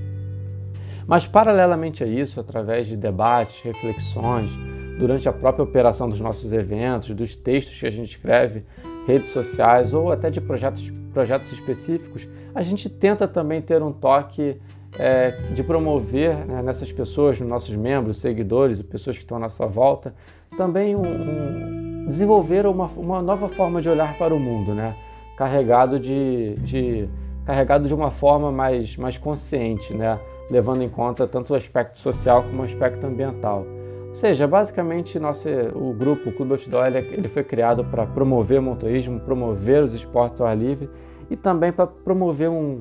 Mas, 1.11 1.27
paralelamente 1.27 2.05
a 2.05 2.07
isso, 2.07 2.39
através 2.39 2.87
de 2.87 2.97
debates, 2.97 3.61
reflexões, 3.63 4.49
durante 4.97 5.29
a 5.29 5.33
própria 5.33 5.65
operação 5.65 6.09
dos 6.09 6.21
nossos 6.21 6.53
eventos, 6.53 7.11
dos 7.17 7.35
textos 7.35 7.81
que 7.81 7.85
a 7.85 7.91
gente 7.91 8.11
escreve, 8.11 8.65
redes 9.09 9.31
sociais 9.31 9.93
ou 9.93 10.13
até 10.13 10.31
de 10.31 10.41
projetos, 10.41 10.89
projetos 11.13 11.51
específicos, 11.51 12.29
a 12.55 12.63
gente 12.63 12.89
tenta 12.89 13.27
também 13.27 13.61
ter 13.61 13.83
um 13.83 13.91
toque 13.91 14.61
é, 14.97 15.33
de 15.53 15.65
promover 15.65 16.47
né, 16.47 16.63
nessas 16.63 16.93
pessoas, 16.93 17.41
nos 17.41 17.49
nossos 17.49 17.75
membros, 17.75 18.19
seguidores, 18.19 18.81
pessoas 18.81 19.17
que 19.17 19.25
estão 19.25 19.39
à 19.39 19.41
nossa 19.41 19.67
volta, 19.67 20.15
também 20.57 20.95
um, 20.95 21.03
um, 21.03 22.07
desenvolver 22.07 22.67
uma, 22.67 22.87
uma 22.87 23.21
nova 23.21 23.49
forma 23.49 23.83
de 23.83 23.89
olhar 23.89 24.17
para 24.17 24.33
o 24.33 24.39
mundo, 24.39 24.77
né? 24.77 24.95
carregado 25.37 25.99
de, 25.99 26.55
de, 26.59 27.09
carregado 27.45 27.89
de 27.89 27.95
uma 27.95 28.13
forma 28.13 28.53
mais, 28.53 28.97
mais 28.97 29.19
consciente, 29.19 29.93
né? 29.93 30.17
Levando 30.51 30.83
em 30.83 30.89
conta 30.89 31.27
tanto 31.27 31.53
o 31.53 31.57
aspecto 31.57 31.99
social 31.99 32.43
como 32.43 32.63
o 32.63 32.65
aspecto 32.65 33.07
ambiental. 33.07 33.65
Ou 34.09 34.15
seja, 34.15 34.47
basicamente 34.49 35.19
nosso, 35.21 35.49
o 35.75 35.93
grupo 35.95 36.31
o 36.31 36.33
Clube 36.33 36.53
Outdoor 36.53 36.87
ele, 36.87 36.99
ele 36.99 37.29
foi 37.29 37.45
criado 37.45 37.85
para 37.85 38.05
promover 38.05 38.59
o 38.59 38.63
montanhismo, 38.63 39.21
promover 39.21 39.85
os 39.85 39.95
esportes 39.95 40.41
ao 40.41 40.49
ar 40.49 40.59
livre 40.59 40.91
e 41.31 41.37
também 41.37 41.71
para 41.71 41.87
promover 41.87 42.51
um, 42.51 42.81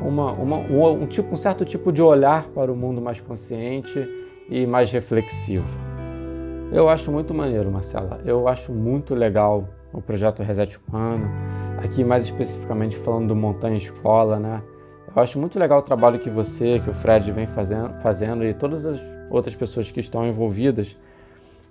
uma, 0.00 0.32
uma, 0.32 0.56
um, 0.56 1.02
um, 1.02 1.06
tipo, 1.06 1.34
um 1.34 1.36
certo 1.36 1.66
tipo 1.66 1.92
de 1.92 2.02
olhar 2.02 2.48
para 2.48 2.72
o 2.72 2.76
mundo 2.76 3.00
mais 3.02 3.20
consciente 3.20 4.08
e 4.48 4.66
mais 4.66 4.90
reflexivo. 4.90 5.68
Eu 6.72 6.88
acho 6.88 7.12
muito 7.12 7.34
maneiro, 7.34 7.70
Marcela. 7.70 8.20
Eu 8.24 8.48
acho 8.48 8.72
muito 8.72 9.14
legal 9.14 9.68
o 9.92 10.00
projeto 10.00 10.42
Reset 10.42 10.78
Humano. 10.88 11.28
Aqui, 11.82 12.04
mais 12.04 12.24
especificamente, 12.24 12.96
falando 12.96 13.28
do 13.28 13.36
Montanha 13.36 13.76
Escola, 13.76 14.38
né? 14.38 14.62
Eu 15.14 15.22
acho 15.22 15.38
muito 15.38 15.58
legal 15.58 15.80
o 15.80 15.82
trabalho 15.82 16.18
que 16.18 16.30
você, 16.30 16.80
que 16.80 16.88
o 16.88 16.94
Fred 16.94 17.32
vem 17.32 17.46
fazendo, 17.46 18.00
fazendo 18.00 18.44
e 18.44 18.54
todas 18.54 18.86
as 18.86 19.00
outras 19.28 19.54
pessoas 19.54 19.90
que 19.90 20.00
estão 20.00 20.26
envolvidas, 20.26 20.96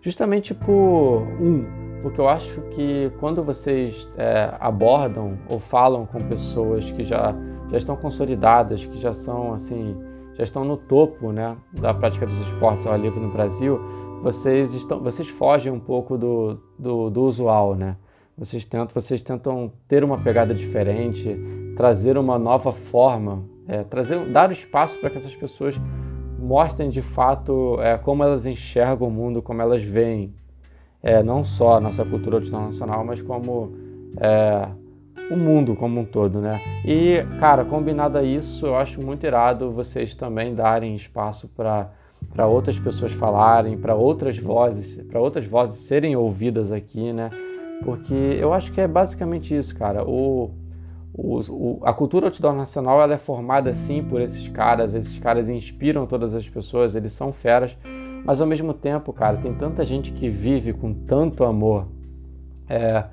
justamente 0.01 0.53
por 0.53 1.21
um, 1.39 1.65
porque 2.01 2.19
eu 2.19 2.27
acho 2.27 2.61
que 2.71 3.11
quando 3.19 3.43
vocês 3.43 4.09
é, 4.17 4.53
abordam 4.59 5.37
ou 5.49 5.59
falam 5.59 6.05
com 6.05 6.19
pessoas 6.19 6.89
que 6.91 7.03
já, 7.03 7.35
já 7.69 7.77
estão 7.77 7.95
consolidadas, 7.95 8.85
que 8.85 8.99
já 8.99 9.13
são 9.13 9.53
assim, 9.53 9.95
já 10.35 10.43
estão 10.43 10.63
no 10.63 10.77
topo 10.77 11.31
né, 11.31 11.55
da 11.73 11.93
prática 11.93 12.25
dos 12.25 12.39
esportes 12.47 12.87
ao 12.87 12.95
livre 12.97 13.19
no 13.19 13.31
Brasil, 13.31 13.79
vocês, 14.21 14.73
estão, 14.73 14.99
vocês 14.99 15.29
fogem 15.29 15.71
um 15.71 15.79
pouco 15.79 16.17
do, 16.17 16.59
do, 16.77 17.09
do 17.09 17.23
usual, 17.23 17.75
né? 17.75 17.95
Vocês 18.37 18.63
tentam, 18.63 18.87
vocês 18.93 19.21
tentam 19.21 19.71
ter 19.87 20.03
uma 20.03 20.17
pegada 20.17 20.53
diferente, 20.53 21.37
trazer 21.79 22.17
uma 22.17 22.37
nova 22.37 22.73
forma, 22.73 23.45
é, 23.65 23.83
trazer, 23.85 24.25
dar 24.33 24.51
espaço 24.51 24.99
para 24.99 25.09
que 25.09 25.15
essas 25.15 25.33
pessoas 25.33 25.79
mostrem 26.37 26.89
de 26.89 27.01
fato 27.01 27.79
é, 27.81 27.97
como 27.97 28.21
elas 28.21 28.45
enxergam 28.45 29.07
o 29.07 29.11
mundo, 29.11 29.41
como 29.41 29.61
elas 29.61 29.81
veem 29.81 30.33
é, 31.01 31.23
não 31.23 31.41
só 31.41 31.77
a 31.77 31.79
nossa 31.79 32.03
cultura 32.03 32.45
internacional, 32.45 33.05
mas 33.05 33.21
como 33.21 33.71
é, 34.17 34.67
o 35.31 35.37
mundo 35.37 35.73
como 35.73 36.01
um 36.01 36.03
todo, 36.03 36.41
né? 36.41 36.59
E, 36.83 37.23
cara, 37.39 37.63
combinado 37.63 38.17
a 38.17 38.23
isso, 38.23 38.65
eu 38.65 38.75
acho 38.75 39.01
muito 39.01 39.25
irado 39.25 39.71
vocês 39.71 40.13
também 40.13 40.53
darem 40.53 40.93
espaço 40.95 41.47
para 41.47 41.91
para 42.33 42.45
outras 42.45 42.77
pessoas 42.77 43.13
falarem, 43.13 43.77
para 43.77 43.95
outras 43.95 44.37
vozes, 44.37 45.01
para 45.03 45.21
outras 45.21 45.45
vozes 45.45 45.79
serem 45.87 46.17
ouvidas 46.17 46.73
aqui, 46.73 47.13
né? 47.13 47.29
Porque 47.85 48.13
eu 48.13 48.51
acho 48.51 48.69
que 48.73 48.81
é 48.81 48.87
basicamente 48.87 49.55
isso, 49.55 49.73
cara. 49.77 50.03
O, 50.03 50.51
o, 51.13 51.39
o, 51.49 51.79
a 51.83 51.93
cultura 51.93 52.27
outdoor 52.27 52.53
nacional 52.53 53.01
ela 53.01 53.13
é 53.13 53.17
formada 53.17 53.73
sim 53.73 54.03
por 54.03 54.21
esses 54.21 54.47
caras, 54.47 54.93
esses 54.93 55.17
caras 55.17 55.49
inspiram 55.49 56.05
todas 56.05 56.35
as 56.35 56.47
pessoas, 56.47 56.95
eles 56.95 57.11
são 57.11 57.33
feras, 57.33 57.75
mas 58.25 58.41
ao 58.41 58.47
mesmo 58.47 58.73
tempo, 58.73 59.11
cara, 59.11 59.37
tem 59.37 59.53
tanta 59.53 59.83
gente 59.83 60.11
que 60.11 60.29
vive 60.29 60.73
com 60.73 60.93
tanto 60.93 61.43
amor 61.43 61.87
é, 62.67 63.03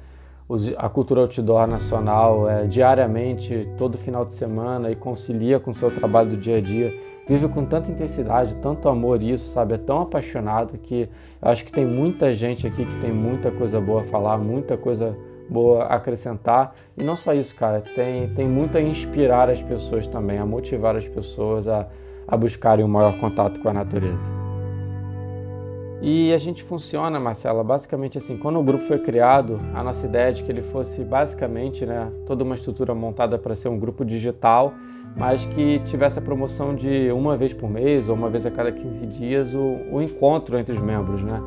a 0.77 0.89
cultura 0.89 1.23
outdoor 1.23 1.66
nacional 1.66 2.48
é, 2.48 2.66
diariamente, 2.66 3.68
todo 3.77 3.98
final 3.98 4.24
de 4.24 4.35
semana 4.35 4.90
e 4.90 4.94
concilia 4.94 5.59
com 5.59 5.70
o 5.70 5.74
seu 5.74 5.90
trabalho 5.90 6.31
do 6.31 6.36
dia 6.36 6.59
a 6.59 6.60
dia, 6.60 6.94
vive 7.27 7.48
com 7.48 7.64
tanta 7.64 7.90
intensidade, 7.90 8.55
tanto 8.56 8.89
amor 8.89 9.23
isso, 9.23 9.52
sabe? 9.52 9.74
É 9.74 9.78
tão 9.78 10.02
apaixonado 10.02 10.78
que 10.78 11.09
eu 11.43 11.48
acho 11.48 11.64
que 11.64 11.73
tem 11.73 11.85
muita 11.85 12.32
gente 12.32 12.66
aqui 12.66 12.85
que 12.85 12.98
tem 12.98 13.12
muita 13.12 13.51
coisa 13.51 13.81
boa 13.81 14.02
a 14.02 14.05
falar, 14.05 14.39
muita 14.39 14.77
coisa 14.77 15.16
boa 15.48 15.85
a 15.85 15.97
acrescentar. 15.97 16.74
E 16.97 17.05
não 17.05 17.16
só 17.16 17.32
isso, 17.32 17.55
cara, 17.55 17.82
tem, 17.94 18.28
tem 18.35 18.48
muito 18.48 18.77
a 18.77 18.81
inspirar 18.81 19.51
as 19.51 19.62
pessoas 19.62 20.06
também, 20.06 20.39
a 20.39 20.47
motivar 20.47 20.97
as 20.97 21.06
pessoas 21.09 21.66
a, 21.68 21.86
a 22.27 22.36
buscarem 22.36 22.85
um 22.85 22.89
maior 22.89 23.18
contato 23.18 23.60
com 23.60 23.68
a 23.68 23.73
natureza. 23.73 24.31
E 26.02 26.32
a 26.32 26.39
gente 26.39 26.62
funciona, 26.62 27.18
Marcela, 27.18 27.64
basicamente 27.64 28.18
assim, 28.18 28.36
quando 28.36 28.60
o 28.60 28.62
grupo 28.62 28.85
foi 28.85 28.98
criado, 28.98 29.59
a 29.74 29.82
nossa 29.82 30.06
ideia 30.06 30.28
é 30.28 30.32
de 30.32 30.44
que 30.44 30.52
ele 30.52 30.62
fosse 30.62 31.02
basicamente, 31.02 31.86
né, 31.86 32.12
toda 32.27 32.44
uma 32.44 32.55
estrutura 32.55 32.94
montada 32.94 33.39
para 33.39 33.55
ser 33.55 33.68
um 33.68 33.78
grupo 33.78 34.05
digital, 34.05 34.74
mas 35.16 35.47
que 35.47 35.78
tivesse 35.81 36.18
a 36.18 36.23
promoção 36.23 36.74
de 36.74 37.10
uma 37.10 37.36
vez 37.36 37.55
por 37.55 37.70
mês 37.70 38.10
ou 38.10 38.14
uma 38.14 38.28
vez 38.28 38.44
a 38.44 38.51
cada 38.51 38.70
15 38.70 39.06
dias 39.06 39.55
o, 39.55 39.78
o 39.90 40.02
encontro 40.02 40.59
entre 40.59 40.74
os 40.74 40.81
membros, 40.81 41.23
né? 41.23 41.40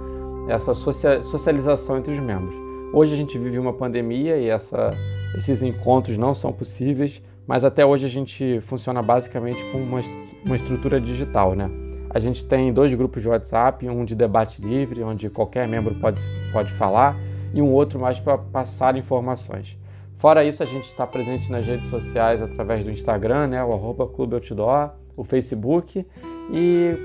Essa 0.47 0.73
socialização 0.73 1.99
entre 1.99 2.11
os 2.11 2.19
membros. 2.19 2.68
Hoje 2.91 3.13
a 3.13 3.17
gente 3.17 3.37
vive 3.37 3.59
uma 3.59 3.71
pandemia 3.71 4.37
e 4.37 4.49
essa, 4.49 4.91
esses 5.37 5.61
encontros 5.61 6.17
não 6.17 6.33
são 6.33 6.51
possíveis, 6.51 7.21
mas 7.45 7.63
até 7.63 7.85
hoje 7.85 8.07
a 8.07 8.09
gente 8.09 8.59
funciona 8.61 8.99
basicamente 9.03 9.63
com 9.71 9.77
uma, 9.77 10.01
uma 10.43 10.55
estrutura 10.55 10.99
digital, 10.99 11.53
né? 11.53 11.69
A 12.09 12.19
gente 12.19 12.43
tem 12.43 12.73
dois 12.73 12.91
grupos 12.95 13.21
de 13.21 13.29
WhatsApp, 13.29 13.87
um 13.87 14.03
de 14.03 14.15
debate 14.15 14.59
livre, 14.59 15.03
onde 15.03 15.29
qualquer 15.29 15.67
membro 15.67 15.93
pode, 15.95 16.19
pode 16.51 16.73
falar, 16.73 17.15
e 17.53 17.61
um 17.61 17.71
outro 17.71 17.99
mais 17.99 18.19
para 18.19 18.39
passar 18.39 18.97
informações. 18.97 19.77
Fora 20.17 20.43
isso, 20.43 20.63
a 20.63 20.65
gente 20.65 20.85
está 20.85 21.05
presente 21.05 21.51
nas 21.51 21.67
redes 21.67 21.91
sociais 21.91 22.41
através 22.41 22.83
do 22.83 22.89
Instagram, 22.89 23.47
né, 23.47 23.63
o 23.63 23.71
arroba 23.71 24.07
Clube 24.07 24.33
Outdoor, 24.33 24.89
o 25.19 25.23
Facebook. 25.23 26.05
E, 26.51 26.95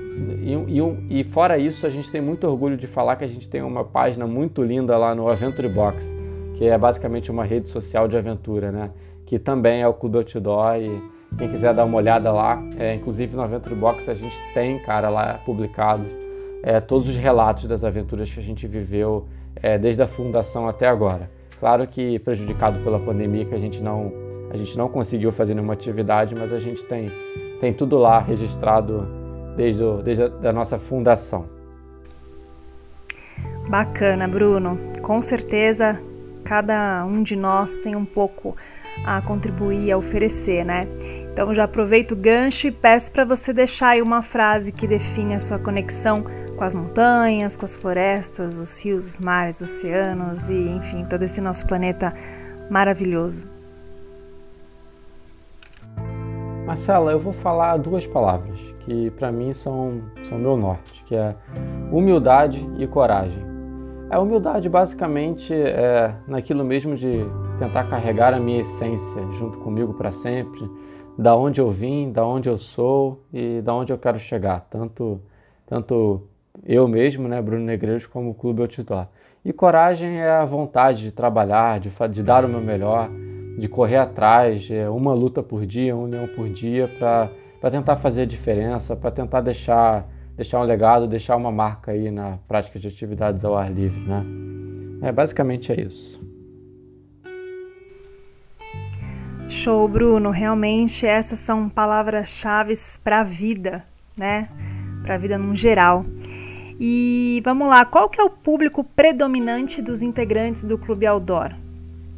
e, 0.67 1.19
e, 1.19 1.23
fora 1.25 1.57
isso, 1.57 1.85
a 1.85 1.89
gente 1.89 2.09
tem 2.09 2.21
muito 2.21 2.47
orgulho 2.47 2.77
de 2.77 2.87
falar 2.87 3.17
que 3.17 3.25
a 3.25 3.27
gente 3.27 3.49
tem 3.49 3.61
uma 3.61 3.83
página 3.83 4.25
muito 4.25 4.63
linda 4.63 4.97
lá 4.97 5.13
no 5.13 5.27
Aventure 5.27 5.67
Box, 5.67 6.15
que 6.55 6.65
é 6.65 6.77
basicamente 6.77 7.29
uma 7.29 7.43
rede 7.43 7.67
social 7.67 8.07
de 8.07 8.17
aventura, 8.17 8.71
né? 8.71 8.91
Que 9.25 9.37
também 9.37 9.81
é 9.81 9.87
o 9.87 9.93
Clube 9.93 10.17
Outdoor 10.17 10.77
e 10.77 11.01
quem 11.37 11.49
quiser 11.49 11.73
dar 11.73 11.83
uma 11.83 11.97
olhada 11.97 12.31
lá, 12.31 12.63
é, 12.79 12.95
inclusive 12.95 13.35
no 13.35 13.41
Aventure 13.41 13.75
Box 13.75 14.09
a 14.09 14.13
gente 14.13 14.35
tem, 14.53 14.79
cara, 14.79 15.09
lá 15.09 15.39
publicado 15.45 16.05
é, 16.63 16.79
todos 16.79 17.09
os 17.09 17.15
relatos 17.15 17.65
das 17.65 17.83
aventuras 17.83 18.31
que 18.31 18.39
a 18.39 18.43
gente 18.43 18.65
viveu 18.67 19.27
é, 19.61 19.77
desde 19.77 20.01
a 20.01 20.07
fundação 20.07 20.67
até 20.67 20.87
agora. 20.87 21.29
Claro 21.59 21.85
que 21.87 22.19
prejudicado 22.19 22.79
pela 22.79 22.99
pandemia 22.99 23.45
que 23.45 23.53
a 23.53 23.59
gente 23.59 23.83
não 23.83 24.11
a 24.49 24.57
gente 24.57 24.77
não 24.77 24.87
conseguiu 24.87 25.33
fazer 25.33 25.53
nenhuma 25.53 25.73
atividade, 25.73 26.33
mas 26.33 26.53
a 26.53 26.59
gente 26.59 26.81
tem 26.85 27.11
tem 27.59 27.73
tudo 27.73 27.97
lá 27.97 28.19
registrado 28.19 29.07
desde, 29.55 29.83
o, 29.83 30.01
desde 30.01 30.23
a 30.23 30.53
nossa 30.53 30.77
fundação. 30.77 31.45
Bacana, 33.67 34.27
Bruno. 34.27 34.77
Com 35.01 35.21
certeza 35.21 35.99
cada 36.43 37.03
um 37.05 37.23
de 37.23 37.35
nós 37.35 37.77
tem 37.79 37.95
um 37.95 38.05
pouco 38.05 38.55
a 39.03 39.21
contribuir, 39.21 39.91
a 39.91 39.97
oferecer, 39.97 40.63
né? 40.63 40.87
Então 41.33 41.53
já 41.53 41.63
aproveito 41.63 42.11
o 42.11 42.15
gancho 42.15 42.67
e 42.67 42.71
peço 42.71 43.11
para 43.11 43.25
você 43.25 43.51
deixar 43.51 43.89
aí 43.89 44.01
uma 44.01 44.21
frase 44.21 44.71
que 44.71 44.87
define 44.87 45.33
a 45.33 45.39
sua 45.39 45.59
conexão 45.59 46.23
com 46.55 46.63
as 46.63 46.73
montanhas, 46.73 47.57
com 47.57 47.65
as 47.65 47.75
florestas, 47.75 48.57
os 48.57 48.83
rios, 48.83 49.05
os 49.05 49.19
mares, 49.19 49.59
os 49.59 49.69
oceanos 49.69 50.49
e, 50.49 50.53
enfim, 50.53 51.03
todo 51.03 51.23
esse 51.23 51.41
nosso 51.41 51.67
planeta 51.67 52.13
maravilhoso. 52.69 53.54
Marcela, 56.65 57.11
eu 57.11 57.19
vou 57.19 57.31
falar 57.31 57.77
duas 57.77 58.07
palavras 58.07 58.59
que 58.79 59.11
para 59.11 59.31
mim 59.31 59.53
são, 59.53 60.01
são 60.27 60.39
meu 60.39 60.57
norte, 60.57 61.03
que 61.05 61.15
é 61.15 61.35
humildade 61.91 62.67
e 62.79 62.87
coragem. 62.87 63.45
A 64.09 64.19
humildade 64.19 64.67
basicamente 64.67 65.53
é 65.53 66.15
naquilo 66.27 66.63
mesmo 66.63 66.95
de 66.95 67.23
tentar 67.59 67.83
carregar 67.85 68.33
a 68.33 68.39
minha 68.39 68.61
essência 68.61 69.21
junto 69.33 69.59
comigo 69.59 69.93
para 69.93 70.11
sempre, 70.11 70.67
da 71.15 71.35
onde 71.35 71.61
eu 71.61 71.69
vim, 71.69 72.11
da 72.11 72.25
onde 72.25 72.49
eu 72.49 72.57
sou 72.57 73.23
e 73.31 73.61
da 73.61 73.73
onde 73.73 73.93
eu 73.93 73.97
quero 73.97 74.17
chegar, 74.17 74.67
tanto 74.69 75.21
tanto 75.67 76.23
eu 76.65 76.87
mesmo, 76.87 77.27
né, 77.27 77.41
Bruno 77.41 77.63
Negreiros, 77.63 78.05
como 78.05 78.31
o 78.31 78.33
Clube 78.33 78.61
Outdoor. 78.61 79.07
E 79.43 79.53
coragem 79.53 80.19
é 80.19 80.31
a 80.31 80.45
vontade 80.45 81.01
de 81.01 81.11
trabalhar, 81.11 81.79
de, 81.79 81.89
de 82.09 82.23
dar 82.23 82.45
o 82.45 82.47
meu 82.47 82.61
melhor, 82.61 83.09
de 83.57 83.67
correr 83.67 83.97
atrás, 83.97 84.69
é 84.69 84.89
uma 84.89 85.13
luta 85.13 85.41
por 85.41 85.65
dia, 85.65 85.95
um 85.95 86.05
leão 86.05 86.27
por 86.27 86.49
dia, 86.49 86.89
para 86.99 87.71
tentar 87.71 87.95
fazer 87.95 88.25
diferença, 88.25 88.95
para 88.95 89.11
tentar 89.11 89.41
deixar, 89.41 90.07
deixar 90.35 90.59
um 90.59 90.63
legado, 90.63 91.07
deixar 91.07 91.35
uma 91.35 91.51
marca 91.51 91.91
aí 91.91 92.11
na 92.11 92.37
prática 92.47 92.77
de 92.77 92.87
atividades 92.87 93.45
ao 93.45 93.55
ar 93.55 93.71
livre, 93.71 94.01
né? 94.01 94.25
É, 95.01 95.11
basicamente 95.11 95.71
é 95.71 95.81
isso. 95.81 96.21
Show, 99.47 99.87
Bruno. 99.87 100.31
Realmente 100.31 101.05
essas 101.05 101.39
são 101.39 101.69
palavras-chave 101.69 102.73
para 103.03 103.21
a 103.21 103.23
vida, 103.23 103.85
né? 104.17 104.49
Para 105.03 105.15
a 105.15 105.17
vida 105.17 105.37
num 105.37 105.55
geral. 105.55 106.05
E 106.79 107.41
vamos 107.45 107.69
lá, 107.69 107.85
qual 107.85 108.09
que 108.09 108.19
é 108.19 108.23
o 108.23 108.29
público 108.29 108.83
predominante 108.83 109.81
dos 109.81 110.01
integrantes 110.01 110.63
do 110.63 110.77
Clube 110.77 111.05
Outdoor? 111.05 111.64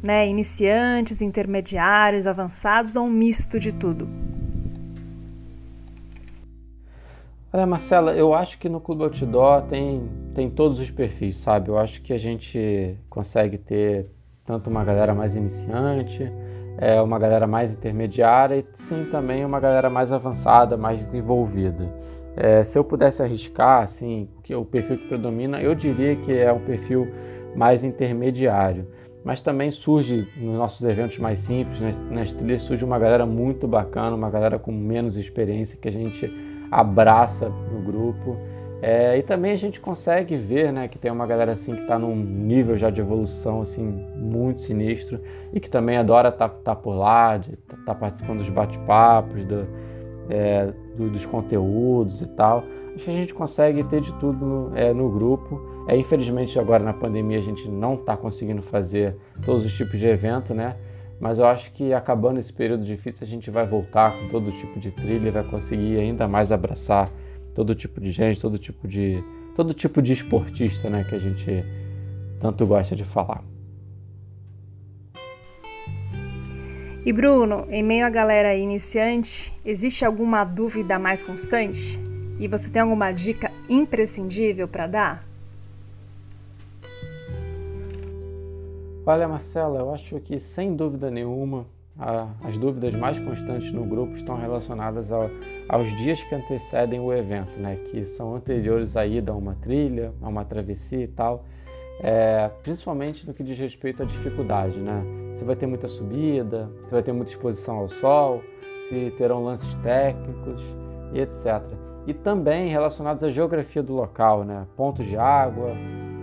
Né? 0.08 0.26
Iniciantes, 0.26 1.20
intermediários, 1.20 2.26
avançados 2.26 2.96
ou 2.96 3.04
um 3.04 3.10
misto 3.10 3.60
de 3.60 3.74
tudo? 3.74 4.08
Olha, 7.52 7.66
Marcela, 7.66 8.14
eu 8.14 8.32
acho 8.32 8.58
que 8.58 8.70
no 8.70 8.80
Clube 8.80 9.02
Outdoor 9.02 9.64
tem, 9.64 10.08
tem 10.34 10.48
todos 10.48 10.80
os 10.80 10.90
perfis, 10.90 11.36
sabe? 11.36 11.68
Eu 11.68 11.76
acho 11.76 12.00
que 12.00 12.14
a 12.14 12.18
gente 12.18 12.96
consegue 13.10 13.58
ter 13.58 14.06
tanto 14.46 14.70
uma 14.70 14.82
galera 14.82 15.14
mais 15.14 15.36
iniciante, 15.36 16.32
é, 16.78 16.98
uma 17.02 17.18
galera 17.18 17.46
mais 17.46 17.74
intermediária 17.74 18.56
e 18.56 18.64
sim 18.72 19.04
também 19.10 19.44
uma 19.44 19.60
galera 19.60 19.90
mais 19.90 20.10
avançada, 20.10 20.74
mais 20.78 21.00
desenvolvida. 21.00 21.86
É, 22.34 22.64
se 22.64 22.78
eu 22.78 22.82
pudesse 22.82 23.22
arriscar, 23.22 23.82
assim, 23.82 24.26
que 24.42 24.54
o 24.54 24.64
perfil 24.64 24.96
que 24.96 25.06
predomina, 25.06 25.60
eu 25.60 25.74
diria 25.74 26.16
que 26.16 26.32
é 26.32 26.50
um 26.50 26.60
perfil 26.60 27.06
mais 27.54 27.84
intermediário. 27.84 28.86
Mas 29.28 29.42
também 29.42 29.70
surge 29.70 30.26
nos 30.38 30.56
nossos 30.56 30.82
eventos 30.88 31.18
mais 31.18 31.40
simples, 31.40 31.82
nas, 31.82 32.00
nas 32.10 32.32
trilhas, 32.32 32.62
surge 32.62 32.82
uma 32.82 32.98
galera 32.98 33.26
muito 33.26 33.68
bacana, 33.68 34.16
uma 34.16 34.30
galera 34.30 34.58
com 34.58 34.72
menos 34.72 35.18
experiência 35.18 35.78
que 35.78 35.86
a 35.86 35.92
gente 35.92 36.32
abraça 36.70 37.50
no 37.50 37.82
grupo. 37.82 38.38
É, 38.80 39.18
e 39.18 39.22
também 39.22 39.52
a 39.52 39.56
gente 39.56 39.80
consegue 39.80 40.34
ver 40.34 40.72
né, 40.72 40.88
que 40.88 40.98
tem 40.98 41.10
uma 41.10 41.26
galera 41.26 41.52
assim 41.52 41.74
que 41.74 41.82
está 41.82 41.98
num 41.98 42.16
nível 42.16 42.74
já 42.74 42.88
de 42.88 43.02
evolução 43.02 43.60
assim 43.60 43.82
muito 44.16 44.62
sinistro 44.62 45.20
e 45.52 45.60
que 45.60 45.68
também 45.68 45.98
adora 45.98 46.30
estar 46.30 46.48
tá, 46.48 46.54
tá 46.64 46.74
por 46.74 46.94
lá, 46.94 47.36
estar 47.36 47.76
tá 47.84 47.94
participando 47.94 48.38
dos 48.38 48.48
bate-papos, 48.48 49.44
do, 49.44 49.68
é, 50.30 50.72
do, 50.96 51.10
dos 51.10 51.26
conteúdos 51.26 52.22
e 52.22 52.28
tal. 52.28 52.64
Acho 52.94 53.04
que 53.04 53.10
a 53.10 53.14
gente 53.14 53.34
consegue 53.34 53.84
ter 53.84 54.00
de 54.00 54.14
tudo 54.14 54.42
no, 54.42 54.74
é, 54.74 54.94
no 54.94 55.10
grupo. 55.10 55.60
É, 55.88 55.96
infelizmente 55.96 56.58
agora 56.58 56.84
na 56.84 56.92
pandemia 56.92 57.38
a 57.38 57.42
gente 57.42 57.66
não 57.66 57.94
está 57.94 58.14
conseguindo 58.14 58.60
fazer 58.60 59.16
todos 59.42 59.64
os 59.64 59.74
tipos 59.74 59.98
de 59.98 60.06
evento, 60.06 60.52
né? 60.52 60.76
Mas 61.18 61.38
eu 61.38 61.46
acho 61.46 61.72
que 61.72 61.94
acabando 61.94 62.38
esse 62.38 62.52
período 62.52 62.84
difícil 62.84 63.26
a 63.26 63.26
gente 63.26 63.50
vai 63.50 63.66
voltar 63.66 64.12
com 64.12 64.28
todo 64.28 64.52
tipo 64.52 64.78
de 64.78 64.90
trilha, 64.90 65.32
vai 65.32 65.42
conseguir 65.42 65.98
ainda 65.98 66.28
mais 66.28 66.52
abraçar 66.52 67.10
todo 67.54 67.74
tipo 67.74 68.02
de 68.02 68.10
gente, 68.10 68.38
todo 68.38 68.58
tipo 68.58 68.86
de 68.86 69.24
todo 69.56 69.72
tipo 69.72 70.02
de 70.02 70.12
esportista, 70.12 70.90
né, 70.90 71.04
que 71.04 71.14
a 71.14 71.18
gente 71.18 71.64
tanto 72.38 72.66
gosta 72.66 72.94
de 72.94 73.02
falar. 73.02 73.42
E 77.04 77.12
Bruno, 77.14 77.66
em 77.70 77.82
meio 77.82 78.04
à 78.04 78.10
galera 78.10 78.54
iniciante, 78.54 79.58
existe 79.64 80.04
alguma 80.04 80.44
dúvida 80.44 80.98
mais 80.98 81.24
constante? 81.24 81.98
E 82.38 82.46
você 82.46 82.70
tem 82.70 82.82
alguma 82.82 83.10
dica 83.10 83.50
imprescindível 83.68 84.68
para 84.68 84.86
dar? 84.86 85.27
Olha, 89.08 89.26
Marcela, 89.26 89.78
eu 89.78 89.94
acho 89.94 90.20
que 90.20 90.38
sem 90.38 90.76
dúvida 90.76 91.10
nenhuma 91.10 91.64
as 92.44 92.58
dúvidas 92.58 92.92
mais 92.92 93.18
constantes 93.18 93.72
no 93.72 93.86
grupo 93.86 94.14
estão 94.14 94.36
relacionadas 94.36 95.10
ao, 95.10 95.30
aos 95.66 95.88
dias 95.96 96.22
que 96.22 96.34
antecedem 96.34 97.00
o 97.00 97.10
evento, 97.10 97.58
né? 97.58 97.76
Que 97.90 98.04
são 98.04 98.34
anteriores 98.34 98.98
à 98.98 99.06
ida 99.06 99.32
a 99.32 99.34
uma 99.34 99.54
trilha, 99.54 100.12
a 100.20 100.28
uma 100.28 100.44
travessia 100.44 101.04
e 101.04 101.08
tal. 101.08 101.42
é, 102.00 102.50
principalmente 102.62 103.26
no 103.26 103.32
que 103.32 103.42
diz 103.42 103.58
respeito 103.58 104.02
à 104.02 104.04
dificuldade, 104.04 104.78
né? 104.78 105.02
Se 105.32 105.42
vai 105.42 105.56
ter 105.56 105.66
muita 105.66 105.88
subida, 105.88 106.68
se 106.84 106.92
vai 106.92 107.02
ter 107.02 107.12
muita 107.12 107.30
exposição 107.30 107.76
ao 107.78 107.88
sol, 107.88 108.42
se 108.90 109.10
terão 109.16 109.42
lances 109.42 109.74
técnicos 109.76 110.62
e 111.14 111.20
etc. 111.20 111.62
E 112.06 112.12
também 112.12 112.68
relacionados 112.68 113.24
à 113.24 113.30
geografia 113.30 113.82
do 113.82 113.94
local, 113.94 114.44
né? 114.44 114.66
Pontos 114.76 115.06
de 115.06 115.16
água, 115.16 115.70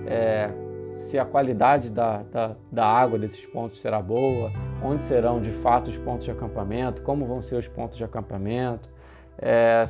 é, 0.06 0.52
se 0.96 1.20
a 1.20 1.26
qualidade 1.26 1.90
da, 1.90 2.24
da, 2.24 2.56
da, 2.72 2.86
água 2.86 3.20
desses 3.20 3.46
pontos 3.46 3.80
será 3.80 4.02
boa, 4.02 4.52
onde 4.82 5.06
serão 5.06 5.42
de 5.42 5.52
fato 5.52 5.90
os 5.90 5.98
pontos 5.98 6.26
de 6.26 6.32
acampamento, 6.32 7.02
como 7.02 7.26
vão 7.26 7.42
ser 7.42 7.56
os 7.56 7.68
pontos 7.68 7.98
de 7.98 8.04
acampamento, 8.04 8.90
é, 9.38 9.86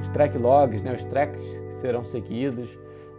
os 0.00 0.08
track 0.08 0.38
logs, 0.38 0.82
né, 0.82 0.92
os 0.92 1.04
tracks 1.04 1.42
que 1.42 1.74
serão 1.74 2.04
seguidos. 2.04 2.68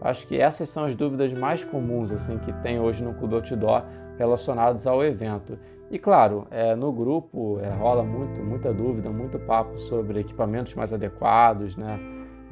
Acho 0.02 0.28
que 0.28 0.40
essas 0.40 0.70
são 0.70 0.86
as 0.86 0.95
dúvidas 0.95 1.34
mais 1.34 1.64
comuns 1.64 2.12
assim 2.12 2.38
que 2.38 2.53
tem 2.62 2.80
hoje 2.80 3.03
no 3.03 3.14
Clube 3.14 3.36
Outdoor 3.36 3.84
relacionados 4.18 4.88
ao 4.88 5.03
evento. 5.03 5.57
E 5.91 5.99
claro, 5.99 6.48
é, 6.49 6.76
no 6.76 6.91
grupo 6.91 7.60
é, 7.62 7.70
rola 7.70 8.03
muito, 8.03 8.41
muita 8.41 8.74
dúvida, 8.74 9.10
muito 9.10 9.38
papo 9.40 9.78
sobre 9.78 10.20
equipamentos 10.20 10.74
mais 10.74 10.91
adequados, 10.94 11.76
né? 11.76 11.99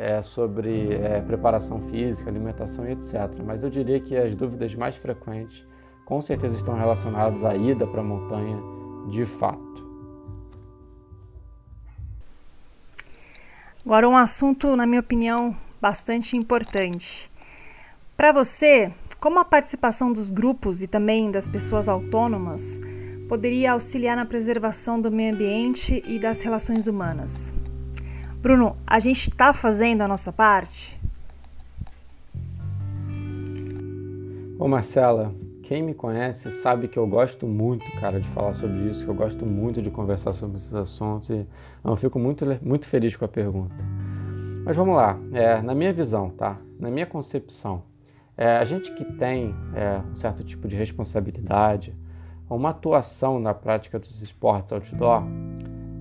É, 0.06 0.22
sobre 0.22 0.96
é, 0.96 1.22
preparação 1.22 1.80
física, 1.90 2.30
alimentação 2.30 2.86
e 2.86 2.92
etc. 2.92 3.14
Mas 3.46 3.64
eu 3.64 3.70
diria 3.70 4.02
que 4.02 4.18
as 4.18 4.36
dúvidas 4.36 4.76
mais 4.76 4.98
frequentes 4.98 5.66
com 6.04 6.22
certeza 6.22 6.58
estão 6.58 6.76
relacionadas 6.76 7.42
à 7.46 7.56
ida 7.56 7.88
para 7.88 8.02
a 8.02 8.04
montanha 8.04 8.58
de 9.10 9.24
fato. 9.24 9.88
Agora, 13.86 14.10
um 14.10 14.18
assunto, 14.18 14.76
na 14.76 14.86
minha 14.86 15.00
opinião, 15.00 15.56
bastante 15.82 16.36
importante. 16.36 17.32
Para 18.18 18.34
você, 18.34 18.92
como 19.22 19.40
a 19.40 19.46
participação 19.46 20.12
dos 20.12 20.30
grupos 20.30 20.84
e 20.84 20.88
também 20.88 21.32
das 21.32 21.48
pessoas 21.48 21.88
autônomas 21.88 22.82
poderia 23.30 23.72
auxiliar 23.72 24.18
na 24.18 24.26
preservação 24.26 25.00
do 25.00 25.10
meio 25.10 25.34
ambiente 25.34 26.04
e 26.06 26.20
das 26.20 26.42
relações 26.42 26.88
humanas? 26.88 27.54
Bruno, 28.44 28.76
a 28.86 29.00
gente 29.00 29.30
está 29.30 29.54
fazendo 29.54 30.02
a 30.02 30.08
nossa 30.08 30.30
parte? 30.30 31.00
Ô 34.60 34.68
Marcela, 34.68 35.34
quem 35.62 35.82
me 35.82 35.94
conhece 35.94 36.52
sabe 36.52 36.90
que 36.90 37.00
eu 37.00 37.08
gosto 37.08 37.48
muito, 37.48 37.90
cara, 38.02 38.20
de 38.20 38.28
falar 38.28 38.54
sobre 38.54 38.90
isso, 38.90 39.06
que 39.06 39.10
eu 39.10 39.16
gosto 39.16 39.46
muito 39.46 39.82
de 39.82 39.90
conversar 39.90 40.34
sobre 40.34 40.58
esses 40.58 40.76
assuntos 40.76 41.30
e 41.30 41.48
eu 41.86 41.96
fico 41.96 42.20
muito, 42.20 42.46
muito 42.62 42.86
feliz 42.86 43.16
com 43.16 43.24
a 43.24 43.30
pergunta. 43.30 43.78
Mas 44.66 44.76
vamos 44.76 44.98
lá, 44.98 45.18
é, 45.32 45.62
na 45.62 45.74
minha 45.74 45.94
visão, 45.94 46.30
tá? 46.30 46.58
Na 46.78 46.92
minha 46.92 47.06
concepção, 47.06 47.84
é, 48.36 48.58
a 48.58 48.66
gente 48.66 48.94
que 48.94 49.06
tem 49.06 49.56
é, 49.74 50.02
um 50.12 50.18
certo 50.18 50.44
tipo 50.44 50.68
de 50.68 50.76
responsabilidade, 50.76 51.96
uma 52.50 52.72
atuação 52.72 53.40
na 53.40 53.54
prática 53.54 53.98
dos 53.98 54.22
esportes 54.22 54.74
outdoor, 54.74 55.24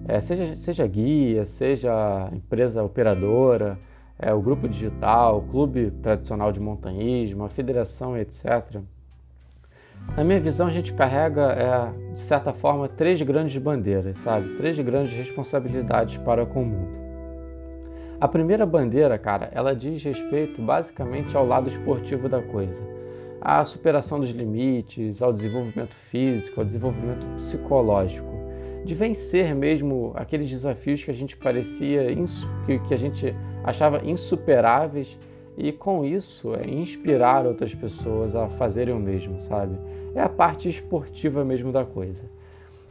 é, 0.09 0.21
seja, 0.21 0.57
seja 0.57 0.87
guia, 0.87 1.45
seja 1.45 2.29
empresa 2.33 2.83
operadora, 2.83 3.79
é, 4.19 4.33
o 4.33 4.41
grupo 4.41 4.69
digital, 4.69 5.39
o 5.39 5.43
clube 5.43 5.91
tradicional 6.03 6.53
de 6.53 6.61
montanhismo, 6.61 7.45
a 7.45 7.49
federação, 7.49 8.17
etc. 8.17 8.81
Na 10.17 10.25
minha 10.25 10.41
visão, 10.41 10.67
a 10.67 10.71
gente 10.71 10.93
carrega, 10.93 11.53
é, 11.53 12.13
de 12.13 12.21
certa 12.21 12.53
forma, 12.53 12.89
três 12.89 13.23
grandes 13.23 13.57
bandeiras, 13.57 14.19
sabe? 14.19 14.57
Três 14.57 14.79
grandes 14.79 15.15
responsabilidades 15.15 16.19
para 16.19 16.45
com 16.45 16.63
o 16.63 16.67
mundo. 16.67 17.03
A 18.21 18.29
primeira 18.29 18.65
bandeira, 18.65 19.19
cara, 19.19 19.51
ela 19.53 19.75
diz 19.75 20.03
respeito 20.03 20.63
basicamente 20.63 21.37
ao 21.37 21.47
lado 21.47 21.69
esportivo 21.69 22.29
da 22.29 22.41
coisa. 22.41 22.81
À 23.41 23.65
superação 23.65 24.21
dos 24.21 24.31
limites, 24.31 25.21
ao 25.21 25.33
desenvolvimento 25.33 25.95
físico, 25.95 26.61
ao 26.61 26.67
desenvolvimento 26.67 27.27
psicológico. 27.37 28.32
De 28.85 28.95
vencer 28.95 29.55
mesmo 29.55 30.13
aqueles 30.15 30.51
desafios 30.51 31.05
que 31.05 31.11
a 31.11 31.15
gente 31.15 31.37
parecia, 31.37 32.07
que, 32.67 32.93
a 32.93 32.97
gente 32.97 33.35
achava 33.63 34.05
insuperáveis 34.05 35.17
e 35.57 35.71
com 35.71 36.05
isso 36.05 36.55
é 36.55 36.69
inspirar 36.69 37.47
outras 37.47 37.75
pessoas 37.75 38.35
a 38.35 38.49
fazerem 38.49 38.95
o 38.95 38.99
mesmo, 38.99 39.41
sabe? 39.43 39.79
É 40.15 40.21
a 40.21 40.29
parte 40.29 40.69
esportiva 40.69 41.45
mesmo 41.45 41.71
da 41.71 41.85
coisa. 41.85 42.23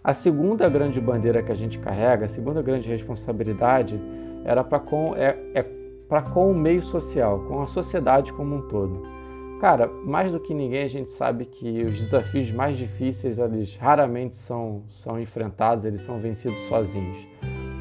A 0.04 0.14
segunda 0.14 0.68
grande 0.70 1.00
bandeira 1.00 1.44
que 1.44 1.52
a 1.52 1.56
gente 1.56 1.78
carrega, 1.78 2.26
a 2.26 2.30
segunda 2.30 2.62
grande 2.62 2.88
responsabilidade 2.88 4.00
era 4.44 4.64
para 4.64 4.80
com, 4.80 5.16
é, 5.16 5.38
é 5.54 5.64
para 6.08 6.24
com 6.24 6.52
o 6.52 6.56
meio 6.56 6.82
social, 6.82 7.40
com 7.48 7.62
a 7.62 7.68
sociedade 7.68 8.34
como 8.34 8.56
um 8.56 8.62
todo. 8.62 9.21
Cara, 9.62 9.88
mais 10.04 10.32
do 10.32 10.40
que 10.40 10.56
ninguém 10.56 10.82
a 10.82 10.88
gente 10.88 11.12
sabe 11.12 11.46
que 11.46 11.84
os 11.84 12.00
desafios 12.00 12.50
mais 12.50 12.76
difíceis 12.76 13.38
eles 13.38 13.76
raramente 13.76 14.36
são, 14.36 14.82
são 14.90 15.22
enfrentados, 15.22 15.86
eles 15.86 16.02
são 16.02 16.20
vencidos 16.20 16.60
sozinhos. 16.62 17.28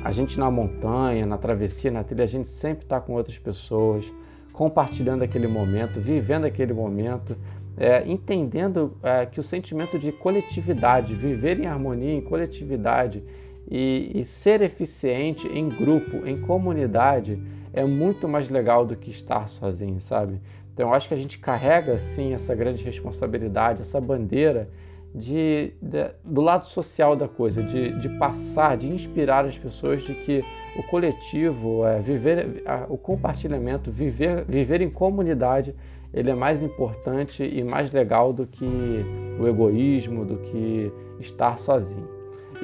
A 0.05 0.13
gente 0.13 0.39
na 0.39 0.51
montanha, 0.51 1.25
na 1.25 1.39
travessia, 1.39 1.91
na 1.91 2.05
trilha, 2.05 2.25
a 2.25 2.27
gente 2.27 2.49
sempre 2.49 2.85
está 2.85 3.01
com 3.01 3.15
outras 3.15 3.39
pessoas, 3.39 4.05
compartilhando 4.53 5.23
aquele 5.23 5.47
momento, 5.47 5.99
vivendo 5.99 6.45
aquele 6.45 6.75
momento, 6.75 7.35
é, 7.79 8.07
entendendo 8.07 8.95
é, 9.03 9.25
que 9.25 9.41
o 9.41 9.43
sentimento 9.43 9.99
de 9.99 10.13
coletividade, 10.13 11.15
viver 11.15 11.59
em 11.61 11.67
harmonia, 11.67 12.13
em 12.13 12.21
coletividade, 12.21 13.25
e, 13.71 14.11
e 14.15 14.25
ser 14.25 14.61
eficiente 14.61 15.49
em 15.49 15.69
grupo, 15.69 16.27
em 16.27 16.41
comunidade, 16.43 17.41
é 17.73 17.85
muito 17.85 18.29
mais 18.29 18.49
legal 18.51 18.85
do 18.85 18.97
que 18.97 19.11
estar 19.11 19.49
sozinho, 19.49 20.01
sabe? 20.01 20.41
Então 20.81 20.95
acho 20.95 21.09
que 21.09 21.13
a 21.13 21.17
gente 21.19 21.39
carrega 21.39 21.99
sim 21.99 22.33
essa 22.33 22.55
grande 22.55 22.83
responsabilidade, 22.83 23.83
essa 23.83 24.01
bandeira 24.01 24.67
de, 25.15 25.75
de, 25.83 26.09
do 26.25 26.41
lado 26.41 26.65
social 26.65 27.15
da 27.15 27.29
coisa, 27.29 27.63
de, 27.63 27.93
de, 27.99 28.09
passar, 28.19 28.79
de 28.79 28.89
inspirar 28.89 29.45
as 29.45 29.59
pessoas 29.59 30.03
de 30.03 30.15
que 30.15 30.43
o 30.79 30.83
coletivo, 30.85 31.87
é, 31.87 32.01
viver, 32.01 32.65
o 32.89 32.97
compartilhamento, 32.97 33.91
viver, 33.93 34.43
viver 34.47 34.81
em 34.81 34.89
comunidade, 34.89 35.75
ele 36.15 36.31
é 36.31 36.35
mais 36.35 36.63
importante 36.63 37.45
e 37.45 37.63
mais 37.63 37.93
legal 37.93 38.33
do 38.33 38.47
que 38.47 39.05
o 39.39 39.47
egoísmo, 39.47 40.25
do 40.25 40.39
que 40.39 40.91
estar 41.21 41.59
sozinho. 41.59 42.09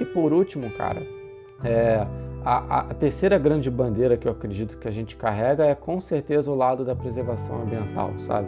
E 0.00 0.06
por 0.06 0.32
último, 0.32 0.70
cara, 0.70 1.06
é, 1.62 2.06
a, 2.46 2.78
a, 2.90 2.94
terceira 2.94 3.36
grande 3.38 3.68
bandeira 3.68 4.16
que 4.16 4.28
eu 4.28 4.30
acredito 4.30 4.78
que 4.78 4.86
a 4.86 4.90
gente 4.92 5.16
carrega 5.16 5.64
é 5.64 5.74
com 5.74 6.00
certeza 6.00 6.48
o 6.48 6.54
lado 6.54 6.84
da 6.84 6.94
preservação 6.94 7.62
ambiental, 7.62 8.16
sabe? 8.18 8.46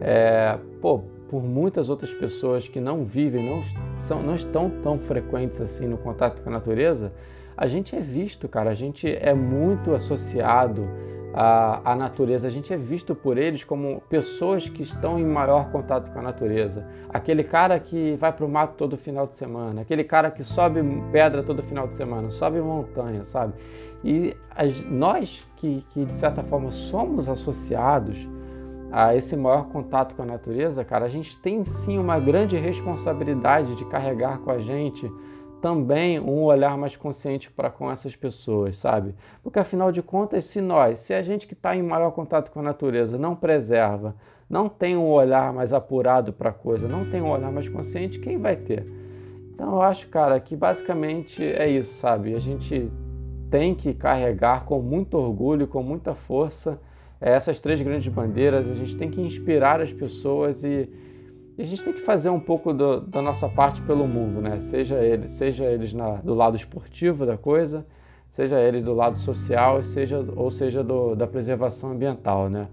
É, 0.00 0.58
pô, 0.80 1.00
por 1.28 1.42
muitas 1.42 1.90
outras 1.90 2.14
pessoas 2.14 2.66
que 2.66 2.80
não 2.80 3.04
vivem, 3.04 3.46
não, 3.46 3.62
são, 3.98 4.22
não 4.22 4.34
estão 4.34 4.70
tão 4.82 4.98
frequentes 4.98 5.60
assim 5.60 5.86
no 5.86 5.98
contato 5.98 6.40
com 6.40 6.48
a 6.48 6.52
natureza, 6.52 7.12
a 7.54 7.66
gente 7.66 7.94
é 7.94 8.00
visto, 8.00 8.48
cara, 8.48 8.70
a 8.70 8.74
gente 8.74 9.06
é 9.06 9.34
muito 9.34 9.94
associado 9.94 10.88
a, 11.34 11.92
a 11.92 11.96
natureza. 11.96 12.46
A 12.46 12.50
gente 12.50 12.72
é 12.72 12.76
visto 12.76 13.14
por 13.14 13.36
eles 13.36 13.64
como 13.64 14.00
pessoas 14.08 14.68
que 14.68 14.82
estão 14.82 15.18
em 15.18 15.24
maior 15.24 15.70
contato 15.70 16.12
com 16.12 16.20
a 16.20 16.22
natureza. 16.22 16.86
Aquele 17.08 17.42
cara 17.42 17.78
que 17.80 18.16
vai 18.16 18.32
para 18.32 18.46
o 18.46 18.48
mato 18.48 18.74
todo 18.76 18.96
final 18.96 19.26
de 19.26 19.34
semana, 19.34 19.82
aquele 19.82 20.04
cara 20.04 20.30
que 20.30 20.44
sobe 20.44 20.80
pedra 21.10 21.42
todo 21.42 21.62
final 21.62 21.88
de 21.88 21.96
semana, 21.96 22.30
sobe 22.30 22.60
montanha, 22.60 23.24
sabe? 23.24 23.54
E 24.04 24.36
as, 24.54 24.80
nós 24.88 25.46
que, 25.56 25.84
que, 25.90 26.04
de 26.04 26.12
certa 26.12 26.42
forma, 26.42 26.70
somos 26.70 27.28
associados 27.28 28.16
a 28.92 29.16
esse 29.16 29.34
maior 29.36 29.64
contato 29.66 30.14
com 30.14 30.22
a 30.22 30.26
natureza, 30.26 30.84
cara, 30.84 31.06
a 31.06 31.08
gente 31.08 31.36
tem 31.38 31.64
sim 31.64 31.98
uma 31.98 32.20
grande 32.20 32.56
responsabilidade 32.56 33.74
de 33.74 33.84
carregar 33.86 34.38
com 34.38 34.52
a 34.52 34.58
gente 34.58 35.10
também 35.64 36.20
um 36.20 36.42
olhar 36.42 36.76
mais 36.76 36.94
consciente 36.94 37.50
para 37.50 37.70
com 37.70 37.90
essas 37.90 38.14
pessoas, 38.14 38.76
sabe? 38.76 39.14
Porque 39.42 39.58
afinal 39.58 39.90
de 39.90 40.02
contas, 40.02 40.44
se 40.44 40.60
nós, 40.60 40.98
se 40.98 41.14
a 41.14 41.22
gente 41.22 41.46
que 41.46 41.54
está 41.54 41.74
em 41.74 41.82
maior 41.82 42.10
contato 42.10 42.50
com 42.50 42.60
a 42.60 42.62
natureza 42.62 43.16
não 43.16 43.34
preserva, 43.34 44.14
não 44.46 44.68
tem 44.68 44.94
um 44.94 45.08
olhar 45.08 45.54
mais 45.54 45.72
apurado 45.72 46.34
para 46.34 46.50
a 46.50 46.52
coisa, 46.52 46.86
não 46.86 47.08
tem 47.08 47.22
um 47.22 47.30
olhar 47.30 47.50
mais 47.50 47.66
consciente, 47.66 48.18
quem 48.18 48.36
vai 48.36 48.56
ter? 48.56 48.86
Então 49.54 49.72
eu 49.72 49.80
acho, 49.80 50.06
cara, 50.08 50.38
que 50.38 50.54
basicamente 50.54 51.42
é 51.42 51.66
isso, 51.66 51.94
sabe? 51.94 52.34
A 52.34 52.40
gente 52.40 52.92
tem 53.50 53.74
que 53.74 53.94
carregar 53.94 54.66
com 54.66 54.82
muito 54.82 55.16
orgulho, 55.16 55.66
com 55.66 55.82
muita 55.82 56.14
força 56.14 56.78
essas 57.18 57.58
três 57.58 57.80
grandes 57.80 58.12
bandeiras, 58.12 58.70
a 58.70 58.74
gente 58.74 58.98
tem 58.98 59.10
que 59.10 59.18
inspirar 59.18 59.80
as 59.80 59.90
pessoas 59.90 60.62
e 60.62 60.90
e 61.56 61.62
a 61.62 61.64
gente 61.64 61.84
tem 61.84 61.92
que 61.92 62.00
fazer 62.00 62.30
um 62.30 62.40
pouco 62.40 62.72
do, 62.72 63.00
da 63.00 63.22
nossa 63.22 63.48
parte 63.48 63.80
pelo 63.82 64.08
mundo, 64.08 64.40
né? 64.40 64.58
Seja 64.58 64.96
eles, 64.96 65.32
seja 65.32 65.64
eles 65.64 65.92
na, 65.92 66.16
do 66.16 66.34
lado 66.34 66.56
esportivo 66.56 67.24
da 67.24 67.38
coisa, 67.38 67.86
seja 68.28 68.60
eles 68.60 68.82
do 68.82 68.92
lado 68.92 69.18
social, 69.18 69.82
seja, 69.82 70.24
ou 70.34 70.50
seja 70.50 70.82
do, 70.82 71.14
da 71.14 71.26
preservação 71.26 71.92
ambiental, 71.92 72.48
né? 72.48 72.68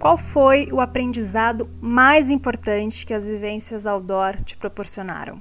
Qual 0.00 0.18
foi 0.18 0.68
o 0.72 0.80
aprendizado 0.80 1.68
mais 1.80 2.28
importante 2.28 3.06
que 3.06 3.14
as 3.14 3.26
vivências 3.26 3.86
outdoor 3.86 4.42
te 4.42 4.56
proporcionaram? 4.56 5.40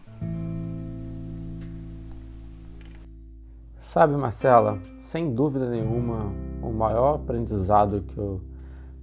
Sabe, 3.82 4.16
Marcela, 4.16 4.78
sem 5.00 5.34
dúvida 5.34 5.68
nenhuma, 5.68 6.32
o 6.62 6.72
maior 6.72 7.16
aprendizado 7.16 8.04
que 8.04 8.18
eu 8.18 8.40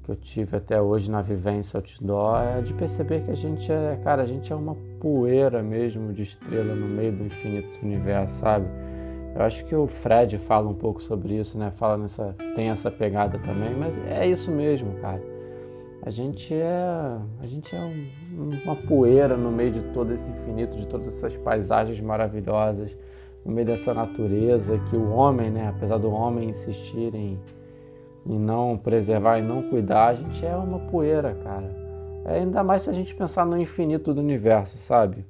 que 0.07 0.13
eu 0.13 0.17
tive 0.17 0.57
até 0.57 0.81
hoje 0.81 1.11
na 1.11 1.21
vivência 1.21 1.79
outdoor 1.79 2.41
é 2.41 2.63
de 2.63 2.73
perceber 2.73 3.23
que 3.23 3.31
a 3.33 3.35
gente 3.35 3.71
é, 3.71 3.99
cara, 4.05 4.23
a 4.23 4.27
gente 4.27 4.53
é 4.53 4.55
uma 4.55 4.77
poeira 5.01 5.61
mesmo 5.65 6.13
de 6.13 6.23
estrela 6.23 6.77
no 6.77 6.87
meio 6.87 7.11
do 7.11 7.27
infinito 7.27 7.69
universo, 7.83 8.37
sabe? 8.37 8.67
Eu 9.35 9.43
acho 9.43 9.65
que 9.65 9.75
o 9.75 9.89
Fred 9.89 10.39
fala 10.39 10.69
um 10.69 10.75
pouco 10.75 11.03
sobre 11.03 11.35
isso, 11.35 11.59
né? 11.59 11.73
Fala 11.73 11.99
nessa, 11.99 12.35
tem 12.55 12.71
essa 12.71 12.89
pegada 12.89 13.37
também, 13.41 13.75
mas 13.77 13.99
é 14.07 14.27
isso 14.27 14.51
mesmo, 14.53 14.95
cara. 15.01 15.21
A 16.03 16.11
gente 16.11 16.55
é, 16.55 17.19
a 17.41 17.47
gente 17.47 17.75
é 17.75 17.81
um, 17.81 18.61
uma 18.65 18.77
poeira 18.77 19.37
no 19.37 19.51
meio 19.51 19.73
de 19.73 19.81
todo 19.93 20.13
esse 20.13 20.31
infinito, 20.31 20.77
de 20.77 20.87
todas 20.87 21.09
essas 21.09 21.37
paisagens 21.37 22.01
maravilhosas, 22.01 22.97
no 23.45 23.53
meio 23.53 23.67
dessa 23.67 23.93
natureza 23.93 24.79
que 24.89 24.97
o 24.97 25.11
homem, 25.11 25.51
né, 25.51 25.69
apesar 25.69 25.99
do 25.99 26.11
homem 26.11 26.51
insistir 26.51 27.13
em, 27.13 27.39
em 28.29 28.39
não 28.39 28.77
preservar 28.77 29.39
e 29.39 29.43
não 29.43 29.63
cuidar, 29.63 30.09
a 30.09 30.15
gente 30.15 30.45
é 30.45 30.55
uma 30.55 30.79
poeira, 30.79 31.35
cara. 31.43 31.75
É, 32.25 32.39
ainda 32.39 32.63
mais 32.65 32.83
se 32.83 32.91
a 32.91 32.93
gente 32.93 33.15
pensar 33.15 33.47
no 33.47 33.61
infinito 33.61 34.13
do 34.13 34.21
universo, 34.21 34.77
sabe? 34.79 35.25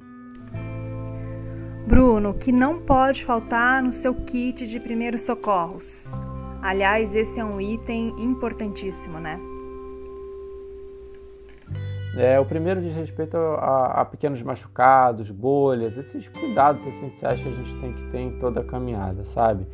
Bruno, 1.86 2.35
que 2.35 2.51
não 2.51 2.81
pode 2.81 3.24
faltar 3.24 3.82
no 3.82 3.93
seu 3.93 4.14
kit 4.14 4.66
de 4.66 4.81
primeiros 4.81 5.23
socorros. 5.23 6.12
Aliás, 6.60 7.14
esse 7.14 7.39
é 7.39 7.44
um 7.44 7.60
item 7.60 8.14
importantíssimo, 8.18 9.20
né? 9.20 9.39
É, 12.16 12.40
o 12.40 12.47
primeiro 12.47 12.81
diz 12.81 12.94
respeito 12.94 13.36
a, 13.36 14.01
a, 14.01 14.05
pequenos 14.05 14.43
machucados, 14.43 15.31
bolhas, 15.31 15.98
esses 15.98 16.27
cuidados 16.28 16.86
essenciais 16.86 17.40
que 17.43 17.48
a 17.48 17.52
gente 17.52 17.78
tem 17.78 17.93
que 17.93 18.10
ter 18.10 18.20
em 18.20 18.39
toda 18.39 18.62
a 18.62 18.64
caminhada, 18.64 19.23
sabe? 19.27 19.66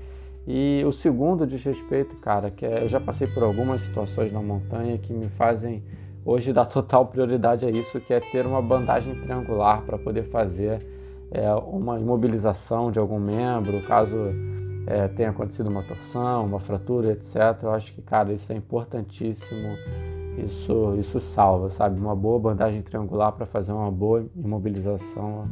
E 0.47 0.83
o 0.87 0.93
segundo 0.93 1.47
diz 1.47 1.63
respeito, 1.63 2.17
cara, 2.17 2.51
que 2.51 2.67
é, 2.67 2.83
eu 2.83 2.89
já 2.89 3.01
passei 3.01 3.29
por 3.29 3.43
algumas 3.43 3.83
situações 3.83 4.33
na 4.33 4.43
montanha 4.43 4.99
que 4.99 5.13
me 5.13 5.29
fazem 5.29 5.83
hoje 6.25 6.53
dar 6.53 6.67
total 6.67 7.07
prioridade 7.07 7.65
a 7.65 7.71
isso, 7.71 8.01
que 8.01 8.13
é 8.13 8.21
ter 8.21 8.47
uma 8.47 8.61
bandagem 8.61 9.15
triangular 9.21 9.83
para 9.83 9.99
poder 9.99 10.25
fazer 10.25 10.85
é, 11.31 11.53
uma 11.55 11.99
imobilização 11.99 12.91
de 12.91 12.99
algum 12.99 13.19
membro, 13.19 13.83
caso 13.87 14.17
é, 14.87 15.09
tenha 15.09 15.31
acontecido 15.31 15.69
uma 15.69 15.83
torção, 15.83 16.45
uma 16.45 16.59
fratura, 16.59 17.13
etc. 17.13 17.37
Eu 17.63 17.71
acho 17.71 17.93
que, 17.93 18.03
cara, 18.03 18.33
isso 18.33 18.53
é 18.53 18.57
importantíssimo 18.57 19.77
isso, 20.39 20.97
isso 20.99 21.21
salva, 21.21 21.71
sabe? 21.71 22.01
Uma 22.01 22.17
boa 22.17 22.39
bandagem 22.39 22.83
triangular 22.83 23.33
para 23.33 23.47
fazer 23.47 23.73
uma 23.73 23.91
boa 23.91 24.25
imobilização, 24.37 25.49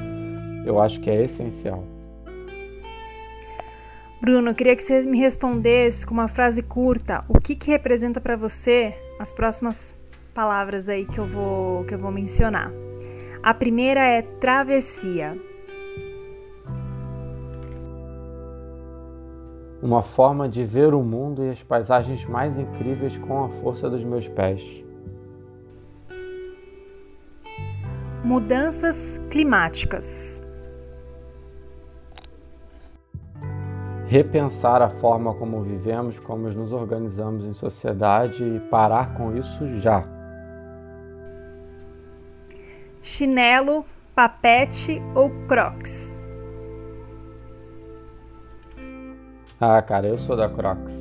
eu 0.64 0.80
acho 0.80 1.00
que 1.00 1.10
é 1.10 1.22
essencial. 1.22 1.84
Bruno, 4.20 4.50
eu 4.50 4.54
queria 4.54 4.76
que 4.76 4.82
você 4.82 5.00
me 5.02 5.18
respondesse 5.18 6.06
com 6.06 6.12
uma 6.12 6.28
frase 6.28 6.62
curta, 6.62 7.24
o 7.28 7.40
que, 7.40 7.54
que 7.56 7.70
representa 7.70 8.20
para 8.20 8.36
você 8.36 8.94
as 9.18 9.32
próximas 9.32 9.94
palavras 10.34 10.88
aí 10.88 11.06
que 11.06 11.18
eu 11.18 11.26
vou 11.26 11.84
que 11.84 11.94
eu 11.94 11.98
vou 11.98 12.10
mencionar. 12.10 12.70
A 13.42 13.54
primeira 13.54 14.00
é 14.00 14.22
travessia. 14.22 15.36
uma 19.82 20.02
forma 20.02 20.48
de 20.48 20.64
ver 20.64 20.92
o 20.94 21.02
mundo 21.02 21.44
e 21.44 21.50
as 21.50 21.62
paisagens 21.62 22.24
mais 22.26 22.58
incríveis 22.58 23.16
com 23.16 23.44
a 23.44 23.48
força 23.48 23.88
dos 23.88 24.04
meus 24.04 24.28
pés. 24.28 24.62
Mudanças 28.22 29.18
climáticas. 29.30 30.42
Repensar 34.10 34.82
a 34.82 34.90
forma 34.90 35.32
como 35.32 35.62
vivemos, 35.62 36.18
como 36.18 36.48
nos 36.50 36.72
organizamos 36.72 37.44
em 37.44 37.52
sociedade 37.52 38.42
e 38.42 38.58
parar 38.58 39.14
com 39.14 39.36
isso 39.36 39.78
já. 39.78 40.04
Chinelo, 43.00 43.84
papete 44.12 45.00
ou 45.14 45.30
crocs? 45.46 46.24
Ah, 49.60 49.80
cara, 49.80 50.08
eu 50.08 50.18
sou 50.18 50.36
da 50.36 50.48
Crocs. 50.48 50.98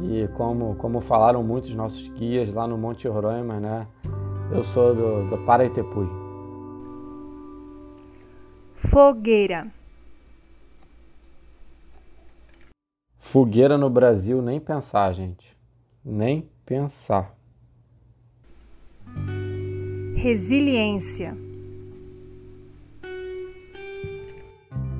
E 0.00 0.26
como, 0.28 0.76
como 0.76 1.02
falaram 1.02 1.42
muitos 1.42 1.74
nossos 1.74 2.08
guias 2.08 2.50
lá 2.54 2.66
no 2.66 2.78
Monte 2.78 3.06
Roraima, 3.06 3.60
né? 3.60 3.86
Eu 4.50 4.64
sou 4.64 4.94
do, 4.94 5.28
do 5.28 5.36
Paraitepui. 5.44 6.08
Fogueira. 8.74 9.78
Fogueira 13.30 13.78
no 13.78 13.88
Brasil, 13.88 14.42
nem 14.42 14.58
pensar, 14.58 15.12
gente. 15.12 15.56
Nem 16.04 16.50
pensar. 16.66 17.32
Resiliência. 20.16 21.36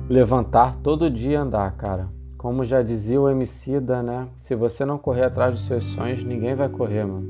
Levantar 0.07 0.77
todo 0.77 1.11
dia 1.11 1.31
e 1.31 1.35
andar, 1.35 1.75
cara. 1.75 2.07
Como 2.37 2.63
já 2.63 2.81
dizia 2.81 3.19
o 3.19 3.29
Emicida, 3.29 4.01
né? 4.01 4.29
Se 4.39 4.55
você 4.55 4.85
não 4.85 4.97
correr 4.97 5.25
atrás 5.25 5.51
dos 5.53 5.65
seus 5.65 5.83
sonhos, 5.83 6.23
ninguém 6.23 6.55
vai 6.55 6.69
correr, 6.69 7.03
mano. 7.03 7.27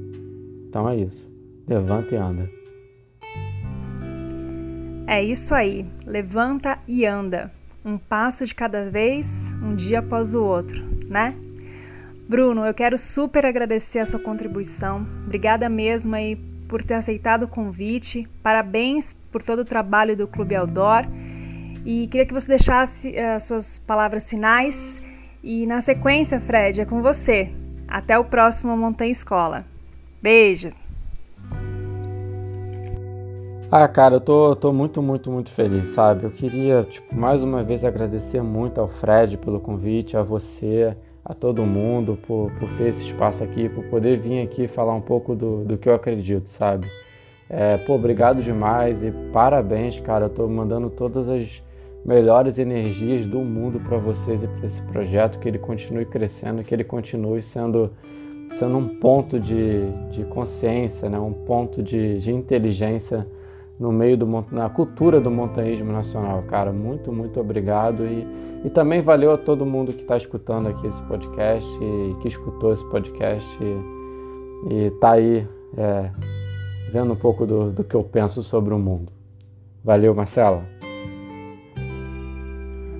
Então 0.69 0.87
é 0.87 0.97
isso. 0.97 1.27
Levanta 1.67 2.13
e 2.13 2.17
anda. 2.17 2.49
É 5.07 5.23
isso 5.23 5.55
aí. 5.55 5.83
Levanta 6.05 6.77
e 6.87 7.07
anda. 7.07 7.51
Um 7.83 7.97
passo 7.97 8.45
de 8.45 8.53
cada 8.53 8.89
vez, 8.89 9.55
um 9.61 9.75
dia 9.75 9.99
após 9.99 10.35
o 10.35 10.43
outro, 10.43 10.83
né? 11.09 11.35
Bruno, 12.27 12.63
eu 12.63 12.73
quero 12.73 12.97
super 12.97 13.45
agradecer 13.45 13.99
a 13.99 14.05
sua 14.05 14.19
contribuição. 14.19 15.05
Obrigada 15.25 15.67
mesmo 15.67 16.15
aí 16.15 16.35
por 16.67 16.83
ter 16.83 16.93
aceitado 16.93 17.43
o 17.43 17.47
convite. 17.47 18.29
Parabéns 18.41 19.13
por 19.31 19.43
todo 19.43 19.59
o 19.59 19.65
trabalho 19.65 20.15
do 20.15 20.27
Clube 20.27 20.55
Outdoor. 20.55 21.05
E 21.85 22.07
queria 22.07 22.25
que 22.25 22.33
você 22.33 22.47
deixasse 22.47 23.13
eh, 23.13 23.33
as 23.33 23.43
suas 23.43 23.79
palavras 23.79 24.29
finais. 24.29 25.01
E 25.43 25.65
na 25.65 25.81
sequência, 25.81 26.39
Fred, 26.39 26.79
é 26.79 26.85
com 26.85 27.01
você. 27.01 27.51
Até 27.87 28.17
o 28.17 28.23
próximo 28.23 28.77
Montanha 28.77 29.11
Escola. 29.11 29.65
Beijos! 30.21 30.80
Ah, 33.73 33.87
cara, 33.87 34.15
eu 34.15 34.19
tô, 34.19 34.53
tô 34.53 34.73
muito, 34.73 35.01
muito, 35.01 35.31
muito 35.31 35.49
feliz, 35.49 35.87
sabe? 35.89 36.25
Eu 36.25 36.29
queria, 36.29 36.83
tipo, 36.83 37.15
mais 37.15 37.41
uma 37.41 37.63
vez 37.63 37.85
agradecer 37.85 38.43
muito 38.43 38.81
ao 38.81 38.89
Fred 38.89 39.37
pelo 39.37 39.61
convite, 39.61 40.17
a 40.17 40.21
você, 40.21 40.93
a 41.23 41.33
todo 41.33 41.65
mundo 41.65 42.19
por, 42.27 42.51
por 42.59 42.69
ter 42.73 42.89
esse 42.89 43.05
espaço 43.05 43.41
aqui, 43.41 43.69
por 43.69 43.85
poder 43.85 44.19
vir 44.19 44.41
aqui 44.41 44.67
falar 44.67 44.93
um 44.93 44.99
pouco 44.99 45.33
do, 45.33 45.63
do 45.63 45.77
que 45.77 45.87
eu 45.87 45.93
acredito, 45.95 46.49
sabe? 46.49 46.85
É, 47.49 47.77
pô, 47.77 47.95
obrigado 47.95 48.43
demais 48.43 49.05
e 49.05 49.11
parabéns, 49.31 49.97
cara. 50.01 50.25
Eu 50.25 50.29
tô 50.29 50.49
mandando 50.49 50.89
todas 50.89 51.29
as 51.29 51.63
melhores 52.03 52.59
energias 52.59 53.25
do 53.25 53.39
mundo 53.39 53.79
para 53.79 53.97
vocês 53.97 54.43
e 54.43 54.49
para 54.49 54.65
esse 54.65 54.81
projeto, 54.81 55.39
que 55.39 55.47
ele 55.47 55.59
continue 55.59 56.05
crescendo, 56.05 56.61
que 56.61 56.75
ele 56.75 56.83
continue 56.83 57.41
sendo, 57.41 57.89
sendo 58.49 58.77
um 58.77 58.99
ponto 58.99 59.39
de, 59.39 59.89
de 60.11 60.25
consciência, 60.25 61.09
né? 61.09 61.17
um 61.17 61.31
ponto 61.31 61.81
de, 61.81 62.19
de 62.19 62.33
inteligência 62.33 63.25
no 63.81 63.91
meio 63.91 64.15
do 64.15 64.45
na 64.51 64.69
cultura 64.69 65.19
do 65.19 65.31
montanhismo 65.31 65.91
nacional, 65.91 66.43
cara. 66.43 66.71
Muito, 66.71 67.11
muito 67.11 67.39
obrigado 67.39 68.05
e, 68.05 68.27
e 68.63 68.69
também 68.69 69.01
valeu 69.01 69.31
a 69.31 69.37
todo 69.39 69.65
mundo 69.65 69.91
que 69.91 70.03
está 70.03 70.15
escutando 70.15 70.69
aqui 70.69 70.85
esse 70.85 71.01
podcast 71.01 71.67
e 71.81 72.15
que 72.21 72.27
escutou 72.27 72.71
esse 72.71 72.87
podcast 72.91 73.49
e, 74.69 74.85
está 74.85 75.13
aí 75.13 75.47
é, 75.75 76.11
vendo 76.93 77.13
um 77.13 77.15
pouco 77.15 77.47
do, 77.47 77.71
do 77.71 77.83
que 77.83 77.95
eu 77.95 78.03
penso 78.03 78.43
sobre 78.43 78.71
o 78.71 78.77
mundo. 78.77 79.11
Valeu, 79.83 80.13
Marcela. 80.13 80.63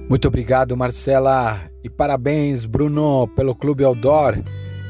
Muito 0.09 0.27
obrigado, 0.27 0.75
Marcela, 0.75 1.59
e 1.83 1.89
parabéns, 1.89 2.65
Bruno, 2.65 3.27
pelo 3.35 3.53
Clube 3.53 3.83
Outdoor. 3.83 4.39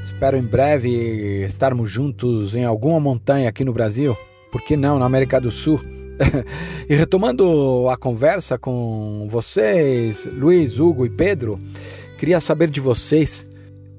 Espero 0.01 0.38
em 0.38 0.41
breve 0.41 1.43
estarmos 1.43 1.91
juntos 1.91 2.55
em 2.55 2.63
alguma 2.63 2.99
montanha 2.99 3.49
aqui 3.49 3.65
no 3.65 3.73
Brasil, 3.73 4.15
por 4.52 4.61
que 4.61 4.76
não 4.76 4.99
na 4.99 5.06
América 5.06 5.40
do 5.40 5.49
Sul? 5.49 5.80
e 6.88 6.95
retomando 6.95 7.88
a 7.90 7.98
conversa 7.98 8.57
com 8.57 9.26
vocês, 9.30 10.26
Luiz, 10.26 10.80
Hugo 10.80 11.06
e 11.06 11.10
Pedro, 11.10 11.60
queria 12.18 12.40
saber 12.40 12.69
de 12.69 12.80
vocês 12.80 13.48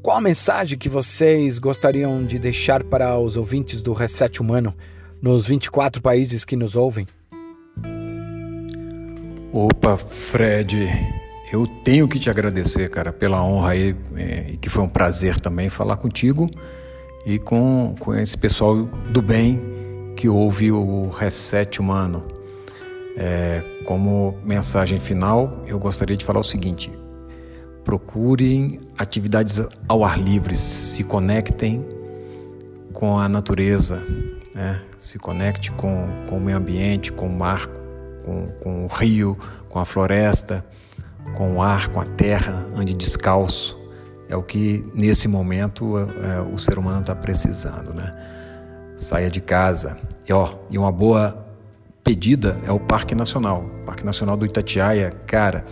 qual 0.02 0.16
a 0.16 0.20
mensagem 0.20 0.78
que 0.78 0.88
vocês 0.88 1.58
gostariam 1.58 2.24
de 2.24 2.38
deixar 2.38 2.82
para 2.84 3.18
os 3.18 3.36
ouvintes 3.36 3.80
do 3.80 3.92
Reset 3.92 4.40
Humano 4.40 4.74
nos 5.20 5.46
24 5.46 6.02
países 6.02 6.44
que 6.44 6.56
nos 6.56 6.74
ouvem. 6.74 7.06
Opa, 9.52 9.96
Fred, 9.96 10.88
eu 11.52 11.66
tenho 11.84 12.08
que 12.08 12.18
te 12.18 12.30
agradecer, 12.30 12.88
cara, 12.90 13.12
pela 13.12 13.44
honra 13.44 13.70
aí, 13.72 13.94
é, 14.16 14.54
que 14.60 14.68
foi 14.68 14.82
um 14.82 14.88
prazer 14.88 15.38
também 15.38 15.68
falar 15.68 15.96
contigo 15.96 16.50
e 17.24 17.38
com, 17.38 17.94
com 18.00 18.14
esse 18.14 18.36
pessoal 18.36 18.84
do 19.12 19.22
bem 19.22 19.71
que 20.22 20.28
ouve 20.28 20.70
o 20.70 21.08
Reset 21.08 21.80
Humano. 21.80 22.22
É, 23.16 23.60
como 23.84 24.38
mensagem 24.44 25.00
final, 25.00 25.64
eu 25.66 25.80
gostaria 25.80 26.16
de 26.16 26.24
falar 26.24 26.38
o 26.38 26.44
seguinte: 26.44 26.92
procurem 27.82 28.78
atividades 28.96 29.60
ao 29.88 30.04
ar 30.04 30.16
livre, 30.16 30.54
se 30.54 31.02
conectem, 31.02 31.84
com 32.92 33.18
a 33.18 33.28
natureza, 33.28 34.00
né? 34.54 34.80
se 34.96 35.18
conecte 35.18 35.72
com, 35.72 36.06
com 36.28 36.36
o 36.36 36.40
meio 36.40 36.58
ambiente, 36.58 37.10
com 37.10 37.26
o 37.26 37.36
mar, 37.36 37.66
com, 38.24 38.46
com 38.60 38.84
o 38.84 38.86
rio, 38.86 39.36
com 39.68 39.80
a 39.80 39.84
floresta, 39.84 40.64
com 41.34 41.56
o 41.56 41.62
ar, 41.62 41.88
com 41.88 41.98
a 41.98 42.04
terra, 42.04 42.64
ande 42.76 42.94
descalço. 42.94 43.76
É 44.28 44.36
o 44.36 44.42
que 44.44 44.88
nesse 44.94 45.26
momento 45.26 45.98
é, 45.98 46.40
o 46.40 46.56
ser 46.58 46.78
humano 46.78 47.00
está 47.00 47.12
precisando, 47.12 47.92
né? 47.92 48.31
Saia 48.96 49.30
de 49.30 49.40
casa. 49.40 49.96
E, 50.28 50.32
ó, 50.32 50.54
e 50.70 50.78
uma 50.78 50.92
boa 50.92 51.46
pedida 52.04 52.58
é 52.66 52.72
o 52.72 52.80
Parque 52.80 53.14
Nacional. 53.14 53.64
O 53.82 53.84
Parque 53.86 54.04
Nacional 54.04 54.36
do 54.36 54.44
Itatiaia, 54.46 55.10
cara, 55.26 55.64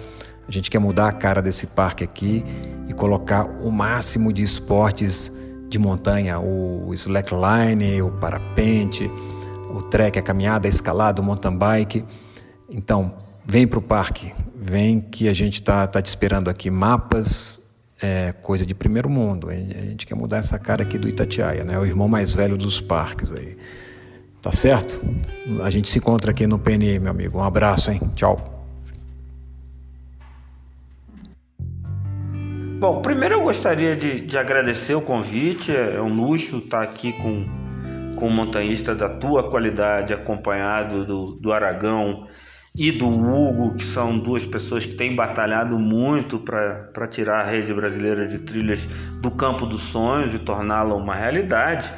a 0.46 0.50
gente 0.50 0.70
quer 0.70 0.78
mudar 0.78 1.08
a 1.08 1.12
cara 1.12 1.40
desse 1.40 1.66
parque 1.68 2.02
aqui 2.02 2.44
e 2.88 2.92
colocar 2.92 3.44
o 3.44 3.70
máximo 3.70 4.32
de 4.32 4.42
esportes 4.42 5.32
de 5.68 5.78
montanha, 5.78 6.40
o 6.40 6.92
slackline, 6.92 8.02
o 8.02 8.10
parapente, 8.10 9.08
o 9.72 9.80
trek, 9.80 10.18
a 10.18 10.22
caminhada, 10.22 10.66
a 10.66 10.68
escalada, 10.68 11.20
o 11.20 11.24
mountain 11.24 11.56
bike. 11.56 12.04
Então, 12.68 13.14
vem 13.46 13.66
para 13.66 13.78
o 13.78 13.82
parque, 13.82 14.32
vem 14.56 15.00
que 15.00 15.28
a 15.28 15.32
gente 15.32 15.54
está 15.54 15.86
tá 15.86 16.02
te 16.02 16.06
esperando 16.06 16.50
aqui. 16.50 16.68
Mapas, 16.68 17.69
é 18.02 18.32
coisa 18.32 18.64
de 18.64 18.74
primeiro 18.74 19.08
mundo. 19.08 19.50
A 19.50 19.54
gente 19.54 20.06
quer 20.06 20.14
mudar 20.14 20.38
essa 20.38 20.58
cara 20.58 20.82
aqui 20.82 20.98
do 20.98 21.08
Itatiaia, 21.08 21.64
né? 21.64 21.78
O 21.78 21.84
irmão 21.84 22.08
mais 22.08 22.34
velho 22.34 22.56
dos 22.56 22.80
parques 22.80 23.32
aí. 23.32 23.56
Tá 24.40 24.50
certo? 24.50 24.98
A 25.62 25.68
gente 25.68 25.88
se 25.90 25.98
encontra 25.98 26.30
aqui 26.30 26.46
no 26.46 26.58
PNI, 26.58 26.98
meu 26.98 27.10
amigo. 27.10 27.38
Um 27.38 27.42
abraço, 27.42 27.90
hein? 27.90 28.00
Tchau. 28.14 28.60
Bom, 32.78 33.02
primeiro 33.02 33.34
eu 33.34 33.42
gostaria 33.42 33.94
de, 33.94 34.22
de 34.22 34.38
agradecer 34.38 34.94
o 34.94 35.02
convite. 35.02 35.70
É 35.76 36.00
um 36.00 36.14
luxo 36.14 36.56
estar 36.56 36.82
aqui 36.82 37.12
com, 37.12 37.44
com 38.16 38.28
um 38.28 38.34
montanhista 38.34 38.94
da 38.94 39.10
tua 39.10 39.50
qualidade, 39.50 40.14
acompanhado 40.14 41.04
do, 41.04 41.32
do 41.32 41.52
Aragão 41.52 42.26
e 42.80 42.90
do 42.90 43.06
Hugo, 43.06 43.74
que 43.74 43.84
são 43.84 44.18
duas 44.18 44.46
pessoas 44.46 44.86
que 44.86 44.94
têm 44.94 45.14
batalhado 45.14 45.78
muito 45.78 46.38
para 46.38 47.06
tirar 47.06 47.40
a 47.40 47.44
rede 47.44 47.74
brasileira 47.74 48.26
de 48.26 48.38
trilhas 48.38 48.86
do 49.20 49.30
campo 49.30 49.66
dos 49.66 49.82
sonhos 49.82 50.32
e 50.32 50.38
torná-la 50.38 50.94
uma 50.94 51.14
realidade. 51.14 51.92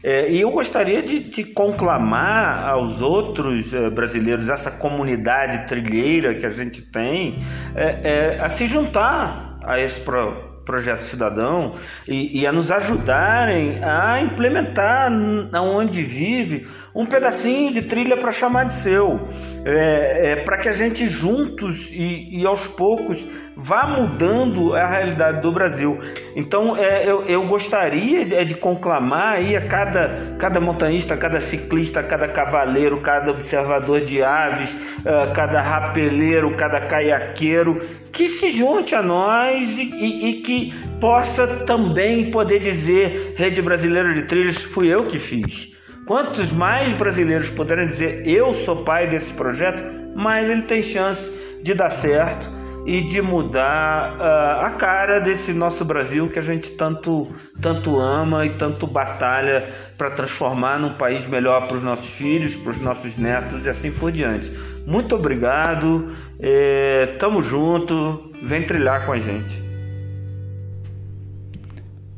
É, 0.00 0.30
e 0.30 0.40
eu 0.40 0.52
gostaria 0.52 1.02
de, 1.02 1.18
de 1.18 1.42
conclamar 1.42 2.68
aos 2.68 3.02
outros 3.02 3.74
é, 3.74 3.90
brasileiros, 3.90 4.48
essa 4.48 4.70
comunidade 4.70 5.66
trilheira 5.66 6.32
que 6.36 6.46
a 6.46 6.50
gente 6.50 6.82
tem, 6.82 7.38
é, 7.74 8.36
é 8.36 8.40
a 8.40 8.48
se 8.48 8.64
juntar 8.68 9.58
a 9.64 9.80
esse 9.80 10.00
pro, 10.00 10.47
projeto 10.68 11.00
cidadão 11.00 11.72
e, 12.06 12.40
e, 12.40 12.46
a 12.46 12.52
nos 12.52 12.70
ajudarem 12.70 13.82
a 13.82 14.20
implementar 14.20 15.10
aonde 15.50 16.02
vive 16.02 16.66
um 16.94 17.06
pedacinho 17.06 17.72
de 17.72 17.80
trilha 17.80 18.18
para 18.18 18.30
chamar 18.30 18.64
de 18.64 18.74
seu. 18.74 19.18
É, 19.64 20.32
é, 20.32 20.36
para 20.36 20.58
que 20.58 20.68
a 20.68 20.72
gente 20.72 21.06
juntos 21.06 21.90
e, 21.90 22.40
e, 22.42 22.46
aos 22.46 22.68
poucos 22.68 23.26
vá 23.60 23.88
mudando 23.88 24.72
a 24.72 24.86
realidade 24.86 25.42
do 25.42 25.50
Brasil. 25.50 25.98
Então 26.36 26.76
é, 26.76 27.10
eu, 27.10 27.24
eu, 27.24 27.44
gostaria 27.44 28.24
de, 28.24 28.44
de, 28.44 28.54
conclamar 28.54 29.34
aí 29.34 29.56
a 29.56 29.66
cada, 29.66 30.36
cada 30.38 30.60
montanhista, 30.60 31.16
cada 31.16 31.40
ciclista, 31.40 32.00
cada 32.00 32.28
cavaleiro, 32.28 33.00
cada 33.00 33.32
observador 33.32 34.00
de 34.00 34.22
aves, 34.22 34.98
uh, 35.00 35.32
cada 35.34 35.60
rapeleiro, 35.60 36.54
cada 36.54 36.82
caiaqueiro, 36.82 37.84
que 38.12 38.28
se 38.28 38.48
junte 38.50 38.94
a 38.94 39.02
nós 39.02 39.76
e, 39.76 39.82
e, 39.82 40.28
e 40.28 40.32
que 40.34 40.72
possa 41.00 41.44
também 41.64 42.30
poder 42.30 42.60
dizer 42.60 43.34
Rede 43.36 43.60
Brasileira 43.60 44.14
de 44.14 44.22
Trilhas, 44.22 44.62
fui 44.62 44.86
eu 44.86 45.04
que 45.04 45.18
fiz. 45.18 45.76
Quantos 46.06 46.52
mais 46.52 46.92
brasileiros 46.92 47.50
puderem 47.50 47.86
dizer 47.86 48.22
eu 48.24 48.54
sou 48.54 48.84
pai 48.84 49.08
desse 49.08 49.34
projeto, 49.34 49.82
mais 50.14 50.48
ele 50.48 50.62
tem 50.62 50.80
chance 50.80 51.60
de 51.60 51.74
dar 51.74 51.90
certo 51.90 52.67
e 52.86 53.02
de 53.02 53.20
mudar 53.20 54.16
uh, 54.16 54.64
a 54.66 54.70
cara 54.70 55.18
desse 55.18 55.52
nosso 55.52 55.84
Brasil 55.84 56.28
que 56.28 56.38
a 56.38 56.42
gente 56.42 56.70
tanto, 56.70 57.28
tanto 57.60 57.98
ama 57.98 58.46
e 58.46 58.50
tanto 58.50 58.86
batalha 58.86 59.68
para 59.96 60.10
transformar 60.10 60.78
num 60.78 60.94
país 60.94 61.26
melhor 61.26 61.66
para 61.66 61.76
os 61.76 61.82
nossos 61.82 62.10
filhos, 62.10 62.56
para 62.56 62.70
os 62.70 62.80
nossos 62.80 63.16
netos 63.16 63.66
e 63.66 63.68
assim 63.68 63.90
por 63.90 64.10
diante. 64.10 64.50
Muito 64.86 65.14
obrigado, 65.14 66.12
é, 66.40 67.16
tamo 67.18 67.42
junto, 67.42 68.32
vem 68.42 68.64
trilhar 68.64 69.04
com 69.04 69.12
a 69.12 69.18
gente. 69.18 69.62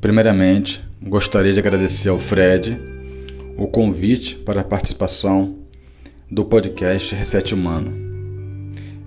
Primeiramente, 0.01 0.83
gostaria 1.03 1.53
de 1.53 1.59
agradecer 1.59 2.09
ao 2.09 2.19
Fred 2.19 2.79
o 3.57 3.67
convite 3.67 4.37
para 4.37 4.63
a 4.63 4.65
participação 4.65 5.59
do 6.31 6.45
podcast 6.45 7.15
Reset 7.15 7.53
Humano. 7.53 8.10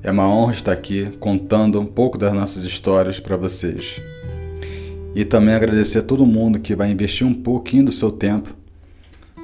É 0.04 0.12
uma 0.12 0.28
honra 0.28 0.52
estar 0.52 0.74
aqui 0.74 1.10
contando 1.18 1.80
um 1.80 1.86
pouco 1.86 2.18
das 2.18 2.34
nossas 2.34 2.66
histórias 2.66 3.22
para 3.22 3.38
vocês. 3.38 4.02
E 5.16 5.24
também 5.24 5.56
agradecer 5.56 6.00
a 6.00 6.04
todo 6.04 6.26
mundo 6.26 6.60
que 6.60 6.76
vai 6.76 6.92
investir 6.92 7.26
um 7.26 7.34
pouquinho 7.34 7.86
do 7.86 7.94
seu 7.94 8.12
tempo 8.12 8.54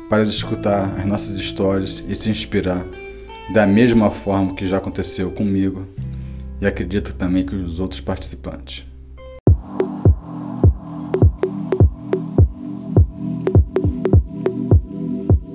para 0.10 0.24
escutar 0.24 1.00
as 1.00 1.06
nossas 1.06 1.40
histórias 1.40 2.04
e 2.10 2.14
se 2.14 2.30
inspirar 2.30 2.86
da 3.54 3.66
mesma 3.66 4.12
forma 4.12 4.54
que 4.54 4.68
já 4.68 4.80
aconteceu 4.80 5.32
comigo 5.32 5.88
e 6.60 6.68
acredito 6.68 7.14
também 7.14 7.46
que 7.46 7.56
os 7.56 7.80
outros 7.80 8.02
participantes. 8.02 8.84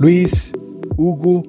Luiz, 0.01 0.51
Hugo, 0.97 1.43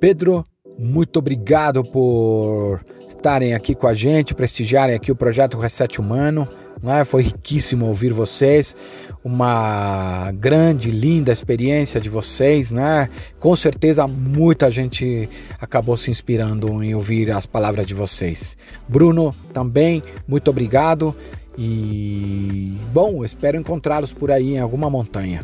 Pedro, 0.00 0.44
muito 0.78 1.18
obrigado 1.18 1.82
por 1.82 2.80
estarem 3.08 3.54
aqui 3.54 3.74
com 3.74 3.86
a 3.86 3.94
gente, 3.94 4.34
prestigiarem 4.34 4.94
aqui 4.94 5.10
o 5.12 5.16
projeto 5.16 5.58
Reset 5.58 6.00
Humano. 6.00 6.46
Né? 6.82 7.04
Foi 7.04 7.22
riquíssimo 7.22 7.86
ouvir 7.86 8.12
vocês, 8.12 8.76
uma 9.24 10.30
grande, 10.32 10.90
linda 10.90 11.32
experiência 11.32 11.98
de 11.98 12.10
vocês, 12.10 12.70
né? 12.70 13.08
Com 13.40 13.56
certeza 13.56 14.06
muita 14.06 14.70
gente 14.70 15.26
acabou 15.58 15.96
se 15.96 16.10
inspirando 16.10 16.82
em 16.82 16.94
ouvir 16.94 17.30
as 17.30 17.46
palavras 17.46 17.86
de 17.86 17.94
vocês. 17.94 18.54
Bruno, 18.86 19.30
também, 19.52 20.02
muito 20.28 20.50
obrigado 20.50 21.16
e 21.56 22.76
bom, 22.92 23.24
espero 23.24 23.56
encontrá-los 23.56 24.12
por 24.12 24.30
aí 24.30 24.56
em 24.56 24.58
alguma 24.58 24.90
montanha. 24.90 25.42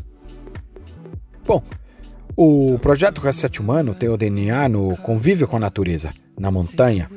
Bom, 1.47 1.63
o 2.37 2.79
projeto 2.79 3.21
Reset 3.21 3.61
Humano 3.61 3.95
tem 3.95 4.09
o 4.09 4.17
DNA 4.17 4.69
no 4.69 4.97
convívio 4.99 5.49
com 5.49 5.57
a 5.57 5.61
natureza, 5.61 6.11
na 6.39 6.51
montanha, 6.51 7.11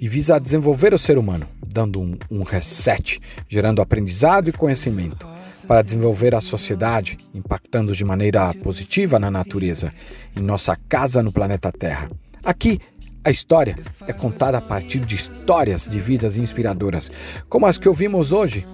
e 0.00 0.08
visa 0.08 0.38
desenvolver 0.38 0.94
o 0.94 0.98
ser 0.98 1.18
humano, 1.18 1.46
dando 1.66 2.00
um, 2.00 2.16
um 2.30 2.42
reset, 2.42 3.20
gerando 3.48 3.82
aprendizado 3.82 4.48
e 4.48 4.52
conhecimento, 4.52 5.26
para 5.66 5.82
desenvolver 5.82 6.34
a 6.34 6.40
sociedade, 6.40 7.16
impactando 7.34 7.94
de 7.94 8.04
maneira 8.04 8.52
positiva 8.54 9.18
na 9.18 9.30
natureza, 9.30 9.92
em 10.36 10.42
nossa 10.42 10.76
casa 10.88 11.22
no 11.22 11.32
planeta 11.32 11.72
Terra. 11.72 12.10
Aqui, 12.44 12.80
a 13.24 13.30
história 13.30 13.76
é 14.06 14.12
contada 14.12 14.58
a 14.58 14.60
partir 14.60 15.00
de 15.00 15.14
histórias 15.14 15.88
de 15.88 15.98
vidas 15.98 16.36
inspiradoras, 16.36 17.10
como 17.48 17.66
as 17.66 17.78
que 17.78 17.88
ouvimos 17.88 18.32
hoje, 18.32 18.66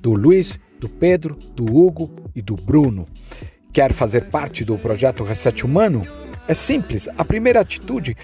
do 0.00 0.12
Luiz, 0.12 0.58
do 0.78 0.88
Pedro, 0.88 1.36
do 1.54 1.64
Hugo 1.64 2.14
e 2.34 2.40
do 2.40 2.54
Bruno. 2.54 3.06
Quer 3.76 3.92
fazer 3.92 4.30
parte 4.30 4.64
do 4.64 4.78
projeto 4.78 5.22
Reset 5.22 5.66
Humano? 5.66 6.02
É 6.48 6.54
simples, 6.54 7.10
a 7.18 7.22
primeira 7.22 7.60
atitude 7.60 8.16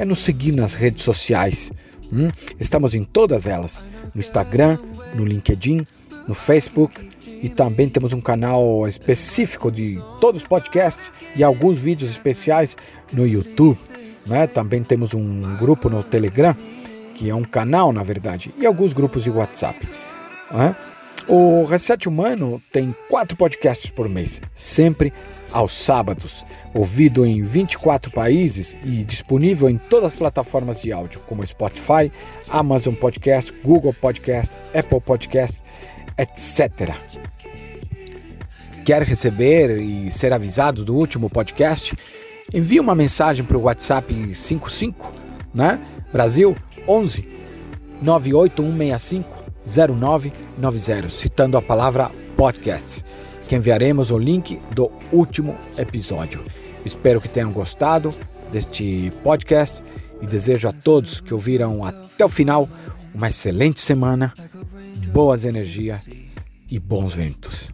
é 0.00 0.04
nos 0.04 0.18
seguir 0.18 0.50
nas 0.50 0.74
redes 0.74 1.04
sociais. 1.04 1.70
Hum? 2.12 2.26
Estamos 2.58 2.92
em 2.92 3.04
todas 3.04 3.46
elas: 3.46 3.84
no 4.12 4.20
Instagram, 4.20 4.76
no 5.14 5.24
LinkedIn, 5.24 5.86
no 6.26 6.34
Facebook 6.34 7.08
e 7.24 7.48
também 7.48 7.88
temos 7.88 8.12
um 8.12 8.20
canal 8.20 8.88
específico 8.88 9.70
de 9.70 9.96
todos 10.20 10.42
os 10.42 10.48
podcasts 10.48 11.12
e 11.36 11.44
alguns 11.44 11.78
vídeos 11.78 12.10
especiais 12.10 12.76
no 13.12 13.24
YouTube. 13.24 13.78
Né? 14.26 14.48
Também 14.48 14.82
temos 14.82 15.14
um 15.14 15.40
grupo 15.56 15.88
no 15.88 16.02
Telegram, 16.02 16.56
que 17.14 17.30
é 17.30 17.34
um 17.36 17.44
canal 17.44 17.92
na 17.92 18.02
verdade, 18.02 18.52
e 18.58 18.66
alguns 18.66 18.92
grupos 18.92 19.22
de 19.22 19.30
WhatsApp. 19.30 19.86
Né? 20.50 20.74
O 21.28 21.64
Reset 21.64 22.08
Humano 22.08 22.60
tem 22.72 22.94
quatro 23.08 23.36
podcasts 23.36 23.90
por 23.90 24.08
mês, 24.08 24.40
sempre 24.54 25.12
aos 25.50 25.72
sábados, 25.72 26.44
ouvido 26.72 27.26
em 27.26 27.42
24 27.42 28.12
países 28.12 28.76
e 28.84 29.02
disponível 29.02 29.68
em 29.68 29.76
todas 29.76 30.12
as 30.12 30.14
plataformas 30.14 30.80
de 30.80 30.92
áudio, 30.92 31.18
como 31.26 31.44
Spotify, 31.44 32.12
Amazon 32.48 32.94
Podcast, 32.94 33.52
Google 33.64 33.92
Podcast, 33.92 34.54
Apple 34.72 35.00
Podcast, 35.00 35.62
etc. 36.16 36.94
Quer 38.84 39.02
receber 39.02 39.80
e 39.80 40.12
ser 40.12 40.32
avisado 40.32 40.84
do 40.84 40.94
último 40.94 41.28
podcast? 41.28 41.96
Envie 42.54 42.78
uma 42.78 42.94
mensagem 42.94 43.44
para 43.44 43.58
o 43.58 43.62
WhatsApp 43.62 44.32
55, 44.32 45.10
né? 45.52 45.80
Brasil 46.12 46.56
11 46.86 47.28
98165 48.00 49.45
0990, 49.66 51.10
citando 51.10 51.58
a 51.58 51.62
palavra 51.62 52.10
podcast. 52.36 53.04
que 53.48 53.56
enviaremos 53.56 54.10
o 54.10 54.18
link 54.18 54.60
do 54.74 54.90
último 55.12 55.56
episódio. 55.78 56.44
Espero 56.84 57.20
que 57.20 57.28
tenham 57.28 57.52
gostado 57.52 58.14
deste 58.50 59.10
podcast 59.22 59.82
e 60.20 60.26
desejo 60.26 60.68
a 60.68 60.72
todos 60.72 61.20
que 61.20 61.32
ouviram 61.32 61.84
até 61.84 62.24
o 62.24 62.28
final 62.28 62.68
uma 63.14 63.28
excelente 63.28 63.80
semana, 63.80 64.32
boas 65.12 65.44
energias 65.44 66.08
e 66.70 66.78
bons 66.78 67.14
ventos. 67.14 67.70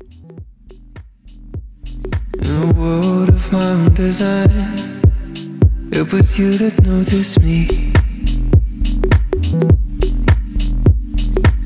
It 5.94 6.10
was 6.10 6.38
you 6.38 6.50
that 6.52 6.82
noticed 6.86 7.38
me. 7.42 7.66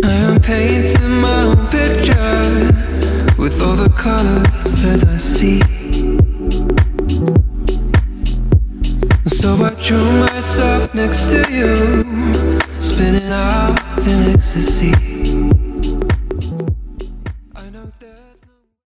I 0.03 0.13
am 0.13 0.41
painting 0.41 1.21
my 1.21 1.43
own 1.43 1.69
picture 1.69 2.43
with 3.39 3.63
all 3.63 3.77
the 3.77 3.93
colors 3.97 4.83
that 4.83 5.05
I 5.09 5.17
see. 5.17 5.61
So 9.29 9.55
I 9.65 9.75
drew 9.87 10.13
myself 10.21 10.95
next 10.95 11.31
to 11.31 11.39
you, 11.53 11.75
spinning 12.81 13.31
out 13.33 14.07
in 14.07 14.31
ecstasy. 14.35 15.16